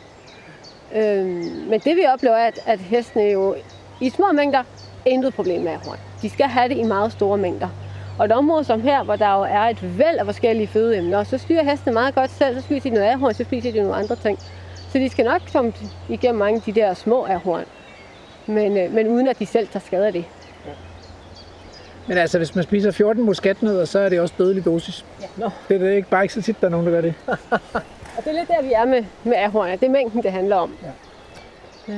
Øhm, 0.95 1.66
men 1.70 1.80
det 1.80 1.95
vi 1.95 2.06
oplever 2.14 2.36
er, 2.36 2.47
at, 2.47 2.60
at 2.66 2.80
hestene 2.80 3.24
jo 3.24 3.56
i 4.01 4.10
små 4.10 4.32
mængder 4.32 4.64
intet 5.06 5.34
problem 5.34 5.62
med 5.62 5.72
ahorn. 5.72 5.97
De 6.22 6.30
skal 6.30 6.45
have 6.45 6.70
det 6.70 6.78
i 6.78 6.84
meget 6.84 7.12
store 7.12 7.38
mængder. 7.38 7.70
Og 8.20 8.26
et 8.26 8.32
område 8.32 8.64
som 8.64 8.82
her, 8.82 9.03
hvor 9.03 9.16
der 9.16 9.34
jo 9.34 9.41
er 9.41 9.62
et 9.62 9.97
væld 9.97 10.18
af 10.18 10.26
forskellige 10.26 10.68
fødeemner, 10.68 11.24
så 11.24 11.38
styrer 11.38 11.64
hestene 11.64 11.93
meget 11.93 12.16
godt 12.16 12.32
selv, 12.32 12.56
så 12.56 12.62
spiser 12.62 12.89
de 12.89 12.95
noget 12.95 13.10
ahorn, 13.10 13.34
så 13.34 13.43
spiser 13.43 13.72
de 13.72 13.80
nogle 13.80 13.95
andre 13.95 14.16
ting. 14.16 14.39
Så 14.91 14.97
de 14.99 15.10
skal 15.10 15.26
nok 15.26 15.41
komme 15.53 15.74
igennem 16.10 16.39
mange 16.39 16.56
af 16.56 16.62
de 16.62 16.72
der 16.72 16.93
små 16.93 17.26
ahorn, 17.26 17.66
men, 18.45 18.78
øh, 18.78 18.93
men 18.93 19.08
uden 19.08 19.28
at 19.28 19.39
de 19.39 19.45
selv 19.45 19.68
tager 19.68 19.86
skade 19.86 20.08
af 20.08 20.14
det. 20.14 20.26
Men 22.08 22.18
altså, 22.18 22.38
hvis 22.38 22.56
man 22.56 22.64
spiser 22.64 22.91
14 22.91 23.24
muskatnødder, 23.24 23.86
så 23.86 23.99
er 23.99 24.10
det 24.10 24.20
også 24.20 24.34
dødelig 24.38 24.66
dosis. 24.66 25.06
Ja. 25.22 25.26
Nå. 25.38 25.49
Det 25.70 25.76
er 25.76 25.80
det 25.80 25.95
ikke 25.95 26.10
bare 26.10 26.24
ikke 26.24 26.34
så 26.34 26.41
tit, 26.41 26.62
der 26.62 26.68
er 26.68 26.72
nogen, 26.72 26.86
der 26.86 26.91
gør 26.91 27.01
det. 27.01 27.14
Og 28.18 28.24
det 28.24 28.28
er 28.28 28.34
lidt 28.34 28.47
der, 28.47 28.62
vi 28.62 28.72
er 28.74 28.86
med, 28.86 29.03
med 29.24 29.34
ahorn. 29.36 29.72
Det 29.72 29.84
er 29.84 29.89
mængden, 29.89 30.24
det 30.24 30.32
handler 30.32 30.56
om. 30.56 30.74
Ja. 30.84 31.93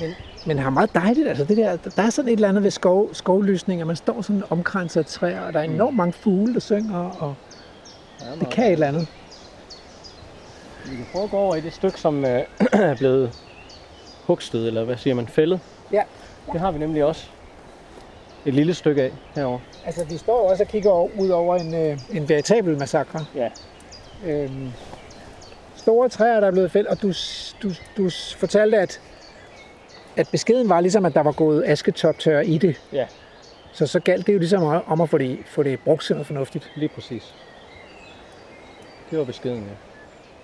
Men, 0.00 0.14
men 0.46 0.58
har 0.58 0.70
meget 0.70 0.94
dejligt, 0.94 1.28
altså 1.28 1.44
det 1.44 1.56
der, 1.56 1.76
der 1.76 2.02
er 2.02 2.10
sådan 2.10 2.28
et 2.28 2.32
eller 2.32 2.48
andet 2.48 2.62
ved 2.62 2.70
skov, 2.70 3.14
skovlysninger. 3.14 3.84
Man 3.84 3.96
står 3.96 4.22
sådan 4.22 4.42
omkranset 4.50 5.00
af 5.00 5.06
træer, 5.06 5.40
og 5.40 5.52
der 5.52 5.58
er 5.58 5.64
enormt 5.64 5.96
mange 5.96 6.12
fugle, 6.12 6.54
der 6.54 6.60
synger, 6.60 6.98
og 6.98 7.34
det 8.40 8.50
kan 8.50 8.64
et 8.64 8.72
eller 8.72 8.86
andet. 8.86 9.08
Vi 10.90 10.96
kan 10.96 11.06
prøve 11.12 11.24
at 11.24 11.30
gå 11.30 11.36
over 11.36 11.56
i 11.56 11.60
det 11.60 11.72
stykke, 11.72 12.00
som 12.00 12.24
øh, 12.24 12.42
er 12.72 12.96
blevet 12.96 13.30
hugstet, 14.26 14.66
eller 14.66 14.84
hvad 14.84 14.96
siger 14.96 15.14
man, 15.14 15.28
fældet. 15.28 15.60
Ja. 15.92 16.02
Det 16.52 16.60
har 16.60 16.70
vi 16.70 16.78
nemlig 16.78 17.04
også 17.04 17.26
et 18.44 18.54
lille 18.54 18.74
stykke 18.74 19.02
af 19.02 19.12
herovre. 19.34 19.60
Altså, 19.84 20.04
vi 20.04 20.16
står 20.16 20.50
også 20.50 20.62
og 20.62 20.68
kigger 20.68 20.90
over, 20.90 21.08
ud 21.18 21.28
over 21.28 21.56
en, 21.56 21.74
øh, 21.74 21.98
en 22.12 22.28
veritabel 22.28 22.78
massakre. 22.78 23.26
Ja. 23.34 23.50
Øhm, 24.26 24.72
store 25.76 26.08
træer, 26.08 26.40
der 26.40 26.46
er 26.46 26.52
blevet 26.52 26.70
fældet, 26.70 26.90
og 26.90 27.02
du, 27.02 27.12
du, 27.62 27.70
du 27.96 28.10
fortalte, 28.36 28.78
at, 28.78 29.00
at 30.16 30.28
beskeden 30.32 30.68
var 30.68 30.80
ligesom, 30.80 31.04
at 31.04 31.14
der 31.14 31.20
var 31.20 31.32
gået 31.32 31.64
asketoptør 31.66 32.40
i 32.40 32.58
det. 32.58 32.80
Ja. 32.92 33.06
Så 33.72 33.86
så 33.86 34.00
galt 34.00 34.26
det 34.26 34.34
jo 34.34 34.38
ligesom 34.38 34.62
om 34.86 35.00
at 35.00 35.10
få 35.10 35.18
det, 35.18 35.38
få 35.46 35.62
det 35.62 35.80
brugt 35.80 36.02
til 36.02 36.14
noget 36.14 36.26
fornuftigt. 36.26 36.70
Lige 36.76 36.88
præcis. 36.88 37.34
Det 39.10 39.18
var 39.18 39.24
beskeden, 39.24 39.58
ja. 39.58 39.74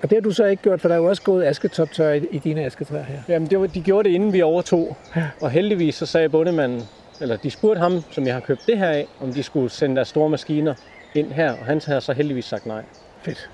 Og 0.02 0.10
det 0.10 0.16
har 0.16 0.20
du 0.20 0.30
så 0.30 0.44
ikke 0.44 0.62
gjort, 0.62 0.80
for 0.80 0.88
der 0.88 0.94
er 0.94 0.98
jo 0.98 1.04
også 1.08 1.22
gået 1.22 1.44
asketoptør 1.44 2.12
i, 2.12 2.26
i 2.30 2.38
dine 2.38 2.64
asketræer 2.64 3.02
her. 3.02 3.18
Jamen, 3.28 3.50
det 3.50 3.60
var, 3.60 3.66
de 3.66 3.80
gjorde 3.80 4.08
det, 4.08 4.14
inden 4.14 4.32
vi 4.32 4.42
overtog. 4.42 4.96
Ja. 5.16 5.28
Og 5.40 5.50
heldigvis 5.50 5.94
så 5.94 6.06
sagde 6.06 6.28
bondemanden, 6.28 6.82
eller 7.20 7.36
de 7.36 7.50
spurgte 7.50 7.80
ham, 7.80 8.02
som 8.10 8.26
jeg 8.26 8.34
har 8.34 8.40
købt 8.40 8.60
det 8.66 8.78
her 8.78 8.88
af, 8.88 9.06
om 9.20 9.32
de 9.32 9.42
skulle 9.42 9.70
sende 9.70 9.96
deres 9.96 10.08
store 10.08 10.28
maskiner 10.28 10.74
ind 11.14 11.32
her, 11.32 11.52
og 11.52 11.66
han 11.66 11.80
havde 11.86 12.00
så 12.00 12.12
heldigvis 12.12 12.44
sagt 12.44 12.66
nej. 12.66 12.82
Fedt. 13.22 13.50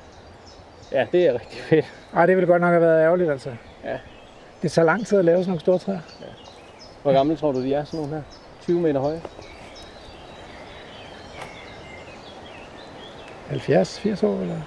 Ja, 0.93 1.07
det 1.13 1.27
er 1.27 1.33
rigtig 1.33 1.61
fedt. 1.61 1.85
Ej, 2.15 2.27
det 2.27 2.37
ville 2.37 2.47
godt 2.47 2.61
nok 2.61 2.71
have 2.71 2.83
været 2.83 3.03
ærgerligt, 3.03 3.31
altså. 3.31 3.51
Ja. 3.85 3.99
Det 4.67 4.73
tager 4.73 4.87
lang 4.87 5.07
tid 5.07 5.19
at 5.19 5.25
lave 5.25 5.39
sådan 5.39 5.49
nogle 5.49 5.61
store 5.61 5.79
træer. 5.79 5.99
Hvor 7.03 7.13
gamle 7.13 7.37
tror 7.37 7.53
du, 7.53 7.63
de 7.63 7.75
er, 7.75 7.85
sådan 7.85 8.01
nogle 8.01 8.15
her? 8.15 8.23
20 8.61 8.81
meter 8.81 9.01
høje? 9.01 9.23
70, 13.49 13.99
80 13.99 14.23
år, 14.23 14.41
eller? 14.41 14.61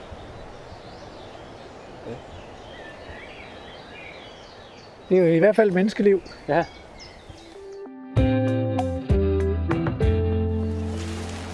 Det 5.09 5.17
er 5.17 5.21
jo 5.21 5.33
i 5.33 5.39
hvert 5.39 5.55
fald 5.55 5.71
menneskeliv. 5.71 6.21
Ja. 6.47 6.65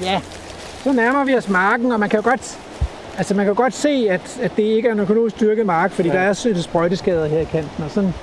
Ja, 0.01 0.21
så 0.83 0.93
nærmer 0.93 1.25
vi 1.25 1.35
os 1.35 1.49
marken, 1.49 1.91
og 1.91 1.99
man 1.99 2.09
kan 2.09 2.19
jo 2.19 2.29
godt, 2.29 2.59
altså 3.17 3.35
man 3.35 3.45
kan 3.45 3.55
godt 3.55 3.73
se, 3.73 4.07
at, 4.09 4.39
at 4.41 4.51
det 4.57 4.63
ikke 4.63 4.87
er 4.87 4.93
en 4.93 4.99
økologisk 4.99 5.39
dyrket 5.39 5.65
mark, 5.65 5.91
fordi 5.91 6.09
ja. 6.09 6.13
der 6.15 6.21
er 6.21 6.61
sprøjteskader 6.61 7.25
her 7.27 7.39
i 7.39 7.43
kanten, 7.43 7.83
og 7.83 7.91
sådan, 7.91 8.13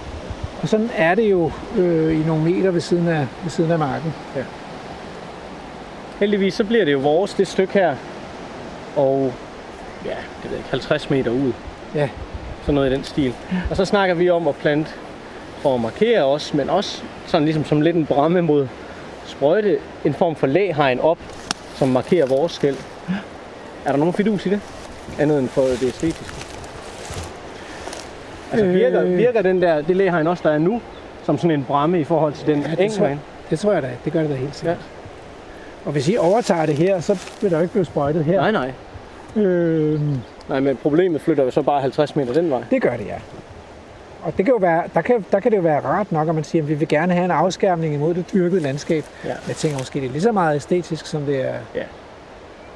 og 0.62 0.68
sådan 0.68 0.90
er 0.96 1.14
det 1.14 1.30
jo 1.30 1.50
øh, 1.76 2.20
i 2.20 2.22
nogle 2.22 2.44
meter 2.44 2.70
ved 2.70 2.80
siden 2.80 3.08
af, 3.08 3.26
ved 3.42 3.50
siden 3.50 3.70
af 3.70 3.78
marken. 3.78 4.14
Ja. 4.36 4.42
Heldigvis 6.18 6.54
så 6.54 6.64
bliver 6.64 6.84
det 6.84 6.92
jo 6.92 6.98
vores, 6.98 7.34
det 7.34 7.48
stykke 7.48 7.72
her. 7.72 7.96
Og 8.96 9.32
ja, 10.04 10.10
det 10.10 10.44
ved 10.44 10.50
jeg 10.50 10.58
ikke, 10.58 10.70
50 10.70 11.10
meter 11.10 11.30
ud. 11.30 11.52
Ja. 11.94 12.08
Sådan 12.60 12.74
noget 12.74 12.90
i 12.90 12.94
den 12.94 13.04
stil. 13.04 13.34
Og 13.70 13.76
så 13.76 13.84
snakker 13.84 14.14
vi 14.14 14.30
om 14.30 14.48
at 14.48 14.54
plante 14.56 14.90
for 15.58 15.74
at 15.74 15.80
markere 15.80 16.24
os, 16.24 16.54
men 16.54 16.70
også 16.70 17.02
sådan 17.26 17.44
ligesom 17.44 17.64
som 17.64 17.80
lidt 17.80 17.96
en 17.96 18.06
bramme 18.06 18.42
mod 18.42 18.68
sprøjte, 19.26 19.78
en 20.04 20.14
form 20.14 20.36
for 20.36 20.46
læhegn 20.46 21.00
op, 21.00 21.18
som 21.74 21.88
markerer 21.88 22.26
vores 22.26 22.52
skæld. 22.52 22.76
Er 23.84 23.90
der 23.90 23.96
nogen 23.96 24.14
fidus 24.14 24.46
i 24.46 24.50
det? 24.50 24.60
Andet 25.18 25.38
end 25.38 25.48
for 25.48 25.62
det 25.62 25.82
æstetiske. 25.82 26.41
Altså 28.52 28.66
virker, 28.66 29.02
Øh. 29.02 29.16
virker 29.16 29.42
den 29.42 29.62
der, 29.62 29.82
det 29.82 29.96
læhegn 29.96 30.26
også, 30.26 30.42
der 30.48 30.54
er 30.54 30.58
nu, 30.58 30.80
som 31.24 31.38
sådan 31.38 31.50
en 31.50 31.64
bramme 31.64 32.00
i 32.00 32.04
forhold 32.04 32.32
til 32.32 32.46
den 32.46 32.62
Ja, 32.62 32.84
det, 32.84 32.92
tror, 32.92 33.08
man- 33.08 33.20
det 33.50 33.58
tror 33.58 33.72
jeg 33.72 33.82
da. 33.82 33.90
Det 34.04 34.12
gør 34.12 34.20
det 34.20 34.30
da 34.30 34.34
helt 34.34 34.56
sikkert. 34.56 34.76
Ja. 34.76 34.82
Og 35.86 35.92
hvis 35.92 36.08
I 36.08 36.16
overtager 36.16 36.66
det 36.66 36.74
her, 36.74 37.00
så 37.00 37.18
vil 37.42 37.50
der 37.50 37.56
jo 37.56 37.62
ikke 37.62 37.72
blive 37.72 37.84
sprøjtet 37.84 38.24
her. 38.24 38.50
Nej, 38.50 38.50
nej. 38.50 38.72
Øh, 39.44 40.00
Nej, 40.48 40.60
men 40.60 40.76
problemet 40.76 41.20
flytter 41.20 41.44
jo 41.44 41.50
så 41.50 41.62
bare 41.62 41.80
50 41.80 42.16
meter 42.16 42.32
den 42.32 42.50
vej. 42.50 42.62
det 42.70 42.82
gør 42.82 42.96
det, 42.96 43.06
ja. 43.06 43.14
Og 44.22 44.36
det 44.36 44.44
kan 44.44 44.52
jo 44.54 44.58
være, 44.58 44.82
der, 44.94 45.00
kan, 45.00 45.24
der 45.32 45.40
kan 45.40 45.50
det 45.50 45.56
jo 45.56 45.62
være 45.62 45.80
rart 45.80 46.12
nok, 46.12 46.28
at 46.28 46.34
man 46.34 46.44
siger, 46.44 46.62
at 46.62 46.68
vi 46.68 46.74
vil 46.74 46.88
gerne 46.88 47.12
have 47.12 47.24
en 47.24 47.30
afskærmning 47.30 47.94
imod 47.94 48.14
det 48.14 48.32
dyrkede 48.32 48.60
landskab. 48.60 49.04
Ja. 49.24 49.28
Jeg 49.48 49.56
tænker 49.56 49.78
måske, 49.78 50.00
det 50.00 50.06
er 50.06 50.10
lige 50.10 50.22
så 50.22 50.32
meget 50.32 50.56
æstetisk, 50.56 51.06
som 51.06 51.22
det 51.22 51.40
er 51.48 51.54
Ja. 51.74 51.82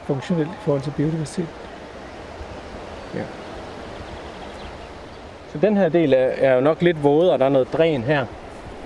funktionelt 0.07 0.49
i 0.49 0.59
forhold 0.65 0.83
til 0.83 0.93
biodiversitet. 0.97 1.47
Så 5.61 5.67
den 5.67 5.77
her 5.77 5.89
del 5.89 6.13
er, 6.13 6.17
er 6.17 6.55
jo 6.55 6.61
nok 6.61 6.83
lidt 6.83 7.03
våd, 7.05 7.29
og 7.29 7.39
der 7.39 7.45
er 7.45 7.49
noget 7.49 7.73
dræn 7.73 8.03
her. 8.03 8.27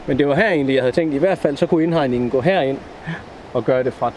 Men 0.07 0.19
det 0.19 0.29
var 0.29 0.35
her 0.35 0.49
egentlig, 0.51 0.75
jeg 0.75 0.83
havde 0.83 0.93
tænkt, 0.95 1.15
i 1.15 1.19
hvert 1.19 1.39
fald 1.39 1.57
så 1.57 1.67
kunne 1.67 1.83
indhegningen 1.85 2.31
gå 2.31 2.41
herind 2.41 2.79
og 3.53 3.65
gøre 3.65 3.83
det 3.85 3.93
fra 3.93 4.11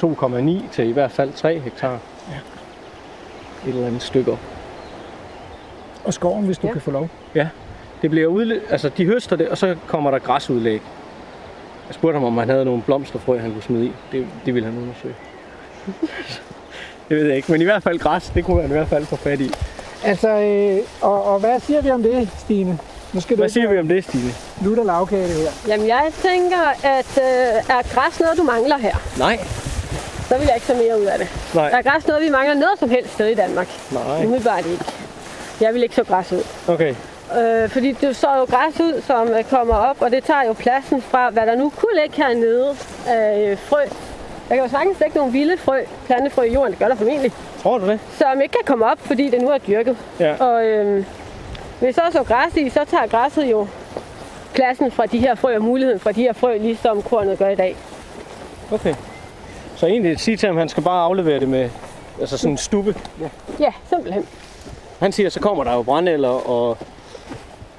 2,9 0.68 0.72
til 0.72 0.90
i 0.90 0.92
hvert 0.92 1.12
fald 1.12 1.34
3 1.34 1.60
hektar. 1.60 1.92
Ja. 2.32 2.36
Et 3.70 3.74
eller 3.74 3.88
andet 3.88 4.02
stykke. 4.02 4.38
Og 6.06 6.14
skoven, 6.14 6.46
hvis 6.46 6.58
du 6.58 6.68
Ja. 6.68 6.74
kan 6.74 6.82
få 6.82 6.92
lov. 6.92 7.10
Det 8.02 8.10
bliver 8.10 8.30
udlæ- 8.30 8.72
altså 8.72 8.90
de 8.90 9.06
høster 9.06 9.36
det, 9.36 9.48
og 9.50 9.58
så 9.58 9.76
kommer 9.88 10.12
der 10.12 10.20
græsudlæg. 10.20 10.82
Jeg 11.88 11.96
spurgte 11.96 12.20
ham, 12.20 12.24
om 12.28 12.38
han 12.38 12.50
havde 12.50 12.66
nogle 12.66 12.82
blomsterfrø, 12.82 13.40
han 13.40 13.52
kunne 13.52 13.62
smide 13.64 13.86
i. 13.86 13.92
Det, 14.12 14.28
det 14.46 14.54
ville 14.56 14.70
han 14.70 14.78
undersøge. 14.82 15.16
det 17.10 17.18
ved 17.18 17.26
jeg 17.28 17.36
ikke, 17.36 17.52
men 17.52 17.62
i 17.62 17.66
hvert 17.66 17.84
fald 17.84 18.00
græs, 18.00 18.30
det 18.36 18.46
kunne 18.46 18.62
han 18.62 18.70
i 18.70 18.74
hvert 18.74 18.88
fald 18.88 19.06
få 19.06 19.16
fat 19.16 19.40
i. 19.42 19.50
Altså, 20.04 20.30
øh, 20.30 20.78
og, 21.02 21.24
og 21.24 21.40
hvad 21.40 21.60
siger 21.60 21.82
vi 21.82 21.92
om 21.92 22.04
det, 22.04 22.30
Stine? 22.40 22.80
Nu 23.14 23.22
skal 23.22 23.38
du 23.38 23.42
Hvad 23.42 23.50
siger 23.50 23.70
vi 23.70 23.80
om 23.80 23.88
det, 23.88 24.04
Stine? 24.04 24.34
lutter 24.62 24.84
lavkage 24.84 25.24
det 25.28 25.36
her. 25.36 25.52
Jamen, 25.68 25.88
jeg 25.88 26.12
tænker, 26.22 26.62
at 26.84 27.18
øh, 27.18 27.76
er 27.76 27.94
græs 27.96 28.20
noget, 28.20 28.38
du 28.38 28.44
mangler 28.44 28.78
her? 28.78 28.96
Nej. 29.18 29.40
Så 30.30 30.38
vil 30.38 30.46
jeg 30.46 30.56
ikke 30.56 30.68
så 30.68 30.74
mere 30.74 31.00
ud 31.00 31.06
af 31.06 31.20
det. 31.20 31.28
Nej. 31.56 31.70
Er 31.74 31.82
græs 31.82 32.08
noget, 32.08 32.24
vi 32.24 32.30
mangler 32.30 32.54
noget 32.54 32.80
som 32.80 32.90
helst 32.90 33.14
sted 33.14 33.28
i 33.28 33.34
Danmark? 33.36 33.68
Nej. 33.92 34.26
Umiddelbart 34.26 34.66
ikke. 34.66 34.86
Jeg 35.62 35.74
vil 35.74 35.84
ikke 35.84 35.96
så 35.96 36.04
græs 36.04 36.32
ud. 36.32 36.44
Okay. 36.68 36.96
Øh, 37.38 37.70
fordi 37.70 37.92
det 37.92 38.16
så 38.16 38.28
jo 38.38 38.44
græs 38.44 38.80
ud, 38.80 39.02
som 39.08 39.28
øh, 39.28 39.44
kommer 39.44 39.76
op, 39.76 39.98
og 40.02 40.12
det 40.12 40.24
tager 40.24 40.44
jo 40.48 40.54
pladsen 40.54 41.02
fra, 41.02 41.30
hvad 41.30 41.46
der 41.46 41.56
nu 41.56 41.70
kunne 41.70 42.02
ligge 42.02 42.18
hernede 42.18 42.76
af 43.08 43.50
øh, 43.52 43.58
frø. 43.58 43.80
Der 44.50 44.56
kan 44.56 44.64
jo 44.66 44.70
sagtens 44.70 45.00
lægge 45.00 45.18
nogle 45.18 45.32
vilde 45.32 45.58
frø, 45.58 45.80
plantefrø 46.06 46.44
i 46.44 46.54
jorden, 46.54 46.72
det 46.72 46.80
gør 46.80 46.88
der 46.88 46.96
formentlig, 46.96 47.32
Tror 47.64 47.78
du 47.78 47.88
det? 47.88 48.00
som 48.18 48.42
ikke 48.42 48.52
kan 48.52 48.66
komme 48.66 48.86
op, 48.86 49.00
fordi 49.00 49.30
det 49.30 49.42
nu 49.42 49.50
er 49.50 49.58
dyrket. 49.58 49.98
Ja. 50.20 50.36
Og 50.46 50.66
øh, 50.66 51.06
hvis 51.80 51.96
så 51.96 52.02
så 52.12 52.24
græs 52.24 52.56
i, 52.56 52.70
så 52.70 52.86
tager 52.86 53.08
græsset 53.08 53.52
jo 53.52 53.68
pladsen 54.54 54.92
fra 54.92 55.06
de 55.06 55.20
her 55.20 55.36
frø 55.36 55.56
og 55.56 55.62
muligheden 55.62 56.00
fra 56.00 56.12
de 56.12 56.22
her 56.22 56.34
frø, 56.34 56.58
ligesom 56.58 57.02
kornet 57.02 57.38
gør 57.38 57.50
i 57.50 57.56
dag. 57.56 57.76
Okay. 58.72 58.96
Så 59.76 59.86
egentlig 59.88 60.20
sige 60.20 60.38
til 60.38 60.48
ham, 60.48 60.58
at 60.58 60.62
han 60.62 60.70
skal 60.70 60.84
bare 60.84 61.02
aflevere 61.02 61.40
det 61.40 61.50
med 61.50 61.70
Altså 62.22 62.38
sådan 62.38 62.52
en 62.52 62.58
stube. 62.58 62.96
Ja, 63.60 63.72
simpelthen. 63.90 64.28
Han 65.00 65.12
siger, 65.12 65.30
så 65.30 65.40
kommer 65.40 65.64
der 65.64 65.74
jo 65.74 65.82
brændeller 65.82 66.50
og 66.50 66.78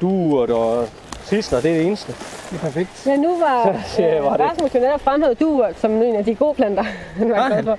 duer 0.00 0.54
og 0.54 0.88
tisler, 1.24 1.60
det 1.60 1.70
er 1.70 1.74
det 1.74 1.86
eneste. 1.86 2.12
Det 2.50 2.56
er 2.56 2.60
perfekt. 2.60 3.06
Ja, 3.06 3.16
nu 3.16 3.38
var 3.38 3.76
Så 3.86 4.02
jeg 4.02 4.22
bare 4.22 4.38
det. 4.38 4.46
Rasmus 4.50 4.74
jo 4.74 4.80
netop 4.80 5.00
fremhævet 5.00 5.40
duer 5.40 5.72
som 5.76 6.02
en 6.02 6.16
af 6.16 6.24
de 6.24 6.34
gode 6.34 6.54
planter. 6.54 6.82
han 7.18 7.30
var 7.30 7.48
glad 7.48 7.64
for. 7.64 7.78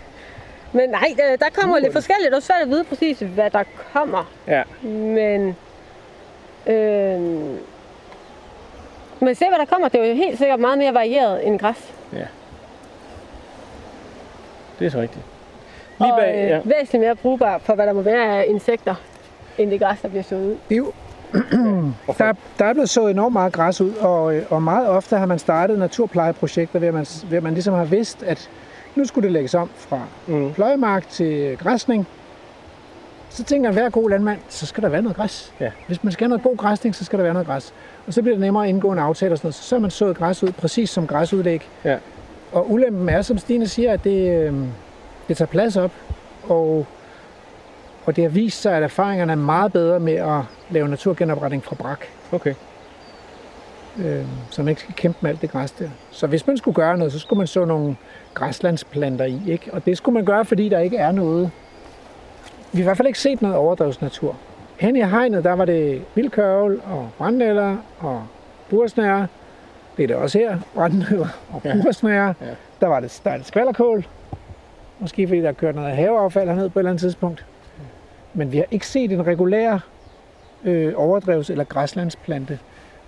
Men 0.76 0.90
nej, 0.90 1.14
der, 1.18 1.36
der 1.36 1.46
kommer 1.62 1.80
lidt 1.80 1.94
forskelligt. 1.94 2.32
Det 2.32 2.38
er 2.38 2.42
svært 2.42 2.62
at 2.62 2.70
vide 2.70 2.84
præcis, 2.84 3.20
hvad 3.20 3.50
der 3.50 3.64
kommer. 3.94 4.32
Ja. 4.48 4.64
Men... 4.84 5.56
Øh, 6.68 7.20
men 9.20 9.36
se, 9.36 9.46
hvad 9.50 9.60
der 9.60 9.66
kommer. 9.66 9.88
Det 9.88 10.02
er 10.02 10.08
jo 10.08 10.16
helt 10.16 10.38
sikkert 10.38 10.60
meget 10.60 10.78
mere 10.78 10.94
varieret 10.94 11.48
end 11.48 11.60
græs. 11.60 11.94
Det 14.80 14.86
er 14.88 14.90
så 14.92 15.00
rigtigt. 15.02 15.26
Lige 16.00 16.14
og 16.14 16.20
bag, 16.20 16.36
øh, 16.44 16.50
ja. 16.50 16.60
væsentligt 16.66 17.02
mere 17.04 17.16
brugbar 17.16 17.58
for, 17.58 17.76
hvad 17.76 17.88
der 17.88 17.94
må 17.94 18.02
være 18.02 18.38
af 18.40 18.46
insekter, 18.48 18.96
end 19.58 19.72
det 19.72 19.80
græs, 19.80 20.00
der 20.02 20.08
bliver 20.08 20.24
sået 20.24 20.46
ud. 20.46 20.58
Det 20.70 20.78
jo, 20.78 20.92
der, 22.18 22.26
er- 22.26 22.34
der 22.60 22.66
er 22.66 22.74
blevet 22.74 22.90
sået 22.90 23.12
enormt 23.12 23.34
meget 23.34 23.54
græs 23.54 23.82
ud, 23.82 23.94
og, 23.94 24.36
øh, 24.36 24.44
og 24.50 24.62
meget 24.64 24.88
ofte 24.88 25.18
har 25.18 25.26
man 25.26 25.40
startet 25.40 25.80
naturplejeprojekter, 25.80 26.80
ved 26.80 26.88
at 26.88 26.94
man, 26.94 27.06
ved 27.30 27.38
at 27.38 27.44
man 27.44 27.54
ligesom 27.54 27.74
har 27.74 27.86
vidst, 27.86 28.24
at 28.24 28.50
nu 28.96 29.06
skulle 29.06 29.24
det 29.24 29.32
lægges 29.32 29.54
om 29.54 29.70
fra 29.76 30.00
Mm. 30.28 30.54
pløjemark 30.54 31.10
til 31.10 31.58
græsning. 31.58 32.08
Så 33.30 33.44
tænker 33.44 33.72
hver 33.72 33.90
god 33.90 34.10
landmand, 34.10 34.40
så 34.50 34.66
skal 34.66 34.84
der 34.84 34.90
være 34.90 35.02
noget 35.02 35.16
græs. 35.18 35.54
Ja. 35.60 35.72
Hvis 35.88 36.04
man 36.04 36.14
skal 36.14 36.24
have 36.26 36.30
noget 36.30 36.44
god 36.44 36.58
græsning, 36.58 36.96
så 36.96 37.06
skal 37.06 37.20
der 37.20 37.24
være 37.24 37.34
noget 37.34 37.48
græs. 37.48 37.74
Og 38.08 38.14
så 38.14 38.22
bliver 38.22 38.36
det 38.36 38.42
nemmere 38.42 38.64
at 38.64 38.70
indgå 38.70 38.92
en 38.92 39.00
aftale 39.00 39.34
og 39.34 39.38
sådan 39.38 39.46
noget. 39.48 39.56
Så 39.56 39.76
har 39.76 39.80
man 39.80 39.92
sået 39.92 40.18
græs 40.18 40.44
ud, 40.44 40.52
præcis 40.52 40.90
som 40.90 41.08
græsudlæg. 41.08 41.70
Ja. 41.84 41.98
Og 42.52 42.72
ulempen 42.72 43.10
er, 43.10 43.22
som 43.22 43.38
Stine 43.38 43.68
siger, 43.68 43.94
at 43.94 44.04
det, 44.04 44.30
øh, 44.48 44.54
det 45.28 45.38
tager 45.38 45.48
plads 45.48 45.78
op, 45.78 45.92
og, 46.44 46.86
og 48.06 48.16
det 48.16 48.24
har 48.24 48.30
vist 48.32 48.62
sig, 48.62 48.74
at 48.78 48.84
erfaringerne 48.84 49.32
er 49.32 49.36
meget 49.38 49.74
bedre 49.74 50.00
med 50.00 50.14
at 50.14 50.42
lave 50.70 50.88
naturgenopretning 50.88 51.64
fra 51.64 51.76
brak, 51.76 52.00
Okay. 52.32 52.54
Øh, 54.00 54.26
så 54.50 54.62
man 54.64 54.70
ikke 54.70 54.82
skal 54.82 54.94
kæmpe 54.96 55.18
med 55.22 55.30
alt 55.30 55.42
det 55.42 55.52
græs 55.52 55.72
der. 55.72 55.90
Så 56.12 56.28
hvis 56.28 56.48
man 56.48 56.58
skulle 56.58 56.76
gøre 56.76 56.98
noget, 56.98 57.14
så 57.14 57.20
skulle 57.20 57.38
man 57.38 57.48
så 57.48 57.66
nogle 57.66 57.96
græslandsplanter 58.34 59.26
i, 59.26 59.42
ikke? 59.48 59.74
Og 59.74 59.86
det 59.86 59.98
skulle 59.98 60.14
man 60.14 60.26
gøre, 60.26 60.46
fordi 60.46 60.70
der 60.70 60.80
ikke 60.80 60.98
er 60.98 61.12
noget. 61.12 61.52
Vi 62.72 62.78
har 62.78 62.84
i 62.84 62.84
hvert 62.84 62.98
fald 62.98 63.08
ikke 63.08 63.20
set 63.20 63.42
noget 63.42 63.58
overdrevsnatur. 63.58 64.36
Hen 64.80 64.96
i 64.96 65.02
hegnet, 65.02 65.44
der 65.44 65.54
var 65.54 65.66
det 65.66 66.02
vildkørvel 66.16 66.82
og 66.92 67.10
brændenælder 67.18 67.78
og 68.00 68.24
bursnære. 68.70 69.28
Det 69.98 70.04
er 70.04 70.08
det 70.08 70.16
også 70.16 70.38
her, 70.40 70.58
brændenælder 70.76 71.28
og 71.54 71.62
Ja. 71.66 71.74
bursnære. 71.84 72.34
Ja. 72.42 72.46
Der 72.82 72.88
var 72.88 73.00
det, 73.00 73.22
der 73.24 73.32
er 73.32 73.38
det 73.38 73.46
skvallerkål. 73.46 74.06
Måske 75.00 75.28
fordi 75.28 75.42
der 75.42 75.48
er 75.50 75.54
kørt 75.54 75.76
noget 75.76 75.96
haveaffald 75.96 76.50
herned 76.50 76.70
på 76.70 76.80
et 76.80 76.82
eller 76.82 76.90
andet 76.92 77.02
tidspunkt. 77.02 77.46
Men 78.34 78.52
vi 78.52 78.58
har 78.58 78.66
ikke 78.72 78.88
set 78.88 79.12
en 79.12 79.28
regulær 79.28 79.80
øh, 80.64 80.94
overdrevs- 80.98 81.52
eller 81.52 81.64
græslandsplante. 81.64 82.60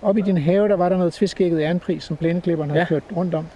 Op 0.02 0.18
i 0.18 0.20
din 0.20 0.38
have, 0.38 0.68
der 0.68 0.76
var 0.76 0.88
der 0.88 0.96
noget 0.96 1.12
tviskægget 1.12 1.60
ærenpris, 1.60 2.04
som 2.04 2.16
plæneklipperne 2.16 2.72
har 2.72 2.78
Ja. 2.80 2.84
kørt 2.86 3.02
rundt 3.16 3.34
om. 3.34 3.46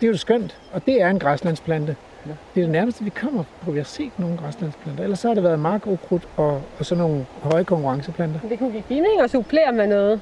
Det 0.00 0.06
er 0.06 0.10
jo 0.10 0.16
skønt, 0.16 0.56
og 0.72 0.86
det 0.86 1.02
er 1.02 1.08
en 1.10 1.18
græslandsplante. 1.18 1.96
Ja. 2.26 2.30
Det 2.54 2.60
er 2.60 2.64
det 2.64 2.72
nærmeste, 2.72 3.04
vi 3.04 3.10
kommer 3.10 3.44
på, 3.64 3.70
vi 3.70 3.78
har 3.78 3.84
set 3.84 4.10
nogle 4.18 4.36
græslandsplanter. 4.36 5.02
Ellers 5.02 5.18
så 5.18 5.28
har 5.28 5.34
det 5.34 5.42
været 5.42 5.58
markukrudt 5.58 6.28
og, 6.36 6.60
og 6.78 6.86
sådan 6.86 7.02
nogle 7.04 7.26
høje 7.42 7.64
konkurrenceplanter. 7.64 8.40
Det 8.48 8.58
kunne 8.58 8.72
give 8.72 8.82
mening 8.88 9.20
at 9.24 9.30
supplere 9.30 9.72
med 9.72 9.86
noget, 9.86 10.20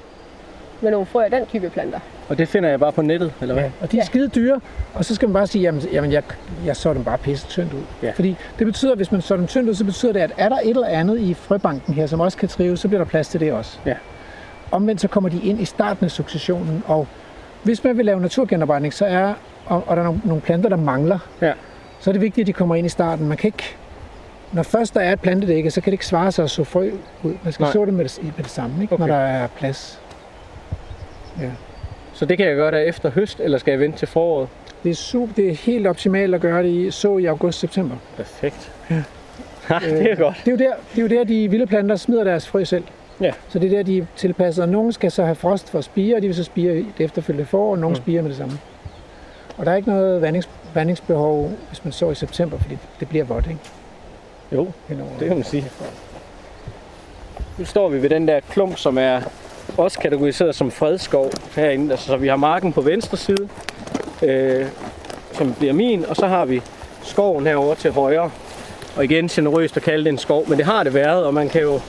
med 0.81 0.91
nogle 0.91 1.05
frø 1.05 1.23
af 1.23 1.31
den 1.31 1.45
type 1.45 1.69
planter. 1.69 1.99
Og 2.29 2.37
det 2.37 2.47
finder 2.47 2.69
jeg 2.69 2.79
bare 2.79 2.91
på 2.91 3.01
nettet, 3.01 3.33
eller 3.41 3.53
hvad? 3.53 3.63
Ja, 3.63 3.71
og 3.81 3.91
de 3.91 3.97
er 3.97 4.01
Ja. 4.01 4.05
skide 4.05 4.27
dyre, 4.27 4.59
og 4.93 5.05
så 5.05 5.15
skal 5.15 5.27
man 5.27 5.33
bare 5.33 5.47
sige, 5.47 5.61
jamen, 5.61 5.81
jamen 5.81 6.11
jeg, 6.11 6.23
jeg 6.65 6.75
så 6.75 6.93
dem 6.93 7.03
bare 7.03 7.17
pisse 7.17 7.47
tyndt 7.47 7.73
ud. 7.73 7.81
Ja. 8.03 8.11
Fordi 8.15 8.35
det 8.59 8.67
betyder, 8.67 8.91
at 8.91 8.97
hvis 8.97 9.11
man 9.11 9.21
så 9.21 9.37
dem 9.37 9.47
tyndt 9.47 9.69
ud, 9.69 9.73
så 9.75 9.85
betyder 9.85 10.13
det, 10.13 10.19
at 10.19 10.31
er 10.37 10.49
der 10.49 10.57
et 10.63 10.69
eller 10.69 10.87
andet 10.87 11.19
i 11.19 11.33
frøbanken 11.33 11.93
her, 11.93 12.07
som 12.07 12.19
også 12.19 12.37
kan 12.37 12.49
trives, 12.49 12.79
så 12.79 12.87
bliver 12.87 12.99
der 13.03 13.05
plads 13.09 13.27
til 13.27 13.39
det 13.39 13.53
også. 13.53 13.79
Ja. 13.85 13.95
Omvendt 14.71 15.01
så 15.01 15.07
kommer 15.07 15.29
de 15.29 15.41
ind 15.43 15.61
i 15.61 15.65
starten 15.65 16.05
af 16.05 16.11
successionen, 16.11 16.83
og 16.87 17.07
hvis 17.63 17.83
man 17.83 17.97
vil 17.97 18.05
lave 18.05 18.19
naturgenopretning, 18.21 18.93
så 18.93 19.05
er, 19.05 19.33
og, 19.65 19.83
og 19.87 19.95
der 19.97 20.03
er 20.03 20.13
nogle, 20.25 20.41
planter, 20.41 20.69
der 20.69 20.75
mangler, 20.77 21.19
Ja. 21.41 21.53
så 21.99 22.09
er 22.09 22.11
det 22.11 22.21
vigtigt, 22.21 22.43
at 22.43 22.47
de 22.47 22.53
kommer 22.53 22.75
ind 22.75 22.85
i 22.85 22.89
starten. 22.89 23.27
Man 23.27 23.37
kan 23.37 23.47
ikke, 23.47 23.75
når 24.51 24.63
først 24.63 24.93
der 24.93 24.99
er 24.99 25.13
et 25.13 25.19
plantedække, 25.21 25.71
så 25.71 25.81
kan 25.81 25.85
det 25.91 25.93
ikke 25.93 26.05
svare 26.05 26.31
sig 26.31 26.43
at 26.43 26.49
så 26.51 26.63
frø 26.63 26.91
ud. 27.23 27.33
Man 27.43 27.53
skal 27.53 27.63
Nej. 27.63 27.71
så 27.73 27.85
det 27.85 27.93
med 27.93 28.03
det, 28.05 28.23
med 28.23 28.31
det 28.43 28.49
samme, 28.51 28.81
ikke? 28.81 28.93
Okay. 28.93 29.01
når 29.01 29.07
der 29.15 29.21
er 29.21 29.47
plads. 29.47 30.01
Så 32.13 32.25
det 32.25 32.37
kan 32.37 32.47
jeg 32.47 32.55
gøre 32.55 32.71
der 32.71 32.77
efter 32.77 33.09
høst, 33.11 33.39
eller 33.39 33.57
skal 33.57 33.71
jeg 33.71 33.79
vente 33.79 33.97
til 33.97 34.07
foråret? 34.07 34.47
Det 34.83 34.91
er, 34.91 34.95
super, 34.95 35.33
det 35.33 35.49
er 35.49 35.55
helt 35.55 35.87
optimalt 35.87 36.35
at 36.35 36.41
gøre 36.41 36.63
det 36.63 36.69
i, 36.69 36.91
så 36.91 37.17
i 37.17 37.25
august-september. 37.25 37.95
Perfekt. 38.17 38.71
Ja. 38.89 38.95
det 39.79 40.11
er 40.11 40.15
godt. 40.15 40.41
Det 40.45 40.47
er, 40.47 40.51
jo 40.51 40.57
der, 40.57 40.73
det 40.95 40.97
er 40.97 41.01
jo 41.01 41.07
der, 41.07 41.23
de 41.23 41.47
vilde 41.51 41.67
planter 41.67 41.95
smider 41.95 42.23
deres 42.23 42.47
frø 42.47 42.63
selv. 42.63 42.83
Ja. 43.21 43.31
Så 43.49 43.59
det 43.59 43.71
er 43.73 43.77
der, 43.77 43.83
de 43.83 43.97
er 43.97 44.05
tilpasset. 44.15 44.63
Og 44.63 44.69
nogle 44.69 44.93
skal 44.93 45.11
så 45.11 45.23
have 45.23 45.35
frost 45.35 45.69
for 45.69 45.77
at 45.77 45.83
spire, 45.83 46.15
og 46.15 46.21
de 46.21 46.27
vil 46.27 46.35
så 46.35 46.43
spire 46.43 46.77
i 46.79 46.85
det 46.97 47.03
efterfølgende 47.05 47.45
forår, 47.45 47.71
og 47.71 47.79
nogle 47.79 47.95
Mm. 47.97 48.01
spirer 48.03 48.21
med 48.21 48.29
det 48.29 48.37
samme. 48.37 48.59
Og 49.57 49.65
der 49.65 49.71
er 49.71 49.75
ikke 49.75 49.89
noget 49.89 50.21
vandings, 50.21 50.49
vandingsbehov, 50.73 51.51
hvis 51.69 51.83
man 51.83 51.93
så 51.93 52.11
i 52.11 52.15
september, 52.15 52.57
fordi 52.59 52.77
det 52.99 53.09
bliver 53.09 53.25
vådt, 53.25 53.47
ikke? 53.47 53.59
Jo, 54.51 54.67
Henover. 54.87 55.09
det 55.19 55.27
kan 55.27 55.37
man 55.37 55.45
sige. 55.45 55.65
Nu 57.57 57.65
står 57.65 57.89
vi 57.89 58.01
ved 58.01 58.09
den 58.09 58.27
der 58.27 58.39
klump, 58.49 58.77
som 58.77 58.97
er 58.97 59.21
også 59.77 59.99
kategoriseret 59.99 60.55
som 60.55 60.71
fredskov 60.71 61.31
herinde. 61.55 61.91
Altså, 61.91 62.05
så 62.05 62.17
vi 62.17 62.27
har 62.27 62.35
marken 62.35 62.73
på 62.73 62.81
venstre 62.81 63.17
side, 63.17 63.47
øh, 64.23 64.65
som 65.33 65.53
bliver 65.53 65.73
min, 65.73 66.05
og 66.05 66.15
så 66.15 66.27
har 66.27 66.45
vi 66.45 66.61
skoven 67.03 67.47
herover 67.47 67.75
til 67.75 67.91
højre. 67.91 68.31
Og 68.97 69.03
igen 69.03 69.27
generøst 69.27 69.77
at 69.77 69.83
kalde 69.83 70.03
det 70.03 70.09
en 70.09 70.17
skov, 70.17 70.49
men 70.49 70.57
det 70.57 70.65
har 70.65 70.83
det 70.83 70.93
været, 70.93 71.23
og 71.25 71.33
man 71.33 71.49
kan 71.49 71.61
jo 71.61 71.79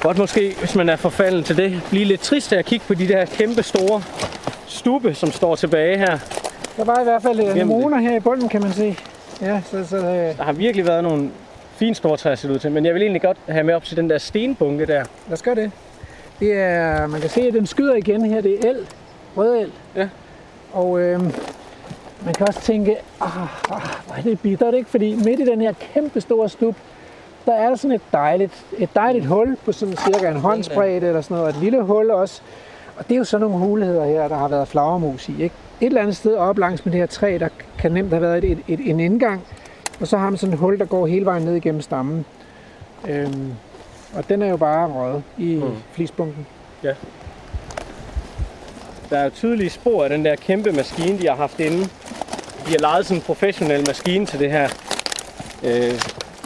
godt 0.00 0.18
måske, 0.18 0.54
hvis 0.58 0.74
man 0.74 0.88
er 0.88 0.96
forfalden 0.96 1.44
til 1.44 1.56
det, 1.56 1.82
blive 1.90 2.04
lidt 2.04 2.20
trist 2.20 2.52
af 2.52 2.58
at 2.58 2.64
kigge 2.64 2.84
på 2.86 2.94
de 2.94 3.08
der 3.08 3.24
kæmpe 3.24 3.62
store 3.62 4.02
stube, 4.66 5.14
som 5.14 5.30
står 5.30 5.56
tilbage 5.56 5.98
her. 5.98 6.18
Der 6.76 6.84
var 6.84 7.00
i 7.00 7.04
hvert 7.04 7.22
fald 7.22 7.40
anemoner 7.40 7.98
her 7.98 8.16
i 8.16 8.20
bunden, 8.20 8.48
kan 8.48 8.62
man 8.62 8.72
se. 8.72 8.96
Ja, 9.40 9.60
så, 9.70 9.86
så 9.86 9.96
øh, 9.96 10.36
Der 10.36 10.42
har 10.42 10.52
virkelig 10.52 10.86
været 10.86 11.02
nogle 11.02 11.30
fine 11.76 11.94
store 11.94 12.16
træer, 12.16 12.34
ser 12.34 12.50
ud 12.50 12.58
til, 12.58 12.70
men 12.70 12.86
jeg 12.86 12.94
vil 12.94 13.02
egentlig 13.02 13.22
godt 13.22 13.36
have 13.48 13.64
med 13.64 13.74
op 13.74 13.84
til 13.84 13.96
den 13.96 14.10
der 14.10 14.18
stenbunke 14.18 14.86
der. 14.86 15.04
lad 15.26 15.32
os 15.32 15.42
gøre 15.42 15.54
det. 15.54 15.70
Det 16.40 16.52
er, 16.52 17.06
man 17.06 17.20
kan 17.20 17.30
se, 17.30 17.40
at 17.40 17.54
den 17.54 17.66
skyder 17.66 17.94
igen 17.94 18.24
her. 18.24 18.40
Det 18.40 18.64
er 18.64 18.70
el, 18.70 18.86
rød 19.36 19.56
el. 19.56 19.72
Ja. 19.96 20.08
Og 20.72 21.00
øh, 21.00 21.20
man 22.24 22.34
kan 22.34 22.48
også 22.48 22.60
tænke, 22.60 22.96
ah, 23.20 23.42
ah, 23.42 23.48
hvor 24.06 24.14
er 24.16 24.22
det 24.22 24.40
bittert, 24.40 24.74
ikke? 24.74 24.90
Fordi 24.90 25.14
midt 25.14 25.40
i 25.40 25.44
den 25.44 25.60
her 25.60 25.72
kæmpe 25.94 26.20
store 26.20 26.48
stup, 26.48 26.74
der 27.46 27.52
er 27.54 27.68
der 27.68 27.76
sådan 27.76 27.94
et 27.94 28.00
dejligt, 28.12 28.66
et 28.78 28.88
dejligt 28.94 29.26
hul 29.26 29.56
på 29.64 29.72
sådan 29.72 29.96
cirka 29.96 30.28
en 30.30 30.36
håndsbredde 30.36 31.06
eller 31.06 31.20
sådan 31.20 31.34
noget, 31.36 31.50
og 31.52 31.56
et 31.56 31.62
lille 31.64 31.82
hul 31.82 32.10
også. 32.10 32.40
Og 32.96 33.08
det 33.08 33.14
er 33.14 33.18
jo 33.18 33.24
sådan 33.24 33.46
nogle 33.48 33.66
muligheder 33.66 34.04
her, 34.04 34.28
der 34.28 34.36
har 34.36 34.48
været 34.48 34.68
flagermus 34.68 35.28
i, 35.28 35.42
ikke? 35.42 35.54
Et 35.80 35.86
eller 35.86 36.00
andet 36.00 36.16
sted 36.16 36.34
op 36.34 36.58
langs 36.58 36.84
med 36.84 36.92
det 36.92 37.00
her 37.00 37.06
træ, 37.06 37.36
der 37.40 37.48
kan 37.78 37.92
nemt 37.92 38.10
have 38.10 38.22
været 38.22 38.44
et, 38.44 38.50
et, 38.50 38.58
et, 38.68 38.90
en 38.90 39.00
indgang, 39.00 39.42
og 40.00 40.06
så 40.06 40.16
har 40.18 40.30
man 40.30 40.38
sådan 40.38 40.52
et 40.52 40.58
hul, 40.58 40.78
der 40.78 40.84
går 40.84 41.06
hele 41.06 41.24
vejen 41.24 41.42
ned 41.42 41.54
igennem 41.54 41.80
stammen. 41.80 42.24
Øhm, 43.08 43.52
og 44.16 44.28
den 44.28 44.42
er 44.42 44.46
jo 44.48 44.56
bare 44.56 44.88
røget 44.88 45.22
i 45.38 45.54
Mm. 45.64 45.70
flisbunken. 45.92 46.46
Der 49.10 49.18
er 49.18 49.24
jo 49.24 49.30
tydelige 49.30 49.70
spor 49.70 50.04
af 50.04 50.10
den 50.10 50.24
der 50.24 50.36
kæmpe 50.36 50.72
maskine, 50.72 51.18
de 51.18 51.28
har 51.28 51.34
haft 51.36 51.60
inde. 51.60 51.78
De 52.66 52.70
har 52.70 52.78
lejet 52.78 53.06
sådan 53.06 53.16
en 53.16 53.22
professionel 53.22 53.84
maskine 53.86 54.26
til 54.26 54.38
det 54.38 54.50
her. 54.50 54.68
Øh, 55.64 56.00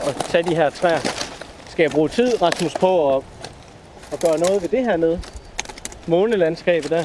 og 0.07 0.15
tage 0.15 0.43
de 0.45 0.55
her 0.55 0.71
træer. 0.71 0.99
Skal 1.69 1.83
jeg 1.83 1.91
bruge 1.91 2.09
tid, 2.09 2.43
Rasmus, 2.43 2.75
på 2.75 3.17
at, 3.17 3.23
at 4.13 4.21
gøre 4.21 4.39
noget 4.39 4.63
ved 4.63 4.69
det 4.69 4.85
her 4.85 4.97
nede? 4.97 5.21
Månelandskabet 6.07 6.91
der. 6.91 7.05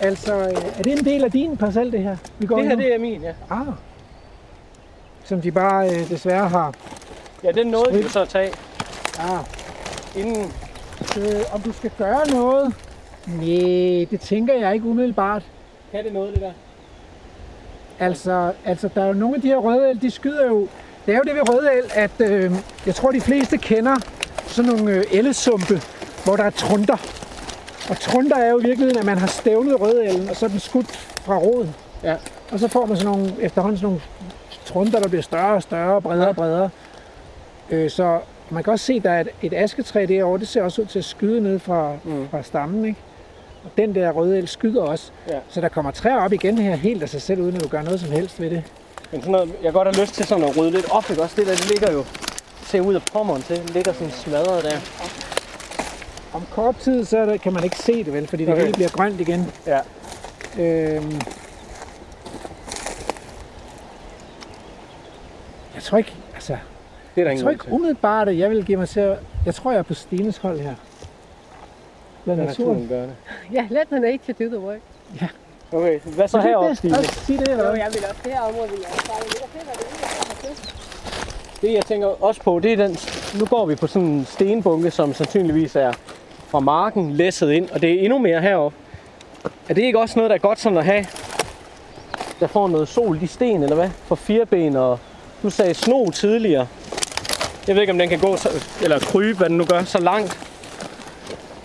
Altså, 0.00 0.34
er 0.78 0.82
det 0.82 0.98
en 0.98 1.04
del 1.04 1.24
af 1.24 1.30
din 1.32 1.56
parcel, 1.56 1.92
det 1.92 2.02
her? 2.02 2.16
Vi 2.38 2.46
går 2.46 2.56
Det 2.56 2.66
her, 2.68 2.76
nu? 2.76 2.82
det 2.82 2.94
er 2.94 2.98
min, 2.98 3.22
ja. 3.22 3.32
Ah. 3.50 3.66
Som 5.24 5.40
de 5.40 5.50
bare 5.52 5.90
øh, 5.90 6.08
desværre 6.10 6.48
har. 6.48 6.74
Ja, 7.44 7.52
den 7.52 7.66
nåede 7.66 7.94
vi 7.94 8.02
jo 8.02 8.08
så 8.08 8.20
at 8.22 8.28
tage 8.28 8.50
Ah. 9.18 9.44
inden. 10.16 10.52
Øh, 11.18 11.54
om 11.54 11.60
du 11.60 11.72
skal 11.72 11.90
gøre 11.98 12.30
noget? 12.30 12.74
Nej, 13.26 14.06
det 14.10 14.20
tænker 14.20 14.54
jeg 14.54 14.74
ikke 14.74 14.86
umiddelbart. 14.86 15.42
Kan 15.92 16.04
det 16.04 16.12
noget, 16.12 16.32
det 16.34 16.42
der? 16.42 16.52
Altså, 17.98 18.52
altså 18.64 18.88
der 18.94 19.02
er 19.02 19.06
jo 19.06 19.12
nogle 19.12 19.34
af 19.36 19.42
de 19.42 19.48
her 19.48 19.56
røde 19.56 19.94
de 20.02 20.10
skyder 20.10 20.46
jo... 20.46 20.68
Det 21.06 21.14
er 21.14 21.16
jo 21.16 21.22
det 21.22 21.34
ved 21.34 21.48
røde 21.48 21.70
el, 21.78 21.84
at 21.94 22.10
øh, 22.20 22.52
jeg 22.86 22.94
tror, 22.94 23.10
de 23.10 23.20
fleste 23.20 23.58
kender 23.58 23.96
sådan 24.46 24.70
nogle 24.72 24.92
øh, 24.92 25.04
ellesumpe, 25.12 25.80
hvor 26.24 26.36
der 26.36 26.44
er 26.44 26.50
trunder. 26.50 26.96
Og 27.90 28.00
trunder 28.00 28.36
er 28.36 28.50
jo 28.50 28.58
i 28.58 28.62
virkeligheden, 28.62 28.98
at 28.98 29.04
man 29.04 29.18
har 29.18 29.26
stævnet 29.26 29.80
røde 29.80 30.04
ellen, 30.06 30.28
og 30.30 30.36
så 30.36 30.46
er 30.46 30.50
den 30.50 30.60
skudt 30.60 30.96
fra 30.96 31.38
roden. 31.38 31.74
Ja. 32.02 32.16
Og 32.52 32.58
så 32.58 32.68
får 32.68 32.86
man 32.86 32.96
sådan 32.96 33.12
nogle, 33.12 33.34
efterhånden 33.40 33.78
sådan 33.78 33.86
nogle 33.86 34.00
trunder, 34.66 35.00
der 35.00 35.08
bliver 35.08 35.22
større 35.22 35.54
og 35.54 35.62
større, 35.62 36.02
bredere 36.02 36.28
og 36.28 36.36
bredere. 36.36 36.70
Øh, 37.70 37.90
så 37.90 38.20
man 38.50 38.64
kan 38.64 38.72
også 38.72 38.84
se, 38.84 38.92
at 38.92 39.02
der 39.02 39.10
er 39.10 39.20
et, 39.20 39.28
et 39.42 39.54
asketræ 39.54 40.06
derovre, 40.08 40.38
det 40.38 40.48
ser 40.48 40.62
også 40.62 40.82
ud 40.82 40.86
til 40.86 40.98
at 40.98 41.04
skyde 41.04 41.40
ned 41.40 41.58
fra, 41.58 41.92
mm. 42.04 42.28
fra 42.30 42.42
stammen. 42.42 42.84
Ikke? 42.84 42.98
Og 43.64 43.70
den 43.76 43.94
der 43.94 44.10
røde 44.10 44.38
el 44.38 44.48
skyder 44.48 44.82
også. 44.82 45.10
Ja. 45.28 45.38
Så 45.48 45.60
der 45.60 45.68
kommer 45.68 45.90
træer 45.90 46.16
op 46.16 46.32
igen 46.32 46.58
her 46.58 46.76
helt 46.76 47.02
af 47.02 47.08
sig 47.08 47.22
selv, 47.22 47.40
uden 47.40 47.56
at 47.56 47.62
du 47.62 47.68
gør 47.68 47.82
noget 47.82 48.00
som 48.00 48.10
helst 48.10 48.40
ved 48.40 48.50
det. 48.50 48.62
Men 49.14 49.20
sådan 49.22 49.32
noget, 49.32 49.54
jeg 49.62 49.72
godt 49.72 49.88
have 49.88 50.02
lyst 50.02 50.14
til 50.14 50.26
sådan 50.26 50.44
at 50.44 50.56
rydde 50.56 50.70
lidt 50.70 50.90
op, 50.90 51.10
ikke 51.10 51.22
også? 51.22 51.36
Det 51.36 51.46
der, 51.46 51.52
det 51.54 51.70
ligger 51.70 51.92
jo, 51.92 52.04
ser 52.66 52.80
ud 52.80 52.94
af 52.94 53.02
pommeren 53.12 53.42
til, 53.42 53.56
det 53.56 53.70
ligger 53.70 53.92
sådan 53.92 54.10
smadret 54.10 54.64
der. 54.64 54.78
Om 56.32 56.42
kort 56.50 56.76
tid, 56.76 57.04
så 57.04 57.18
er 57.18 57.24
det, 57.26 57.40
kan 57.40 57.52
man 57.52 57.64
ikke 57.64 57.76
se 57.76 58.04
det 58.04 58.12
vel, 58.12 58.26
fordi 58.26 58.44
det 58.44 58.52
Okay. 58.52 58.62
hele 58.62 58.72
bliver 58.74 58.88
grønt 58.88 59.20
igen. 59.20 59.52
Ja. 59.66 59.80
Øhm, 60.58 61.20
jeg 65.74 65.82
tror 65.82 65.98
ikke, 65.98 66.14
altså, 66.34 66.56
Det 67.14 67.20
er 67.20 67.24
der 67.24 67.30
jeg 67.32 67.40
tror 67.40 67.50
ikke 67.50 67.64
til. 67.64 67.72
umiddelbart, 67.72 68.28
at 68.28 68.38
jeg 68.38 68.50
vil 68.50 68.64
give 68.64 68.78
mig 68.78 68.88
til 68.88 69.16
jeg 69.46 69.54
tror, 69.54 69.70
jeg 69.70 69.78
er 69.78 69.82
på 69.82 69.94
Stines 69.94 70.36
hold 70.36 70.60
her. 70.60 70.74
Lad 72.24 72.36
naturen. 72.36 72.88
gøre 72.88 73.02
det. 73.02 73.14
Ja, 73.52 73.66
let 73.70 73.88
the 73.88 74.00
nature 74.00 74.34
do 74.40 74.56
the 74.56 74.58
work. 74.60 74.80
Okay, 75.72 76.00
hvad 76.00 76.28
så 76.28 76.40
heroppe, 76.40 76.76
Stine? 76.76 77.04
sige 77.04 77.38
det, 77.38 77.48
eller 77.48 77.64
Jo, 77.64 77.70
hvad? 77.70 77.80
jeg 77.80 77.88
vil 77.94 78.04
også 78.08 78.20
det 78.24 78.32
her 78.32 78.40
område, 78.40 78.70
vil 78.70 78.78
jeg 78.82 78.90
også 78.90 80.64
Det 81.62 81.72
jeg 81.72 81.84
tænker 81.84 82.24
også 82.24 82.40
på, 82.42 82.60
det 82.62 82.72
er 82.72 82.76
den, 82.76 82.96
nu 83.38 83.44
går 83.46 83.66
vi 83.66 83.74
på 83.74 83.86
sådan 83.86 84.08
en 84.08 84.26
stenbunke, 84.30 84.90
som 84.90 85.14
sandsynligvis 85.14 85.76
er 85.76 85.92
fra 86.48 86.60
marken 86.60 87.12
læsset 87.12 87.50
ind, 87.50 87.70
og 87.70 87.82
det 87.82 87.92
er 87.94 88.00
endnu 88.00 88.18
mere 88.18 88.40
heroppe. 88.40 88.76
Er 89.68 89.74
det 89.74 89.82
ikke 89.82 89.98
også 89.98 90.18
noget, 90.18 90.30
der 90.30 90.34
er 90.34 90.40
godt 90.40 90.60
sådan 90.60 90.78
at 90.78 90.84
have, 90.84 91.06
der 92.40 92.46
får 92.46 92.68
noget 92.68 92.88
sol 92.88 93.18
i 93.22 93.26
sten, 93.26 93.62
eller 93.62 93.76
hvad? 93.76 93.90
For 94.06 94.14
fireben 94.14 94.76
og, 94.76 94.98
du 95.42 95.50
sagde 95.50 95.74
sno 95.74 96.10
tidligere. 96.10 96.66
Jeg 97.66 97.74
ved 97.74 97.82
ikke, 97.82 97.92
om 97.92 97.98
den 97.98 98.08
kan 98.08 98.18
gå, 98.18 98.36
så, 98.36 98.48
eller 98.82 98.98
krybe, 98.98 99.38
hvad 99.38 99.48
den 99.48 99.56
nu 99.58 99.64
gør, 99.64 99.84
så 99.84 99.98
langt. 99.98 100.38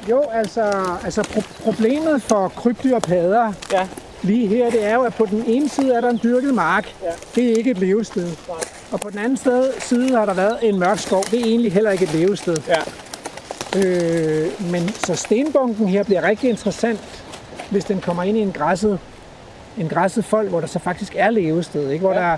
Jo, 0.10 0.24
altså, 0.34 0.62
altså 1.04 1.22
pro- 1.22 1.64
problemet 1.64 2.22
for 2.22 2.48
krybdyr 2.48 2.96
og 2.96 3.02
padder 3.02 3.54
Ja. 3.72 3.88
lige 4.22 4.48
her, 4.48 4.70
det 4.70 4.86
er 4.86 4.94
jo, 4.96 5.02
at 5.04 5.14
på 5.14 5.26
den 5.26 5.44
ene 5.48 5.70
side 5.70 5.94
er 5.94 6.02
der 6.02 6.10
en 6.10 6.20
dyrket 6.24 6.54
mark. 6.54 6.96
Ja. 7.04 7.10
Det 7.36 7.52
er 7.52 7.56
ikke 7.58 7.72
et 7.72 7.78
levested. 7.78 8.28
Og 8.92 9.00
på 9.00 9.10
den 9.10 9.20
anden 9.20 9.38
sted, 9.38 9.72
side 9.80 10.16
har 10.18 10.26
der 10.26 10.34
været 10.34 10.58
en 10.62 10.80
mørk 10.80 11.00
skov. 11.00 11.24
Det 11.32 11.40
er 11.42 11.46
egentlig 11.46 11.74
heller 11.74 11.92
ikke 11.92 12.04
et 12.04 12.14
levested. 12.14 12.58
Ja. 12.68 12.80
Øh, 13.80 14.72
men 14.72 14.90
så 14.90 15.16
stenbunken 15.16 15.88
her 15.88 16.04
bliver 16.04 16.22
rigtig 16.24 16.50
interessant, 16.50 17.00
hvis 17.72 17.86
den 17.86 18.02
kommer 18.02 18.24
ind 18.24 18.38
i 18.38 18.42
en 18.42 18.52
græsset, 18.52 19.00
en 19.78 19.90
græsset 19.90 20.26
fold, 20.26 20.50
hvor 20.50 20.60
der 20.60 20.68
så 20.68 20.80
faktisk 20.80 21.14
er 21.18 21.30
levested. 21.30 21.90
Ikke? 21.90 22.02
Hvor, 22.02 22.14
Ja. 22.14 22.20
der 22.20 22.26
er, 22.26 22.38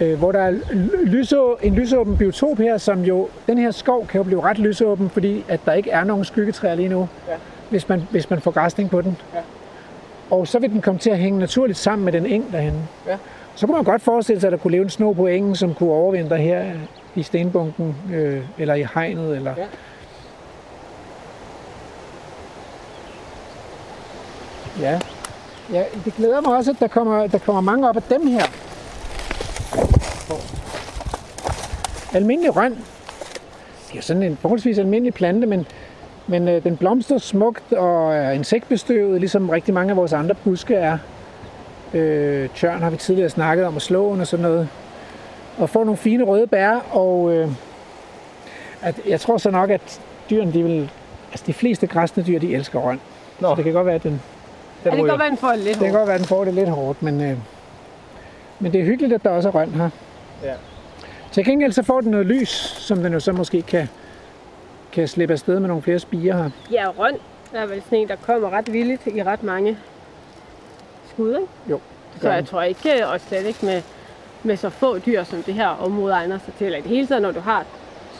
øh, 0.00 0.18
hvor 0.18 0.32
der 0.32 0.38
er 0.40 0.50
ly- 0.50 1.04
lyså, 1.04 1.56
en 1.62 1.74
lysåben 1.74 2.16
biotop 2.16 2.58
her, 2.58 2.78
som 2.78 3.00
jo, 3.02 3.28
den 3.46 3.58
her 3.58 3.70
skov 3.70 4.06
kan 4.06 4.18
jo 4.18 4.22
blive 4.22 4.40
ret 4.40 4.58
lysåben, 4.58 5.10
fordi 5.10 5.44
at 5.48 5.60
der 5.66 5.72
ikke 5.72 5.90
er 5.90 6.04
nogen 6.04 6.24
skyggetræer 6.24 6.74
lige 6.74 6.88
nu, 6.88 7.08
Ja. 7.28 7.34
hvis, 7.70 7.88
man, 7.88 8.02
hvis 8.10 8.30
man 8.30 8.40
får 8.40 8.50
græsning 8.50 8.90
på 8.90 9.00
den. 9.00 9.16
Ja. 9.34 9.38
Og 10.30 10.48
så 10.48 10.58
vil 10.58 10.70
den 10.70 10.80
komme 10.80 10.98
til 11.00 11.10
at 11.10 11.18
hænge 11.18 11.38
naturligt 11.38 11.78
sammen 11.78 12.04
med 12.04 12.12
den 12.12 12.26
eng 12.26 12.52
derhenne. 12.52 12.78
Ja. 13.06 13.16
Så 13.54 13.66
kunne 13.66 13.74
man 13.76 13.84
godt 13.84 14.02
forestille 14.02 14.40
sig, 14.40 14.48
at 14.48 14.52
der 14.52 14.58
kunne 14.58 14.70
leve 14.70 14.82
en 14.82 14.90
sno 14.90 15.12
på 15.12 15.26
engen, 15.26 15.56
som 15.56 15.74
kunne 15.74 15.92
overvintre 15.92 16.36
her 16.36 16.64
i 17.14 17.22
stenbunken, 17.22 17.96
øh, 18.14 18.40
eller 18.58 18.74
i 18.74 18.86
hegnet, 18.94 19.36
eller 19.36 19.54
Ja. 19.56 19.64
Ja. 24.80 24.98
ja, 25.72 25.84
det 26.04 26.14
glæder 26.14 26.40
mig 26.40 26.56
også, 26.56 26.70
at 26.70 26.76
der 26.80 26.88
kommer, 26.88 27.26
der 27.26 27.38
kommer 27.38 27.60
mange 27.60 27.88
op 27.88 27.96
af 27.96 28.02
dem 28.02 28.26
her. 28.26 28.42
Almindelig 32.14 32.56
røn. 32.56 32.72
Det 33.92 33.98
er 33.98 34.02
sådan 34.02 34.22
en 34.22 34.36
forholdsvis 34.40 34.78
almindelig 34.78 35.14
plante, 35.14 35.46
men, 35.46 35.66
men 36.26 36.48
øh, 36.48 36.64
den 36.64 36.76
blomstrer 36.76 37.18
smukt 37.18 37.72
og 37.72 38.14
er 38.14 38.30
insektbestøvet, 38.30 39.20
ligesom 39.20 39.50
rigtig 39.50 39.74
mange 39.74 39.90
af 39.90 39.96
vores 39.96 40.12
andre 40.12 40.34
buske 40.34 40.74
er. 40.74 40.98
Øh, 41.94 42.48
tørn 42.54 42.82
har 42.82 42.90
vi 42.90 42.96
tidligere 42.96 43.30
snakket 43.30 43.66
om, 43.66 43.74
og 43.74 43.82
slåen 43.82 44.20
og 44.20 44.26
sådan 44.26 44.42
noget. 44.42 44.68
Og 45.58 45.70
får 45.70 45.84
nogle 45.84 45.96
fine 45.96 46.24
røde 46.24 46.46
bær, 46.46 46.70
og 46.90 47.32
øh, 47.32 47.48
at, 48.82 48.94
jeg 49.08 49.20
tror 49.20 49.36
så 49.38 49.50
nok, 49.50 49.70
at 49.70 50.00
dyrene, 50.30 50.52
de 50.52 50.62
vil, 50.62 50.90
altså 51.30 51.44
de 51.46 51.52
fleste 51.52 51.86
græsne 51.86 52.24
dyr, 52.26 52.38
de 52.38 52.54
elsker 52.54 52.78
røn. 52.78 53.00
Nå. 53.40 53.48
Så 53.48 53.54
det 53.54 53.64
kan 53.64 53.72
godt 53.72 53.86
være, 53.86 53.94
at 53.94 54.02
den, 54.02 54.12
den 54.12 54.20
Ja, 54.84 54.90
det 54.90 54.96
kan 54.98 55.06
godt 55.06 55.18
være, 55.20 55.28
den 55.28 55.36
får 55.36 55.48
det 55.48 55.58
lidt 55.58 55.68
Det 55.68 55.74
kan 55.74 55.86
hårdt. 55.86 55.96
godt 55.98 56.06
være, 56.06 56.14
at 56.14 56.20
den 56.20 56.28
får 56.28 56.44
det 56.44 56.54
lidt 56.54 56.68
hårdt, 56.68 57.02
men, 57.02 57.20
øh, 57.20 57.36
men 58.60 58.72
det 58.72 58.80
er 58.80 58.84
hyggeligt, 58.84 59.12
at 59.14 59.24
der 59.24 59.30
også 59.30 59.48
er 59.48 59.52
røn 59.54 59.70
her. 59.70 59.90
Ja. 60.42 60.54
Til 61.32 61.44
gengæld 61.44 61.72
så 61.72 61.82
får 61.82 62.00
den 62.00 62.10
noget 62.10 62.26
lys, 62.26 62.48
som 62.78 63.02
den 63.02 63.12
jo 63.12 63.20
så 63.20 63.32
måske 63.32 63.62
kan, 63.62 63.88
kan 64.92 65.08
slippe 65.08 65.32
afsted 65.32 65.60
med 65.60 65.68
nogle 65.68 65.82
flere 65.82 65.98
spiger 65.98 66.36
her. 66.36 66.50
Ja, 66.72 66.86
røn 66.98 67.16
er 67.52 67.66
vel 67.66 67.82
sådan 67.82 67.98
en, 67.98 68.08
der 68.08 68.16
kommer 68.16 68.50
ret 68.50 68.72
villigt 68.72 69.06
i 69.06 69.22
ret 69.22 69.42
mange 69.42 69.78
skud, 71.12 71.28
ikke? 71.34 71.46
Jo, 71.70 71.80
det 72.14 72.22
Så 72.22 72.28
jeg 72.28 72.38
den. 72.38 72.46
tror 72.46 72.62
ikke, 72.62 73.06
og 73.08 73.20
slet 73.20 73.46
ikke 73.46 73.66
med, 73.66 73.82
med 74.42 74.56
så 74.56 74.70
få 74.70 74.98
dyr, 74.98 75.24
som 75.24 75.42
det 75.42 75.54
her 75.54 75.68
område 75.68 76.12
egner 76.14 76.38
sig 76.44 76.54
til. 76.54 76.64
Eller 76.64 76.78
i 76.78 76.82
det 76.82 76.90
hele 76.90 77.06
taget, 77.06 77.22
når 77.22 77.30
du 77.32 77.40
har 77.40 77.64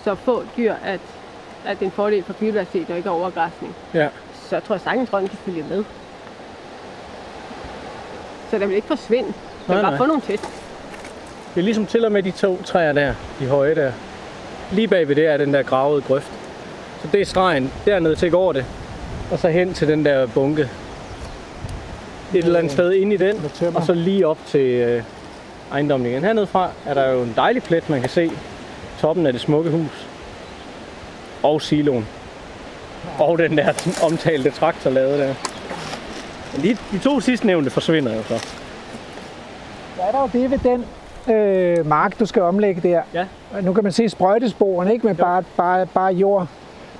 så 0.05 0.15
få 0.15 0.43
dyr, 0.57 0.75
at, 0.85 1.01
at 1.67 1.79
det 1.79 1.83
er 1.83 1.87
en 1.87 1.91
fordel 1.93 2.23
for 2.25 2.33
biodiversiteten 2.33 2.91
og 2.93 2.97
ikke 2.97 3.11
overgræsning. 3.11 3.75
Ja. 3.95 4.09
Så 4.49 4.57
jeg 4.57 4.65
tror 4.65 4.77
sagtens, 4.77 5.13
røn 5.13 5.29
kan 5.29 5.39
følge 5.39 5.65
med. 5.71 5.85
Så 8.51 8.59
den 8.59 8.69
vil 8.69 8.77
ikke 8.77 8.89
forsvinde. 8.89 9.33
Vil 9.69 9.83
bare 9.83 9.97
få 9.97 10.07
nogle 10.07 10.23
tæt. 10.23 10.41
Det 11.55 11.61
er 11.61 11.65
ligesom 11.65 11.87
til 11.87 12.05
og 12.05 12.13
med 12.13 12.23
de 12.23 12.31
to 12.31 12.63
træer 12.63 12.93
der, 12.93 13.15
de 13.41 13.47
høje 13.47 13.75
der. 13.75 13.93
Lige 14.73 14.89
bagved 14.89 15.17
det 15.17 15.27
er 15.27 15.37
den 15.37 15.55
der 15.55 15.63
gravede 15.63 16.03
grøft. 16.03 16.33
Så 17.03 17.09
det 17.13 17.21
er 17.21 17.25
stregen 17.25 17.73
dernede 17.85 18.17
til 18.17 18.35
over 18.35 18.53
det. 18.53 18.65
Og 19.31 19.39
så 19.39 19.49
hen 19.49 19.75
til 19.75 19.89
den 19.89 20.05
der 20.05 20.27
bunke. 20.27 20.69
Et 22.35 22.45
eller 22.45 22.59
andet 22.59 22.73
sted 22.73 22.93
ind 22.93 23.13
i 23.13 23.17
den. 23.17 23.51
Og 23.75 23.83
så 23.83 23.93
lige 23.93 24.27
op 24.27 24.39
til 24.47 24.61
øh, 24.61 25.03
ejendommen 25.73 26.11
igen. 26.11 26.25
Hernede 26.25 26.47
fra 26.47 26.71
er 26.87 26.95
der 26.95 27.11
jo 27.11 27.23
en 27.23 27.33
dejlig 27.37 27.63
plet, 27.63 27.91
man 27.91 28.01
kan 28.01 28.11
se. 28.11 28.31
Toppen 29.01 29.27
af 29.27 29.33
det 29.33 29.43
smukke 29.43 29.71
hus. 29.71 30.07
Og 31.43 31.63
siloen. 31.63 32.07
Og 33.19 33.39
den 33.39 33.59
der 33.59 33.73
omtalte 34.03 34.51
traktorlade 34.51 35.19
der. 35.19 35.35
Men 36.55 36.63
de, 36.63 36.77
de 36.93 36.99
to 36.99 37.21
sidstnævnte 37.21 37.71
forsvinder 37.71 38.15
jo 38.17 38.23
så. 38.23 38.58
Der 39.99 40.05
er 40.05 40.11
der 40.13 40.21
jo 40.21 40.29
det 40.43 40.51
ved 40.51 40.59
den 40.59 40.85
øh, 41.35 41.87
mark, 41.87 42.19
du 42.21 42.27
skal 42.27 42.43
omlægge 42.43 42.81
der. 42.89 43.03
Ja. 43.15 43.25
Nu 43.63 43.73
kan 43.73 43.83
man 43.83 43.93
se 43.93 44.09
sprøjtesporene, 44.09 44.93
ikke 44.93 45.07
med 45.07 45.15
Jo. 45.17 45.25
bare, 45.25 45.45
bare, 45.57 45.87
bare 45.87 46.13
jord. 46.15 46.47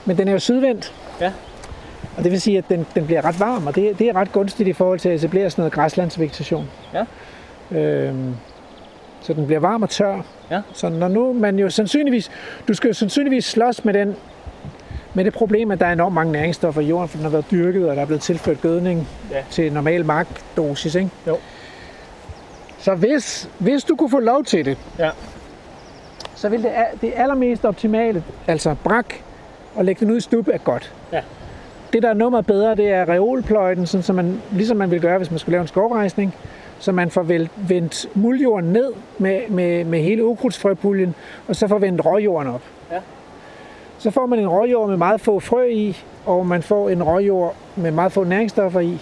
Men 0.05 0.19
den 0.19 0.29
er 0.29 0.33
jo 0.33 0.39
sydvendt. 0.39 0.95
Ja. 1.21 1.33
Og 2.17 2.25
det 2.25 2.33
vil 2.33 2.41
sige, 2.41 2.59
at 2.59 2.65
den, 2.69 2.87
den 2.95 3.07
bliver 3.07 3.25
ret 3.25 3.41
varm, 3.41 3.67
og 3.67 3.75
det, 3.75 3.99
det 3.99 4.09
er 4.09 4.17
ret 4.17 4.33
gunstigt 4.33 4.69
i 4.69 4.73
forhold 4.73 4.99
til 4.99 5.09
at 5.09 5.15
etablere 5.15 5.51
sådan 5.51 5.63
noget 5.63 5.73
græslandsvegetation. 5.73 6.69
Ja. 6.95 7.05
Øhm, 7.79 8.35
så 9.21 9.33
den 9.35 9.47
bliver 9.47 9.61
varm 9.61 9.83
og 9.83 9.91
tør. 9.91 10.21
Ja. 10.51 10.61
Så 10.73 10.89
når 10.89 11.09
nu 11.09 11.33
man 11.33 11.59
jo 11.59 11.71
sandsynligvis, 11.71 12.31
du 12.69 12.75
skal 12.75 12.89
jo 12.89 12.95
sandsynligvis 12.95 13.45
slås 13.45 13.85
med 13.85 13.95
den 13.95 14.17
med 15.15 15.25
det 15.25 15.33
problem, 15.33 15.71
at 15.71 15.81
der 15.81 15.87
er 15.87 15.93
enormt 15.93 16.15
mange 16.15 16.33
næringsstoffer 16.33 16.81
i 16.81 16.85
jorden, 16.87 17.09
for 17.09 17.17
den 17.17 17.25
har 17.25 17.31
været 17.31 17.45
dyrket, 17.51 17.89
og 17.91 17.97
der 17.97 18.03
er 18.03 18.07
blevet 18.07 18.23
tilført 18.23 18.61
gødning 18.61 19.09
Ja. 19.31 19.37
til 19.51 19.73
normal 19.73 20.05
markdosis, 20.05 20.95
ikke? 20.95 21.11
Jo. 21.27 21.37
Så 22.89 22.95
hvis, 22.95 23.51
hvis 23.59 23.85
du 23.85 23.97
kunne 23.97 24.11
få 24.11 24.19
lov 24.19 24.45
til 24.45 24.65
det, 24.65 24.79
Ja. 24.99 25.11
så 26.35 26.49
vil 26.49 26.63
det, 26.63 26.71
det 27.01 27.13
allermest 27.17 27.65
optimale, 27.65 28.25
altså 28.47 28.77
brak, 28.85 29.15
og 29.75 29.85
lægge 29.85 30.05
den 30.05 30.11
ud 30.13 30.17
i 30.17 30.21
stub, 30.21 30.49
er 30.49 30.59
godt. 30.59 30.95
Ja. 31.13 31.21
Det, 31.93 32.03
der 32.03 32.09
er 32.09 32.15
nummeret 32.15 32.47
bedre, 32.47 32.75
det 32.75 32.89
er 32.89 33.09
reolpløjten, 33.09 33.87
sådan, 33.87 34.03
så 34.03 34.13
man, 34.13 34.43
ligesom 34.53 34.77
man 34.77 34.91
vil 34.91 35.01
gøre, 35.01 35.19
hvis 35.19 35.31
man 35.31 35.39
skulle 35.39 35.53
lave 35.53 35.63
en 35.63 35.69
skovrejsning, 35.69 36.35
så 36.79 36.93
man 36.93 37.11
får 37.11 37.23
vendt 37.57 38.07
muldjorden 38.15 38.73
ned 38.73 38.93
med, 39.19 39.41
med, 39.49 39.85
med 39.85 40.03
hele 40.03 40.25
ukrudtsfrøpuljen, 40.25 41.15
og 41.49 41.57
så 41.57 41.69
får 41.69 41.79
vendt 41.79 42.05
råjorden 42.07 42.53
op. 42.55 42.63
Ja. 42.93 42.99
Så 43.99 44.11
får 44.11 44.27
man 44.27 44.39
en 44.39 44.49
råjord 44.49 44.89
med 44.89 44.97
meget 44.97 45.21
få 45.21 45.41
frø 45.41 45.65
i, 45.65 46.05
og 46.27 46.47
man 46.47 46.63
får 46.63 46.91
en 46.91 47.03
råjord 47.03 47.55
med 47.77 47.91
meget 47.91 48.13
få 48.13 48.25
næringsstoffer 48.25 48.81
i. 48.81 48.99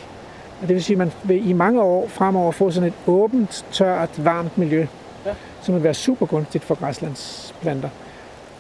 Og 0.62 0.68
det 0.68 0.74
vil 0.74 0.84
sige, 0.84 0.94
at 0.94 0.98
man 0.98 1.12
vil 1.24 1.50
i 1.50 1.52
mange 1.52 1.82
år 1.82 2.08
fremover 2.08 2.52
få 2.52 2.70
sådan 2.70 2.88
et 2.88 2.94
åbent, 3.06 3.64
tørt, 3.72 4.24
varmt 4.24 4.58
miljø, 4.58 4.86
Ja. 5.26 5.30
som 5.62 5.74
vil 5.74 5.82
være 5.82 5.94
super 5.94 6.26
gunstigt 6.26 6.64
for 6.64 6.74
græslandsplanter. 6.74 7.88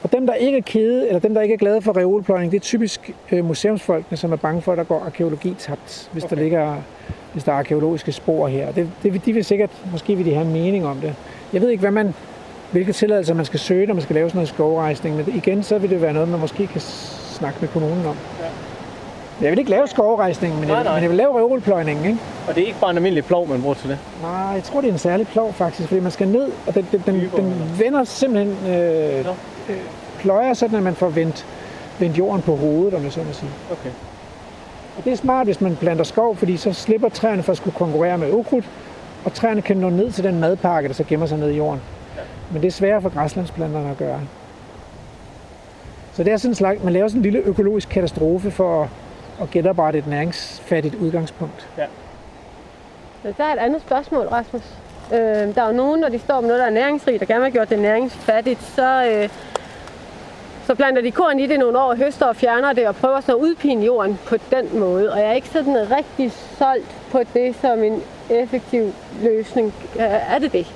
Og 0.02 0.12
dem, 0.12 0.26
der 0.26 0.34
ikke 0.34 0.58
er 0.58 0.62
kede, 0.62 1.08
eller 1.08 1.20
dem, 1.20 1.34
der 1.34 1.40
ikke 1.40 1.54
er 1.54 1.58
glade 1.58 1.82
for 1.82 1.96
reolpløjning, 1.96 2.52
det 2.52 2.58
er 2.58 2.62
typisk 2.62 3.10
øh, 3.32 3.44
museumsfolkene, 3.44 4.16
som 4.16 4.32
er 4.32 4.36
bange 4.36 4.62
for, 4.62 4.72
at 4.72 4.78
der 4.78 4.84
går 4.84 5.02
arkeologi 5.06 5.54
tabt, 5.58 6.08
hvis, 6.12 6.24
okay. 6.24 6.36
der, 6.36 6.42
ligger, 6.42 6.76
hvis 7.32 7.44
der 7.44 7.52
er 7.52 7.56
arkeologiske 7.56 8.12
spor 8.12 8.48
her. 8.48 8.72
Det, 8.72 8.90
det, 9.02 9.24
de 9.26 9.32
vil 9.32 9.44
sikkert, 9.44 9.70
måske 9.92 10.16
vil 10.16 10.26
de 10.26 10.34
have 10.34 10.46
en 10.46 10.52
mening 10.52 10.86
om 10.86 10.96
det. 10.96 11.14
Jeg 11.52 11.60
ved 11.60 11.68
ikke, 11.68 11.80
hvad 11.80 11.90
man, 11.90 12.14
hvilke 12.72 12.92
tilladelser 12.92 13.34
man 13.34 13.44
skal 13.44 13.60
søge, 13.60 13.86
når 13.86 13.94
man 13.94 14.02
skal 14.02 14.14
lave 14.14 14.28
sådan 14.28 14.36
noget 14.38 14.48
skovrejsning, 14.48 15.16
men 15.16 15.28
igen, 15.36 15.62
så 15.62 15.78
vil 15.78 15.90
det 15.90 16.02
være 16.02 16.12
noget, 16.12 16.28
man 16.28 16.40
måske 16.40 16.66
kan 16.66 16.80
snakke 16.80 17.58
med 17.60 17.68
kommunen 17.68 18.06
om. 18.06 18.16
Ja. 19.40 19.44
Jeg 19.44 19.50
vil 19.50 19.58
ikke 19.58 19.70
lave 19.70 19.86
skovrejsning, 19.86 20.58
men, 20.58 20.68
Nej, 20.68 20.76
jeg, 20.76 20.84
nej. 20.84 20.94
men 20.94 21.02
jeg 21.02 21.10
vil 21.10 21.16
lave 21.16 21.38
reolpløjning, 21.38 22.06
ikke? 22.06 22.18
Og 22.48 22.54
det 22.54 22.62
er 22.62 22.66
ikke 22.66 22.80
bare 22.80 22.90
en 22.90 22.96
almindelig 22.96 23.24
plov, 23.24 23.48
man 23.48 23.60
bruger 23.62 23.74
til 23.74 23.88
det. 23.88 23.98
Nej, 24.22 24.30
jeg 24.30 24.62
tror, 24.62 24.80
det 24.80 24.88
er 24.88 24.92
en 24.92 24.98
særlig 24.98 25.28
plov 25.28 25.52
faktisk, 25.52 25.88
fordi 25.88 26.00
man 26.00 26.12
skal 26.12 26.28
ned, 26.28 26.50
og 26.66 26.74
den, 26.74 26.86
den, 26.92 27.02
den, 27.06 27.30
den 27.36 27.54
vender 27.78 28.04
simpelthen, 28.04 28.72
øh, 28.72 29.18
øh, 29.18 29.76
pløjer 30.18 30.54
sådan, 30.54 30.76
at 30.76 30.82
man 30.82 30.94
får 30.94 31.08
vendt, 31.08 31.46
vendt 31.98 32.18
jorden 32.18 32.42
på 32.42 32.56
hovedet, 32.56 32.94
om 32.94 33.04
jeg 33.04 33.12
så 33.12 33.20
må 33.20 33.32
sige. 33.32 33.50
Okay. 33.72 33.90
Og 34.98 35.04
det 35.04 35.12
er 35.12 35.16
smart, 35.16 35.46
hvis 35.46 35.60
man 35.60 35.76
planter 35.76 36.04
skov, 36.04 36.36
fordi 36.36 36.56
så 36.56 36.72
slipper 36.72 37.08
træerne 37.08 37.42
for 37.42 37.52
at 37.52 37.56
skulle 37.58 37.76
konkurrere 37.76 38.18
med 38.18 38.32
ukrudt, 38.32 38.64
og 39.24 39.34
træerne 39.34 39.62
kan 39.62 39.76
nå 39.76 39.90
ned 39.90 40.12
til 40.12 40.24
den 40.24 40.40
madpakke, 40.40 40.88
der 40.88 40.94
så 40.94 41.04
gemmer 41.04 41.26
sig 41.26 41.38
ned 41.38 41.50
i 41.50 41.56
jorden. 41.56 41.80
Men 42.52 42.62
det 42.62 42.68
er 42.68 42.72
sværere 42.72 43.02
for 43.02 43.08
græslandsplanterne 43.08 43.90
at 43.90 43.96
gøre. 43.96 44.20
Så 46.12 46.24
det 46.24 46.32
er 46.32 46.36
sådan 46.36 46.50
en 46.50 46.54
slags, 46.54 46.84
man 46.84 46.92
laver 46.92 47.08
sådan 47.08 47.18
en 47.18 47.22
lille 47.22 47.38
økologisk 47.38 47.88
katastrofe 47.88 48.50
for 48.50 48.82
at, 48.82 48.88
at 49.42 49.50
genoprette 49.50 49.98
et 49.98 50.06
næringsfattigt 50.06 50.94
udgangspunkt. 50.94 51.68
Men 53.22 53.34
der 53.38 53.44
er 53.44 53.52
et 53.52 53.58
andet 53.58 53.82
spørgsmål, 53.82 54.26
Rasmus. 54.26 54.62
Øh, 55.12 55.18
der 55.54 55.62
er 55.62 55.66
jo 55.66 55.72
nogen, 55.72 56.00
når 56.00 56.08
de 56.08 56.18
står 56.18 56.40
med 56.40 56.48
noget, 56.48 56.60
der 56.60 56.66
er 56.66 56.70
næringsrigt, 56.70 57.22
og 57.22 57.28
gerne 57.28 57.40
vil 57.40 57.44
have 57.44 57.52
gjort 57.52 57.70
det 57.70 57.78
næringsfattigt, 57.78 58.62
så, 58.62 59.04
øh, 59.04 59.28
så 60.66 60.74
planter 60.74 61.02
de 61.02 61.10
korn 61.10 61.38
i 61.38 61.46
det 61.46 61.58
nogle 61.58 61.78
år, 61.78 61.94
høster 61.94 62.26
og 62.26 62.36
fjerner 62.36 62.72
det, 62.72 62.88
og 62.88 62.96
prøver 62.96 63.20
sådan 63.20 63.34
at 63.34 63.40
udpine 63.40 63.84
jorden 63.84 64.18
på 64.26 64.36
den 64.50 64.78
måde. 64.78 65.12
Og 65.12 65.18
jeg 65.18 65.28
er 65.28 65.32
ikke 65.32 65.48
sådan 65.48 65.76
rigtig 65.90 66.32
solgt 66.32 66.96
på 67.10 67.20
det 67.34 67.56
som 67.60 67.82
en 67.82 68.02
effektiv 68.30 68.92
løsning. 69.22 69.74
Øh, 69.96 70.34
er 70.34 70.38
det 70.38 70.52
det? 70.52 70.66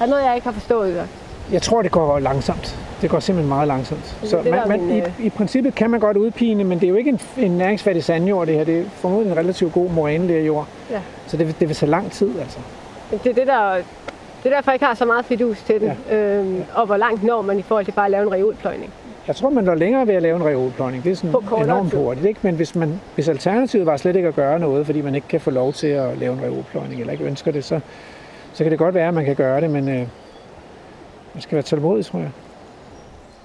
det 0.00 0.08
noget, 0.08 0.24
jeg 0.24 0.34
ikke 0.34 0.46
har 0.46 0.52
forstået? 0.52 1.08
Jeg 1.52 1.62
tror, 1.62 1.82
det 1.82 1.90
går 1.90 2.18
langsomt. 2.18 2.83
Det 3.02 3.10
går 3.10 3.20
simpelthen 3.20 3.48
meget 3.48 3.68
langsomt. 3.68 4.16
Så 4.22 4.40
man, 4.50 4.68
man, 4.68 4.80
min, 4.86 4.96
i, 4.96 5.00
øh, 5.00 5.26
i 5.26 5.30
princippet 5.30 5.74
kan 5.74 5.90
man 5.90 6.00
godt 6.00 6.16
udpine, 6.16 6.64
men 6.64 6.78
det 6.78 6.86
er 6.86 6.90
jo 6.90 6.96
ikke 6.96 7.10
en, 7.10 7.20
en 7.38 7.50
næringsfattig 7.58 8.04
sandjord, 8.04 8.46
det 8.46 8.54
her. 8.54 8.64
Det 8.64 8.80
er 8.80 8.84
formodentlig 8.94 9.32
en 9.32 9.38
relativt 9.38 9.72
god 9.72 9.90
morænelerjord. 9.90 10.68
Ja. 10.90 11.00
Så 11.26 11.36
det, 11.36 11.56
det 11.60 11.68
vil 11.68 11.76
tage 11.76 11.90
lang 11.90 12.12
tid, 12.12 12.40
altså. 12.40 12.58
Det 13.10 13.26
er 13.26 13.34
det, 13.34 13.46
der, 13.46 13.74
det 14.42 14.52
er 14.52 14.56
derfor, 14.56 14.70
jeg 14.70 14.74
ikke 14.74 14.84
har 14.84 14.94
så 14.94 15.04
meget 15.04 15.24
fidus 15.24 15.62
til 15.62 15.80
den. 15.80 15.92
Ja. 16.10 16.16
Øhm, 16.16 16.62
og 16.74 16.86
hvor 16.86 16.96
langt 16.96 17.24
når 17.24 17.42
man 17.42 17.58
i 17.58 17.62
forhold 17.62 17.84
til 17.84 17.92
bare 17.92 18.04
at 18.04 18.10
lave 18.10 18.22
en 18.22 18.32
reolpløjning? 18.32 18.92
Jeg 19.26 19.36
tror, 19.36 19.50
man 19.50 19.64
når 19.64 19.74
længere 19.74 20.06
ved 20.06 20.14
at 20.14 20.22
lave 20.22 20.36
en 20.36 20.44
reolpløjning. 20.44 21.04
Det 21.04 21.12
er 21.12 21.16
sådan 21.16 21.32
På 21.32 21.56
enormt 21.56 21.90
tid. 21.90 21.98
hurtigt. 21.98 22.26
Ikke? 22.26 22.40
Men 22.42 22.54
hvis, 22.54 22.74
man, 22.74 23.00
hvis 23.14 23.28
alternativet 23.28 23.86
var 23.86 23.96
slet 23.96 24.16
ikke 24.16 24.28
at 24.28 24.34
gøre 24.34 24.58
noget, 24.58 24.86
fordi 24.86 25.00
man 25.00 25.14
ikke 25.14 25.28
kan 25.28 25.40
få 25.40 25.50
lov 25.50 25.72
til 25.72 25.86
at 25.86 26.18
lave 26.18 26.32
en 26.32 26.40
reolpløjning, 26.42 27.00
eller 27.00 27.12
ikke 27.12 27.24
ønsker 27.24 27.52
det, 27.52 27.64
så, 27.64 27.80
så 28.52 28.64
kan 28.64 28.70
det 28.70 28.78
godt 28.78 28.94
være, 28.94 29.08
at 29.08 29.14
man 29.14 29.24
kan 29.24 29.36
gøre 29.36 29.60
det, 29.60 29.70
men 29.70 29.88
øh, 29.88 29.94
man 31.34 31.40
skal 31.40 31.56
være 31.56 31.62
tålmodig, 31.62 32.06
tror 32.06 32.18
jeg. 32.18 32.30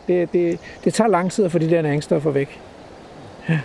Det, 0.10 0.34
det, 0.34 0.60
det 0.84 0.94
tager 0.94 1.08
lang 1.08 1.32
tid 1.32 1.46
at 1.46 1.52
få 1.52 1.58
de 1.58 1.70
der 1.70 1.82
næringsstoffer 1.82 2.32
væk. 2.32 2.62
Ja. 3.50 3.60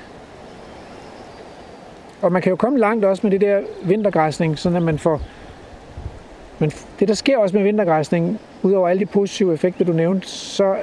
Og 2.23 2.33
man 2.33 2.43
kan 2.43 2.51
jo 2.51 2.57
komme 2.57 2.79
langt 2.79 3.05
også 3.05 3.21
med 3.23 3.31
det 3.31 3.41
der 3.41 3.61
vintergræsning, 3.85 4.59
sådan 4.59 4.77
at 4.77 4.83
man 4.83 4.99
får... 4.99 5.21
Men 6.59 6.73
det, 7.01 7.09
der 7.09 7.15
sker 7.15 7.39
også 7.39 7.57
med 7.57 7.65
vintergræsning, 7.65 8.41
udover 8.63 8.89
alle 8.89 9.01
de 9.01 9.07
positive 9.07 9.55
effekter, 9.55 9.85
du 9.85 9.93
nævnte, 9.93 10.29
så 10.29 10.77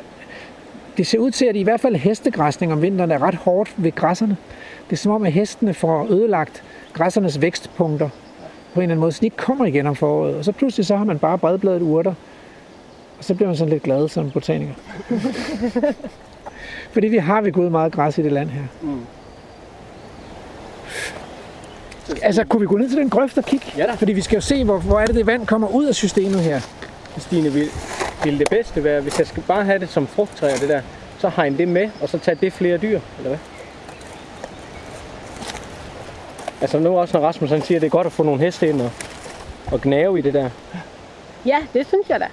det 0.98 1.08
ser 1.08 1.20
ud 1.20 1.32
til, 1.32 1.46
at 1.46 1.56
i 1.56 1.64
hvert 1.64 1.80
fald 1.80 1.96
hestegræsning 1.96 2.74
om 2.74 2.82
vinteren 2.82 3.12
er 3.12 3.22
ret 3.22 3.36
hårdt 3.36 3.74
ved 3.78 3.92
græsserne. 3.92 4.38
Det 4.90 4.94
er 4.94 4.98
som 4.98 5.12
om, 5.12 5.26
at 5.26 5.32
hestene 5.32 5.74
får 5.74 6.08
ødelagt 6.10 6.64
græssernes 6.94 7.42
vækstpunkter 7.42 8.10
på 8.74 8.80
en 8.80 8.82
eller 8.82 8.94
anden 8.94 9.00
måde, 9.00 9.12
så 9.12 9.22
de 9.22 9.26
ikke 9.26 9.38
kommer 9.38 9.66
igen 9.66 9.88
om 9.88 9.96
foråret. 9.96 10.36
Og 10.36 10.46
så 10.46 10.52
pludselig 10.52 10.86
så 10.86 10.96
har 10.96 11.06
man 11.06 11.20
bare 11.20 11.38
bredbladet 11.38 11.82
urter, 11.82 12.14
og 13.22 13.26
så 13.26 13.34
bliver 13.34 13.48
man 13.48 13.58
sådan 13.58 13.74
lidt 13.74 13.84
glad 13.84 14.10
som 14.10 14.32
botaniker. 14.32 14.74
Fordi 16.94 17.08
vi 17.08 17.18
har 17.18 17.42
ved 17.42 17.52
Gud 17.52 17.70
meget 17.70 17.94
græs 17.94 18.18
i 18.18 18.24
det 18.24 18.32
land 18.32 18.50
her. 18.50 18.62
Mm. 18.82 19.06
Altså, 22.22 22.44
kunne 22.44 22.60
vi 22.60 22.66
gå 22.66 22.78
ned 22.78 22.90
til 22.90 22.98
den 22.98 23.10
grøft 23.10 23.38
og 23.38 23.44
kigge? 23.46 23.66
Ja 23.78 23.86
da. 23.86 23.94
Fordi 23.94 24.14
vi 24.14 24.22
skal 24.22 24.36
jo 24.36 24.42
se, 24.42 24.64
hvor, 24.64 24.78
hvor 24.78 25.00
er 25.00 25.06
det, 25.06 25.16
det 25.16 25.26
vand 25.26 25.48
kommer 25.48 25.68
ud 25.68 25.86
af 25.86 25.96
systemet 25.96 26.40
her. 26.40 26.60
Stine, 27.18 27.54
vil, 27.54 27.68
vil 28.24 28.40
det 28.40 28.50
bedste 28.50 28.84
være, 28.84 29.02
hvis 29.02 29.20
jeg 29.20 29.28
skal 29.28 29.44
bare 29.48 29.66
have 29.66 29.80
det 29.80 29.90
som 29.90 30.08
frugttræ 30.08 30.54
og 30.54 30.60
det 30.62 30.70
der, 30.70 30.82
så 31.20 31.30
hegne 31.30 31.58
det 31.58 31.68
med, 31.68 31.90
og 32.02 32.10
så 32.10 32.18
tage 32.18 32.38
det 32.42 32.54
flere 32.54 32.78
dyr, 32.78 33.00
eller 33.18 33.30
hvad? 33.30 33.38
Altså 36.62 36.80
nu 36.80 36.98
også, 36.98 37.18
når 37.18 37.28
Rasmus 37.28 37.50
han 37.50 37.62
siger, 37.62 37.78
at 37.78 37.82
det 37.82 37.88
er 37.88 37.92
godt 37.92 38.08
at 38.08 38.14
få 38.14 38.24
nogle 38.24 38.42
heste 38.42 38.70
ind 38.70 38.82
og, 38.82 38.92
og 39.72 39.82
gnave 39.82 40.20
i 40.20 40.22
det 40.22 40.34
der. 40.34 40.50
Ja, 41.46 41.58
det 41.74 41.88
synes 41.88 42.10
jeg 42.10 42.20
da. 42.20 42.28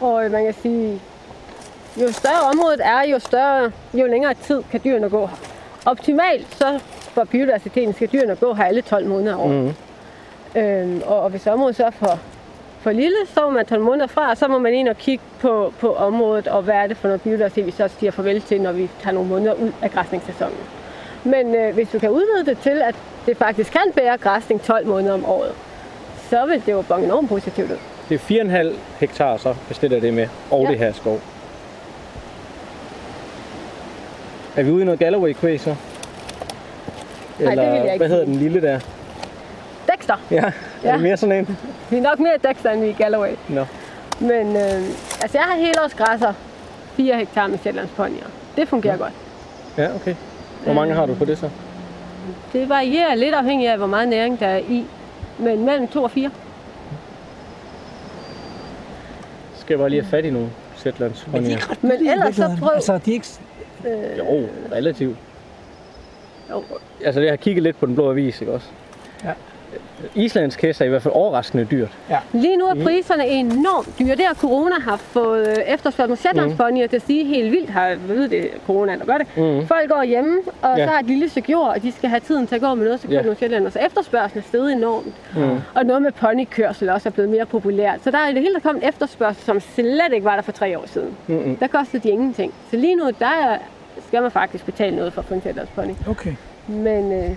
Og 0.00 0.24
øh, 0.24 0.32
man 0.32 0.44
kan 0.44 0.54
sige, 0.62 1.00
jo 1.96 2.12
større 2.12 2.40
området 2.52 2.80
er, 2.84 3.02
jo 3.02 3.18
større, 3.18 3.72
jo 3.94 4.06
længere 4.06 4.34
tid 4.34 4.62
kan 4.70 4.80
dyrene 4.84 5.08
gå 5.08 5.26
her. 5.26 5.36
Optimalt, 5.86 6.54
så 6.54 6.80
for 7.12 7.24
biodiversiteten 7.24 7.94
skal 7.94 8.08
dyrene 8.12 8.36
gå 8.36 8.54
her 8.54 8.64
alle 8.64 8.82
12 8.82 9.06
måneder 9.06 9.36
over. 9.36 9.52
Mhm. 9.52 9.74
Øhm, 10.56 11.02
og, 11.06 11.20
og 11.20 11.30
hvis 11.30 11.46
området 11.46 11.76
så 11.76 11.84
er 11.84 11.90
for, 11.90 12.18
for 12.80 12.90
lille, 12.90 13.16
så 13.34 13.40
må 13.40 13.50
man 13.50 13.66
12 13.66 13.82
måneder 13.82 14.06
fra, 14.06 14.30
og 14.30 14.36
så 14.36 14.48
må 14.48 14.58
man 14.58 14.74
ind 14.74 14.88
og 14.88 14.96
kigge 14.96 15.24
på, 15.40 15.72
på 15.80 15.94
området, 15.94 16.48
og 16.48 16.62
hvad 16.62 16.74
er 16.74 16.86
det 16.86 16.96
for 16.96 17.08
noget 17.08 17.22
biodiversitet, 17.22 17.66
vi 17.66 17.70
så 17.70 17.88
siger 17.98 18.10
farvel 18.10 18.40
til, 18.40 18.60
når 18.60 18.72
vi 18.72 18.90
tager 19.00 19.14
nogle 19.14 19.28
måneder 19.28 19.54
ud 19.54 19.72
af 19.82 19.90
græsningssæsonen. 19.90 20.58
Men 21.24 21.54
øh, 21.54 21.74
hvis 21.74 21.88
du 21.88 21.98
kan 21.98 22.10
udvide 22.10 22.46
det 22.46 22.58
til, 22.58 22.82
at 22.82 22.94
det 23.26 23.36
faktisk 23.36 23.72
kan 23.72 23.92
bære 23.94 24.16
græsning 24.16 24.62
12 24.62 24.86
måneder 24.86 25.14
om 25.14 25.24
året, 25.24 25.52
så 26.30 26.46
vil 26.46 26.62
det 26.66 26.72
jo 26.72 26.82
bonge 26.82 27.04
enormt 27.04 27.28
positivt 27.28 27.70
ud. 27.70 27.97
Det 28.08 28.14
er 28.30 28.68
4,5 28.72 28.76
hektar 29.00 29.36
så, 29.36 29.54
hvis 29.66 29.78
det 29.78 30.14
med, 30.14 30.28
og 30.50 30.62
Ja. 30.64 30.70
det 30.70 30.78
her 30.78 30.92
skov. 30.92 31.20
Er 34.56 34.62
vi 34.62 34.70
ude 34.70 34.82
i 34.82 34.84
noget 34.84 35.00
Galloway 35.00 35.32
kvæg 35.32 35.60
så? 35.60 35.74
Nej, 37.38 37.54
det 37.54 37.64
vil 37.64 37.74
jeg 37.74 37.84
ikke 37.84 37.96
hvad 37.96 38.08
hedder 38.08 38.24
den 38.24 38.34
lille 38.34 38.62
der? 38.62 38.80
Dexter. 39.92 40.16
Ja, 40.30 40.36
er 40.36 40.50
Ja. 40.84 40.92
det 40.92 41.00
mere 41.00 41.16
sådan 41.16 41.38
en? 41.38 41.58
Vi 41.90 41.96
er 41.96 42.02
nok 42.02 42.18
mere 42.18 42.32
Dexter, 42.48 42.70
end 42.70 42.80
vi 42.80 42.88
er 42.88 42.94
Galloway. 42.94 43.30
Nå. 43.48 43.64
Men 44.20 44.56
øh, 44.56 44.62
altså, 45.22 45.38
jeg 45.38 45.42
har 45.42 45.56
helårsgræsser 45.56 46.32
4 46.96 47.16
hektar 47.16 47.46
med 47.46 47.58
Shetlandsponyer. 47.58 48.24
Det 48.56 48.68
fungerer 48.68 48.96
godt. 48.96 49.12
Ja, 49.78 49.94
okay. 49.94 50.14
Hvor 50.64 50.72
mange 50.72 50.94
har 50.94 51.06
du 51.06 51.14
på 51.14 51.24
det 51.24 51.38
så? 51.38 51.50
Det 52.52 52.68
varierer 52.68 53.14
lidt 53.14 53.34
afhængig 53.34 53.68
af, 53.68 53.76
hvor 53.78 53.86
meget 53.86 54.08
næring 54.08 54.40
der 54.40 54.46
er 54.46 54.58
i. 54.58 54.84
Men 55.38 55.64
mellem 55.64 55.88
2 55.88 56.02
og 56.02 56.10
4. 56.10 56.30
Så 59.54 59.56
skal 59.68 59.74
jeg 59.74 59.78
bare 59.78 59.90
lige 59.90 60.02
have 60.02 60.10
fat 60.10 60.24
i 60.24 60.30
nogle 60.30 60.50
Shetlands 60.76 61.26
ponyer. 61.30 61.58
Men 61.82 62.08
ellers 62.08 62.36
så 62.36 62.56
prøv... 62.60 62.70
Altså, 62.74 62.98
de 63.04 63.10
er 63.10 63.14
ikke... 63.14 63.26
Jo, 64.18 64.48
relativt. 64.72 65.16
Jo. 66.50 66.62
Altså, 67.04 67.20
jeg 67.20 67.32
har 67.32 67.36
kigget 67.36 67.62
lidt 67.62 67.78
på 67.78 67.86
den 67.86 67.94
blå 67.94 68.10
avis, 68.10 68.40
ikke 68.40 68.52
også? 68.52 68.66
Ja. 69.24 69.32
Islandsk 70.14 70.62
hest 70.62 70.80
er 70.80 70.84
i 70.84 70.88
hvert 70.88 71.02
fald 71.02 71.14
overraskende 71.14 71.64
dyrt. 71.64 71.88
Lige 72.32 72.56
nu 72.56 72.64
er 72.64 72.74
priserne 72.84 73.26
enormt 73.28 73.98
dyre. 73.98 74.16
Det 74.16 74.24
har 74.24 74.34
corona 74.34 74.74
har 74.80 74.96
fået 74.96 75.48
øh, 75.48 75.56
efterspørgsel 75.66 76.08
med 76.08 76.16
Shetlandsponyer 76.16 76.86
til 76.86 76.96
at 76.96 77.02
sige 77.06 77.24
helt 77.24 77.50
vildt, 77.52 77.70
har 77.70 77.86
jeg 77.86 78.08
ved 78.08 78.28
det, 78.28 78.48
corona 78.66 78.96
der 78.98 79.04
gør 79.04 79.18
det. 79.18 79.26
Mhm. 79.36 79.66
Folk 79.66 79.88
går 79.90 80.02
hjemme, 80.02 80.38
og 80.62 80.78
Ja. 80.78 80.86
så 80.86 80.90
har 80.92 80.98
et 81.00 81.06
lille 81.06 81.28
stykke 81.28 81.52
jord, 81.52 81.68
og 81.68 81.82
de 81.82 81.92
skal 81.92 82.08
have 82.10 82.20
tiden 82.20 82.46
til 82.46 82.54
at 82.54 82.60
gå 82.60 82.74
med 82.74 82.84
noget, 82.84 83.00
så 83.00 83.06
køber 83.06 83.16
Ja. 83.18 83.22
nogle 83.22 83.36
Shetlander. 83.36 83.70
Så 83.70 83.78
efterspørgselen 83.78 84.42
er 84.44 84.48
steget 84.48 84.72
enormt. 84.72 85.14
Mm. 85.36 85.58
Og 85.74 85.84
noget 85.86 86.02
med 86.02 86.12
ponykørsel 86.12 86.88
også 86.88 87.08
er 87.08 87.10
blevet 87.12 87.30
mere 87.30 87.46
populært. 87.46 88.00
Så 88.04 88.10
der 88.10 88.18
er 88.18 88.28
i 88.28 88.32
det 88.34 88.42
hele 88.42 88.54
taget 88.54 88.62
kommet 88.62 88.88
efterspørgsel, 88.88 89.44
som 89.44 89.60
slet 89.60 90.12
ikke 90.12 90.24
var 90.24 90.34
der 90.34 90.42
for 90.42 90.52
tre 90.52 90.78
år 90.78 90.84
siden. 90.86 91.16
Mm-mm. 91.26 91.56
Der 91.56 91.66
kostede 91.66 92.02
de 92.02 92.08
ingenting. 92.08 92.54
Så 92.70 92.76
lige 92.76 92.96
nu, 92.96 93.04
der 93.18 93.26
er, 93.26 93.58
skal 94.06 94.22
man 94.22 94.30
faktisk 94.30 94.64
betale 94.64 94.96
noget 94.96 95.12
for 95.12 95.20
at 95.20 95.26
få 95.28 95.34
en 95.34 95.40
Shetlandspony. 95.40 95.92
Okay. 96.08 96.32
Men, 96.68 97.12
øh, 97.12 97.30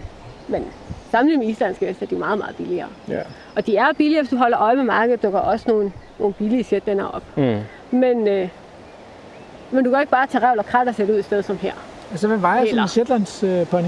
men 0.48 0.66
sammenlignet 1.12 1.46
med 1.46 1.54
islandske 1.54 1.86
heste, 1.86 2.06
er 2.06 2.10
de 2.10 2.16
meget, 2.16 2.38
meget 2.38 2.56
billigere. 2.56 2.88
Ja. 3.08 3.20
Og 3.56 3.68
de 3.68 3.78
er 3.78 3.94
billigere, 3.98 4.22
hvis 4.22 4.30
du 4.30 4.38
holder 4.38 4.60
øje 4.60 4.76
med 4.76 4.84
markedet, 4.84 5.24
dukker 5.24 5.40
også 5.40 5.66
nogle, 5.68 5.92
nogle 6.20 6.34
billige 6.34 6.64
Shetlander 6.64 7.06
op. 7.06 7.24
Mm. 7.36 7.60
Men, 7.92 8.28
øh, 8.28 8.50
men 9.72 9.84
du 9.84 9.92
kan 9.92 10.00
ikke 10.00 10.12
bare 10.12 10.28
tage 10.28 10.48
revl 10.48 10.60
og 10.60 10.66
krat 10.66 10.88
og 10.88 10.96
sætte 10.96 11.14
ud 11.14 11.20
et 11.20 11.26
sted 11.26 11.44
som 11.44 11.58
her. 11.58 11.74
Altså, 12.12 12.28
hvad 12.28 12.38
vejer 12.38 12.66
sådan 12.66 12.80
en 12.80 12.88
Shetlands 12.88 13.44
øh, 13.44 13.68
pony? 13.68 13.88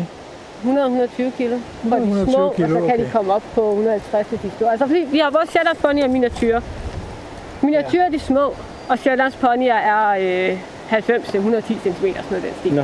100-120 0.63 1.37
kilo 1.37 1.57
for 1.81 1.95
de 1.95 2.01
120 2.01 2.33
små, 2.33 2.53
kilo, 2.55 2.75
og 2.75 2.81
så 2.81 2.87
kan 2.87 2.99
de 2.99 3.03
okay. 3.03 3.11
komme 3.11 3.33
op 3.33 3.43
på 3.55 3.69
150 3.69 4.27
til 4.27 4.39
de 4.43 4.51
store. 4.55 4.71
Altså 4.71 4.87
fordi 4.87 5.07
vi 5.11 5.17
har 5.17 5.31
vores 5.31 5.49
Shetlands 5.49 5.79
ponyer 5.79 6.07
miniatyr. 6.07 6.59
Miniatyr 7.61 8.01
er 8.01 8.09
de 8.09 8.19
små, 8.19 8.53
og 8.89 8.99
Shetlands 8.99 9.35
ponyer 9.35 9.73
er 9.73 10.49
øh, 10.51 10.57
90 10.87 11.27
til 11.27 11.37
110 11.37 11.73
cm, 11.73 11.89
sådan 11.89 12.13
noget 12.29 12.43
den 12.43 12.53
stil. 12.59 12.73
Nå. 12.73 12.83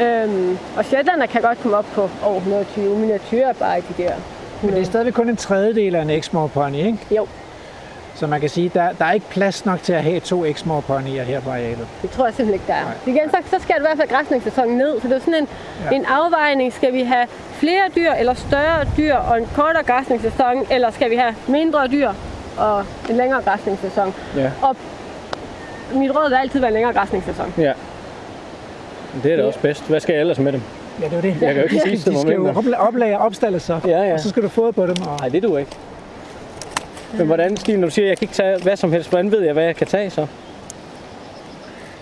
Øhm, 0.00 0.58
og 0.76 0.84
Shetlander 0.84 1.26
kan 1.26 1.42
godt 1.42 1.62
komme 1.62 1.76
op 1.76 1.86
på 1.94 2.10
over 2.22 2.36
120. 2.36 2.98
Miniatyr 2.98 3.46
er 3.46 3.52
bare 3.52 3.76
de 3.80 4.02
der 4.02 4.12
Men 4.62 4.72
det 4.72 4.80
er 4.80 4.84
stadigvæk 4.84 5.12
kun 5.14 5.28
en 5.28 5.36
tredjedel 5.36 5.94
af 5.94 6.02
en 6.02 6.10
Exmoor 6.10 6.46
pony, 6.46 6.74
ikke? 6.74 6.98
Jo, 7.16 7.26
Så 8.14 8.26
man 8.26 8.40
kan 8.40 8.48
sige, 8.50 8.70
der, 8.74 8.92
der 8.92 9.04
er 9.04 9.12
ikke 9.12 9.26
plads 9.30 9.64
nok 9.66 9.82
til 9.82 9.92
at 9.92 10.02
have 10.02 10.20
to 10.20 10.44
Exmoor 10.44 10.80
ponyer 10.80 11.22
her 11.22 11.40
på 11.40 11.50
arealet. 11.50 11.86
det 12.02 12.10
tror 12.10 12.24
jeg 12.24 12.34
simpelthen 12.34 12.54
ikke, 12.54 12.66
der 12.66 12.74
er. 12.74 12.84
Igen, 13.06 13.30
så, 13.30 13.36
så 13.58 13.62
skal 13.62 13.74
det 13.74 13.80
i 13.80 13.86
hvert 13.86 13.96
fald 13.98 14.08
græsningssæsonen 14.08 14.78
ned, 14.78 15.00
så 15.00 15.08
det 15.08 15.16
er 15.16 15.20
sådan 15.20 15.34
en, 15.34 15.48
ja. 15.90 15.96
en 15.96 16.04
afvejning. 16.04 16.72
Skal 16.72 16.92
vi 16.92 17.02
have 17.02 17.26
flere 17.52 17.82
dyr 17.96 18.12
eller 18.12 18.34
større 18.34 18.86
dyr 18.96 19.14
og 19.14 19.38
en 19.38 19.46
kortere 19.54 19.82
græsningssæson, 19.82 20.66
eller 20.70 20.90
skal 20.90 21.10
vi 21.10 21.16
have 21.16 21.34
mindre 21.48 21.86
dyr 21.88 22.10
og 22.58 22.84
en 23.10 23.16
længere 23.16 23.42
græsningssæson? 23.42 24.14
Ja. 24.36 24.50
Og 24.62 24.76
mit 25.92 26.10
råd 26.16 26.28
vil 26.28 26.36
altid 26.36 26.60
være 26.60 26.68
en 26.68 26.74
længere 26.74 26.92
græsningssæson. 26.92 27.54
ja. 27.58 27.72
Det 29.22 29.32
er 29.32 29.36
da 29.36 29.44
også 29.44 29.58
bedst. 29.58 29.88
Hvad 29.88 30.00
skal 30.00 30.12
jeg 30.12 30.20
ellers 30.20 30.38
med 30.38 30.52
dem? 30.52 30.60
Ja, 31.02 31.04
det 31.08 31.16
er 31.16 31.20
det. 31.20 31.36
Jeg 31.40 31.54
kan 31.54 31.56
jo 31.56 31.62
ikke 31.62 31.80
sige 31.98 32.10
De 32.10 32.20
skal 32.20 32.32
jo 32.34 32.50
opla- 32.52 32.76
oplage 32.88 33.18
og 33.18 33.24
opstalles 33.26 33.62
så. 33.62 33.80
Ja, 33.86 34.02
ja. 34.02 34.12
Og 34.12 34.20
så 34.20 34.28
skal 34.28 34.42
du 34.42 34.48
fodre 34.48 34.72
på 34.72 34.86
dem. 34.86 34.96
Og... 35.06 35.16
Nej, 35.20 35.28
det 35.28 35.42
du 35.42 35.56
ikke. 35.56 35.70
Men 37.18 37.26
hvordan, 37.26 37.56
Stine, 37.56 37.78
når 37.80 37.86
du 37.86 37.92
siger, 37.94 38.06
at 38.06 38.08
jeg 38.08 38.18
kan 38.18 38.24
ikke 38.24 38.34
tage 38.34 38.62
hvad 38.62 38.76
som 38.76 38.92
helst, 38.92 39.10
hvordan 39.10 39.32
ved 39.32 39.40
jeg, 39.42 39.52
hvad 39.52 39.64
jeg 39.64 39.76
kan 39.76 39.86
tage 39.86 40.10
så? 40.10 40.26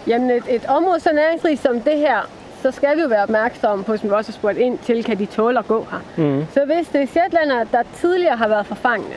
Jamen 0.07 0.31
et, 0.31 0.43
et 0.49 0.65
område 0.67 1.01
så 1.01 1.11
næringsrigt 1.15 1.63
som 1.63 1.81
det 1.81 1.99
her, 1.99 2.29
så 2.63 2.71
skal 2.71 2.97
vi 2.97 3.03
jo 3.03 3.09
være 3.09 3.23
opmærksomme 3.23 3.85
på, 3.85 3.97
som 3.97 4.09
vi 4.11 4.15
også 4.15 4.33
har 4.33 4.35
spurgt 4.35 4.59
ind 4.59 4.79
til, 4.79 5.05
kan 5.05 5.19
de 5.19 5.27
tåle 5.27 5.59
at 5.59 5.67
gå 5.67 5.87
her. 5.91 6.25
Mm. 6.25 6.45
Så 6.55 6.61
hvis 6.65 6.89
det 6.89 7.03
er 7.03 7.07
Shetlander, 7.07 7.65
der 7.73 7.83
tidligere 8.01 8.37
har 8.37 8.49
været 8.49 8.67
forfangne, 8.67 9.15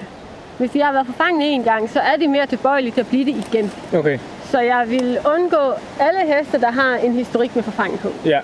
Hvis 0.57 0.71
de 0.71 0.81
har 0.81 0.91
været 0.93 1.05
forfangne 1.05 1.45
en 1.45 1.63
gang, 1.63 1.89
så 1.89 1.99
er 1.99 2.15
de 2.19 2.27
mere 2.27 2.45
tilbøjelige 2.45 2.91
til 2.93 2.99
at 3.01 3.07
blive 3.07 3.25
det 3.25 3.45
igen. 3.51 3.71
Okay. 3.93 4.19
Så 4.51 4.59
jeg 4.59 4.83
vil 4.87 5.19
undgå 5.35 5.73
alle 5.99 6.33
heste, 6.37 6.61
der 6.61 6.71
har 6.71 6.95
en 6.95 7.13
historik 7.13 7.55
med 7.55 7.63
forfangenhed. 7.63 8.11
Ja. 8.25 8.39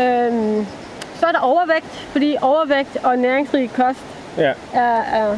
Øhm, 0.00 0.66
så 1.20 1.26
er 1.26 1.32
der 1.32 1.38
overvægt, 1.38 1.86
fordi 2.12 2.36
overvægt 2.42 2.96
og 3.04 3.18
næringsrig 3.18 3.70
kost 3.72 4.04
Ja. 4.38 4.52
er, 4.74 4.96
er 5.02 5.36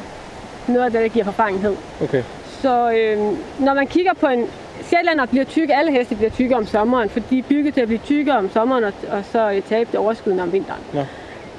noget 0.68 0.84
af 0.84 0.90
det, 0.90 1.00
der 1.00 1.08
giver 1.08 1.24
forfangenhed. 1.24 1.76
Okay. 2.02 2.22
Så 2.62 2.90
øhm, 2.90 3.36
når 3.58 3.74
man 3.74 3.86
kigger 3.86 4.12
på 4.14 4.26
en... 4.26 4.46
Sjællander 4.82 5.26
bliver 5.26 5.44
tykke, 5.44 5.74
alle 5.74 5.92
heste 5.92 6.14
bliver 6.14 6.30
tykke 6.30 6.56
om 6.56 6.66
sommeren, 6.66 7.08
for 7.10 7.20
de 7.20 7.38
er 7.38 7.42
bygget 7.42 7.74
til 7.74 7.80
at 7.80 7.86
blive 7.86 8.00
tykke 8.04 8.32
om 8.32 8.50
sommeren, 8.50 8.84
og, 8.84 8.92
og 9.12 9.24
så 9.32 9.62
tabe 9.68 9.88
det 9.92 10.00
overskydende 10.00 10.42
om 10.42 10.52
vinteren. 10.52 10.80
Nå. 10.92 11.04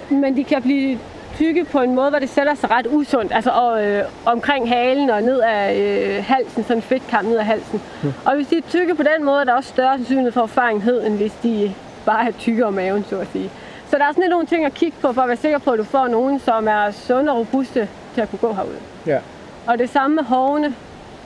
Men 0.10 0.38
de 0.38 0.44
kan 0.44 0.62
blive 0.62 1.00
tykke 1.36 1.66
på 1.66 1.80
en 1.80 1.96
måde, 1.96 2.10
hvor 2.10 2.20
det 2.20 2.30
sætter 2.30 2.56
sig 2.56 2.72
ret 2.72 2.88
usundt, 2.90 3.32
altså 3.34 3.50
og, 3.52 3.86
øh, 3.86 4.04
omkring 4.26 4.70
halen 4.70 5.10
og 5.10 5.22
ned 5.22 5.40
af 5.40 5.76
øh, 5.76 6.24
halsen, 6.24 6.64
sådan 6.64 6.78
en 6.78 6.82
fedtkamp 6.82 7.28
ned 7.28 7.38
af 7.38 7.46
halsen. 7.46 7.82
Mm. 8.04 8.14
Og 8.26 8.36
hvis 8.36 8.48
de 8.48 8.58
er 8.58 8.62
tykke 8.70 8.96
på 8.96 9.04
den 9.04 9.26
måde, 9.26 9.40
er 9.40 9.44
der 9.44 9.54
også 9.54 9.70
større 9.70 9.98
sandsynlighed 9.98 10.32
for 10.32 10.42
erfaringhed, 10.42 11.08
end 11.08 11.18
hvis 11.18 11.34
de 11.44 11.74
bare 12.06 12.28
er 12.28 12.32
tykke 12.32 12.66
om 12.66 12.74
maven, 12.74 13.06
så 13.10 13.20
at 13.20 13.28
sige. 13.32 13.52
Så 13.90 13.98
der 13.98 14.04
er 14.04 14.12
sådan 14.12 14.22
lidt 14.22 14.32
nogle 14.32 14.46
ting 14.46 14.66
at 14.66 14.74
kigge 14.74 14.98
på, 15.02 15.14
for 15.14 15.22
at 15.22 15.28
være 15.28 15.38
sikker 15.38 15.58
på, 15.58 15.72
at 15.72 15.80
du 15.80 15.84
får 15.84 16.08
nogen, 16.08 16.40
som 16.40 16.68
er 16.68 16.92
sunde 16.92 17.32
og 17.32 17.38
robuste 17.38 17.90
til 18.14 18.22
at 18.22 18.30
kunne 18.30 18.40
gå 18.40 18.54
herude. 18.54 18.78
Ja. 19.08 19.20
Og 19.68 19.78
det 19.78 19.90
samme 19.90 20.16
med 20.16 20.24
hovene. 20.24 20.76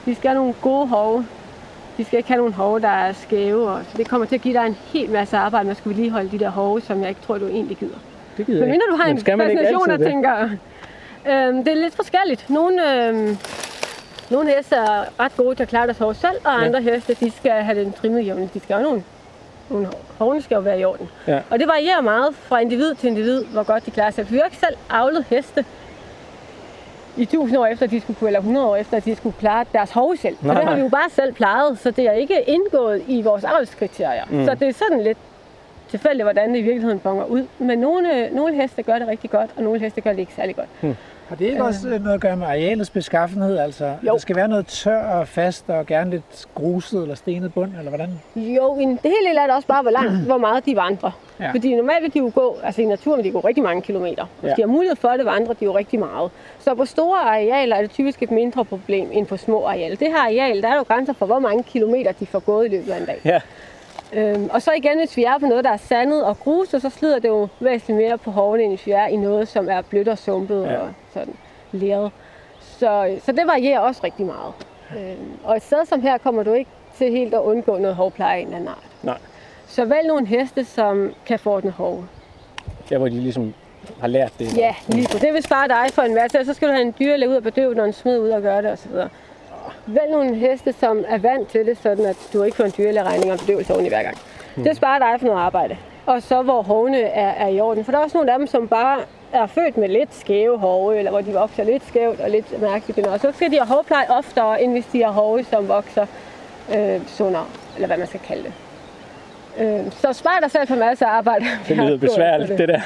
De 0.06 0.16
skal 0.16 0.30
have 0.30 0.38
nogle 0.40 0.54
gode 0.62 0.88
hove. 0.88 1.26
De 1.98 2.06
skal 2.06 2.18
ikke 2.18 2.30
have 2.30 2.38
nogle 2.38 2.54
hove, 2.54 2.80
der 2.80 2.88
er 2.88 3.14
skæve. 3.14 3.70
Og 3.70 3.82
så 3.92 3.98
det 3.98 4.10
kommer 4.10 4.28
til 4.28 4.36
at 4.36 4.42
give 4.42 4.54
dig 4.54 4.66
en 4.66 4.78
hel 4.94 5.10
masse 5.10 5.38
arbejde, 5.38 5.66
med 5.66 5.72
at 5.72 5.78
skulle 5.78 5.96
vedligeholde 5.96 6.32
de 6.32 6.40
der 6.40 6.50
hove, 6.50 6.82
som 6.82 7.02
jeg 7.02 7.10
ikke 7.10 7.22
tror, 7.22 7.38
du 7.38 7.48
egentlig 7.48 7.78
gider. 7.78 7.98
Det 8.38 8.46
gider 8.46 8.60
Men 8.60 8.68
jeg 8.68 8.72
mindre 8.72 8.88
du 8.92 8.96
har 8.96 9.10
en 9.10 9.18
ikke 9.18 9.32
fascination 9.38 9.92
og 9.92 10.00
det? 10.00 10.08
tænker... 10.08 10.50
Øhm, 11.30 11.64
det 11.64 11.74
er 11.74 11.76
lidt 11.76 11.96
forskelligt. 11.96 12.50
Nogle, 12.50 13.08
øhm, 13.08 13.38
nogle 14.30 14.54
heste 14.56 14.76
er 14.76 15.20
ret 15.20 15.38
gode 15.38 15.56
til 15.56 15.64
at 15.64 15.70
klare 15.70 15.86
deres 15.86 15.98
hove 15.98 16.14
selv, 16.14 16.38
og 16.44 16.64
andre 16.64 16.82
heste, 16.82 17.14
de 17.14 17.32
skal 17.32 17.52
have 17.52 17.80
den 17.80 17.94
trimmet 17.94 18.26
jævnligt. 18.26 18.54
De 18.54 18.60
skal 18.60 18.76
have 18.76 18.84
nogle, 18.84 19.04
nogle 19.70 19.88
hovene 20.18 20.42
skal 20.42 20.56
jo 20.56 20.62
være 20.62 20.80
i 20.80 20.86
orden. 20.86 21.10
Ja. 21.28 21.40
Og 21.50 21.60
det 21.60 21.68
varierer 21.68 22.02
meget 22.02 22.36
fra 22.36 22.60
individ 22.60 22.96
til 22.96 23.08
individ, 23.08 23.46
hvor 23.46 23.64
godt 23.64 23.86
de 23.86 23.92
klarer 23.92 24.12
sig. 24.12 24.32
Vi 24.32 24.38
har 24.38 24.44
ikke 24.44 24.58
selv 24.58 24.78
avlet 24.90 25.26
heste 25.30 25.66
i 27.18 27.22
1000 27.22 27.58
år 27.58 27.66
efter, 27.66 27.86
at 27.86 27.92
de 27.92 28.02
skulle 28.02 28.28
eller 28.28 28.40
100 28.40 28.68
år 28.68 28.76
efter, 28.76 28.98
at 28.98 29.06
de 29.06 29.16
skulle 29.16 29.36
klare 29.40 29.66
deres 29.74 29.92
hove 29.92 30.18
selv. 30.18 30.36
Nej, 30.42 30.56
det 30.56 30.64
har 30.64 30.76
vi 30.76 30.82
jo 30.82 30.90
bare 30.90 31.10
selv 31.10 31.34
plejet, 31.34 31.80
så 31.80 31.92
det 31.92 32.08
er 32.08 32.12
ikke 32.12 32.42
indgået 32.42 33.04
i 33.08 33.22
vores 33.22 33.44
avlskriterier. 33.44 34.26
Mm. 34.30 34.46
Så 34.46 34.56
det 34.56 34.68
er 34.68 34.74
sådan 34.74 35.02
lidt 35.04 35.18
tilfældigt, 35.90 36.24
hvordan 36.24 36.50
det 36.54 36.60
i 36.60 36.62
virkeligheden 36.62 37.00
bonger 37.00 37.26
ud. 37.26 37.46
Men 37.60 37.80
nogle, 37.80 38.30
nogle 38.30 38.56
heste 38.62 38.84
gør 38.84 39.00
det 39.00 39.08
rigtig 39.08 39.30
godt, 39.30 39.50
og 39.58 39.64
nogle 39.64 39.80
heste 39.80 40.02
gør 40.02 40.10
det 40.12 40.20
ikke 40.20 40.34
særlig 40.36 40.56
godt. 40.56 40.96
Har 41.28 41.36
det 41.36 41.46
ikke 41.46 41.64
også 41.64 41.88
øh, 41.88 42.00
noget 42.04 42.14
at 42.16 42.22
gøre 42.22 42.36
med 42.36 42.48
arealets 42.48 42.90
beskaffenhed? 42.90 43.58
Altså, 43.58 43.86
Jo. 43.86 44.12
der 44.12 44.18
skal 44.18 44.36
være 44.36 44.48
noget 44.48 44.68
tør 44.68 45.00
og 45.04 45.28
fast 45.28 45.70
og 45.70 45.86
gerne 45.86 46.10
lidt 46.12 46.46
gruset 46.56 47.02
eller 47.02 47.16
stenet 47.16 47.54
bund, 47.54 47.72
eller 47.78 47.90
hvordan? 47.90 48.10
Jo, 48.36 48.76
det 48.80 49.00
hele 49.04 49.30
del 49.30 49.38
er 49.38 49.42
det 49.46 49.56
også 49.56 49.68
bare, 49.68 49.82
hvor 49.82 49.92
langt, 49.92 50.12
hvor 50.30 50.38
meget 50.38 50.66
de 50.66 50.76
vandrer. 50.76 51.12
Ja. 51.40 51.46
Ja. 51.46 51.52
Fordi 51.52 51.76
normalt 51.76 52.04
vil 52.04 52.14
de 52.14 52.20
jo 52.20 52.32
gå, 52.36 52.58
altså 52.64 52.82
i 52.82 52.86
naturen 52.86 53.18
vil 53.18 53.26
de 53.26 53.32
gå 53.32 53.40
rigtig 53.40 53.64
mange 53.64 53.82
kilometer. 53.82 54.26
Hvis 54.42 54.50
Ja. 54.50 54.56
de 54.56 54.62
har 54.62 54.68
mulighed 54.68 54.96
for 54.96 55.10
det, 55.10 55.26
vandrer 55.26 55.54
de 55.54 55.66
jo 55.66 55.78
rigtig 55.78 56.00
meget. 56.00 56.32
Så 56.60 56.76
på 56.76 56.86
store 56.86 57.20
arealer 57.20 57.76
er 57.76 57.82
det 57.82 57.92
typisk 57.92 58.24
et 58.24 58.32
mindre 58.32 58.66
problem 58.66 59.10
end 59.12 59.26
på 59.28 59.38
små 59.38 59.64
arealer. 59.66 59.96
Det 59.96 60.08
her 60.08 60.18
areal, 60.22 60.62
der 60.62 60.68
er 60.70 60.76
jo 60.76 60.84
grænser 60.84 61.14
for, 61.14 61.26
hvor 61.26 61.40
mange 61.40 61.64
kilometer 61.64 62.12
de 62.12 62.26
får 62.26 62.40
gået 62.40 62.66
i 62.66 62.70
løbet 62.70 62.92
af 62.92 63.00
en 63.00 63.06
dag. 63.06 63.20
Ja. 63.26 63.40
Øhm, 64.14 64.50
og 64.54 64.62
så 64.62 64.72
igen, 64.72 64.98
hvis 65.00 65.18
vi 65.18 65.24
er 65.24 65.38
på 65.40 65.46
noget, 65.46 65.64
der 65.64 65.72
er 65.72 65.78
sandet 65.78 66.24
og 66.24 66.40
gruset, 66.40 66.82
så 66.82 66.90
slider 66.90 67.20
det 67.20 67.28
jo 67.28 67.48
væsentligt 67.60 67.98
mere 68.08 68.18
på 68.18 68.32
hovene, 68.32 68.64
end 68.64 68.72
hvis 68.72 68.86
vi 68.88 68.92
er 68.92 69.06
i 69.08 69.16
noget, 69.16 69.48
som 69.48 69.70
er 69.70 69.82
blødt 69.82 70.08
og 70.08 70.18
sumpet 70.18 70.64
Ja. 70.64 70.78
og 70.78 70.90
sådan 71.14 71.34
leret. 71.72 72.12
Så, 72.62 73.18
så 73.26 73.32
det 73.32 73.42
varierer 73.48 73.80
også 73.80 74.02
rigtig 74.04 74.26
meget. 74.26 74.54
Øhm, 74.98 75.32
og 75.44 75.56
et 75.58 75.64
sted 75.64 75.86
som 75.86 76.02
her 76.02 76.18
kommer 76.18 76.44
du 76.44 76.54
ikke 76.54 76.70
til 76.98 77.12
helt 77.12 77.34
at 77.34 77.40
undgå 77.42 77.78
noget 77.78 77.96
hovpleje 77.96 78.36
af 78.38 78.40
en 78.42 78.46
eller 78.46 78.56
anden 78.58 78.70
art. 78.70 78.84
Nej. 79.04 79.18
Så 79.68 79.86
vælg 79.86 80.08
nogle 80.08 80.28
heste, 80.28 80.66
som 80.66 81.14
kan 81.26 81.40
forordne 81.40 81.72
hove. 81.72 82.08
Der 82.90 82.98
hvor 82.98 83.08
de 83.08 83.14
ligesom 83.20 83.54
har 84.02 84.08
lært 84.08 84.32
det. 84.40 84.58
Ja, 84.58 84.76
lige 84.88 85.08
på. 85.12 85.18
Det 85.18 85.34
vil 85.34 85.44
spare 85.44 85.68
dig 85.68 85.94
for 85.94 86.02
en 86.02 86.14
masse. 86.16 86.46
Så 86.46 86.54
skal 86.54 86.68
du 86.68 86.74
have 86.74 86.82
en 86.86 86.96
dyrlæge 87.00 87.30
ud 87.30 87.36
og 87.36 87.44
bedøve, 87.44 87.76
når 87.76 87.84
en 87.86 87.94
smed 87.94 88.20
ud 88.20 88.30
og 88.30 88.42
gøre 88.42 88.62
det 88.62 88.72
osv. 88.72 88.92
Vælg 89.86 90.12
nogle 90.12 90.36
heste, 90.36 90.74
som 90.74 91.06
er 91.08 91.18
vant 91.18 91.48
til 91.50 91.66
det, 91.66 91.78
sådan 91.78 92.06
at 92.06 92.18
du 92.34 92.44
ikke 92.44 92.58
får 92.58 92.64
en 92.64 92.74
dyrlægeregning 92.78 93.32
og 93.32 93.40
bedøvelse 93.40 93.74
oveni 93.74 93.90
hver 93.90 94.04
gang. 94.04 94.18
Hmm. 94.56 94.64
Det 94.64 94.76
sparer 94.78 95.00
dig 95.00 95.20
for 95.20 95.28
noget 95.28 95.40
arbejde. 95.42 95.78
Og 96.06 96.22
så 96.22 96.42
hvor 96.42 96.62
hovene 96.62 97.02
er, 97.02 97.30
er 97.30 97.48
i 97.48 97.60
orden. 97.60 97.86
For 97.86 97.92
der 97.92 98.00
er 98.00 98.04
også 98.04 98.18
nogle 98.18 98.32
af 98.32 98.40
dem, 98.40 98.48
som 98.48 98.68
bare 98.68 99.00
er 99.34 99.46
født 99.48 99.78
med 99.78 99.90
lidt 99.90 100.16
skæve 100.16 100.58
hove, 100.58 100.98
eller 100.98 101.12
hvor 101.12 101.22
de 101.22 101.34
vokser 101.34 101.64
lidt 101.64 101.88
skævt 101.88 102.20
og 102.20 102.30
lidt 102.30 102.62
mærkeligt. 102.62 103.08
Og 103.08 103.20
så 103.20 103.32
skal 103.32 103.52
de 103.52 103.58
have 103.58 103.68
hovpleje 103.68 104.06
oftere, 104.10 104.62
end 104.64 104.72
hvis 104.72 104.86
de 104.86 105.04
har 105.04 105.12
hove, 105.12 105.44
som 105.44 105.68
vokser 105.68 106.06
øh, 106.76 107.02
sundere, 107.08 107.46
eller 107.76 107.88
hvad 107.88 107.98
man 107.98 108.08
skal 108.08 108.20
kalde 108.20 108.44
det. 108.44 108.54
Øh, 109.60 109.92
så 109.92 110.14
spar 110.14 110.38
dig 110.42 110.52
selv 110.52 110.68
for 110.68 110.76
masser 110.76 111.06
af 111.06 111.12
arbejde. 111.18 111.46
Det 111.68 111.78
lyder 111.88 111.98
besværligt, 111.98 112.58
det 112.58 112.68
der. 112.68 112.82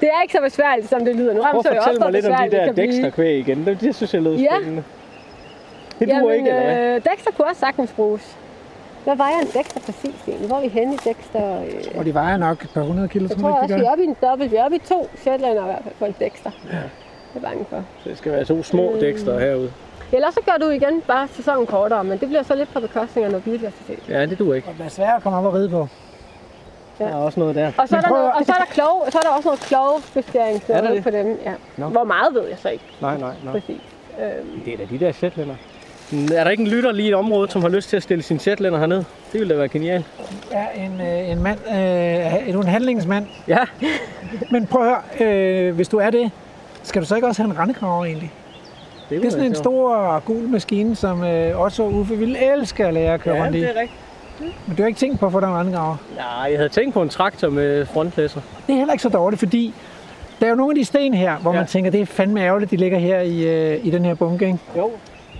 Det 0.00 0.08
er 0.16 0.22
ikke 0.22 0.32
så 0.32 0.40
besværligt, 0.42 0.88
som 0.88 1.04
det 1.04 1.16
lyder. 1.16 1.34
Nu 1.34 1.42
Prøv 1.42 1.62
at 1.66 1.96
hvor 1.96 2.04
mig 2.04 2.12
lidt 2.12 2.26
om 2.26 2.34
de 2.36 2.44
det 2.44 2.52
der 2.52 2.72
dexterkvæg 2.72 3.38
igen. 3.38 3.66
Det, 3.66 3.80
det 3.80 3.94
synes 3.94 4.14
jeg 4.14 4.22
lød 4.22 4.36
Ja. 4.36 4.46
spændende. 4.56 4.82
Det 6.06 6.08
duer 6.10 6.18
Jamen, 6.32 6.34
ikke, 6.36 6.50
eller 6.50 6.74
hvad? 6.74 6.96
øh, 6.96 7.02
Dexter 7.12 7.30
kunne 7.36 7.46
også 7.48 7.60
sagtens 7.60 7.92
bruges. 7.92 8.36
Hvad 9.04 9.16
vejer 9.16 9.38
en 9.40 9.46
Dexter 9.46 9.80
præcis 9.80 10.14
egentlig? 10.28 10.48
Hvor 10.48 10.56
er 10.56 10.60
vi 10.60 10.68
henne 10.68 10.94
i 10.94 10.96
Dexter? 10.96 11.60
Øh, 11.62 11.98
Og 11.98 12.04
de 12.04 12.14
vejer 12.14 12.36
nok 12.36 12.62
et 12.64 12.70
par 12.74 12.82
hundrede 12.82 13.08
kilo, 13.08 13.26
jeg 13.28 13.30
tror 13.30 13.40
tror 13.40 13.48
du 13.48 13.54
ikke, 13.54 13.62
også, 13.62 13.74
de 13.74 13.80
vi 13.80 13.84
er 13.84 13.88
gør? 13.88 13.92
oppe 13.92 14.04
i 14.04 14.06
en 14.06 14.16
dobbelt. 14.22 14.50
Vi 14.52 14.56
er 14.56 14.64
oppe 14.64 14.76
i 14.76 14.80
to 14.88 15.08
Shetlander 15.16 15.62
i 15.62 15.64
hvert 15.64 15.82
fald 15.84 15.94
for 15.98 16.06
en 16.06 16.14
Dexter. 16.20 16.50
Ja. 16.72 16.76
Det 17.34 17.36
er 17.36 17.40
bange 17.40 17.64
for. 17.70 17.84
Det 18.04 18.18
skal 18.18 18.32
være 18.32 18.44
to 18.44 18.62
små 18.62 18.94
dexter 19.00 19.38
herude. 19.38 19.72
Ellers 20.12 20.34
så 20.34 20.40
gør 20.46 20.56
du 20.66 20.70
igen 20.70 21.00
bare 21.06 21.28
sæsonen 21.28 21.66
kortere, 21.66 22.04
men 22.04 22.18
det 22.18 22.28
bliver 22.28 22.42
så 22.42 22.54
lidt 22.54 22.72
på 22.74 22.80
bekostning 22.80 23.24
af 23.24 23.30
noget 23.30 23.44
biodiversitet. 23.44 23.98
Ja, 24.08 24.26
det 24.26 24.38
duer 24.38 24.54
ikke. 24.54 24.68
Og 24.68 24.74
det 24.78 24.84
er 24.84 24.90
svært 24.90 25.16
at 25.16 25.22
komme 25.22 25.38
op 25.38 25.44
og 25.44 25.54
ride 25.54 25.68
på. 25.68 25.88
Der 26.98 27.06
er 27.06 27.14
også 27.14 27.40
noget 27.40 27.54
der. 27.56 27.72
Og 27.78 27.88
så, 27.88 27.96
er 27.96 28.00
der, 28.00 28.08
prøv 28.08 28.16
noget, 28.18 28.32
og 28.32 28.44
så 28.46 28.52
er 28.52 28.56
der, 28.56 28.64
klog, 28.64 29.04
så 29.10 29.18
er 29.18 29.22
der 29.22 29.28
også 29.28 29.48
noget 29.48 29.60
Er 30.68 30.94
det? 30.94 31.02
på 31.04 31.10
dem. 31.10 31.38
Ja. 31.44 31.52
Nå. 31.76 31.86
Hvor 31.88 32.04
meget 32.04 32.34
ved 32.34 32.48
jeg 32.48 32.58
så 32.58 32.68
ikke 32.68 32.84
Nej, 33.00 33.18
nej, 33.18 33.32
nej. 33.44 33.52
præcis. 33.52 33.80
Øhm, 34.22 34.60
Det 34.64 34.72
er 34.72 34.76
da 34.76 34.84
de 34.90 34.98
der 34.98 35.12
Shetlander. 35.12 35.54
Er 36.12 36.44
der 36.44 36.50
ikke 36.50 36.62
en 36.62 36.68
lytter 36.68 36.92
lige 36.92 37.06
i 37.06 37.08
et 37.08 37.14
område, 37.14 37.50
som 37.50 37.62
har 37.62 37.68
lyst 37.68 37.88
til 37.88 37.96
at 37.96 38.02
stille 38.02 38.22
sin 38.22 38.38
Shetlander 38.38 38.78
herned? 38.78 38.96
Det 39.32 39.40
ville 39.40 39.48
da 39.54 39.58
være 39.58 39.68
genialt. 39.68 40.06
Ja, 40.52 40.84
en, 40.84 41.00
øh, 41.00 41.30
en 41.30 41.42
mand, 41.42 41.58
øh, 41.68 42.48
en 42.48 42.62
handlingsmand. 42.66 43.26
Ja, 43.48 43.58
Men 44.50 44.66
prøv 44.66 44.82
at 44.82 44.88
høre, 45.18 45.28
øh, 45.68 45.74
hvis 45.74 45.88
du 45.88 45.96
er 45.98 46.10
det, 46.10 46.30
skal 46.82 47.02
du 47.02 47.06
så 47.06 47.14
ikke 47.14 47.26
også 47.28 47.42
have 47.42 47.50
en 47.52 47.58
rendekraver 47.58 48.04
egentlig? 48.04 48.32
Det 49.10 49.24
er 49.24 49.30
sådan 49.30 49.46
en 49.46 49.54
stor 49.54 50.18
gul 50.20 50.48
maskine, 50.48 50.96
som 50.96 51.24
øh, 51.24 51.60
også 51.60 51.82
Uffe 51.82 52.16
ville 52.18 52.52
elske 52.54 52.86
at 52.86 52.94
lære 52.94 53.14
at 53.14 53.20
køre 53.20 53.36
Ja, 53.36 53.42
rundt 53.44 53.56
i. 53.56 53.60
det 53.60 53.68
er 53.76 53.80
rigtigt. 53.80 54.00
Men 54.66 54.76
du 54.76 54.82
har 54.82 54.86
ikke 54.88 54.98
tænkt 55.00 55.20
på 55.20 55.26
at 55.26 55.32
få 55.32 55.40
dig 55.40 55.46
en 55.46 55.54
rendekraver? 55.54 55.96
Nej, 56.16 56.50
jeg 56.50 56.58
havde 56.58 56.68
tænkt 56.68 56.94
på 56.94 57.02
en 57.02 57.08
traktor 57.08 57.48
med 57.50 57.86
frontlæsser. 57.86 58.40
Det 58.66 58.72
er 58.72 58.76
heller 58.76 58.92
ikke 58.92 59.02
så 59.02 59.08
dårligt, 59.08 59.38
fordi 59.40 59.74
der 60.40 60.46
er 60.46 60.50
jo 60.50 60.56
nogle 60.56 60.70
af 60.72 60.74
de 60.74 60.84
sten 60.84 61.14
her, 61.14 61.36
hvor 61.36 61.52
Ja. 61.52 61.58
man 61.58 61.66
tænker, 61.66 61.90
det 61.90 62.00
er 62.00 62.06
fandme 62.06 62.40
ærgerligt, 62.42 62.70
de 62.70 62.76
ligger 62.76 62.98
her 62.98 63.20
i, 63.20 63.42
øh, 63.72 63.86
i 63.86 63.90
den 63.90 64.04
her 64.04 64.14
bunke. 64.14 64.46
Ikke? 64.46 64.58
Jo. 64.76 64.90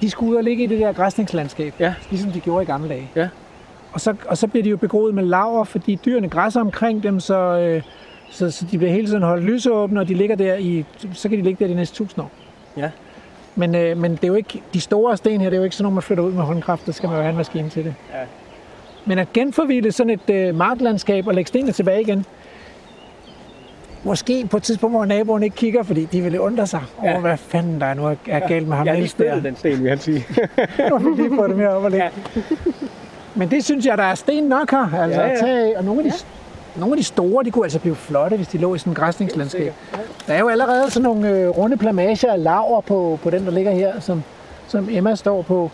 De 0.02 0.10
skulle 0.10 0.32
ud 0.32 0.36
og 0.36 0.44
ligge 0.44 0.64
i 0.64 0.66
det 0.66 0.80
der 0.80 0.92
græsningslandskab, 0.92 1.74
Ja. 1.78 1.94
ligesom 2.10 2.30
de 2.30 2.40
gjorde 2.40 2.62
i 2.62 2.66
gamle 2.66 2.88
dage. 2.88 3.10
Ja. 3.16 3.28
Og 3.92 4.00
så, 4.00 4.14
og 4.28 4.38
så 4.38 4.46
bliver 4.46 4.62
de 4.64 4.70
jo 4.70 4.76
begroet 4.76 5.14
med 5.14 5.22
laver, 5.24 5.64
fordi 5.64 5.98
dyrene 6.04 6.28
græsser 6.28 6.60
omkring 6.60 7.02
dem, 7.02 7.20
så, 7.20 7.34
øh, 7.58 7.82
så, 8.30 8.50
så 8.50 8.66
de 8.70 8.78
bliver 8.78 8.92
hele 8.92 9.06
tiden 9.06 9.22
holdt 9.22 9.44
lysåbne, 9.44 10.00
og 10.00 10.08
de 10.08 10.14
ligger 10.14 10.36
der 10.36 10.54
i, 10.54 10.84
så 11.12 11.28
kan 11.28 11.38
de 11.38 11.42
ligge 11.44 11.64
der 11.64 11.68
de 11.70 11.74
næste 11.76 11.96
tusind 11.96 12.24
år. 12.24 12.30
Ja. 12.76 12.90
Men, 13.56 13.74
øh, 13.74 13.96
men 13.98 14.10
det 14.12 14.24
er 14.24 14.28
jo 14.28 14.34
ikke, 14.34 14.62
de 14.74 14.80
store 14.80 15.16
sten 15.16 15.40
her, 15.40 15.50
det 15.50 15.56
er 15.56 15.60
jo 15.60 15.64
ikke 15.64 15.76
sådan 15.76 15.84
noget, 15.84 15.94
man 15.94 16.02
flytter 16.02 16.24
ud 16.24 16.32
med 16.32 16.42
håndkraft, 16.42 16.86
der 16.86 16.92
skal 16.92 17.08
man 17.08 17.16
jo 17.16 17.22
have 17.22 17.30
en 17.30 17.36
maskine 17.36 17.68
til 17.68 17.84
det. 17.84 17.94
Ja. 18.12 18.18
Men 19.06 19.18
at 19.18 19.32
genforvilde 19.32 19.92
sådan 19.92 20.10
et 20.10 20.30
øh, 20.30 20.54
marklandskab 20.54 21.26
og 21.26 21.34
lægge 21.34 21.48
stenene 21.48 21.72
tilbage 21.72 22.00
igen, 22.00 22.24
måske 24.04 24.46
på 24.50 24.56
et 24.56 24.62
tidspunkt, 24.62 24.96
hvor 24.96 25.04
naboen 25.04 25.42
ikke 25.42 25.56
kigger, 25.56 25.82
fordi 25.82 26.04
de 26.04 26.20
ville 26.22 26.40
undre 26.40 26.66
sig 26.66 26.80
over, 26.98 27.10
Ja. 27.12 27.18
hvad 27.20 27.36
fanden 27.36 27.80
der 27.80 27.86
er 27.86 27.94
nu 27.94 28.06
er 28.06 28.14
er 28.28 28.48
galt 28.48 28.68
med 28.68 28.76
ham 28.76 28.86
Jeg 28.86 28.92
har 28.94 29.00
lige 29.00 29.14
Niels 29.18 29.34
der. 29.34 29.40
den 29.40 29.56
sten, 29.56 29.80
vil 29.82 29.88
han 29.88 29.98
sige. 29.98 30.26
Nu 30.90 30.98
har 30.98 31.10
vi 31.10 31.22
lige 31.22 31.36
fået 31.36 31.48
det 31.50 31.58
mere 31.58 31.68
op 31.68 31.84
og 31.84 31.90
ligge. 31.90 32.10
Men 33.34 33.50
det 33.50 33.64
synes 33.64 33.86
jeg, 33.86 33.98
der 33.98 34.04
er 34.04 34.14
sten 34.14 34.44
nok 34.44 34.70
her. 34.70 35.00
Altså, 35.02 35.20
Ja, 35.20 35.26
ja, 35.26 35.32
ja. 35.32 35.46
ja. 35.46 35.46
Tage, 35.46 35.78
og 35.78 35.84
nogle 35.84 36.04
af, 36.04 36.10
de, 36.12 36.16
nogle 36.80 36.92
af 36.92 36.96
de 36.96 37.02
store, 37.04 37.44
de 37.44 37.50
kunne 37.50 37.64
altså 37.64 37.78
blive 37.78 37.94
flotte, 37.94 38.36
hvis 38.36 38.48
de 38.48 38.58
lå 38.58 38.74
i 38.74 38.78
sådan 38.78 38.90
en 38.90 38.94
græsningslandskab. 38.94 39.74
Der 40.26 40.34
er 40.34 40.38
jo 40.38 40.48
allerede 40.48 40.90
sådan 40.90 41.02
nogle 41.02 41.30
øh, 41.30 41.48
runde 41.48 41.76
plamager 41.76 42.32
af 42.32 42.42
laver 42.44 42.80
på, 42.80 43.18
på 43.22 43.30
den, 43.30 43.44
der 43.44 43.50
ligger 43.50 43.70
her, 43.72 44.00
som, 44.00 44.22
som 44.68 44.88
Emma 44.90 45.14
står 45.14 45.42
på. 45.42 45.70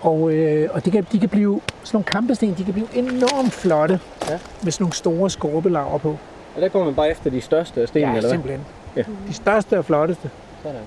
Og, 0.00 0.32
øh, 0.32 0.68
og 0.72 0.84
de, 0.84 0.90
kan, 0.90 1.06
de 1.12 1.18
kan 1.20 1.28
blive, 1.28 1.60
sådan 1.84 1.96
nogle 1.96 2.04
kampesten, 2.04 2.54
de 2.58 2.64
kan 2.64 2.72
blive 2.72 2.86
enormt 2.94 3.52
flotte 3.52 4.00
Ja. 4.28 4.38
med 4.62 4.72
sådan 4.72 4.84
nogle 4.84 4.94
store 4.94 5.30
skorpelaver 5.30 5.98
på. 5.98 6.16
Og 6.58 6.62
der 6.62 6.68
går 6.68 6.84
man 6.84 6.94
bare 6.94 7.10
efter 7.10 7.30
de 7.30 7.40
største 7.40 7.80
af 7.82 7.88
stenene, 7.88 8.10
Ja, 8.10 8.16
eller 8.16 8.28
hvad? 8.28 8.30
simpelthen. 8.30 8.66
Ja. 8.96 9.02
De 9.28 9.34
største 9.34 9.78
og 9.78 9.84
flotteste. 9.84 10.30
Sådan. 10.62 10.80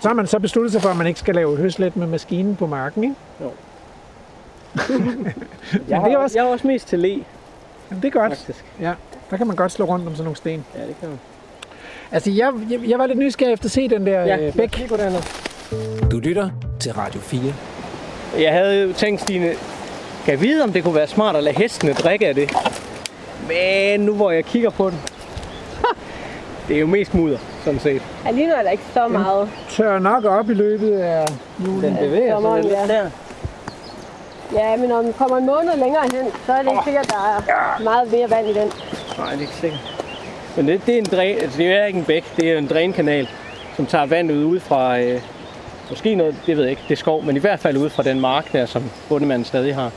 Så 0.00 0.08
har 0.08 0.14
man 0.14 0.26
så 0.26 0.38
besluttet 0.38 0.72
sig 0.72 0.82
for, 0.82 0.88
at 0.88 0.96
man 0.96 1.06
ikke 1.06 1.20
skal 1.20 1.34
lave 1.34 1.56
høslet 1.56 1.96
med 1.96 2.06
maskinen 2.06 2.56
på 2.56 2.66
marken, 2.66 3.04
ikke? 3.04 3.14
Jeg, 4.78 5.80
det 5.88 5.92
er 5.92 6.00
har, 6.00 6.16
også- 6.16 6.38
jeg 6.38 6.46
er 6.46 6.50
også 6.52 6.66
mest 6.66 6.88
til 6.88 6.98
le, 6.98 7.08
Jamen, 7.90 8.02
det 8.02 8.04
er 8.04 8.10
godt. 8.20 8.36
faktisk. 8.36 8.64
Ja, 8.80 8.92
der 9.30 9.36
kan 9.36 9.46
man 9.46 9.56
godt 9.56 9.72
slå 9.72 9.84
rundt 9.84 10.06
om 10.06 10.12
sådan 10.12 10.24
nogle 10.24 10.36
sten. 10.36 10.64
Ja, 10.74 10.80
det 10.86 10.94
kan 11.00 11.08
man. 11.08 11.18
Altså, 12.12 12.30
jeg, 12.30 12.52
jeg, 12.70 12.80
jeg 12.88 12.98
var 12.98 13.06
lidt 13.06 13.18
nysgerrig 13.18 13.52
efter 13.52 13.64
at 13.66 13.70
se 13.70 13.88
den 13.88 14.06
der 14.06 14.20
Ja, 14.20 14.46
øh, 14.46 14.52
bæk. 14.56 14.88
derned. 14.88 15.22
Du 16.10 16.18
lytter 16.18 16.50
til 16.80 16.92
Radio 16.92 17.20
4. 17.20 17.52
Jeg 18.38 18.52
havde 18.52 18.82
jo 18.82 18.92
tænkt, 18.92 19.20
Stine, 19.20 19.46
kan 20.24 20.32
jeg 20.32 20.40
vide, 20.40 20.62
om 20.64 20.72
det 20.72 20.84
kunne 20.84 20.94
være 20.94 21.06
smart 21.06 21.36
at 21.36 21.44
lade 21.44 21.56
hestene 21.56 21.92
drikke 21.92 22.26
af 22.28 22.34
det? 22.34 22.50
Men 23.48 24.00
nu 24.00 24.14
hvor 24.14 24.30
jeg 24.30 24.44
kigger 24.44 24.70
på 24.70 24.90
den, 24.90 25.00
det 26.68 26.76
er 26.76 26.80
jo 26.80 26.86
mest 26.86 27.14
mudder, 27.14 27.38
sådan 27.64 27.80
set. 27.80 28.02
Ja, 28.24 28.30
lige 28.30 28.46
nu 28.46 28.52
er 28.52 28.62
der 28.62 28.70
ikke 28.70 28.84
så 28.94 29.08
meget. 29.08 29.48
Tør 29.70 29.98
nok 29.98 30.24
op 30.24 30.50
i 30.50 30.54
løbet 30.54 30.92
af 30.92 31.26
juli. 31.66 31.86
Den 31.86 31.96
bevæger 31.96 32.26
sig 32.26 32.34
sommeren, 32.34 32.62
lidt 32.62 32.72
ja. 32.72 32.86
der. 32.86 33.10
Ja, 34.52 34.76
men 34.76 34.88
når 34.88 35.02
den 35.02 35.12
kommer 35.12 35.36
en 35.36 35.46
måned 35.46 35.76
længere 35.76 36.02
hen, 36.02 36.32
så 36.46 36.52
er 36.52 36.62
det 36.62 36.70
ikke 36.70 36.84
sikkert, 36.84 37.04
at 37.04 37.10
der 37.10 37.16
er 37.16 37.82
meget 37.82 38.12
mere 38.12 38.30
vand 38.30 38.48
i 38.48 38.54
den. 38.54 38.72
Nej, 39.18 39.30
det 39.30 39.36
er 39.36 39.40
ikke 39.40 39.54
sikkert. 39.54 39.94
Men 40.56 40.68
det, 40.68 40.86
det 40.86 40.94
er 40.94 40.98
en 40.98 41.04
dræn, 41.04 41.38
altså 41.38 41.58
det 41.58 41.66
er 41.66 41.84
ikke 41.84 41.98
en 41.98 42.04
bæk, 42.04 42.24
det 42.36 42.52
er 42.52 42.58
en 42.58 42.66
drænkanal, 42.66 43.28
som 43.76 43.86
tager 43.86 44.06
vandet 44.06 44.44
ud 44.44 44.60
fra, 44.60 45.00
øh, 45.00 45.20
måske 45.90 46.14
noget, 46.14 46.36
det 46.46 46.56
ved 46.56 46.64
jeg 46.64 46.70
ikke, 46.70 46.82
det 46.88 46.92
er 46.92 46.96
skov, 46.96 47.24
men 47.24 47.36
i 47.36 47.38
hvert 47.38 47.60
fald 47.60 47.76
ud 47.76 47.90
fra 47.90 48.02
den 48.02 48.20
mark 48.20 48.52
der, 48.52 48.66
som 48.66 48.82
bondemanden 49.08 49.44
stadig 49.44 49.74
har. 49.74 49.90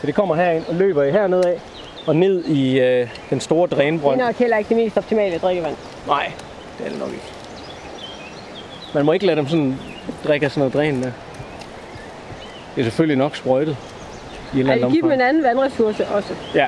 Så 0.00 0.06
det 0.06 0.14
kommer 0.14 0.34
herind 0.34 0.64
og 0.68 0.74
løber 0.74 1.10
herned 1.10 1.44
af 1.44 1.60
og 2.06 2.16
ned 2.16 2.44
i 2.44 2.80
øh, 2.80 3.08
den 3.30 3.40
store 3.40 3.68
Det 3.68 3.76
drænbrønd. 3.76 4.20
er 4.20 4.26
nok 4.26 4.34
heller 4.36 4.56
ikke 4.56 4.68
det 4.68 4.76
mest 4.76 4.98
optimale 4.98 5.38
drikkevand. 5.38 5.76
Nej, 6.06 6.32
det 6.78 6.86
er 6.86 6.90
det 6.90 6.98
nok 6.98 7.08
ikke. 7.08 7.24
Man 8.94 9.04
må 9.04 9.12
ikke 9.12 9.26
lade 9.26 9.36
dem 9.36 9.48
sådan 9.48 9.76
drikke 10.26 10.44
af 10.46 10.50
sådan 10.50 10.60
noget 10.60 10.74
dræn 10.74 11.02
der. 11.02 11.10
Det 12.74 12.80
er 12.80 12.84
selvfølgelig 12.84 13.16
nok 13.18 13.36
sprøjtet. 13.36 13.76
I 14.54 14.58
eller 14.60 14.72
Altså, 14.72 14.88
give 14.88 15.02
dem 15.02 15.10
en 15.12 15.20
anden 15.20 15.42
vandressource 15.42 16.06
også. 16.06 16.34
Ja, 16.54 16.66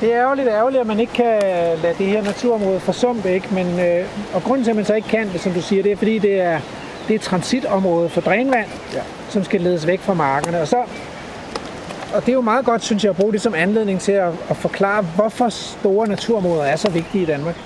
Det 0.00 0.14
er 0.14 0.22
jo 0.28 0.34
lidt 0.34 0.48
ærgerligt, 0.48 0.80
at 0.80 0.86
man 0.86 1.00
ikke 1.00 1.12
kan 1.12 1.42
lade 1.82 1.94
det 1.98 2.06
her 2.06 2.22
naturområde 2.22 2.80
forsumpe, 2.80 3.30
ikke? 3.32 3.48
Men, 3.54 3.80
øh, 3.80 4.04
og 4.34 4.42
grunden 4.42 4.64
til, 4.64 4.70
at 4.70 4.76
man 4.76 4.84
så 4.84 4.94
ikke 4.94 5.08
kan 5.08 5.28
det, 5.32 5.40
som 5.40 5.52
du 5.52 5.60
siger, 5.62 5.82
det 5.82 5.92
er, 5.92 5.96
fordi 5.96 6.18
det 6.18 6.40
er, 6.40 6.60
det 7.08 7.14
er 7.14 7.18
et 7.18 7.20
transitområde 7.20 8.08
for 8.08 8.20
drænvand, 8.20 8.66
Ja. 8.94 9.00
som 9.28 9.44
skal 9.44 9.60
ledes 9.60 9.86
væk 9.86 10.00
fra 10.00 10.14
markerne. 10.14 10.60
Og, 10.60 10.68
så, 10.68 10.76
og 12.14 12.20
det 12.20 12.28
er 12.28 12.32
jo 12.32 12.40
meget 12.40 12.64
godt, 12.64 12.84
synes 12.84 13.04
jeg, 13.04 13.10
at 13.10 13.16
bruge 13.16 13.32
det 13.32 13.40
som 13.40 13.54
anledning 13.54 14.00
til 14.00 14.12
at, 14.12 14.32
at 14.50 14.56
forklare, 14.56 15.02
hvorfor 15.02 15.48
store 15.48 16.08
naturområder 16.08 16.62
er 16.62 16.76
så 16.76 16.90
vigtige 16.90 17.22
i 17.22 17.26
Danmark. 17.26 17.56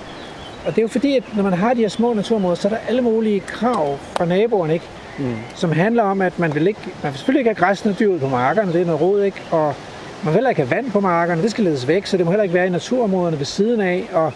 Og 0.66 0.70
det 0.70 0.78
er 0.78 0.82
jo 0.82 0.88
fordi, 0.88 1.16
at 1.16 1.24
når 1.36 1.42
man 1.42 1.52
har 1.52 1.74
de 1.74 1.80
her 1.80 1.88
små 1.88 2.14
naturområder, 2.14 2.54
så 2.54 2.68
er 2.68 2.72
der 2.72 2.78
alle 2.88 3.00
mulige 3.00 3.40
krav 3.40 3.98
fra 3.98 4.24
naboerne, 4.24 4.74
ikke? 4.74 4.86
Mm. 5.18 5.36
som 5.54 5.72
handler 5.72 6.02
om, 6.02 6.20
at 6.22 6.38
man 6.38 6.54
vil, 6.54 6.66
ikke, 6.66 6.80
man 7.02 7.12
vil 7.12 7.18
selvfølgelig 7.18 7.40
ikke 7.40 7.48
have 7.48 7.66
græsne 7.66 7.96
dyr 8.00 8.18
på 8.18 8.28
markerne, 8.28 8.72
det 8.72 8.80
er 8.80 8.84
noget 8.86 9.00
rod, 9.00 9.22
ikke? 9.22 9.42
Og 9.50 9.74
man 10.22 10.26
vil 10.26 10.34
heller 10.34 10.50
ikke 10.50 10.62
have 10.62 10.70
vand 10.70 10.90
på 10.90 11.00
markerne, 11.00 11.42
det 11.42 11.50
skal 11.50 11.64
ledes 11.64 11.88
væk, 11.88 12.06
så 12.06 12.16
det 12.16 12.24
må 12.26 12.32
heller 12.32 12.42
ikke 12.42 12.54
være 12.54 12.66
i 12.66 12.70
naturområderne 12.70 13.38
ved 13.38 13.46
siden 13.46 13.80
af, 13.80 14.08
og 14.12 14.32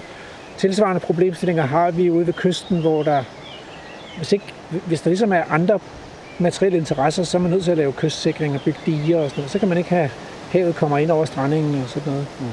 tilsvarende 0.57 1.01
problemstillinger 1.01 1.67
har 1.67 1.91
vi 1.91 2.11
ude 2.11 2.27
ved 2.27 2.35
kysten, 2.35 2.81
hvor 2.81 3.03
der, 3.03 3.23
hvis, 4.17 4.33
ikke, 4.33 4.45
hvis 4.87 5.01
der 5.01 5.11
ligesom 5.11 5.33
er 5.33 5.43
andre 5.51 5.79
materielle 6.39 6.79
interesser, 6.79 7.23
så 7.23 7.37
er 7.39 7.41
man 7.43 7.51
nødt 7.51 7.65
til 7.65 7.71
at 7.71 7.77
lave 7.77 7.93
kystsikring 7.93 8.55
og 8.55 8.61
bygge 8.61 8.79
diger 8.87 9.19
og 9.19 9.31
sådan 9.31 9.41
noget. 9.41 9.51
Så 9.51 9.59
kan 9.59 9.69
man 9.69 9.79
ikke 9.79 9.91
have, 9.91 10.11
havet 10.53 10.75
kommer 10.75 10.99
ind 10.99 11.11
over 11.11 11.25
strandingen 11.25 11.83
og 11.83 11.89
sådan 11.89 12.13
noget. 12.13 12.27
Mm. 12.41 12.47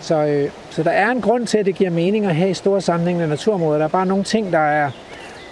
Så, 0.00 0.24
øh, 0.24 0.50
så 0.70 0.82
der 0.82 0.90
er 0.90 1.10
en 1.10 1.20
grund 1.20 1.46
til, 1.46 1.58
at 1.58 1.66
det 1.66 1.74
giver 1.74 1.90
mening 1.90 2.26
at 2.26 2.34
have 2.34 2.50
i 2.50 2.54
store 2.54 2.80
sammenhængende 2.80 3.28
naturområder. 3.28 3.78
Der 3.78 3.84
er 3.84 3.88
bare 3.88 4.06
nogle 4.06 4.24
ting, 4.24 4.52
der 4.52 4.58
er, 4.58 4.90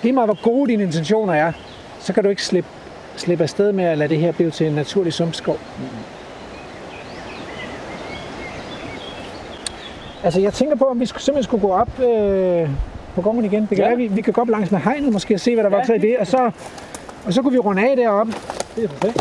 lige 0.02 0.12
meget 0.12 0.26
hvor 0.26 0.42
gode 0.42 0.70
dine 0.70 0.82
intentioner 0.82 1.34
er, 1.34 1.52
så 2.00 2.12
kan 2.12 2.22
du 2.22 2.28
ikke 2.28 2.44
slippe, 2.44 2.68
slippe 3.16 3.42
afsted 3.44 3.72
med 3.72 3.84
at 3.84 3.98
lade 3.98 4.08
det 4.08 4.18
her 4.18 4.32
blive 4.32 4.50
til 4.50 4.66
en 4.66 4.72
naturlig 4.72 5.12
sumpskov. 5.12 5.58
Altså, 10.24 10.40
jeg 10.40 10.52
tænker 10.52 10.76
på, 10.76 10.84
om 10.84 11.00
vi 11.00 11.06
skulle, 11.06 11.22
simpelthen 11.22 11.44
skulle 11.44 11.60
gå 11.60 11.72
op 11.72 12.00
øh, 12.00 12.68
på 13.14 13.22
gården 13.22 13.44
igen. 13.44 13.60
Det 13.60 13.68
kan 13.68 13.78
ja. 13.78 13.86
være, 13.86 13.96
vi, 13.96 14.06
vi 14.06 14.20
kan 14.20 14.32
gå 14.32 14.40
op 14.40 14.48
langs 14.48 14.70
med 14.70 14.80
hegnet 14.80 15.12
måske 15.12 15.34
og 15.34 15.40
se, 15.40 15.54
hvad 15.54 15.64
der 15.64 15.70
Ja, 15.70 15.76
vokser 15.76 15.94
i 15.94 15.98
det. 15.98 16.18
Og 16.18 16.26
så, 16.26 16.50
og 17.26 17.32
så 17.32 17.42
kunne 17.42 17.52
vi 17.52 17.58
runde 17.58 17.90
af 17.90 17.96
deroppe. 17.96 18.32
det 18.76 18.84
er 18.84 18.88
perfekt. 18.88 19.20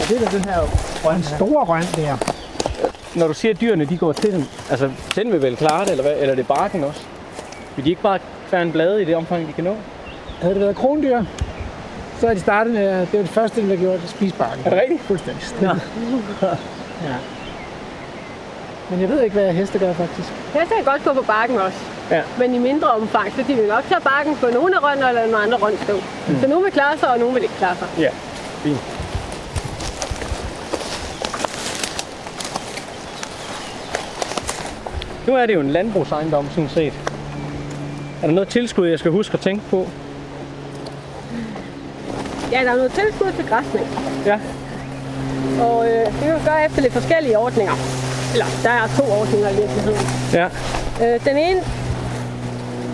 Og 0.00 0.08
det 0.08 0.22
er 0.22 0.30
den 0.30 0.44
her 0.44 1.12
En 1.16 1.22
stor 1.22 1.64
røn 1.64 1.82
der. 1.96 2.16
Når 3.18 3.26
du 3.26 3.34
siger, 3.34 3.54
at 3.54 3.60
dyrene 3.60 3.84
de 3.84 3.98
går 3.98 4.12
til 4.12 4.32
den, 4.32 4.48
altså 4.70 4.90
den 5.14 5.32
vil 5.32 5.42
vel 5.42 5.56
klare 5.56 5.84
det, 5.84 5.90
eller, 5.90 6.04
hvad? 6.04 6.16
eller 6.18 6.30
er 6.32 6.36
det 6.36 6.46
barken 6.46 6.84
også? 6.84 7.00
Vil 7.76 7.84
de 7.84 7.90
ikke 7.90 8.02
bare 8.02 8.18
fjerne 8.46 8.72
blade 8.72 9.02
i 9.02 9.04
det 9.04 9.16
omfang, 9.16 9.48
de 9.48 9.52
kan 9.52 9.64
nå? 9.64 9.76
Havde 10.40 10.54
det 10.54 10.62
været 10.62 10.76
krondyr, 10.76 11.24
så 12.20 12.26
havde 12.26 12.34
de 12.34 12.40
startet 12.40 12.74
med, 12.74 13.00
det 13.00 13.12
var 13.12 13.18
det 13.18 13.28
første, 13.28 13.60
de 13.60 13.66
havde 13.66 13.78
gjort, 13.78 13.94
at 13.94 14.08
spise 14.08 14.34
barken. 14.34 14.62
Er 14.64 14.70
det 14.70 14.80
rigtigt? 14.80 15.02
Fuldstændig. 15.02 15.42
Ja. 15.62 15.72
ja. 17.08 17.14
Men 18.90 19.00
jeg 19.00 19.08
ved 19.08 19.22
ikke, 19.22 19.34
hvad 19.34 19.52
heste 19.52 19.78
gør 19.78 19.92
faktisk. 19.92 20.28
Heste 20.28 20.74
kan 20.74 20.84
godt 20.84 21.04
gå 21.04 21.12
på 21.12 21.22
bakken 21.22 21.58
også. 21.58 21.78
Ja. 22.10 22.22
Men 22.38 22.54
i 22.54 22.58
mindre 22.58 22.90
omfang, 22.90 23.32
så 23.36 23.44
de 23.48 23.54
vil 23.54 23.66
nok 23.66 23.84
tage 23.88 24.00
bakken 24.00 24.36
på 24.36 24.46
nogle 24.46 24.76
af 24.76 24.82
rønner 24.82 25.08
eller 25.08 25.22
nogle 25.22 25.36
andre 25.36 25.58
rønstøv. 25.58 25.96
Mm. 26.28 26.40
Så 26.40 26.48
nogle 26.48 26.64
vil 26.64 26.72
klare 26.72 26.98
sig, 26.98 27.08
og 27.08 27.18
nogle 27.18 27.34
vil 27.34 27.42
ikke 27.42 27.54
klare 27.54 27.76
sig. 27.76 27.88
Ja, 27.98 28.10
fint. 28.62 28.78
Nu 35.26 35.36
er 35.36 35.46
det 35.46 35.54
jo 35.54 35.60
en 35.60 35.70
landbrugsejendom, 35.70 36.46
sådan 36.50 36.68
set. 36.68 36.92
Er 38.22 38.26
der 38.26 38.34
noget 38.34 38.48
tilskud, 38.48 38.88
jeg 38.88 38.98
skal 38.98 39.10
huske 39.10 39.34
at 39.34 39.40
tænke 39.40 39.62
på? 39.70 39.88
Ja, 42.52 42.60
der 42.64 42.70
er 42.70 42.76
noget 42.76 42.92
tilskud 42.92 43.32
til 43.32 43.48
græsning. 43.48 43.86
Ja. 44.26 44.38
Og 45.60 45.86
øh, 45.86 46.06
det 46.06 46.20
kan 46.22 46.34
vi 46.34 46.40
gøre 46.44 46.64
efter 46.64 46.82
lidt 46.82 46.92
forskellige 46.92 47.38
ordninger. 47.38 47.72
Eller, 48.32 48.46
der 48.62 48.70
er 48.70 48.86
to 48.96 49.02
ordninger 49.20 49.48
i 49.48 49.56
virkeligheden. 49.56 50.00
Ja. 50.32 50.46
Øh, 51.02 51.24
den 51.24 51.36
ene, 51.36 51.60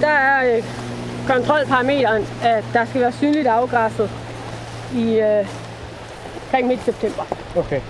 der 0.04 0.10
er 0.10 0.56
øh, 0.56 0.62
kontrolparameteren, 1.28 2.22
at 2.42 2.64
der 2.72 2.84
skal 2.84 3.00
være 3.00 3.12
synligt 3.12 3.46
afgræsset 3.46 4.10
i 4.94 5.18
øh, 5.18 5.46
omkring 6.54 6.68
midt 6.68 6.84
september. 6.84 7.22
Okay. 7.56 7.80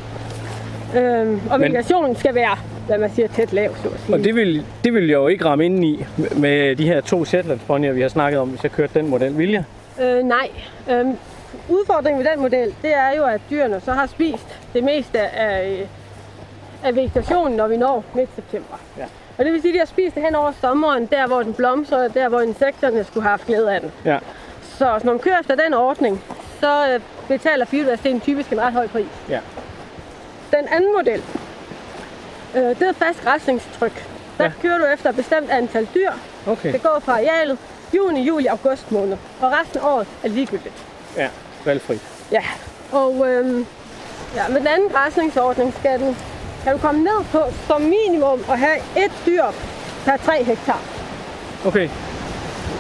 Øh, 0.97 1.53
og 1.53 1.61
vegetationen 1.61 2.17
skal 2.17 2.35
være, 2.35 2.57
hvad 2.87 2.99
man 2.99 3.11
siger, 3.15 3.29
tæt 3.29 3.53
lav, 3.53 3.77
så 3.83 3.89
at 3.89 4.01
sige. 4.01 4.15
Og 4.15 4.25
det 4.25 4.35
vil, 4.35 4.67
det 4.85 4.95
vil 4.95 5.07
jeg 5.07 5.15
jo 5.15 5.29
ikke 5.29 5.45
ramme 5.45 5.65
ind 5.65 5.85
i 5.85 6.05
med 6.37 6.77
de 6.77 6.87
her 6.87 7.01
to 7.01 7.25
Shetlandsponyer, 7.25 7.93
vi 7.93 8.01
har 8.01 8.09
snakket 8.09 8.41
om, 8.41 8.49
hvis 8.49 8.63
jeg 8.63 8.73
kørte 8.73 8.99
den 8.99 9.11
model. 9.11 9.39
Vil 9.39 9.51
jeg? 9.51 9.65
Øh, 10.03 10.23
nej. 10.25 10.49
Øh, 10.91 11.07
udfordringen 11.69 12.25
ved 12.25 12.31
den 12.33 12.41
model, 12.41 12.75
det 12.83 12.95
er 12.95 13.17
jo, 13.17 13.25
at 13.25 13.41
dyrene 13.51 13.81
så 13.81 13.93
har 13.93 14.07
spist 14.07 14.61
det 14.75 14.85
meste 14.85 15.21
af, 15.21 15.71
øh, 15.71 15.87
af 16.85 16.97
vegetationen, 16.97 17.57
når 17.57 17.69
vi 17.69 17.77
når 17.77 18.05
midt 18.15 18.29
september. 18.35 18.81
Ja. 18.99 19.05
Og 19.39 19.45
det 19.45 19.53
vil 19.53 19.63
sige, 19.63 19.71
at 19.71 19.75
de 19.75 19.79
har 19.79 19.87
spist 19.87 20.15
det 20.15 20.23
hen 20.23 20.35
over 20.35 20.53
sommeren, 20.61 21.07
der 21.07 21.27
hvor 21.27 21.43
den 21.43 21.55
blomstrer, 21.55 22.09
der 22.09 22.29
hvor 22.29 22.41
insekterne 22.41 23.05
skulle 23.05 23.23
have 23.23 23.31
haft 23.31 23.47
glæde 23.47 23.75
af 23.75 23.81
den. 23.81 23.93
Ja. 24.05 24.19
Så 24.79 25.01
når 25.05 25.13
man 25.13 25.19
kører 25.21 25.41
efter 25.41 25.55
den 25.55 25.75
ordning, 25.75 26.23
så 26.61 26.89
øh, 26.93 27.01
betaler 27.29 27.65
biodiversiteten 27.67 28.21
typisk 28.21 28.53
en 28.53 28.61
ret 28.61 28.73
høj 28.73 28.87
pris. 28.89 29.07
Ja. 29.29 29.41
Den 30.51 30.69
anden 30.69 30.93
model, 30.97 31.23
øh, 32.55 32.63
det 32.63 32.83
er 32.83 32.93
fast 32.93 33.21
græsningstryk. 33.25 34.05
Der 34.39 34.45
Ja. 34.45 34.53
kører 34.63 34.79
du 34.79 34.85
efter 34.85 35.11
et 35.11 35.17
bestemt 35.17 35.51
antal 35.51 35.89
dyr. 35.95 36.11
Okay. 36.47 36.73
Det 36.73 36.83
går 36.83 37.03
fra 37.05 37.13
arealet 37.13 37.59
juni, 37.97 38.23
juli, 38.23 38.47
august 38.47 38.93
måned. 38.93 39.17
Og 39.41 39.53
resten 39.61 39.81
af 39.81 39.85
året 39.95 40.07
er 40.25 40.29
ligegyldigt. 40.29 40.75
Ja, 41.17 41.29
valgfrit. 41.65 42.01
Ja, 42.33 42.43
og 42.93 43.29
øhm, 43.29 43.67
ja, 44.37 44.49
med 44.49 44.57
den 44.61 44.67
anden 44.67 44.89
græsningsordning 44.89 45.75
skal 45.81 46.01
du, 46.01 46.15
kan 46.65 46.73
du 46.73 46.79
komme 46.79 47.01
ned 47.05 47.25
på 47.33 47.43
som 47.67 47.83
minimum 47.83 48.45
at 48.53 48.59
have 48.59 48.77
et 48.97 49.13
dyr 49.27 49.45
per 50.05 50.17
3 50.17 50.45
hektar. 50.45 50.79
Okay. 51.67 51.89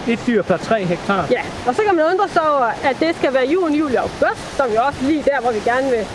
Et 0.09 0.19
dyr 0.27 0.43
per 0.43 0.57
3 0.57 0.85
hektar. 0.85 1.27
Ja, 1.31 1.43
og 1.67 1.75
så 1.75 1.83
kan 1.83 1.95
man 1.97 2.05
undre 2.13 2.29
sig 2.29 2.43
over, 2.51 2.71
at 2.85 2.97
det 3.01 3.17
skal 3.17 3.35
være 3.35 3.47
juni, 3.47 3.79
juli 3.79 3.95
og 3.95 4.03
august, 4.03 4.57
som 4.57 4.67
jo 4.73 4.81
også 4.83 4.99
lige 5.03 5.23
der, 5.23 5.41
hvor 5.41 5.53
vi 5.53 5.59
gerne 5.65 5.91
vil, 5.91 6.07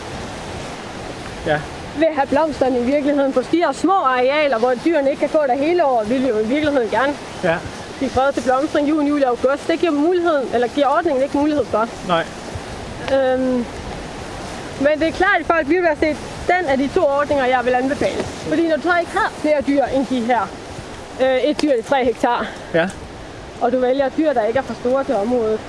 Ja. 1.46 1.60
vil 1.98 2.08
have 2.16 2.28
blomsterne 2.28 2.80
i 2.80 2.84
virkeligheden. 2.84 3.34
På 3.34 3.42
de 3.52 3.58
her 3.58 3.72
små 3.72 3.94
arealer, 3.94 4.58
hvor 4.58 4.74
dyrene 4.86 5.10
ikke 5.10 5.20
kan 5.20 5.30
gå 5.30 5.46
der 5.48 5.56
hele 5.56 5.86
året, 5.86 6.10
vil 6.10 6.22
vi 6.24 6.28
jo 6.28 6.38
i 6.40 6.46
virkeligheden 6.48 6.90
gerne 6.90 7.14
Ja. 7.44 7.56
give 8.00 8.10
fred 8.10 8.34
til 8.34 8.42
blomstring 8.42 8.90
juni, 8.90 9.10
juli 9.10 9.24
og 9.24 9.30
august. 9.30 9.68
Det 9.68 9.80
giver 9.80 9.92
muligheden, 9.92 10.50
eller 10.54 10.68
giver 10.68 10.88
ordningen 10.88 11.24
ikke 11.24 11.38
mulighed 11.38 11.66
for. 11.66 11.88
Nej. 12.08 12.26
Øhm, 13.14 13.66
men 14.82 15.00
det 15.00 15.08
er 15.08 15.12
klart, 15.12 15.40
at 15.40 15.46
folk 15.46 15.70
vil 15.70 15.84
være 15.84 15.96
set, 16.00 16.18
den 16.58 16.66
af 16.70 16.78
de 16.78 16.90
to 16.96 17.02
ordninger, 17.06 17.46
jeg 17.46 17.62
vil 17.66 17.74
anbefale. 17.76 18.24
Fordi 18.24 18.68
når 18.68 18.76
du 18.76 18.82
så 18.82 18.98
ikke 19.00 19.12
har 19.12 19.32
flere 19.42 19.62
dyr 19.68 19.84
end 19.84 20.06
de 20.08 20.20
her, 20.22 20.42
øh, 21.22 21.38
et 21.38 21.62
dyr 21.62 21.74
i 21.74 21.82
3 21.82 22.06
hektar, 22.06 22.48
Ja. 22.74 22.90
og 23.62 23.72
du 23.72 23.80
vælger 23.80 24.10
dyr, 24.18 24.34
der 24.34 24.44
ikke 24.46 24.60
er 24.60 24.64
for 24.64 24.74
store 24.74 25.04
til 25.04 25.16
området, 25.16 25.60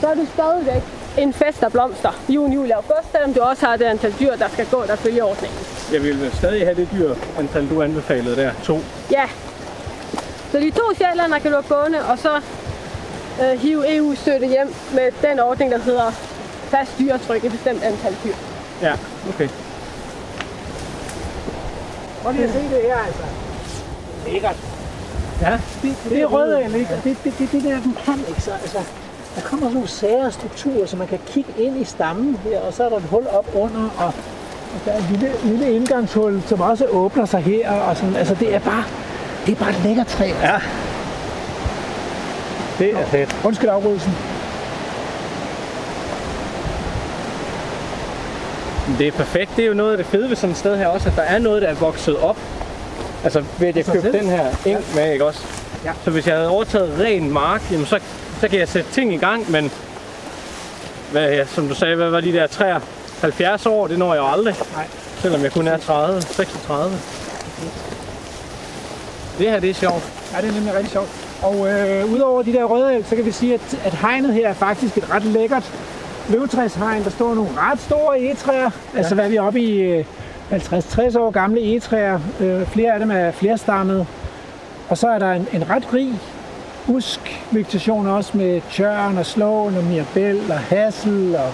så 0.00 0.06
er 0.08 0.14
du 0.14 0.26
stadigvæk 0.34 0.82
en 1.18 1.32
fest 1.32 1.62
af 1.62 1.72
blomster 1.72 2.10
juni, 2.28 2.54
juli 2.54 2.70
og 2.70 2.76
august, 2.76 3.12
selvom 3.12 3.34
du 3.34 3.40
også 3.40 3.66
har 3.66 3.76
det 3.76 3.84
antal 3.84 4.14
dyr, 4.20 4.36
der 4.36 4.48
skal 4.52 4.66
gå, 4.66 4.84
der 4.86 4.96
følger 4.96 5.24
ordningen. 5.24 5.58
Jeg 5.92 6.02
vil 6.02 6.30
stadig 6.34 6.62
have 6.66 6.74
det 6.76 6.88
dyr 6.92 7.14
antal, 7.38 7.68
du 7.70 7.82
anbefalede 7.82 8.36
der. 8.36 8.50
To. 8.64 8.80
Ja. 9.10 9.24
Så 10.52 10.58
de 10.58 10.70
to 10.70 10.82
sjælderne 10.96 11.40
kan 11.40 11.50
du 11.52 11.56
have 11.62 11.80
gående, 11.82 11.98
og 12.10 12.18
så 12.18 12.36
øh, 13.42 13.60
hive 13.60 13.96
EU-støtte 13.96 14.46
hjem 14.46 14.74
med 14.94 15.28
den 15.30 15.40
ordning, 15.40 15.70
der 15.72 15.78
hedder 15.78 16.10
fast 16.68 16.90
dyretryk 16.98 17.44
i 17.44 17.46
et 17.46 17.52
bestemt 17.52 17.82
antal 17.82 18.14
dyr. 18.24 18.34
Ja, 18.82 18.92
okay. 19.28 19.48
Prøv 22.22 22.32
lige 22.32 22.44
at 22.44 22.50
se 22.52 22.58
det 22.58 22.82
her, 22.82 22.96
altså. 23.06 23.22
Lækkert. 24.26 24.56
Ja. 25.40 25.58
Det, 25.82 25.96
det 26.08 26.22
er 26.22 26.26
rødal, 26.26 26.74
ikke? 26.74 26.94
Og 26.94 27.04
det, 27.04 27.16
det, 27.24 27.32
det, 27.38 27.52
det 27.52 27.62
der, 27.62 27.80
den 27.80 27.96
kan 28.04 28.14
ikke 28.28 28.40
så. 28.40 28.50
Altså, 28.62 28.78
der 29.36 29.40
kommer 29.40 29.66
sådan 29.66 29.74
nogle 29.74 29.88
sære 29.88 30.32
strukturer, 30.32 30.86
så 30.86 30.96
man 30.96 31.06
kan 31.08 31.18
kigge 31.26 31.52
ind 31.58 31.80
i 31.80 31.84
stammen 31.84 32.40
her, 32.44 32.60
og 32.60 32.72
så 32.72 32.84
er 32.84 32.88
der 32.88 32.96
et 32.96 33.02
hul 33.02 33.26
op 33.26 33.46
under, 33.54 33.90
og, 33.98 34.06
og 34.06 34.80
der 34.84 34.92
er 34.92 34.98
et 34.98 35.04
lille, 35.10 35.32
lille 35.44 35.72
indgangshul, 35.72 36.42
som 36.46 36.60
også 36.60 36.86
åbner 36.86 37.24
sig 37.26 37.40
her, 37.42 37.70
og 37.70 37.96
sådan, 37.96 38.16
altså 38.16 38.34
det 38.34 38.54
er 38.54 38.58
bare, 38.58 38.84
det 39.46 39.52
er 39.52 39.56
bare 39.56 39.70
et 39.70 39.80
lækkert 39.84 40.06
træ. 40.06 40.26
Ja. 40.42 40.60
Det 42.78 42.90
er 42.92 43.06
fedt. 43.06 43.36
Undskyld 43.44 43.68
afbrydelsen. 43.68 44.12
Det 48.98 49.06
er 49.06 49.12
perfekt. 49.12 49.50
Det 49.56 49.62
er 49.62 49.68
jo 49.68 49.74
noget 49.74 49.90
af 49.90 49.96
det 49.96 50.06
fede 50.06 50.28
ved 50.28 50.36
sådan 50.36 50.50
et 50.50 50.56
sted 50.56 50.76
her 50.76 50.86
også, 50.86 51.08
at 51.08 51.16
der 51.16 51.22
er 51.22 51.38
noget, 51.38 51.62
der 51.62 51.68
er 51.68 51.74
vokset 51.74 52.16
op. 52.16 52.38
Altså 53.24 53.44
ved 53.58 53.68
at 53.68 53.76
jeg 53.76 53.84
købte 53.84 54.12
den 54.12 54.26
her 54.26 54.46
eng 54.66 54.84
med, 54.94 55.12
ikke 55.12 55.24
også? 55.24 55.40
Ja. 55.84 55.92
Så 56.04 56.10
hvis 56.10 56.26
jeg 56.26 56.34
havde 56.34 56.48
overtaget 56.48 57.00
ren 57.00 57.30
mark, 57.30 57.62
jamen 57.70 57.86
så, 57.86 57.98
så 58.40 58.48
kan 58.48 58.58
jeg 58.58 58.68
sætte 58.68 58.92
ting 58.92 59.14
i 59.14 59.16
gang, 59.16 59.50
men 59.50 59.70
hvad, 61.12 61.30
ja, 61.30 61.46
som 61.46 61.68
du 61.68 61.74
sagde, 61.74 61.96
hvad 61.96 62.10
var 62.10 62.20
de 62.20 62.32
der 62.32 62.46
73 62.46 63.66
år, 63.66 63.86
det 63.86 63.98
når 63.98 64.14
jeg 64.14 64.20
jo 64.20 64.28
aldrig. 64.28 64.54
Nej. 64.74 64.86
Selvom 65.18 65.42
jeg 65.42 65.52
kun 65.52 65.68
er 65.68 65.76
30, 65.76 66.22
36. 66.22 66.96
Det 69.38 69.50
her, 69.50 69.60
det 69.60 69.70
er 69.70 69.74
sjovt. 69.74 70.12
Ja, 70.32 70.40
det 70.40 70.48
er 70.48 70.54
nemlig 70.54 70.74
rigtig 70.74 70.92
sjovt. 70.92 71.08
Og 71.42 71.70
øh, 71.70 72.12
udover 72.12 72.42
de 72.42 72.52
der 72.52 72.64
røde 72.64 73.04
så 73.08 73.16
kan 73.16 73.24
vi 73.24 73.32
sige, 73.32 73.54
at, 73.54 73.78
at 73.84 73.92
hegnet 73.92 74.34
her 74.34 74.48
er 74.48 74.54
faktisk 74.54 74.98
et 74.98 75.10
ret 75.10 75.24
lækkert 75.24 75.72
løvtræshegn. 76.32 77.04
Der 77.04 77.10
står 77.10 77.34
nogle 77.34 77.50
ret 77.58 77.80
store 77.80 78.20
egetræer. 78.20 78.70
Ja. 78.92 78.98
Altså 78.98 79.14
hvad 79.14 79.24
er 79.24 79.28
vi 79.28 79.38
oppe 79.38 79.60
i 79.60 79.80
øh, 79.80 80.04
50-60 80.52 81.18
år 81.18 81.30
gamle 81.30 81.60
egetræer. 81.60 82.20
Øh, 82.40 82.66
flere 82.66 82.92
af 82.92 82.98
dem 83.00 83.10
er 83.10 83.30
flerstammede. 83.30 84.06
Og 84.88 84.98
så 84.98 85.08
er 85.08 85.18
der 85.18 85.32
en, 85.32 85.48
en 85.52 85.70
ret 85.70 85.94
rig 85.94 86.12
busk 86.86 87.42
vegetation 87.50 88.06
også 88.06 88.36
med 88.36 88.60
tjørn 88.70 89.18
og 89.18 89.26
slåen 89.26 89.76
og 89.76 89.84
mirabel 89.84 90.40
og 90.50 90.58
hassel. 90.58 91.36
Og, 91.36 91.52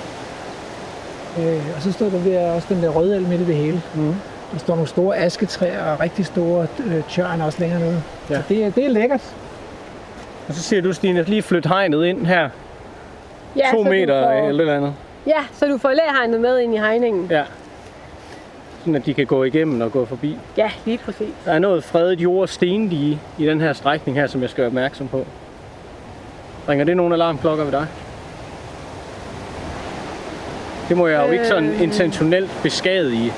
øh, 1.45 1.63
og 1.77 1.83
så 1.83 1.93
står 1.93 2.09
der 2.09 2.25
der 2.25 2.51
også 2.53 2.75
den 2.75 2.83
der 2.83 2.89
røde 2.89 3.21
midt 3.21 3.41
i 3.41 3.45
det 3.45 3.57
hele. 3.57 3.83
Mhm. 3.95 4.15
Der 4.53 4.59
står 4.59 4.75
nogle 4.75 4.89
store 4.89 5.17
asketræer 5.17 5.85
og 5.93 6.01
rigtig 6.01 6.27
store 6.27 6.67
øh, 6.87 7.03
tjørn 7.11 7.41
også 7.41 7.61
længere 7.61 7.81
nede. 7.81 8.03
Ja. 8.31 8.35
Så 8.37 8.43
det, 8.49 8.65
er- 8.65 8.71
det 8.71 8.85
er 8.85 8.89
lækkert. 8.91 9.35
Og 10.49 10.55
så 10.55 10.63
siger 10.63 10.83
du, 10.83 10.93
Stine, 10.93 11.23
lige 11.23 11.43
flyt 11.43 11.67
hegnet 11.67 12.05
ind 12.05 12.27
her. 12.27 12.49
Ja, 13.59 13.71
to 13.73 13.83
meter 13.83 14.23
får, 14.25 14.31
eller 14.33 14.45
et 14.45 14.61
eller 14.61 14.77
andet. 14.77 14.95
Ja, 15.27 15.41
så 15.53 15.67
du 15.67 15.79
får 15.79 15.91
læhegnet 15.91 16.41
med 16.41 16.59
ind 16.59 16.75
i 16.75 16.79
hegningen. 16.79 17.27
Ja. 17.31 17.43
Sådan 18.81 18.95
at 18.95 19.07
de 19.07 19.15
kan 19.15 19.27
gå 19.27 19.45
igennem 19.45 19.81
og 19.81 19.93
gå 19.93 20.05
forbi. 20.05 20.37
Ja, 20.57 20.71
lige 20.85 20.99
præcis. 20.99 21.29
Der 21.45 21.53
er 21.53 21.59
noget 21.59 21.85
fredet 21.85 22.21
jord 22.21 22.41
og 22.43 22.49
stendige 22.49 23.21
i 23.39 23.47
den 23.47 23.61
her 23.61 23.73
strækning 23.73 24.19
her, 24.19 24.27
som 24.27 24.43
jeg 24.43 24.51
skal 24.51 24.63
være 24.63 24.69
opmærksom 24.69 25.09
på. 25.09 25.25
Ringer 26.69 26.85
det 26.85 26.97
nogle 26.97 27.15
alarmklokker 27.15 27.65
ved 27.65 27.73
dig? 27.73 27.87
Det 30.89 30.97
må 30.97 31.07
jeg 31.07 31.27
jo 31.27 31.33
ikke 31.33 31.47
sådan 31.47 31.69
Øh. 31.69 31.83
intentionelt 31.83 32.51
beskadige. 32.63 33.33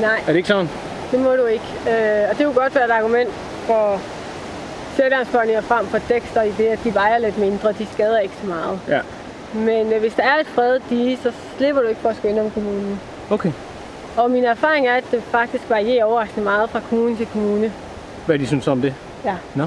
Nej, 0.00 0.16
Er 0.22 0.26
det 0.26 0.36
ikke 0.36 0.48
sådan? 0.48 0.68
det 1.10 1.20
må 1.20 1.30
du 1.36 1.44
ikke. 1.46 1.64
Øh, 1.90 2.30
og 2.30 2.38
det 2.38 2.44
kunne 2.46 2.54
godt 2.54 2.74
være 2.74 2.84
et 2.84 2.90
argument 2.90 3.30
for 3.66 4.00
Sjællandsbåndier 4.96 5.60
frem 5.60 5.86
for 5.86 5.98
Dexter 5.98 6.42
i 6.42 6.50
det, 6.58 6.64
at 6.64 6.78
de 6.84 6.94
vejer 6.94 7.18
lidt 7.18 7.38
mindre. 7.38 7.72
De 7.72 7.86
skader 7.92 8.18
ikke 8.18 8.34
så 8.42 8.46
meget. 8.46 8.80
Ja. 8.88 9.00
Men 9.54 9.92
øh, 9.92 10.00
hvis 10.00 10.14
der 10.14 10.22
er 10.22 10.40
et 10.40 10.46
fredet 10.46 10.82
dige, 10.90 11.18
så 11.22 11.32
slipper 11.56 11.82
du 11.82 11.88
ikke 11.88 12.00
for 12.00 12.08
at 12.08 12.16
skulle 12.16 12.30
ind 12.30 12.40
om 12.40 12.50
kommunen. 12.50 13.00
Okay. 13.30 13.52
Og 14.16 14.30
min 14.30 14.44
erfaring 14.44 14.86
er, 14.86 14.94
at 14.94 15.04
det 15.10 15.22
faktisk 15.22 15.70
varierer 15.70 16.04
overraskende 16.04 16.44
meget 16.44 16.70
fra 16.70 16.80
kommune 16.80 17.16
til 17.16 17.26
kommune. 17.26 17.72
Hvad 18.26 18.38
de 18.38 18.46
synes 18.46 18.68
om 18.68 18.80
det? 18.80 18.94
Ja. 19.24 19.36
Nå. 19.54 19.66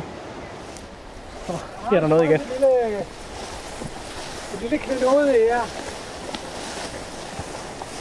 Oh, 1.49 1.55
her 1.89 1.97
er 1.97 2.01
der 2.01 2.07
noget 2.07 2.23
igen. 2.23 2.35
Et 2.35 2.47
lille, 2.53 2.97
et 4.53 4.61
lille 4.61 4.77
klenode 4.77 5.27
her. 5.27 5.61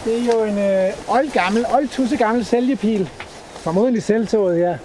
Det 0.05 0.21
er 0.21 0.33
jo 0.33 0.45
en 0.45 0.59
øh, 0.59 1.17
old 1.17 1.33
gammel, 1.33 1.67
old 1.75 1.89
tusse 1.89 2.17
gammel 2.17 2.45
sælgepil. 2.45 3.11
Formodentlig 3.51 4.03
selvtået 4.03 4.57
her. 4.57 4.79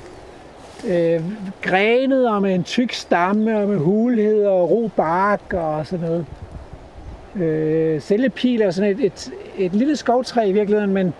Øh, 0.87 1.23
grenet 1.61 2.29
og 2.29 2.41
med 2.41 2.55
en 2.55 2.63
tyk 2.63 2.93
stamme 2.93 3.57
og 3.57 3.67
med 3.67 3.77
hulhed 3.77 4.45
og 4.45 4.69
ro 4.69 4.91
bark 4.95 5.53
og 5.53 5.87
sådan 5.87 6.05
noget. 6.05 6.25
Øh, 7.35 8.01
sælgepil 8.01 8.61
er 8.61 8.71
sådan 8.71 8.91
et, 8.91 9.05
et, 9.05 9.31
et 9.57 9.73
lille 9.73 9.95
skovtræ 9.95 10.49
i 10.49 10.51
virkeligheden, 10.51 10.93
men, 10.93 11.13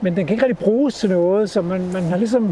men 0.00 0.16
den 0.16 0.26
kan 0.26 0.34
ikke 0.34 0.44
rigtig 0.44 0.64
bruges 0.64 0.94
til 0.94 1.10
noget, 1.10 1.50
så 1.50 1.62
man, 1.62 1.92
man 1.92 2.02
har 2.02 2.16
ligesom, 2.16 2.42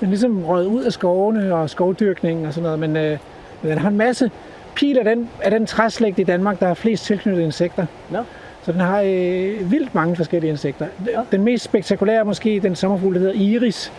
den 0.00 0.06
er 0.06 0.10
ligesom 0.10 0.44
røget 0.44 0.66
ud 0.66 0.82
af 0.82 0.92
skovene 0.92 1.54
og 1.54 1.70
skovdyrkning 1.70 2.46
og 2.46 2.54
sådan 2.54 2.62
noget, 2.62 2.78
men, 2.78 2.96
øh, 2.96 3.18
men 3.62 3.70
den 3.70 3.78
har 3.78 3.88
en 3.88 3.96
masse 3.96 4.30
pil 4.74 4.98
af 4.98 5.04
den, 5.04 5.28
af 5.42 5.50
den 5.50 5.66
træslægt 5.66 6.18
i 6.18 6.24
Danmark, 6.24 6.60
der 6.60 6.66
har 6.66 6.74
flest 6.74 7.04
tilknyttede 7.04 7.44
insekter. 7.44 7.86
Nå. 8.10 8.18
Så 8.62 8.72
den 8.72 8.80
har 8.80 9.00
øh, 9.00 9.70
vildt 9.70 9.94
mange 9.94 10.16
forskellige 10.16 10.50
insekter. 10.50 10.86
Den 11.32 11.42
mest 11.42 11.64
spektakulære 11.64 12.16
er 12.16 12.24
måske 12.24 12.60
den 12.60 12.76
sommerfugl, 12.76 13.14
der 13.14 13.20
hedder 13.20 13.34
iris, 13.34 13.92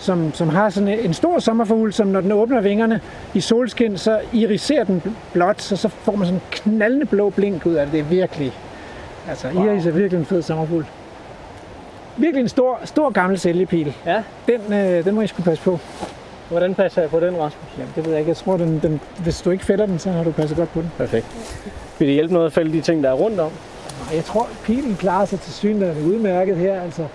som, 0.00 0.34
som 0.34 0.48
har 0.48 0.70
sådan 0.70 0.88
en 0.88 1.14
stor 1.14 1.38
sommerfugl, 1.38 1.92
som 1.92 2.06
når 2.06 2.20
den 2.20 2.32
åbner 2.32 2.60
vingerne 2.60 3.00
i 3.34 3.40
solskin, 3.40 3.98
så 3.98 4.20
iriserer 4.32 4.84
den 4.84 5.02
blåt, 5.32 5.62
så 5.62 5.76
så 5.76 5.88
får 5.88 6.16
man 6.16 6.26
sådan 6.26 6.34
en 6.34 6.42
knaldende 6.50 7.06
blå 7.06 7.30
blink 7.30 7.66
ud 7.66 7.74
af 7.74 7.86
det. 7.86 7.92
Det 7.92 8.00
er 8.00 8.04
virkelig, 8.04 8.52
altså 9.28 9.48
wow. 9.54 9.66
iris 9.66 9.86
er 9.86 9.90
virkelig 9.90 10.18
en 10.18 10.26
fed 10.26 10.42
sommerfugl. 10.42 10.86
Virkelig 12.16 12.42
en 12.42 12.48
stor, 12.48 12.80
stor 12.84 13.10
gammel 13.10 13.38
sælgepil. 13.38 13.94
Ja. 14.06 14.22
Den, 14.46 14.72
øh, 14.72 15.04
den 15.04 15.14
må 15.14 15.20
I 15.20 15.26
skulle 15.26 15.44
passe 15.44 15.64
på. 15.64 15.78
Hvordan 16.48 16.74
passer 16.74 17.00
jeg 17.00 17.10
på 17.10 17.20
den, 17.20 17.36
Rasmus? 17.36 17.64
Jamen, 17.78 17.92
det 17.96 18.04
ved 18.04 18.10
jeg 18.10 18.20
ikke. 18.20 18.28
Jeg 18.28 18.36
tror, 18.36 18.56
den, 18.56 18.80
den, 18.82 19.00
hvis 19.22 19.42
du 19.42 19.50
ikke 19.50 19.64
fælder 19.64 19.86
den, 19.86 19.98
så 19.98 20.10
har 20.10 20.24
du 20.24 20.30
passet 20.30 20.56
godt 20.56 20.72
på 20.72 20.80
den. 20.80 20.92
Perfekt. 20.98 21.26
Vil 21.98 22.08
det 22.08 22.14
hjælpe 22.14 22.32
noget 22.34 22.46
at 22.46 22.52
fælde 22.52 22.72
de 22.72 22.80
ting, 22.80 23.02
der 23.02 23.10
er 23.10 23.14
rundt 23.14 23.40
om? 23.40 23.50
Jeg 24.14 24.24
tror, 24.24 24.48
pilen 24.64 24.96
klarer 24.96 25.24
sig 25.24 25.40
til 25.40 25.52
synligheden 25.52 26.06
udmærket 26.06 26.56
her. 26.56 26.80
Altså, 26.80 27.06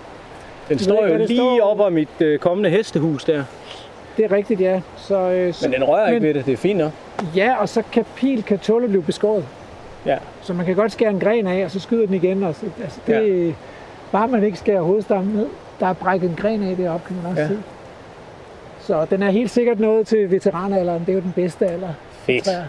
Den 0.68 0.78
står 0.78 1.04
ikke, 1.06 1.18
jo 1.18 1.26
lige 1.26 1.38
står. 1.38 1.60
op 1.70 1.80
om 1.80 1.92
mit 1.92 2.08
øh, 2.20 2.38
kommende 2.38 2.70
hestehus 2.70 3.24
der. 3.24 3.44
det 4.16 4.24
er 4.24 4.32
rigtigt, 4.32 4.60
ja. 4.60 4.80
Så, 4.96 5.18
øh, 5.30 5.54
så, 5.54 5.68
Men 5.68 5.80
den 5.80 5.84
rører 5.88 6.06
ikke 6.08 6.20
men- 6.20 6.26
ved 6.28 6.34
det. 6.34 6.46
Det 6.46 6.52
er 6.52 6.56
fint 6.56 6.78
nok. 6.78 6.92
Ja, 7.36 7.56
og 7.60 7.68
så 7.68 7.82
kan 7.92 8.04
pil 8.16 8.42
kan 8.42 8.58
tåle 8.58 8.88
blive 8.88 9.02
beskåret. 9.02 9.44
Ja. 10.06 10.18
Så 10.42 10.52
man 10.52 10.66
kan 10.66 10.74
godt 10.74 10.92
skære 10.92 11.10
en 11.10 11.20
gren 11.20 11.46
af, 11.46 11.64
og 11.64 11.70
så 11.70 11.80
skyder 11.80 12.06
den 12.06 12.14
igen. 12.14 12.42
Og 12.44 12.54
så, 12.54 12.66
altså, 12.82 13.00
det, 13.06 13.46
ja. 13.46 13.52
Bare 14.12 14.28
man 14.28 14.44
ikke 14.44 14.58
skærer 14.58 14.80
hovedstammen 14.82 15.34
ned. 15.36 15.46
Der 15.80 15.86
er 15.86 15.92
brækket 15.92 16.30
en 16.30 16.36
gren 16.36 16.62
af 16.70 16.76
deroppe, 16.76 17.06
kan 17.06 17.16
man 17.22 17.26
også 17.30 17.42
Ja. 17.42 17.48
se. 17.48 17.58
Så 18.80 19.06
den 19.10 19.22
er 19.22 19.30
helt 19.30 19.50
sikkert 19.50 19.80
noget 19.80 20.06
til 20.06 20.30
veteranalderen. 20.30 21.00
Det 21.00 21.08
er 21.08 21.14
jo 21.14 21.20
den 21.20 21.32
bedste 21.36 21.66
alder. 21.66 21.88
Fedt. 22.12 22.44
træer. 22.44 22.64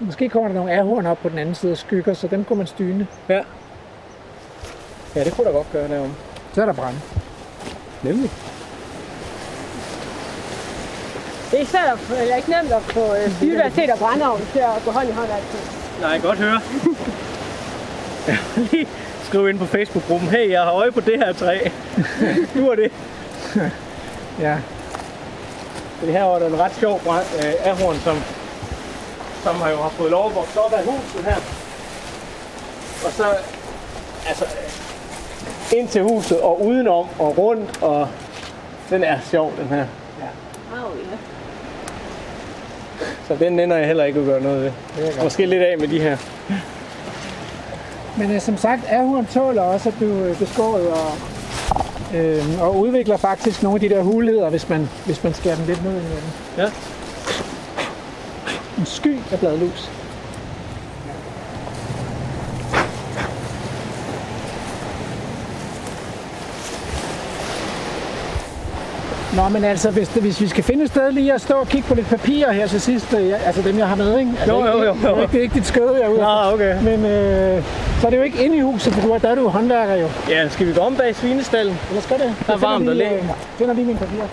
Måske 0.00 0.28
kommer 0.28 0.48
der 0.48 0.54
nogle 0.56 0.72
ahorn 0.72 1.06
op 1.06 1.18
på 1.22 1.28
den 1.28 1.38
anden 1.38 1.54
side 1.54 1.72
og 1.72 1.78
skygger, 1.78 2.14
så 2.14 2.26
dem 2.26 2.44
kunne 2.44 2.56
man 2.56 2.66
styne. 2.66 3.06
Ja. 3.28 3.40
Ja, 5.16 5.24
det 5.24 5.32
kunne 5.32 5.46
da 5.46 5.50
godt 5.52 5.66
gøre 5.72 5.88
derom. 5.88 6.14
Så 6.54 6.62
er 6.62 6.66
der 6.66 6.72
brænde. 6.72 7.00
Nemlig. 8.02 8.30
Det 11.50 11.60
er 11.60 11.66
svært 11.66 11.88
at, 11.88 12.20
eller 12.22 12.36
ikke 12.36 12.50
nemt 12.50 12.72
at 12.72 12.82
få 12.82 13.14
øh, 13.14 13.40
biodiversitet 13.40 13.90
og 13.90 13.98
brændeovn 13.98 14.40
til 14.52 14.58
at 14.58 14.82
gå 14.84 14.90
hånd 14.90 15.08
i 15.08 15.12
hånd 15.12 15.28
altid. 15.32 15.58
Nej, 16.00 16.18
godt 16.18 16.38
høre. 16.38 16.60
Jeg 18.26 18.38
vil 18.56 18.68
lige 18.72 18.88
skrive 19.24 19.50
ind 19.50 19.58
på 19.58 19.66
Facebook-gruppen, 19.66 20.28
hey, 20.28 20.50
jeg 20.50 20.62
har 20.62 20.72
øje 20.72 20.92
på 20.92 21.00
det 21.00 21.18
her 21.18 21.32
træ. 21.32 21.58
nu 22.54 22.70
er 22.70 22.74
det. 22.74 22.92
Ja. 24.40 24.58
Det 26.00 26.12
her 26.12 26.22
var 26.22 26.38
der 26.38 26.46
en 26.46 26.58
ret 26.58 26.72
sjov 26.80 27.00
brand, 27.00 27.26
øh, 27.38 27.52
ahorn, 27.70 27.96
som, 28.04 28.16
som 29.42 29.56
har 29.56 29.70
jo 29.70 29.76
har 29.76 29.88
fået 29.88 30.10
lov 30.10 30.28
at 30.28 30.34
vokse 30.34 30.60
op 30.60 30.72
af 30.72 30.84
huset 30.84 31.24
her. 31.24 31.36
Og 33.06 33.12
så, 33.12 33.24
altså, 34.28 34.44
ind 35.72 35.88
til 35.88 36.02
huset 36.02 36.40
og 36.40 36.66
udenom 36.66 37.06
og 37.18 37.38
rundt, 37.38 37.82
og 37.82 38.08
den 38.90 39.04
er 39.04 39.18
sjov, 39.30 39.52
den 39.58 39.68
her. 39.68 39.84
Wow, 40.72 40.90
ja. 41.10 41.16
Så 43.28 43.36
den 43.44 43.60
ender 43.60 43.76
jeg 43.76 43.86
heller 43.86 44.04
ikke 44.04 44.20
at 44.20 44.26
gøre 44.26 44.40
noget 44.40 44.62
ved. 44.62 44.72
Måske 45.22 45.46
lidt 45.46 45.62
af 45.62 45.78
med 45.78 45.88
de 45.88 46.00
her. 46.00 46.16
Men 48.18 48.30
øh, 48.30 48.40
som 48.40 48.56
sagt, 48.56 48.80
ahorn 48.88 49.26
tåler 49.26 49.62
også 49.62 49.88
at 49.88 49.94
blive 49.94 50.28
øh, 50.28 50.38
beskåret 50.38 50.88
og, 50.90 51.12
øh, 52.14 52.62
og 52.62 52.78
udvikler 52.78 53.16
faktisk 53.16 53.62
nogle 53.62 53.76
af 53.76 53.80
de 53.80 53.88
der 53.88 54.02
hulheder, 54.02 54.50
hvis 54.50 54.68
man, 54.68 54.88
hvis 55.06 55.24
man 55.24 55.34
skærer 55.34 55.56
dem 55.56 55.66
lidt 55.66 55.84
ned 55.84 55.92
i 55.92 55.94
den. 55.94 56.32
Ja. 56.58 56.66
En 58.78 58.86
sky 58.86 59.16
af 59.32 59.38
bladlus. 59.38 59.90
Nå, 69.36 69.48
men 69.48 69.64
altså, 69.64 69.90
hvis, 69.90 70.08
hvis 70.08 70.40
vi 70.40 70.48
skal 70.48 70.64
finde 70.64 70.84
et 70.84 70.90
sted 70.90 71.12
lige 71.12 71.32
at 71.34 71.40
stå 71.40 71.54
og 71.54 71.68
kigge 71.68 71.88
på 71.88 71.94
lidt 71.94 72.06
papirer 72.06 72.52
her 72.52 72.66
til 72.66 72.80
sidst, 72.80 73.14
øh, 73.14 73.28
ja, 73.28 73.36
altså 73.36 73.62
dem, 73.62 73.78
jeg 73.78 73.88
har 73.88 73.94
med, 73.96 74.18
ikke? 74.18 74.30
Altså, 74.40 74.52
Jo, 74.54 74.66
jo, 74.66 74.82
jo, 74.82 74.84
jo. 74.84 74.92
Det 74.94 75.04
er 75.04 75.20
ikke, 75.22 75.32
det 75.32 75.38
er 75.38 75.42
ikke 75.42 75.54
dit 75.54 75.66
skøde, 75.66 75.92
jeg 75.94 76.02
er 76.02 76.08
ude 76.08 76.16
efter. 76.18 76.52
okay. 76.52 76.82
Men 76.82 77.04
øh, 77.04 77.64
så 78.00 78.06
er 78.06 78.10
det 78.10 78.16
jo 78.18 78.22
ikke 78.22 78.44
inde 78.44 78.56
i 78.56 78.60
huset, 78.60 78.92
for 78.92 79.00
du 79.02 79.12
er, 79.12 79.18
der 79.18 79.28
er 79.30 79.34
du 79.34 79.48
håndværker 79.48 79.94
jo. 79.94 80.06
Ja, 80.28 80.48
skal 80.48 80.66
vi 80.66 80.72
gå 80.72 80.80
om 80.80 80.96
bag 80.96 81.16
svinestallen? 81.16 81.78
Eller 81.88 82.02
skal 82.02 82.18
det? 82.18 82.24
Jeg 82.24 82.34
Der 82.46 82.52
er 82.52 82.58
varmt 82.58 82.78
finder 82.80 82.92
og 82.92 82.96
lige, 82.96 83.08
læ. 83.10 83.16
øh, 83.16 83.24
finder 83.58 83.74
lige 83.74 83.86
mine 83.86 83.98
papirer. 83.98 84.26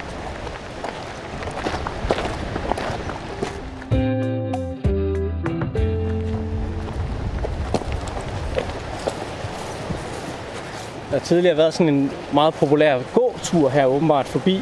Der 11.12 11.18
har 11.18 11.26
tidligere 11.26 11.58
været 11.58 11.74
sådan 11.74 11.94
en 11.94 12.12
meget 12.34 12.54
populær 12.54 13.00
gåtur 13.14 13.70
her 13.70 13.86
åbenbart 13.86 14.26
forbi. 14.26 14.62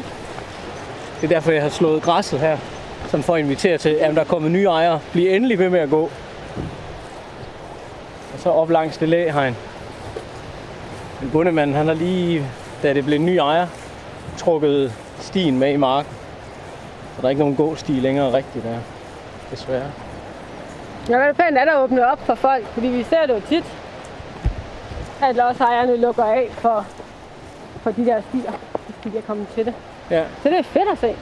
Det 1.20 1.24
er 1.24 1.28
derfor, 1.28 1.52
jeg 1.52 1.62
har 1.62 1.68
slået 1.68 2.02
græsset 2.02 2.40
her. 2.40 2.58
som 3.08 3.22
får 3.22 3.36
inviteret 3.36 3.80
til, 3.80 3.88
at 3.88 4.14
der 4.14 4.20
er 4.20 4.24
kommet 4.24 4.50
nye 4.50 4.64
ejere. 4.64 5.00
Bliv 5.12 5.30
endelig 5.30 5.58
ved 5.58 5.70
med 5.70 5.80
at 5.80 5.90
gå. 5.90 6.10
Og 8.34 8.38
så 8.38 8.50
op 8.50 8.70
langs 8.70 8.98
det 8.98 9.08
læhegn. 9.08 9.56
Men 11.20 11.30
bundemanden, 11.30 11.76
han 11.76 11.86
har 11.86 11.94
lige, 11.94 12.46
da 12.82 12.92
det 12.92 13.04
blev 13.04 13.18
en 13.18 13.26
ny 13.26 13.36
ejer, 13.36 13.66
trukket 14.36 14.92
stien 15.18 15.58
med 15.58 15.72
i 15.72 15.76
marken. 15.76 16.12
Så 17.16 17.22
der 17.22 17.26
er 17.26 17.30
ikke 17.30 17.40
nogen 17.40 17.56
gåsti 17.56 17.92
længere 17.92 18.32
rigtigt 18.32 18.64
der. 18.64 18.78
Desværre. 19.50 19.90
Jeg 21.08 21.20
vil 21.20 21.34
pænt 21.34 21.58
at 21.58 21.66
der 21.66 21.78
åbne 21.78 22.06
op 22.12 22.26
for 22.26 22.34
folk, 22.34 22.66
fordi 22.66 22.86
vi 22.86 23.02
ser 23.02 23.26
det 23.26 23.34
jo 23.34 23.40
tit, 23.48 23.64
at 25.22 25.36
lodsejerne 25.36 25.96
lukker 25.96 26.24
af 26.24 26.48
for, 26.50 26.86
for 27.82 27.90
de 27.90 28.06
der 28.06 28.20
stier, 28.28 28.52
hvis 28.86 29.12
de 29.12 29.18
er 29.18 29.22
komme 29.22 29.46
til 29.54 29.66
det. 29.66 29.74
Ja. 30.10 30.24
Så 30.42 30.48
det 30.48 30.58
er 30.58 30.62
fedt 30.62 30.88
at 30.92 30.98
se, 30.98 31.16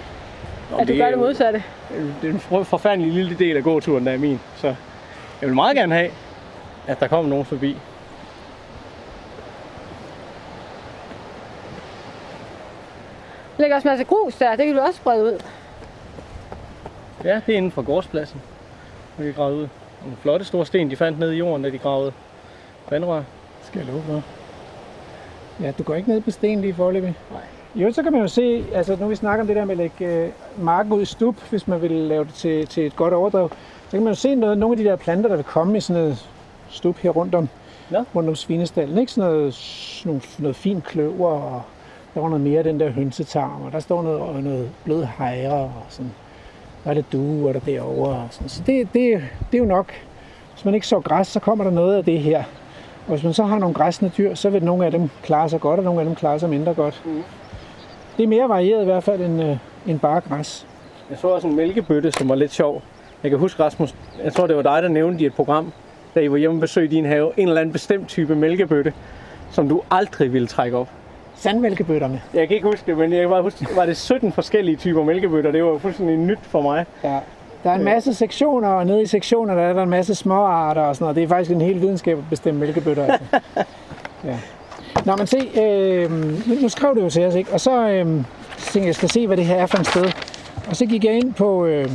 Nå, 0.71 0.77
at 0.77 0.89
du 0.89 0.97
gør 0.97 1.09
det 1.09 1.19
modsatte. 1.19 1.63
Det 2.23 2.29
er 2.29 2.33
en 2.33 2.41
for- 2.41 2.63
forfærdelig 2.63 3.13
lille 3.13 3.35
del 3.39 3.57
af 3.57 3.63
gåturen, 3.63 4.07
der 4.07 4.13
er 4.13 4.19
min. 4.19 4.41
Så 4.57 4.67
jeg 5.41 5.49
vil 5.49 5.55
meget 5.55 5.77
gerne 5.77 5.95
have, 5.95 6.11
at 6.87 7.01
der 7.01 7.07
kommer 7.09 7.31
nogen 7.31 7.45
forbi. 7.45 7.77
Der 13.57 13.63
ligger 13.63 13.77
også 13.77 13.89
masser 13.89 14.05
grus 14.05 14.35
der, 14.35 14.57
det 14.57 14.67
kan 14.67 14.75
du 14.75 14.81
også 14.81 14.97
sprede 14.97 15.25
ud. 15.25 15.39
Ja, 17.25 17.41
det 17.47 17.53
er 17.53 17.57
inden 17.57 17.71
for 17.71 17.83
gårdspladsen, 17.83 18.41
hvor 19.17 19.25
de 19.27 19.33
gravet 19.33 19.55
ud. 19.55 19.69
Nogle 20.03 20.17
flotte 20.23 20.45
store 20.47 20.67
sten, 20.67 20.91
de 20.91 20.97
fandt 20.97 21.19
nede 21.19 21.35
i 21.35 21.39
jorden, 21.39 21.63
da 21.65 21.71
de 21.71 21.79
gravede 21.79 22.13
vandrør. 22.91 23.23
Skal 23.63 23.79
jeg 23.79 23.87
love 23.89 24.03
for. 24.03 24.23
Ja, 25.65 25.71
du 25.79 25.83
går 25.83 25.95
ikke 25.95 26.09
ned 26.09 26.21
på 26.21 26.31
sten 26.31 26.61
lige 26.61 26.75
forløbig. 26.75 27.15
Nej. 27.31 27.41
Jo, 27.77 27.93
så 27.93 28.03
kan 28.03 28.13
man 28.13 28.21
jo 28.21 28.29
se, 28.29 28.65
altså 28.75 28.97
nu 29.01 29.09
vi 29.09 29.17
snakker 29.17 29.41
om 29.43 29.47
det 29.47 29.57
der 29.57 29.65
med 29.65 29.71
at 29.71 29.77
lægge 29.79 30.07
øh, 30.07 30.31
marken 30.59 30.93
ud 30.93 31.03
i 31.03 31.05
stup, 31.05 31.37
hvis 31.51 31.69
man 31.69 31.83
vil 31.83 31.91
lave 31.91 32.25
det 32.25 32.35
til, 32.35 32.67
til 32.67 32.87
et 32.87 32.97
godt 32.97 33.15
overdrev, 33.15 33.51
så 33.85 33.91
kan 33.91 34.03
man 34.03 34.13
jo 34.13 34.15
se 34.15 34.35
noget, 34.35 34.59
nogle 34.59 34.73
af 34.73 34.77
de 34.77 34.85
der 34.85 34.97
planter, 34.97 35.29
der 35.29 35.37
vil 35.37 35.45
komme 35.45 35.77
i 35.77 35.81
sådan 35.81 36.03
noget 36.03 36.29
stup 36.69 36.97
her 36.97 37.11
rundt 37.11 37.35
om, 37.35 37.49
Nå. 37.91 38.05
rundt 38.15 38.29
om 38.29 38.35
svinestallen. 38.35 38.99
Ikke 38.99 39.13
sådan 39.13 39.31
noget, 39.31 39.55
sådan 39.55 40.23
noget, 40.39 40.57
fint 40.57 40.85
kløver, 40.85 41.29
og 41.29 41.63
der 42.15 42.21
var 42.21 42.29
noget 42.29 42.45
mere 42.45 42.59
af 42.59 42.65
den 42.65 42.81
der 42.81 42.91
hønsetarm, 42.91 43.63
og 43.63 43.73
der 43.73 43.81
står 43.81 44.03
noget, 44.03 44.45
noget 44.45 44.71
blød 44.85 45.07
hejre, 45.19 45.53
og 45.53 45.73
sådan. 45.89 46.13
Der 46.85 46.91
er 46.91 46.95
lidt 46.95 47.15
og 47.15 47.55
der 47.55 47.61
derovre. 47.61 48.11
Og 48.11 48.29
sådan. 48.31 48.49
Så 48.49 48.63
det, 48.67 48.89
det, 48.95 49.23
det 49.53 49.55
er 49.55 49.59
jo 49.59 49.65
nok, 49.65 49.93
hvis 50.53 50.65
man 50.65 50.75
ikke 50.75 50.87
så 50.87 51.01
græs, 51.01 51.27
så 51.27 51.41
kommer 51.41 51.65
der 51.65 51.71
noget 51.71 51.97
af 51.97 52.05
det 52.05 52.21
her. 52.21 52.39
Og 53.07 53.11
hvis 53.11 53.25
man 53.25 53.33
så 53.33 53.45
har 53.45 53.59
nogle 53.59 53.75
græsne 53.75 54.13
dyr, 54.19 54.35
så 54.35 54.51
vil 54.51 54.65
nogle 54.65 54.85
af 54.85 54.91
dem 54.91 55.11
klare 55.23 55.49
sig 55.49 55.61
godt, 55.61 55.79
og 55.79 55.85
nogle 55.85 56.01
af 56.01 56.07
dem 56.07 56.15
klare 56.15 56.39
sig 56.39 56.51
mindre 56.51 56.75
godt. 56.75 57.03
Mm. 57.05 57.23
Det 58.17 58.23
er 58.23 58.27
mere 58.29 58.49
varieret 58.49 58.83
i 58.83 58.85
hvert 58.85 59.05
fald 59.05 59.21
end, 59.21 59.43
øh, 59.43 59.57
end 59.87 60.01
bare 60.01 60.21
græs. 60.21 60.67
Jeg 61.11 61.19
så 61.19 61.29
også 61.29 61.49
en 61.49 61.57
mælkebøtte, 61.57 62.13
som 62.13 62.29
var 62.29 62.35
lidt 62.35 62.53
sjov. 62.53 62.83
Jeg 63.23 63.31
kan 63.31 63.39
huske, 63.39 63.63
Rasmus, 63.63 63.95
jeg 64.25 64.33
tror 64.33 64.47
det 64.47 64.57
var 64.57 64.63
dig, 64.63 64.83
der 64.83 64.89
nævnte 64.89 65.23
i 65.23 65.27
et 65.27 65.35
program, 65.35 65.73
da 66.15 66.21
I 66.21 66.31
var 66.31 66.37
hjemme 66.37 66.57
og 66.57 66.61
besøgte 66.61 66.97
din 66.97 67.05
have, 67.05 67.33
en 67.37 67.49
eller 67.49 67.61
anden 67.61 67.73
bestemt 67.73 68.09
type 68.09 68.35
mælkebøtte, 68.35 68.93
som 69.51 69.69
du 69.69 69.83
aldrig 69.91 70.33
ville 70.33 70.49
trække 70.49 70.77
op. 70.77 70.89
Sandmælkebøtterne. 71.35 72.23
Jeg 72.35 72.49
kan 72.49 72.57
ikke 72.57 72.69
huske 72.69 72.83
det, 72.87 72.99
men 72.99 73.13
jeg 73.13 73.21
kan 73.21 73.31
bare 73.31 73.43
huske, 73.43 73.67
var 73.77 73.87
det 73.87 73.97
17 73.97 74.33
forskellige 74.33 74.77
typer 74.77 75.05
mælkebøtter. 75.05 75.51
Det 75.53 75.65
var 75.65 75.79
fuldstændig 75.79 76.17
nyt 76.17 76.39
for 76.43 76.61
mig. 76.61 76.87
Ja. 77.05 77.19
Der 77.65 77.71
er 77.71 77.75
en 77.75 77.85
masse 77.85 78.15
sektioner, 78.15 78.69
og 78.69 78.87
nede 78.87 79.03
i 79.03 79.07
sektionerne 79.07 79.61
er 79.61 79.73
der 79.73 79.83
en 79.83 79.91
masse 79.91 80.15
småarter 80.15 80.83
og 80.83 80.97
sådan 80.97 81.05
noget. 81.05 81.17
Det 81.17 81.25
er 81.25 81.29
faktisk 81.29 81.51
en 81.51 81.61
hel 81.61 81.81
videnskab 81.81 82.19
at 82.19 82.25
bestemme 82.31 82.61
mælkebøtter. 82.61 83.05
Altså. 83.05 83.41
ja. 84.25 84.39
Nå, 85.05 85.17
men 85.17 85.27
se, 85.27 85.37
øh, 85.63 86.11
nu- 86.49 86.55
nu 86.63 86.69
skrev 86.69 86.95
du 86.95 87.01
jo 87.01 87.11
til 87.11 87.25
os, 87.27 87.35
ikke? 87.35 87.53
Og 87.53 87.61
så 87.61 87.89
øh, 87.89 88.07
så 88.59 88.65
tænkte 88.65 88.79
jeg, 88.81 88.87
jeg 88.87 88.95
skal 88.95 89.09
se, 89.11 89.27
hvad 89.27 89.37
det 89.37 89.45
her 89.47 89.55
er 89.57 89.67
for 89.67 89.79
et 89.79 89.87
sted. 89.87 90.05
Og 90.69 90.77
så 90.77 90.87
gik 90.87 91.05
jeg 91.05 91.13
ind 91.17 91.35
på, 91.35 91.67
øh, 91.67 91.91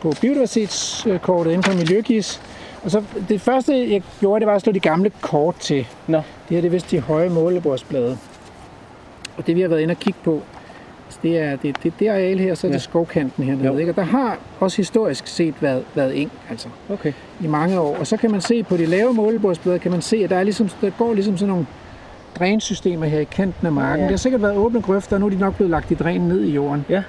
på 0.00 0.12
biodiversitetskortet 0.20 1.50
inde 1.52 1.62
på 1.70 1.76
Miljøgis. 1.76 2.40
Og 2.84 2.90
så 2.90 3.02
det 3.28 3.40
første, 3.40 3.92
jeg 3.92 4.02
gjorde, 4.20 4.40
det 4.40 4.46
var 4.46 4.54
at 4.54 4.60
slå 4.62 4.72
de 4.72 4.80
gamle 4.80 5.10
kort 5.20 5.56
til. 5.56 5.86
Nå. 6.06 6.16
Det 6.16 6.24
her 6.54 6.60
det 6.60 6.66
er 6.68 6.70
vist 6.70 6.90
de 6.90 7.00
høje 7.00 7.28
målebordsblade. 7.28 8.18
Og 9.36 9.46
det 9.46 9.56
vi 9.56 9.60
har 9.60 9.68
været 9.68 9.80
inde 9.80 9.92
og 9.92 9.98
kigge 9.98 10.18
på, 10.24 10.42
altså, 11.06 11.18
det 11.22 11.38
er 11.38 11.56
det, 11.56 11.76
det, 11.82 11.92
det 12.00 12.08
areal 12.08 12.38
her, 12.38 12.54
så 12.54 12.66
er 12.66 12.68
det 12.68 12.74
Ja. 12.74 12.82
skovkanten 12.82 13.44
hernede. 13.44 13.66
Jo. 13.66 13.76
Ikke? 13.78 13.92
Og 13.92 13.96
der 13.96 14.02
har 14.02 14.38
også 14.60 14.76
historisk 14.76 15.26
set 15.26 15.54
været, 15.60 15.84
været 15.94 16.20
eng, 16.20 16.32
altså 16.50 16.68
Okay. 16.90 17.12
i 17.40 17.46
mange 17.46 17.80
år. 17.80 17.96
Og 17.96 18.06
så 18.06 18.16
kan 18.16 18.30
man 18.30 18.40
se 18.40 18.62
på 18.62 18.76
de 18.76 18.86
lave 18.86 19.14
målebordsblade, 19.14 19.78
kan 19.78 19.90
man 19.90 20.02
se, 20.02 20.16
at 20.24 20.30
der, 20.30 20.36
er 20.36 20.42
ligesom, 20.42 20.68
der 20.80 20.90
går 20.98 21.14
ligesom 21.14 21.36
sådan 21.36 21.48
nogle 21.50 21.66
drænsystemer 22.38 23.06
her 23.06 23.18
i 23.20 23.24
kanten 23.24 23.66
af 23.66 23.72
marken. 23.72 23.96
Ja, 23.96 23.96
ja. 23.96 24.02
Det 24.02 24.10
har 24.10 24.16
sikkert 24.16 24.42
været 24.42 24.56
åbne 24.56 24.82
grøfter, 24.82 25.16
og 25.16 25.20
nu 25.20 25.26
er 25.26 25.30
de 25.30 25.38
nok 25.38 25.56
blevet 25.56 25.70
lagt 25.70 25.90
i 25.90 25.94
dræn 25.94 26.20
ned 26.20 26.40
i 26.44 26.50
jorden. 26.52 26.84
Ja. 26.88 27.02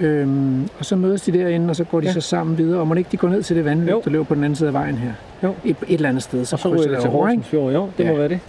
Øhm, 0.00 0.68
og 0.78 0.84
så 0.84 0.96
mødes 0.96 1.22
de 1.22 1.32
derinde, 1.32 1.70
og 1.70 1.76
så 1.76 1.84
går 1.84 2.00
de 2.00 2.06
Ja. 2.06 2.12
så 2.12 2.20
sammen 2.20 2.58
videre. 2.58 2.80
Og 2.80 2.88
må 2.88 2.94
ikke 2.94 3.08
de 3.12 3.16
går 3.16 3.28
ned 3.28 3.42
til 3.42 3.56
det 3.56 3.64
vandløb, 3.64 3.90
Jo. 3.90 4.02
der 4.04 4.10
løber 4.10 4.24
på 4.24 4.34
den 4.34 4.44
anden 4.44 4.56
side 4.56 4.68
af 4.68 4.72
vejen 4.72 4.94
her? 4.94 5.12
Jo. 5.42 5.54
Et, 5.64 5.76
et 5.88 5.94
eller 5.94 6.08
andet 6.08 6.22
sted, 6.22 6.44
så, 6.44 6.56
Og 6.56 6.60
så 6.60 6.68
ryger 6.68 6.88
det 6.90 7.00
til? 7.00 7.10
Horsens 7.10 7.46
Fjord. 7.46 7.72
Jo, 7.72 7.88
det 7.98 8.04
Ja. 8.04 8.10
må 8.10 8.16
være 8.16 8.28
det. 8.28 8.40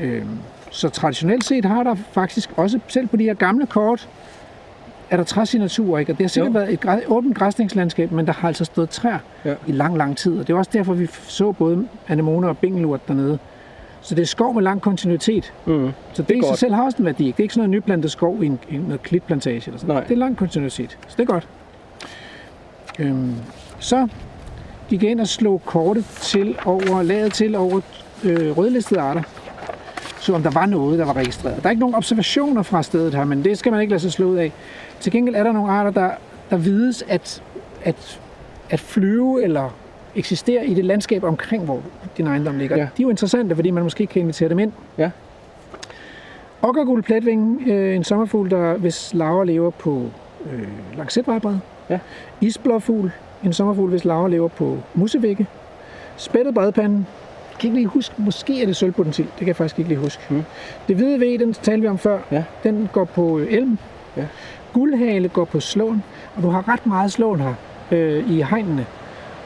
Øhm, 0.00 0.28
så 0.70 0.88
traditionelt 0.88 1.44
set 1.44 1.64
har 1.64 1.82
der 1.82 1.94
faktisk 2.12 2.50
også, 2.56 2.78
selv 2.88 3.06
på 3.06 3.16
de 3.16 3.24
her 3.24 3.34
gamle 3.34 3.66
kort, 3.66 4.08
er 5.10 5.16
der 5.16 5.24
træsignaturer, 5.24 5.98
ikke? 5.98 6.12
Og 6.12 6.18
det 6.18 6.24
har 6.24 6.28
sikkert 6.28 6.54
Jo. 6.54 6.58
været 6.58 6.72
et 6.72 6.80
græ- 6.86 7.06
åbent 7.08 7.36
græsningslandskab, 7.36 8.12
men 8.12 8.26
der 8.26 8.32
har 8.32 8.48
altså 8.48 8.64
stået 8.64 8.90
træer 8.90 9.18
Ja. 9.44 9.54
i 9.66 9.72
lang, 9.72 9.96
lang 9.96 10.16
tid. 10.16 10.38
Og 10.38 10.46
det 10.46 10.52
er 10.52 10.58
også 10.58 10.70
derfor, 10.74 10.94
vi 10.94 11.06
så 11.12 11.52
både 11.52 11.86
anemone 12.08 12.48
og 12.48 12.58
bængelurt 12.58 13.08
dernede. 13.08 13.38
Så 14.06 14.14
det 14.14 14.22
er 14.22 14.26
skov 14.26 14.54
med 14.54 14.62
lang 14.62 14.80
kontinuitet. 14.80 15.52
Mm. 15.66 15.90
Så 16.12 16.22
det, 16.22 16.28
det 16.28 16.36
i 16.36 16.42
sig 16.42 16.58
selv 16.58 16.74
har 16.74 16.84
også 16.84 16.98
en 16.98 17.04
værdi. 17.04 17.26
Det 17.26 17.38
er 17.38 17.42
ikke 17.42 17.54
sådan 17.54 17.70
noget 17.70 17.82
nyplantet 17.82 18.10
skov 18.10 18.42
i 18.42 18.46
en, 18.46 18.58
i 18.68 18.76
noget 18.76 19.02
klitplantage 19.02 19.62
eller 19.66 19.78
sådan 19.78 19.86
Nej. 19.86 19.94
noget. 19.94 20.08
Det 20.08 20.14
er 20.14 20.18
lang 20.18 20.36
kontinuitet, 20.36 20.98
så 21.08 21.14
det 21.16 21.22
er 21.22 21.26
godt. 21.26 21.48
Øhm, 22.98 23.34
så 23.78 24.08
gik 24.88 25.02
jeg 25.02 25.10
ind 25.10 25.20
og 25.20 25.28
slog 25.28 25.62
kortet 25.64 26.04
til 26.04 26.58
over, 26.64 27.02
laget 27.02 27.32
til 27.32 27.56
over 27.56 27.80
øh, 28.24 28.58
rødlistede 28.58 29.00
arter. 29.00 29.22
Så 30.20 30.34
om 30.34 30.42
der 30.42 30.50
var 30.50 30.66
noget, 30.66 30.98
der 30.98 31.04
var 31.04 31.16
registreret. 31.16 31.62
Der 31.62 31.66
er 31.66 31.70
ikke 31.70 31.80
nogen 31.80 31.94
observationer 31.94 32.62
fra 32.62 32.82
stedet 32.82 33.14
her, 33.14 33.24
men 33.24 33.44
det 33.44 33.58
skal 33.58 33.72
man 33.72 33.80
ikke 33.80 33.90
lade 33.90 34.00
sig 34.00 34.12
slå 34.12 34.26
ud 34.26 34.36
af. 34.36 34.52
Til 35.00 35.12
gengæld 35.12 35.36
er 35.36 35.42
der 35.42 35.52
nogle 35.52 35.72
arter, 35.72 35.90
der, 35.90 36.10
der 36.50 36.56
vides 36.56 37.04
at, 37.08 37.42
at, 37.84 38.20
at 38.70 38.80
flyve 38.80 39.44
eller 39.44 39.70
eksistere 40.16 40.66
i 40.66 40.74
det 40.74 40.84
landskab 40.84 41.24
omkring, 41.24 41.64
hvor 41.64 41.80
din 42.16 42.26
ejendom 42.26 42.58
ligger. 42.58 42.76
Ja. 42.76 42.82
De 42.82 43.02
er 43.02 43.02
jo 43.02 43.10
interessante, 43.10 43.54
fordi 43.54 43.70
man 43.70 43.82
måske 43.82 44.06
kan 44.06 44.22
invitere 44.22 44.48
dem 44.48 44.58
ind. 44.58 44.72
Ja. 44.98 45.10
Okkergul 46.62 47.02
pletvinge, 47.02 47.72
øh, 47.72 47.96
en 47.96 48.04
sommerfugl, 48.04 48.50
der 48.50 48.74
hvis 48.74 49.14
larver 49.14 49.44
lever 49.44 49.70
på 49.70 50.02
øh, 50.52 50.68
lancetbrædbred. 50.98 51.56
Ja. 51.90 51.98
Isblåfugl, 52.40 53.10
en 53.44 53.52
sommerfugl, 53.52 53.90
hvis 53.90 54.04
larver 54.04 54.28
lever 54.28 54.48
på 54.48 54.78
musevægge. 54.94 55.46
Spættet 56.16 56.54
bredpande, 56.54 56.96
jeg 57.50 57.58
kan 57.60 57.68
ikke 57.68 57.76
lige 57.78 57.86
huske, 57.86 58.14
måske 58.18 58.62
er 58.62 58.66
det 58.66 58.76
sølvpotentil, 58.76 59.24
det 59.24 59.34
kan 59.38 59.46
jeg 59.46 59.56
faktisk 59.56 59.78
ikke 59.78 59.88
lige 59.88 59.98
huske. 60.00 60.22
Mm. 60.30 60.42
Det 60.88 60.96
hvide 60.96 61.20
ved, 61.20 61.38
den 61.38 61.52
talte 61.54 61.80
vi 61.82 61.88
om 61.88 61.98
før, 61.98 62.18
Ja. 62.32 62.44
den 62.64 62.88
går 62.92 63.04
på 63.04 63.38
øh, 63.38 63.46
elm. 63.52 63.78
Ja. 64.16 64.24
Guldhale 64.72 65.28
går 65.28 65.44
på 65.44 65.60
slåen, 65.60 66.02
og 66.36 66.42
du 66.42 66.48
har 66.48 66.68
ret 66.68 66.86
meget 66.86 67.12
slåen 67.12 67.40
her 67.40 67.54
øh, 67.90 68.30
i 68.30 68.42
hegnene. 68.42 68.86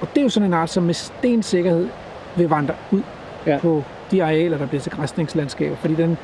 Og 0.01 0.09
det 0.15 0.19
er 0.19 0.23
jo 0.23 0.29
sådan 0.29 0.47
en 0.49 0.55
art, 0.55 0.71
som 0.71 0.83
med 0.83 0.95
stensikkerhed 0.95 1.89
vil 2.37 2.49
vandre 2.49 2.75
ud 2.91 3.03
Ja. 3.47 3.59
på 3.59 3.83
de 4.11 4.25
arealer, 4.25 4.59
der 4.59 4.67
bliver 4.67 4.81
til 4.83 4.93
græsningslandskaber, 4.93 5.77
fordi 5.77 5.95
den, 5.95 6.19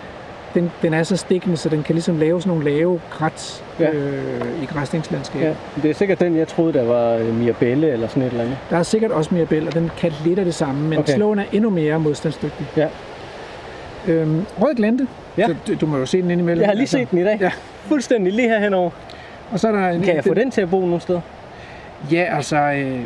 den, 0.55 0.71
den 0.83 0.95
er 0.95 1.03
så 1.03 1.17
stikkende, 1.17 1.57
så 1.57 1.69
den 1.69 1.83
kan 1.83 1.95
ligesom 1.95 2.19
lave 2.19 2.41
sådan 2.41 2.49
nogle 2.59 2.65
lave 2.77 3.01
krat 3.11 3.65
Ja. 3.81 3.91
øh, 3.91 4.63
i 4.63 4.67
græsningslandskabet. 4.67 5.47
Ja, 5.47 5.55
det 5.83 5.91
er 5.91 5.95
sikkert 5.95 6.21
den, 6.21 6.37
jeg 6.37 6.49
troede, 6.49 6.73
der 6.73 6.85
var 6.85 7.15
øh, 7.15 7.35
Mirabelle 7.35 7.91
eller 7.91 8.09
sådan 8.09 8.23
et 8.23 8.29
eller 8.31 8.45
andet. 8.45 8.59
Der 8.71 8.77
er 8.77 8.83
sikkert 8.83 9.11
også 9.11 9.35
Mirabel, 9.35 9.67
og 9.67 9.75
den 9.75 9.91
kan 9.99 10.13
lidt 10.25 10.39
af 10.39 10.45
det 10.45 10.55
samme, 10.55 10.89
men 10.89 10.99
okay. 10.99 11.15
Slåen 11.15 11.39
er 11.39 11.45
endnu 11.53 11.71
mere 11.71 11.99
modstandsdygtig. 12.01 12.67
Ja. 12.77 12.89
Øhm, 14.09 14.45
rød 14.61 14.75
glente, 14.75 15.07
Ja. 15.39 15.47
så 15.47 15.55
du, 15.67 15.75
du 15.75 15.87
må 15.87 15.99
jo 15.99 16.07
se 16.07 16.23
den 16.23 16.31
indimellem. 16.31 16.61
Jeg 16.61 16.69
har 16.69 16.75
lige 16.75 16.87
set 16.87 17.11
den 17.11 17.19
i 17.19 17.25
dag. 17.25 17.39
Ja. 17.41 17.51
Fuldstændig 17.85 18.33
lige 18.33 18.49
her 18.49 18.59
henover. 18.61 18.91
Og 19.53 19.61
så 19.61 19.69
er 19.69 19.73
der 19.73 19.89
en, 19.89 20.03
Kan 20.03 20.15
jeg 20.17 20.25
få 20.25 20.35
den 20.35 20.51
til 20.51 20.61
at 20.61 20.71
bo 20.71 20.81
nogle 20.81 21.01
steder? 21.01 21.21
Ja, 22.13 22.37
altså, 22.37 22.57
øh, 22.57 23.01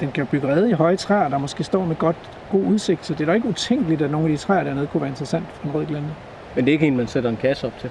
den 0.00 0.10
kan 0.12 0.26
bygge 0.26 0.48
rede 0.48 0.70
i 0.70 0.72
høje 0.72 0.96
træer, 0.96 1.28
der 1.28 1.38
måske 1.38 1.64
står 1.64 1.84
med 1.84 1.96
godt, 1.96 2.16
god 2.50 2.64
udsigt, 2.64 3.06
så 3.06 3.14
det 3.14 3.20
er 3.20 3.26
da 3.26 3.32
ikke 3.32 3.48
utænkeligt, 3.48 4.02
at 4.02 4.10
nogle 4.10 4.26
af 4.26 4.30
de 4.30 4.36
træer 4.36 4.64
dernede 4.64 4.86
kunne 4.86 5.00
være 5.00 5.10
interessant 5.10 5.44
for 5.52 5.68
en 5.68 5.74
rød 5.74 5.86
glente. 5.86 6.08
Men 6.54 6.64
det 6.64 6.70
er 6.70 6.72
ikke 6.72 6.86
en, 6.86 6.96
man 6.96 7.06
sætter 7.06 7.30
en 7.30 7.36
kasse 7.36 7.66
op 7.66 7.78
til. 7.80 7.90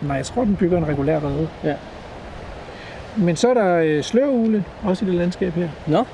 Nej, 0.00 0.16
jeg 0.16 0.26
tror, 0.26 0.44
den 0.44 0.56
bygger 0.56 0.78
en 0.78 0.88
regulær 0.88 1.20
rede. 1.20 1.48
Ja. 1.64 1.74
Men 3.16 3.36
så 3.36 3.50
er 3.50 3.54
der 3.54 3.76
øh, 3.76 4.02
slørugle, 4.02 4.64
også 4.84 5.04
i 5.04 5.08
det 5.08 5.14
landskab 5.14 5.52
her. 5.52 5.68
Nå, 5.86 6.04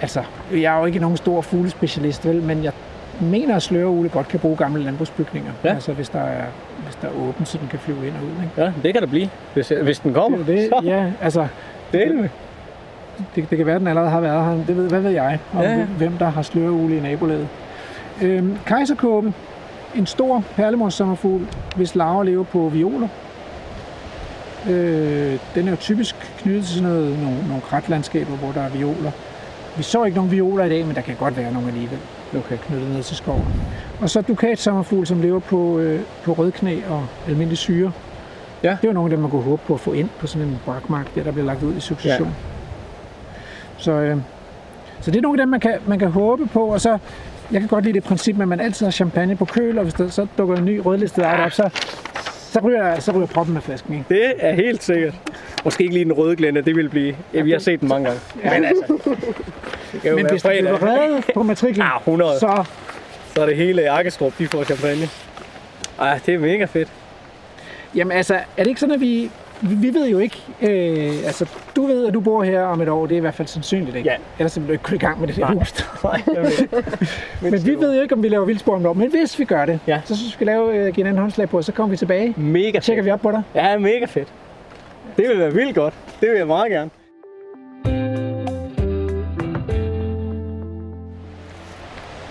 Altså, 0.00 0.22
jeg 0.52 0.74
er 0.74 0.78
jo 0.80 0.84
ikke 0.86 0.98
nogen 0.98 1.16
stor 1.16 1.40
fuglespecialist, 1.40 2.26
vel, 2.26 2.42
men 2.42 2.64
jeg 2.64 2.72
mener, 3.20 3.56
at 3.56 3.62
slørugle 3.62 4.08
godt 4.08 4.28
kan 4.28 4.40
bruge 4.40 4.56
gamle 4.56 4.82
landbrugsbygninger. 4.82 5.52
Ja. 5.64 5.68
Altså, 5.68 5.92
hvis 5.92 6.08
der, 6.08 6.20
er, 6.20 6.44
hvis 6.84 6.94
der 6.94 7.08
er 7.08 7.12
åbent, 7.12 7.48
så 7.48 7.58
den 7.58 7.68
kan 7.68 7.78
flyve 7.78 8.06
ind 8.06 8.14
og 8.16 8.22
ud. 8.24 8.42
Ikke? 8.44 8.62
ja, 8.62 8.72
det 8.82 8.92
kan 8.92 9.02
der 9.02 9.08
blive, 9.08 9.28
hvis, 9.54 9.72
hvis 9.82 9.98
den 9.98 10.14
kommer. 10.14 10.38
Det, 10.38 10.64
jo 10.64 10.68
Så, 10.68 10.80
det, 10.80 10.88
ja, 10.88 11.12
altså, 11.20 11.46
det 11.92 12.30
det. 13.18 13.50
det, 13.50 13.58
kan 13.58 13.66
være, 13.66 13.74
at 13.74 13.80
den 13.80 13.88
allerede 13.88 14.10
har 14.10 14.20
været 14.20 14.44
her. 14.44 14.64
Det 14.64 14.76
ved, 14.76 14.88
hvad 14.88 15.00
ved 15.00 15.10
jeg, 15.10 15.38
om 15.54 15.60
Ja. 15.62 15.84
hvem 15.84 16.12
der 16.12 16.28
har 16.30 16.42
slørugle 16.42 16.96
i 16.96 17.00
nabolaget. 17.00 17.48
Øhm, 18.22 18.58
kejserkåbe, 18.66 19.32
en 19.94 20.06
stor 20.06 20.44
perlemorssommerfugl, 20.56 21.46
hvis 21.76 21.94
larver 21.94 22.22
lever 22.22 22.44
på 22.44 22.68
violer. 22.68 23.08
Øh, 24.70 25.38
den 25.54 25.66
er 25.66 25.70
jo 25.70 25.76
typisk 25.76 26.16
knyttet 26.38 26.64
til 26.64 26.74
sådan 26.74 26.88
noget, 26.88 27.18
nogle, 27.18 27.38
nogle 27.48 27.62
kratlandskaber, 27.62 28.36
hvor 28.36 28.52
der 28.52 28.60
er 28.60 28.68
violer. 28.68 29.10
Vi 29.76 29.82
så 29.82 30.04
ikke 30.04 30.16
nogen 30.16 30.30
violer 30.30 30.64
i 30.64 30.68
dag, 30.68 30.86
men 30.86 30.94
der 30.96 31.00
kan 31.02 31.16
godt 31.18 31.36
være 31.36 31.52
nogle 31.52 31.68
alligevel. 31.68 31.98
Okay. 32.36 32.56
knyttet 32.56 32.90
ned 32.90 33.02
til 33.02 33.16
skoven. 33.16 33.44
Og 34.00 34.10
så 34.10 34.20
dukatsommerfugl, 34.20 35.06
som 35.06 35.20
lever 35.20 35.38
på, 35.38 35.78
øh, 35.78 36.00
på 36.24 36.32
rødknæ 36.32 36.80
og 36.90 37.06
almindelig 37.28 37.58
syre. 37.58 37.92
Ja. 38.62 38.76
Det 38.82 38.88
var 38.88 38.94
nogle 38.94 39.06
af 39.06 39.10
dem, 39.10 39.20
man 39.20 39.30
kunne 39.30 39.42
håbe 39.42 39.62
på 39.66 39.74
at 39.74 39.80
få 39.80 39.92
ind 39.92 40.08
på 40.18 40.26
sådan 40.26 40.48
en 40.48 40.58
brakmark, 40.64 41.14
der, 41.14 41.22
der 41.22 41.32
bliver 41.32 41.46
lagt 41.46 41.62
ud 41.62 41.74
i 41.74 41.80
succession. 41.80 42.28
Ja. 42.28 42.55
Så, 43.78 43.92
øh, 43.92 44.16
så 45.00 45.10
det 45.10 45.18
er 45.18 45.22
nogle 45.22 45.40
af 45.40 45.46
dem, 45.46 45.48
man 45.50 45.60
kan, 45.60 45.78
man 45.86 45.98
kan 45.98 46.08
håbe 46.10 46.46
på. 46.46 46.64
Og 46.66 46.80
så, 46.80 46.98
jeg 47.52 47.60
kan 47.60 47.68
godt 47.68 47.84
lide 47.84 47.94
det 47.94 48.04
princip 48.04 48.36
med, 48.36 48.42
at 48.44 48.48
man 48.48 48.60
altid 48.60 48.86
har 48.86 48.90
champagne 48.90 49.36
på 49.36 49.44
køl, 49.44 49.78
og 49.78 49.84
hvis 49.84 49.94
der 49.94 50.08
så 50.08 50.26
dukker 50.38 50.56
en 50.56 50.64
ny 50.64 50.80
rødlistet 50.84 51.22
art 51.22 51.40
op, 51.40 51.52
så, 51.52 51.70
så, 52.24 52.60
ryger, 52.60 53.00
så 53.00 53.12
ryger 53.12 53.26
proppen 53.26 53.56
af 53.56 53.62
flasken. 53.62 53.94
Ikke? 53.94 54.04
Det 54.08 54.32
er 54.38 54.52
helt 54.54 54.82
sikkert. 54.82 55.14
Måske 55.64 55.82
ikke 55.82 55.94
lige 55.94 56.04
den 56.04 56.12
røde 56.12 56.36
glænde, 56.36 56.62
det 56.62 56.76
vil 56.76 56.88
blive. 56.88 57.16
Ja, 57.34 57.42
vi 57.42 57.50
har 57.50 57.58
set 57.58 57.80
den 57.80 57.88
mange 57.88 58.04
gange. 58.04 58.20
Men 58.42 58.64
altså, 58.64 58.84
det 59.92 60.00
kan 60.00 60.10
jo 60.10 60.16
Men 60.16 60.24
være 60.24 60.32
hvis 60.32 60.42
du 60.42 60.48
bliver 60.48 60.82
reddet 60.82 61.24
på 61.34 61.42
matriklen, 61.42 61.86
Ja, 61.86 61.98
100. 61.98 62.38
så 62.38 62.64
Så 63.34 63.42
er 63.42 63.46
det 63.46 63.56
hele 63.56 63.90
Arkestrup, 63.90 64.32
de 64.38 64.46
får 64.48 64.64
champagne. 64.64 65.08
Ej, 66.00 66.20
det 66.26 66.34
er 66.34 66.38
mega 66.38 66.64
fedt. 66.64 66.88
Jamen 67.94 68.16
altså, 68.16 68.34
er 68.34 68.40
det 68.62 68.66
ikke 68.66 68.80
sådan, 68.80 68.94
at 68.94 69.00
vi... 69.00 69.30
Vi 69.60 69.94
ved 69.94 70.08
jo 70.08 70.18
ikke, 70.18 70.42
øh, 70.62 71.26
altså 71.26 71.46
du 71.76 71.86
ved, 71.86 72.06
at 72.06 72.14
du 72.14 72.20
bor 72.20 72.42
her 72.42 72.62
om 72.62 72.80
et 72.80 72.88
år, 72.88 73.06
det 73.06 73.14
er 73.14 73.16
i 73.16 73.20
hvert 73.20 73.34
fald 73.34 73.48
sandsynligt, 73.48 73.96
ikke? 73.96 74.08
Ja. 74.10 74.16
Ellers 74.38 74.56
ville 74.56 74.66
du 74.68 74.72
ikke 74.72 74.82
kunne 74.84 74.94
i 74.96 74.98
gang 74.98 75.20
med 75.20 75.28
det 75.28 75.36
der 75.36 75.42
Nej. 75.42 75.54
hus. 75.54 75.74
Nej. 76.04 76.22
Men 77.50 77.66
vi 77.66 77.74
ved 77.74 77.96
jo 77.96 78.02
ikke, 78.02 78.14
om 78.14 78.22
vi 78.22 78.28
laver 78.28 78.44
vildspor 78.44 78.74
om 78.74 78.80
et 78.80 78.86
år, 78.86 78.92
men 78.92 79.10
hvis 79.10 79.38
vi 79.38 79.44
gør 79.44 79.64
det, 79.64 79.80
Ja. 79.86 80.00
så 80.04 80.16
synes 80.16 80.26
vi 80.28 80.32
skal 80.32 80.46
lave, 80.46 80.74
øh, 80.76 80.84
give 80.84 80.94
hinanden 80.94 81.20
håndslag 81.20 81.48
på, 81.48 81.56
og 81.56 81.64
så 81.64 81.72
kommer 81.72 81.90
vi 81.90 81.96
tilbage, 81.96 82.34
Mega 82.36 82.78
tjekker 82.78 83.02
fedt. 83.02 83.04
vi 83.06 83.10
op 83.10 83.20
på 83.20 83.30
dig. 83.30 83.42
Ja, 83.54 83.78
mega 83.78 84.04
fedt. 84.04 84.28
Det 85.16 85.28
vil 85.28 85.38
være 85.38 85.52
vildt 85.52 85.74
godt. 85.74 85.94
Det 86.20 86.28
vil 86.30 86.36
jeg 86.38 86.46
meget 86.46 86.70
gerne. 86.70 86.90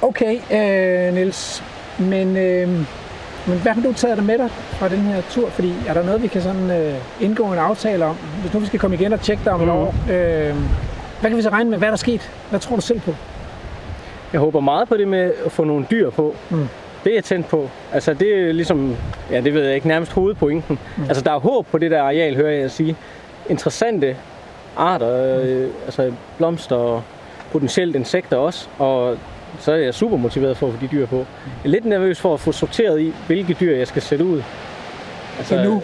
Okay, 0.02 0.36
øh, 0.36 1.14
Niels, 1.14 1.64
men, 2.00 2.38
øh, 2.38 2.70
men 3.48 3.58
hvad 3.60 3.72
har 3.72 3.82
du 3.82 3.94
taget 3.94 4.18
dig 4.18 4.26
med 4.26 4.38
dig 4.38 4.50
fra 4.50 4.90
den 4.90 4.98
her 5.00 5.22
tur? 5.30 5.50
Fordi 5.50 5.74
er 5.88 5.94
der 5.94 6.04
noget, 6.06 6.24
vi 6.24 6.28
kan 6.28 6.42
sådan 6.42 6.72
øh, 6.72 6.94
indgå 7.22 7.44
en 7.44 7.58
aftale 7.60 8.06
om? 8.06 8.16
Hvis 8.42 8.54
nu 8.54 8.60
vi 8.60 8.66
skal 8.66 8.80
komme 8.80 8.96
igen 8.96 9.14
og 9.14 9.22
tjekke 9.22 9.44
dig 9.46 9.54
om 9.54 9.62
et 9.62 9.68
Mhm. 9.68 9.76
år, 9.78 9.96
øh, 10.12 10.56
hvad 11.22 11.30
kan 11.30 11.38
vi 11.38 11.42
så 11.42 11.50
regne 11.50 11.70
med? 11.70 11.78
Hvad 11.78 11.88
er 11.88 11.92
der 11.92 11.98
sket? 11.98 12.32
Hvad 12.50 12.60
tror 12.60 12.76
du 12.76 12.82
selv 12.82 13.00
på? 13.00 13.16
Jeg 14.34 14.40
håber 14.42 14.60
meget 14.60 14.88
på 14.88 14.98
det 14.98 15.08
med 15.08 15.32
at 15.46 15.52
få 15.52 15.64
nogle 15.64 15.86
dyr 15.92 16.10
på. 16.10 16.36
Mm. 16.50 16.68
Det 17.04 17.12
er 17.12 17.16
jeg 17.16 17.24
tændt 17.24 17.48
på. 17.48 17.70
Altså 17.94 18.14
det 18.14 18.36
er 18.48 18.52
ligesom, 18.54 18.96
ja 19.32 19.42
det 19.42 19.54
ved 19.54 19.66
jeg 19.66 19.76
ikke, 19.76 19.88
nærmest 19.88 20.12
hovedpointen. 20.12 20.80
Mm. 20.98 21.04
Altså 21.04 21.24
der 21.24 21.32
er 21.32 21.40
håb 21.40 21.68
på 21.68 21.78
det 21.78 21.92
der 21.92 22.02
areal, 22.04 22.36
hører 22.36 22.52
jeg 22.52 22.72
sige. 22.72 22.96
Interessante 23.50 24.16
arter, 24.78 25.42
øh, 25.44 25.68
altså 25.86 26.12
blomster 26.38 26.76
og 26.76 27.02
potentielt 27.52 27.96
insekter 27.96 28.38
også. 28.38 28.68
Og 28.80 29.18
så 29.60 29.72
er 29.72 29.76
jeg 29.76 29.94
super 29.94 30.18
motiveret 30.18 30.58
for 30.58 30.68
at 30.68 30.74
få 30.74 30.80
de 30.82 30.88
dyr 30.88 31.06
på. 31.06 31.18
Jeg 31.18 31.26
er 31.66 31.70
lidt 31.70 31.86
nervøs 31.86 32.20
for 32.20 32.34
at 32.34 32.40
få 32.40 32.52
sorteret 32.52 33.02
i, 33.02 33.14
hvilke 33.28 33.54
dyr 33.54 33.76
jeg 33.76 33.88
skal 33.88 34.02
sætte 34.02 34.26
ud. 34.26 34.42
Altså, 35.38 35.56
Endnu? 35.56 35.84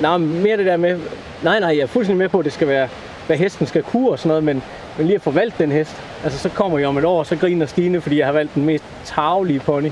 Nej, 0.00 0.16
mere 0.16 0.56
det 0.56 0.66
der 0.66 0.76
med... 0.76 1.00
Nej, 1.42 1.60
nej, 1.60 1.68
jeg 1.68 1.78
er 1.82 1.86
fuldstændig 1.86 2.18
med 2.18 2.28
på, 2.28 2.38
at 2.38 2.44
det 2.44 2.52
skal 2.52 2.68
være, 2.68 2.88
hvad 3.26 3.36
hesten 3.36 3.66
skal 3.66 3.82
kunne 3.82 4.10
og 4.10 4.18
sådan 4.18 4.28
noget, 4.28 4.44
men, 4.44 4.62
men 4.98 5.06
lige 5.06 5.14
at 5.16 5.22
få 5.22 5.30
valgt 5.30 5.58
den 5.58 5.72
hest. 5.72 6.02
Altså, 6.24 6.38
så 6.38 6.48
kommer 6.48 6.78
jeg 6.78 6.88
om 6.88 6.98
et 6.98 7.04
år, 7.04 7.18
og 7.18 7.26
så 7.26 7.36
griner 7.36 7.66
Stine, 7.66 8.00
fordi 8.00 8.18
jeg 8.18 8.26
har 8.26 8.32
valgt 8.32 8.54
den 8.54 8.64
mest 8.64 8.84
tavlige 9.04 9.60
pony. 9.60 9.90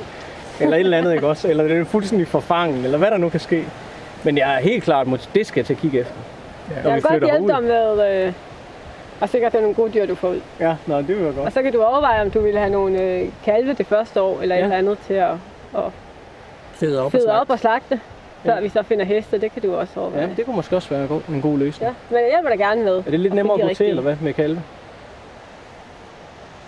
Eller 0.61 0.77
et 0.77 0.81
eller 0.81 0.99
andet, 0.99 1.15
ikke 1.15 1.27
også? 1.27 1.49
Eller 1.49 1.65
den 1.65 1.81
er 1.81 1.85
fuldstændig 1.85 2.29
forfangen, 2.29 2.85
eller 2.85 2.99
hvad 2.99 3.11
der 3.11 3.19
nu 3.19 3.29
kan 3.29 3.41
ske. 3.41 3.65
Men 4.25 4.39
jeg 4.39 4.55
er 4.55 4.59
helt 4.59 4.85
klart, 4.85 5.07
det 5.35 5.47
skal 5.47 5.61
jeg 5.61 5.67
til 5.67 5.75
at 5.75 5.81
kigge 5.81 6.01
efter. 6.01 6.15
Ja. 6.71 6.91
Jeg 6.91 6.97
vi 6.97 7.09
vil 7.11 7.21
godt 7.21 7.33
hjælpe 7.33 7.49
dig 7.49 7.63
med, 7.63 8.27
øh, 8.27 8.33
og 9.21 9.29
sikkert 9.29 9.53
det 9.53 9.59
er 9.59 9.63
nogle 9.63 9.75
gode 9.75 9.93
dyr, 9.93 10.07
du 10.07 10.15
får 10.15 10.29
ud. 10.29 10.41
Ja, 10.61 10.77
nå, 10.87 10.97
det 10.99 11.09
vil 11.09 11.17
jeg 11.19 11.27
Og 11.27 11.35
godt. 11.35 11.53
så 11.53 11.63
kan 11.63 11.73
du 11.73 11.83
overveje, 11.83 12.23
om 12.23 12.31
du 12.31 12.41
vil 12.41 12.59
have 12.59 12.71
nogle 12.71 13.03
øh, 13.03 13.29
kalve 13.45 13.75
det 13.75 13.87
første 13.87 14.21
år, 14.23 14.41
eller 14.43 14.55
Ja. 14.55 14.61
et 14.61 14.65
eller 14.65 14.77
andet 14.77 14.99
til 15.07 15.15
at, 15.15 15.31
at 15.77 15.83
Fede 16.73 17.03
op. 17.05 17.13
fede 17.13 17.41
op 17.41 17.51
og 17.51 17.59
slagte, 17.59 18.01
før 18.45 18.55
Ja. 18.55 18.61
vi 18.61 18.69
så 18.69 18.83
finder 18.83 19.05
heste. 19.05 19.41
Det 19.41 19.53
kan 19.53 19.63
du 19.63 19.75
også 19.75 20.01
overveje. 20.01 20.23
Ja, 20.23 20.29
det 20.37 20.45
kunne 20.45 20.57
måske 20.57 20.77
også 20.77 20.89
være 20.91 21.03
en 21.03 21.09
god, 21.09 21.21
en 21.29 21.41
god 21.43 21.59
løsning. 21.59 21.89
Ja, 21.91 21.95
men 22.15 22.19
jeg 22.25 22.29
hjælper 22.31 22.49
dig 22.51 22.59
gerne 22.59 22.85
med. 22.85 22.97
Er 22.97 23.11
det 23.11 23.21
lidt 23.21 23.35
nemmere 23.35 23.63
at 23.63 23.69
gå 23.69 23.75
til, 23.75 23.87
eller 23.89 24.03
hvad, 24.03 24.17
med 24.21 24.33
kalve? 24.33 24.63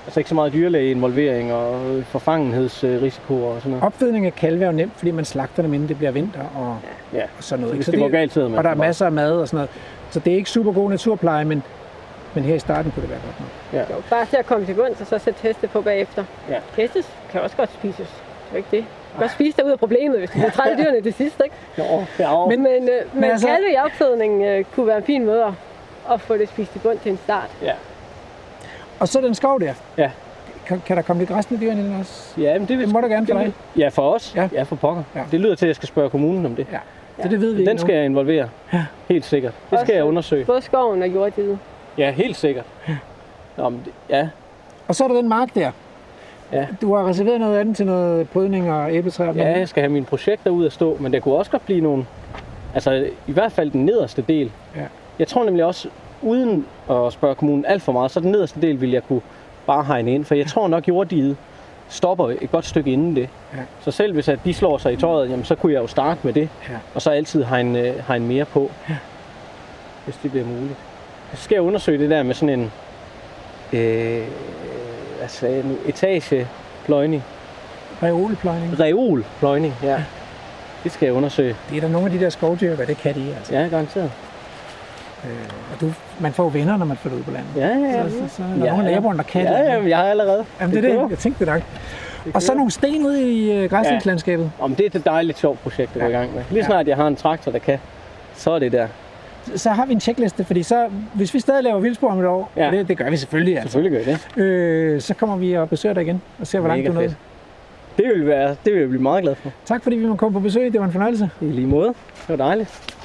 Altså 0.06 0.20
ikke 0.20 0.28
så 0.28 0.34
meget 0.34 0.52
dyrlægeinvolvering 0.52 1.52
og 1.52 1.80
øh, 1.96 2.04
forfangenhedsrisiko 2.04 3.34
og 3.44 3.56
sådan 3.58 3.70
noget. 3.70 3.84
Opfedning 3.84 4.26
af 4.26 4.34
kalve 4.34 4.62
er 4.62 4.66
jo 4.66 4.72
nemt, 4.72 4.92
fordi 4.96 5.10
man 5.10 5.24
slagter 5.24 5.62
dem, 5.62 5.74
inden 5.74 5.88
det 5.88 5.96
bliver 5.96 6.10
vinter 6.10 6.40
og, 6.56 6.76
Ja, 7.12 7.22
og 7.38 7.44
sådan 7.44 7.60
noget. 7.60 7.76
hvis 7.76 7.88
ikke? 7.88 7.96
det 7.96 8.00
går 8.12 8.18
galt, 8.18 8.36
man 8.36 8.54
og 8.54 8.64
der 8.64 8.70
er 8.70 8.74
masser 8.74 9.06
af 9.06 9.12
mad 9.12 9.32
og 9.32 9.48
sådan 9.48 9.56
noget. 9.56 9.70
Så 10.10 10.20
det 10.20 10.32
er 10.32 10.36
ikke 10.36 10.50
super 10.50 10.72
god 10.72 10.90
naturpleje, 10.90 11.44
men, 11.44 11.62
men 12.34 12.44
her 12.44 12.54
i 12.54 12.58
starten 12.58 12.90
kunne 12.92 13.02
det 13.02 13.10
være 13.10 13.20
godt 13.24 13.40
nok. 13.40 13.96
Jo, 13.96 14.02
bare 14.10 14.26
til 14.26 14.36
at 14.36 14.46
komme 14.46 14.66
til 14.66 14.74
bunds, 14.74 15.00
og 15.00 15.06
så 15.06 15.18
sætte 15.18 15.40
heste 15.42 15.68
på 15.68 15.80
bagefter. 15.82 16.24
Ja. 16.50 16.58
Heste 16.76 17.02
kan 17.30 17.40
også 17.40 17.56
godt 17.56 17.70
spises. 17.72 17.96
Det 17.96 18.06
er 18.06 18.52
jo 18.52 18.56
ikke 18.56 18.68
det. 18.70 18.80
Du 18.80 19.12
kan 19.12 19.20
godt 19.20 19.30
spise 19.32 19.56
dig 19.56 19.64
ud 19.66 19.70
af 19.70 19.78
problemet, 19.78 20.18
hvis 20.18 20.30
du 20.30 20.38
bliver 20.38 20.50
træt 20.50 20.70
af 20.70 20.76
dyrene 20.76 21.00
det 21.00 21.14
sidste, 21.14 21.44
ikke? 21.44 21.56
Jo, 21.78 22.04
ja, 22.18 22.46
Men- 22.46 22.62
Men, 22.62 22.72
men, 22.72 22.82
øh, 22.88 22.88
men 23.14 23.24
altså- 23.24 23.30
altså... 23.30 23.46
kalve 23.48 23.72
i 23.72 23.76
opfedning 23.76 24.42
øh, 24.44 24.64
kunne 24.74 24.86
være 24.86 24.96
en 24.96 25.04
fin 25.04 25.26
måde 25.26 25.44
at, 25.44 25.52
at 26.12 26.20
få 26.20 26.36
det 26.36 26.48
spist 26.48 26.76
i 26.76 26.78
bund 26.78 26.98
til 26.98 27.10
en 27.12 27.18
start. 27.24 27.48
ja. 27.62 27.72
Og 29.00 29.08
så 29.08 29.20
den 29.20 29.34
skov 29.34 29.60
der. 29.60 29.74
Ja. 29.96 30.10
Kan, 30.66 30.82
kan 30.86 30.96
der 30.96 31.02
komme 31.02 31.20
lidt 31.22 31.30
græsne 31.30 31.60
dyr 31.60 31.70
ind 31.70 31.80
i 31.80 31.82
den 31.82 32.00
også? 32.00 32.40
Ja, 32.40 32.58
men 32.58 32.68
det, 32.68 32.78
vil, 32.78 32.86
Det 32.86 32.92
må 32.94 33.00
du 33.00 33.06
gerne 33.06 33.26
for 33.26 33.34
det 33.34 33.44
dig. 33.46 33.52
Ja, 33.82 33.88
for 33.88 34.10
os. 34.14 34.32
Ja. 34.36 34.42
Ja, 34.42 34.48
ja 34.52 34.62
for 34.62 34.76
pokker. 34.76 35.02
Ja. 35.14 35.20
Ja. 35.20 35.26
Det 35.30 35.40
lyder 35.40 35.54
til, 35.54 35.66
at 35.66 35.68
jeg 35.68 35.76
skal 35.76 35.88
spørge 35.88 36.10
kommunen 36.10 36.46
om 36.46 36.56
det. 36.56 36.66
Ja. 36.72 36.78
Så 37.22 37.28
det 37.28 37.40
ved 37.40 37.52
vi 37.52 37.58
ikke 37.60 37.70
Den 37.70 37.78
skal 37.78 37.94
jeg 37.94 38.04
involvere. 38.04 38.48
Ja. 38.72 38.84
Helt 39.08 39.24
sikkert. 39.24 39.52
Det 39.52 39.66
skal 39.68 39.78
Også- 39.80 39.92
jeg 39.92 40.04
undersøge. 40.04 40.44
Både 40.44 40.62
skoven 40.62 41.02
og 41.02 41.08
jorddiget. 41.08 41.58
Ja, 41.98 42.10
helt 42.10 42.36
sikkert. 42.36 42.64
Nå, 43.56 43.68
men 43.68 43.82
det, 43.84 43.92
ja. 44.10 44.28
Og 44.88 44.94
så 44.94 45.04
er 45.04 45.08
der 45.08 45.14
den 45.14 45.28
mark 45.28 45.54
der. 45.54 45.70
Ja. 46.52 46.66
Du 46.80 46.94
har 46.94 47.06
reserveret 47.08 47.40
noget 47.40 47.56
af 47.58 47.64
den 47.64 47.74
til 47.74 47.86
noget 47.86 48.28
prydning 48.30 48.72
og 48.72 48.94
æbletræer. 48.94 49.32
ja, 49.32 49.58
jeg 49.58 49.68
skal 49.68 49.80
have 49.82 49.92
mine 49.92 50.06
projekter 50.06 50.50
ud 50.50 50.66
at 50.66 50.72
stå, 50.72 50.96
men 51.00 51.12
det 51.12 51.22
kunne 51.22 51.34
også 51.34 51.50
godt 51.50 51.64
blive 51.64 51.80
nogle... 51.80 52.06
Altså, 52.74 53.08
i 53.26 53.32
hvert 53.32 53.52
fald 53.52 53.70
den 53.70 53.84
nederste 53.84 54.22
del. 54.28 54.52
Ja. 54.76 54.82
Jeg 55.18 55.28
tror 55.28 55.44
nemlig 55.44 55.64
også, 55.64 55.88
uden 56.22 56.66
at 56.90 57.12
spørge 57.12 57.34
kommunen 57.34 57.64
alt 57.66 57.82
for 57.82 57.92
meget, 57.92 58.10
så 58.10 58.20
den 58.20 58.30
nederste 58.30 58.60
del 58.62 58.80
vil 58.80 58.90
jeg 58.90 59.02
kunne 59.02 59.20
bare 59.66 59.84
hegne 59.84 60.14
ind, 60.14 60.24
for 60.24 60.34
jeg 60.34 60.46
tror 60.46 60.68
nok, 60.68 60.88
jorddiget 60.88 61.36
stopper 61.88 62.28
et 62.40 62.50
godt 62.52 62.64
stykke 62.66 62.90
inden 62.92 63.16
det. 63.16 63.28
Ja. 63.54 63.58
Så 63.80 63.90
selv 63.90 64.12
hvis 64.12 64.28
at 64.28 64.38
de 64.44 64.54
slår 64.54 64.78
sig 64.78 64.92
i 64.92 64.96
tøjet, 64.96 65.30
jamen, 65.30 65.44
så 65.44 65.54
kunne 65.54 65.72
jeg 65.72 65.82
jo 65.82 65.86
starte 65.86 66.20
med 66.22 66.32
det, 66.32 66.48
Ja. 66.68 66.74
og 66.94 67.02
så 67.02 67.10
altid 67.10 67.44
hegne, 67.44 67.80
øh, 67.80 67.94
hegne 68.08 68.26
mere 68.26 68.44
på, 68.44 68.70
hvis 70.04 70.16
det 70.22 70.30
bliver 70.30 70.46
muligt. 70.46 70.76
Så 71.34 71.42
skal 71.42 71.54
jeg 71.54 71.62
undersøge 71.62 71.98
det 71.98 72.10
der 72.10 72.22
med 72.22 72.34
sådan 72.34 72.60
en 72.60 72.72
øh, 73.72 74.22
jeg 75.42 75.62
nu, 75.64 75.76
etagepløjning. 75.86 77.24
Reolpløjning. 78.02 78.80
Reolpløjning, 78.80 79.74
ja. 79.82 80.02
Det 80.84 80.92
skal 80.92 81.06
jeg 81.06 81.14
undersøge. 81.14 81.56
Det 81.70 81.76
er 81.76 81.80
der 81.80 81.88
nogle 81.88 82.06
af 82.06 82.12
de 82.18 82.20
der 82.24 82.30
skovdyr, 82.30 82.74
hvad 82.74 82.86
det 82.86 82.96
kan 82.96 83.14
de 83.14 83.34
altså. 83.36 83.54
Ja, 83.54 83.60
garanteret. 83.70 84.10
Øh, 85.24 85.30
og 85.74 85.80
du, 85.80 85.92
man 86.20 86.32
får 86.32 86.48
venner, 86.48 86.76
når 86.76 86.86
man 86.86 86.96
flytter 86.96 87.18
ud 87.18 87.22
på 87.22 87.30
landet. 87.30 87.48
Ja, 87.56 87.66
ja, 87.68 87.74
ja. 88.02 88.08
Så, 88.10 88.14
så, 88.28 88.36
så 88.36 88.42
er 88.42 88.46
der 88.46 88.56
nogle 88.56 88.88
af 88.88 88.94
naboerne, 88.94 89.18
der 89.18 89.24
kan 89.24 89.42
ja, 89.42 89.48
det. 89.58 89.64
ja, 89.84 89.88
jeg 89.88 89.98
har 89.98 90.04
allerede. 90.04 90.44
Jamen, 90.60 90.76
det 90.76 90.84
er 90.84 90.88
kører. 90.90 91.02
det. 91.02 91.10
Jeg 91.10 91.18
tænkte 91.18 91.44
det 91.46 91.52
nok. 91.54 91.62
Og 92.34 92.42
så 92.42 92.54
nogle 92.54 92.70
sten 92.70 93.06
ude 93.06 93.32
i 93.32 93.64
uh, 93.64 93.70
græsningslandskabet. 93.70 94.50
Om 94.58 94.74
det 94.74 94.94
er 94.94 94.98
et 94.98 95.04
dejligt 95.04 95.38
sjovt 95.38 95.62
projekt 95.62 95.96
at 95.96 96.00
gå 96.02 96.06
i 96.08 96.10
Ja. 96.10 96.18
gang 96.18 96.34
med. 96.34 96.42
Lige 96.50 96.60
Ja. 96.60 96.66
snart 96.66 96.88
jeg 96.88 96.96
har 96.96 97.06
en 97.06 97.16
traktor, 97.16 97.52
der 97.52 97.58
kan, 97.58 97.78
så 98.34 98.50
er 98.50 98.58
det 98.58 98.72
der. 98.72 98.88
Så 99.56 99.70
har 99.70 99.86
vi 99.86 99.92
en 99.92 100.00
checkliste, 100.00 100.44
fordi 100.44 100.62
så, 100.62 100.88
hvis 101.14 101.34
vi 101.34 101.40
stadig 101.40 101.64
laver 101.64 101.80
vildspor 101.80 102.10
om 102.10 102.20
et 102.20 102.26
år, 102.26 102.50
Ja. 102.56 102.70
det, 102.70 102.88
det 102.88 102.96
gør 102.98 103.10
vi 103.10 103.16
selvfølgelig, 103.16 103.54
altså, 103.58 103.72
Selvfølgelig 103.72 104.04
gør 104.06 104.12
jeg 104.12 104.20
det. 104.36 104.42
øh, 104.42 105.00
så 105.00 105.14
kommer 105.14 105.36
vi 105.36 105.52
og 105.56 105.68
besøger 105.68 105.92
dig 105.94 106.02
igen 106.02 106.22
og 106.40 106.46
ser, 106.46 106.60
hvor 106.60 106.68
langt 106.68 106.86
du 106.88 106.92
nåede. 106.92 107.14
Det 107.96 108.06
vil, 108.14 108.26
være, 108.26 108.48
det 108.64 108.72
vil 108.72 108.80
jeg 108.80 108.88
blive 108.88 109.02
meget 109.02 109.22
glad 109.22 109.34
for. 109.34 109.50
Tak 109.64 109.82
fordi 109.82 109.96
vi 109.96 110.06
må 110.06 110.16
komme 110.16 110.32
på 110.32 110.40
besøg. 110.40 110.72
Det 110.72 110.80
var 110.80 110.86
en 110.86 110.92
fornøjelse. 110.92 111.30
I 111.40 111.44
lige 111.44 111.66
måde. 111.66 111.88
Det 111.88 112.28
var 112.28 112.36
dejligt. 112.36 112.96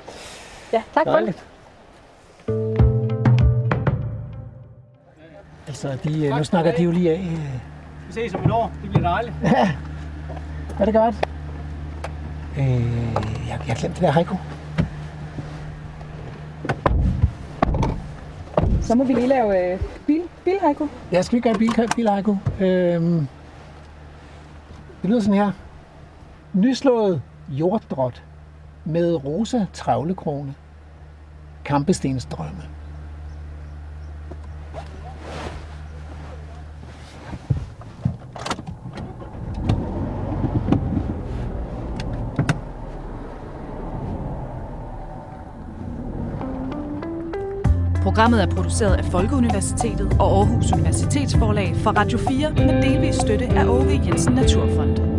Ja, 0.73 0.81
tak 0.93 1.03
for 1.03 1.11
det. 1.11 1.13
Dejligt. 1.13 1.43
Altså, 5.67 5.87
de, 6.03 6.25
øh, 6.27 6.37
nu 6.37 6.43
snakker 6.43 6.71
de 6.71 6.83
jo 6.83 6.91
lige 6.91 7.11
af. 7.11 7.19
Vi 8.07 8.13
ses 8.13 8.33
om 8.33 8.45
et 8.45 8.51
år. 8.51 8.71
Det 8.81 8.89
bliver 8.91 9.09
dejligt. 9.09 9.33
Er 10.79 10.85
det 10.85 10.93
godt? 10.93 11.15
Øh, 12.57 12.65
jeg, 13.49 13.59
jeg 13.67 13.75
glemte 13.75 13.95
det 13.95 14.01
der 14.01 14.11
haiku. 14.11 14.35
Så 18.83 18.95
må 18.95 19.03
vi 19.03 19.13
lige 19.13 19.27
lave 19.27 19.73
øh, 19.73 19.79
bil, 20.07 20.21
bilhaiku. 20.43 20.87
Ja, 21.11 21.21
skal 21.21 21.35
vi 21.35 21.41
gøre 21.41 21.53
bil, 21.53 21.71
bilhaiku? 21.95 22.35
Øhm, 22.59 23.27
det 25.01 25.09
lyder 25.09 25.19
sådan 25.19 25.33
her. 25.33 25.51
Nyslået 26.53 27.21
jorddrot 27.49 28.23
med 28.85 29.25
rosa 29.25 29.65
travlekrone. 29.73 30.55
Kampestensdrømme. 31.65 32.72
Programmet 48.03 48.41
er 48.41 48.47
produceret 48.47 48.95
af 48.95 49.05
Folkeuniversitetet 49.05 50.17
og 50.19 50.37
Aarhus 50.37 50.71
Universitetsforlag 50.71 51.75
for 51.75 51.91
Radio 51.91 52.17
4 52.17 52.51
med 52.51 52.81
delvis 52.81 53.15
støtte 53.15 53.45
af 53.45 53.65
Åge 53.65 54.01
Jensen 54.05 54.33
Naturfond. 54.33 55.12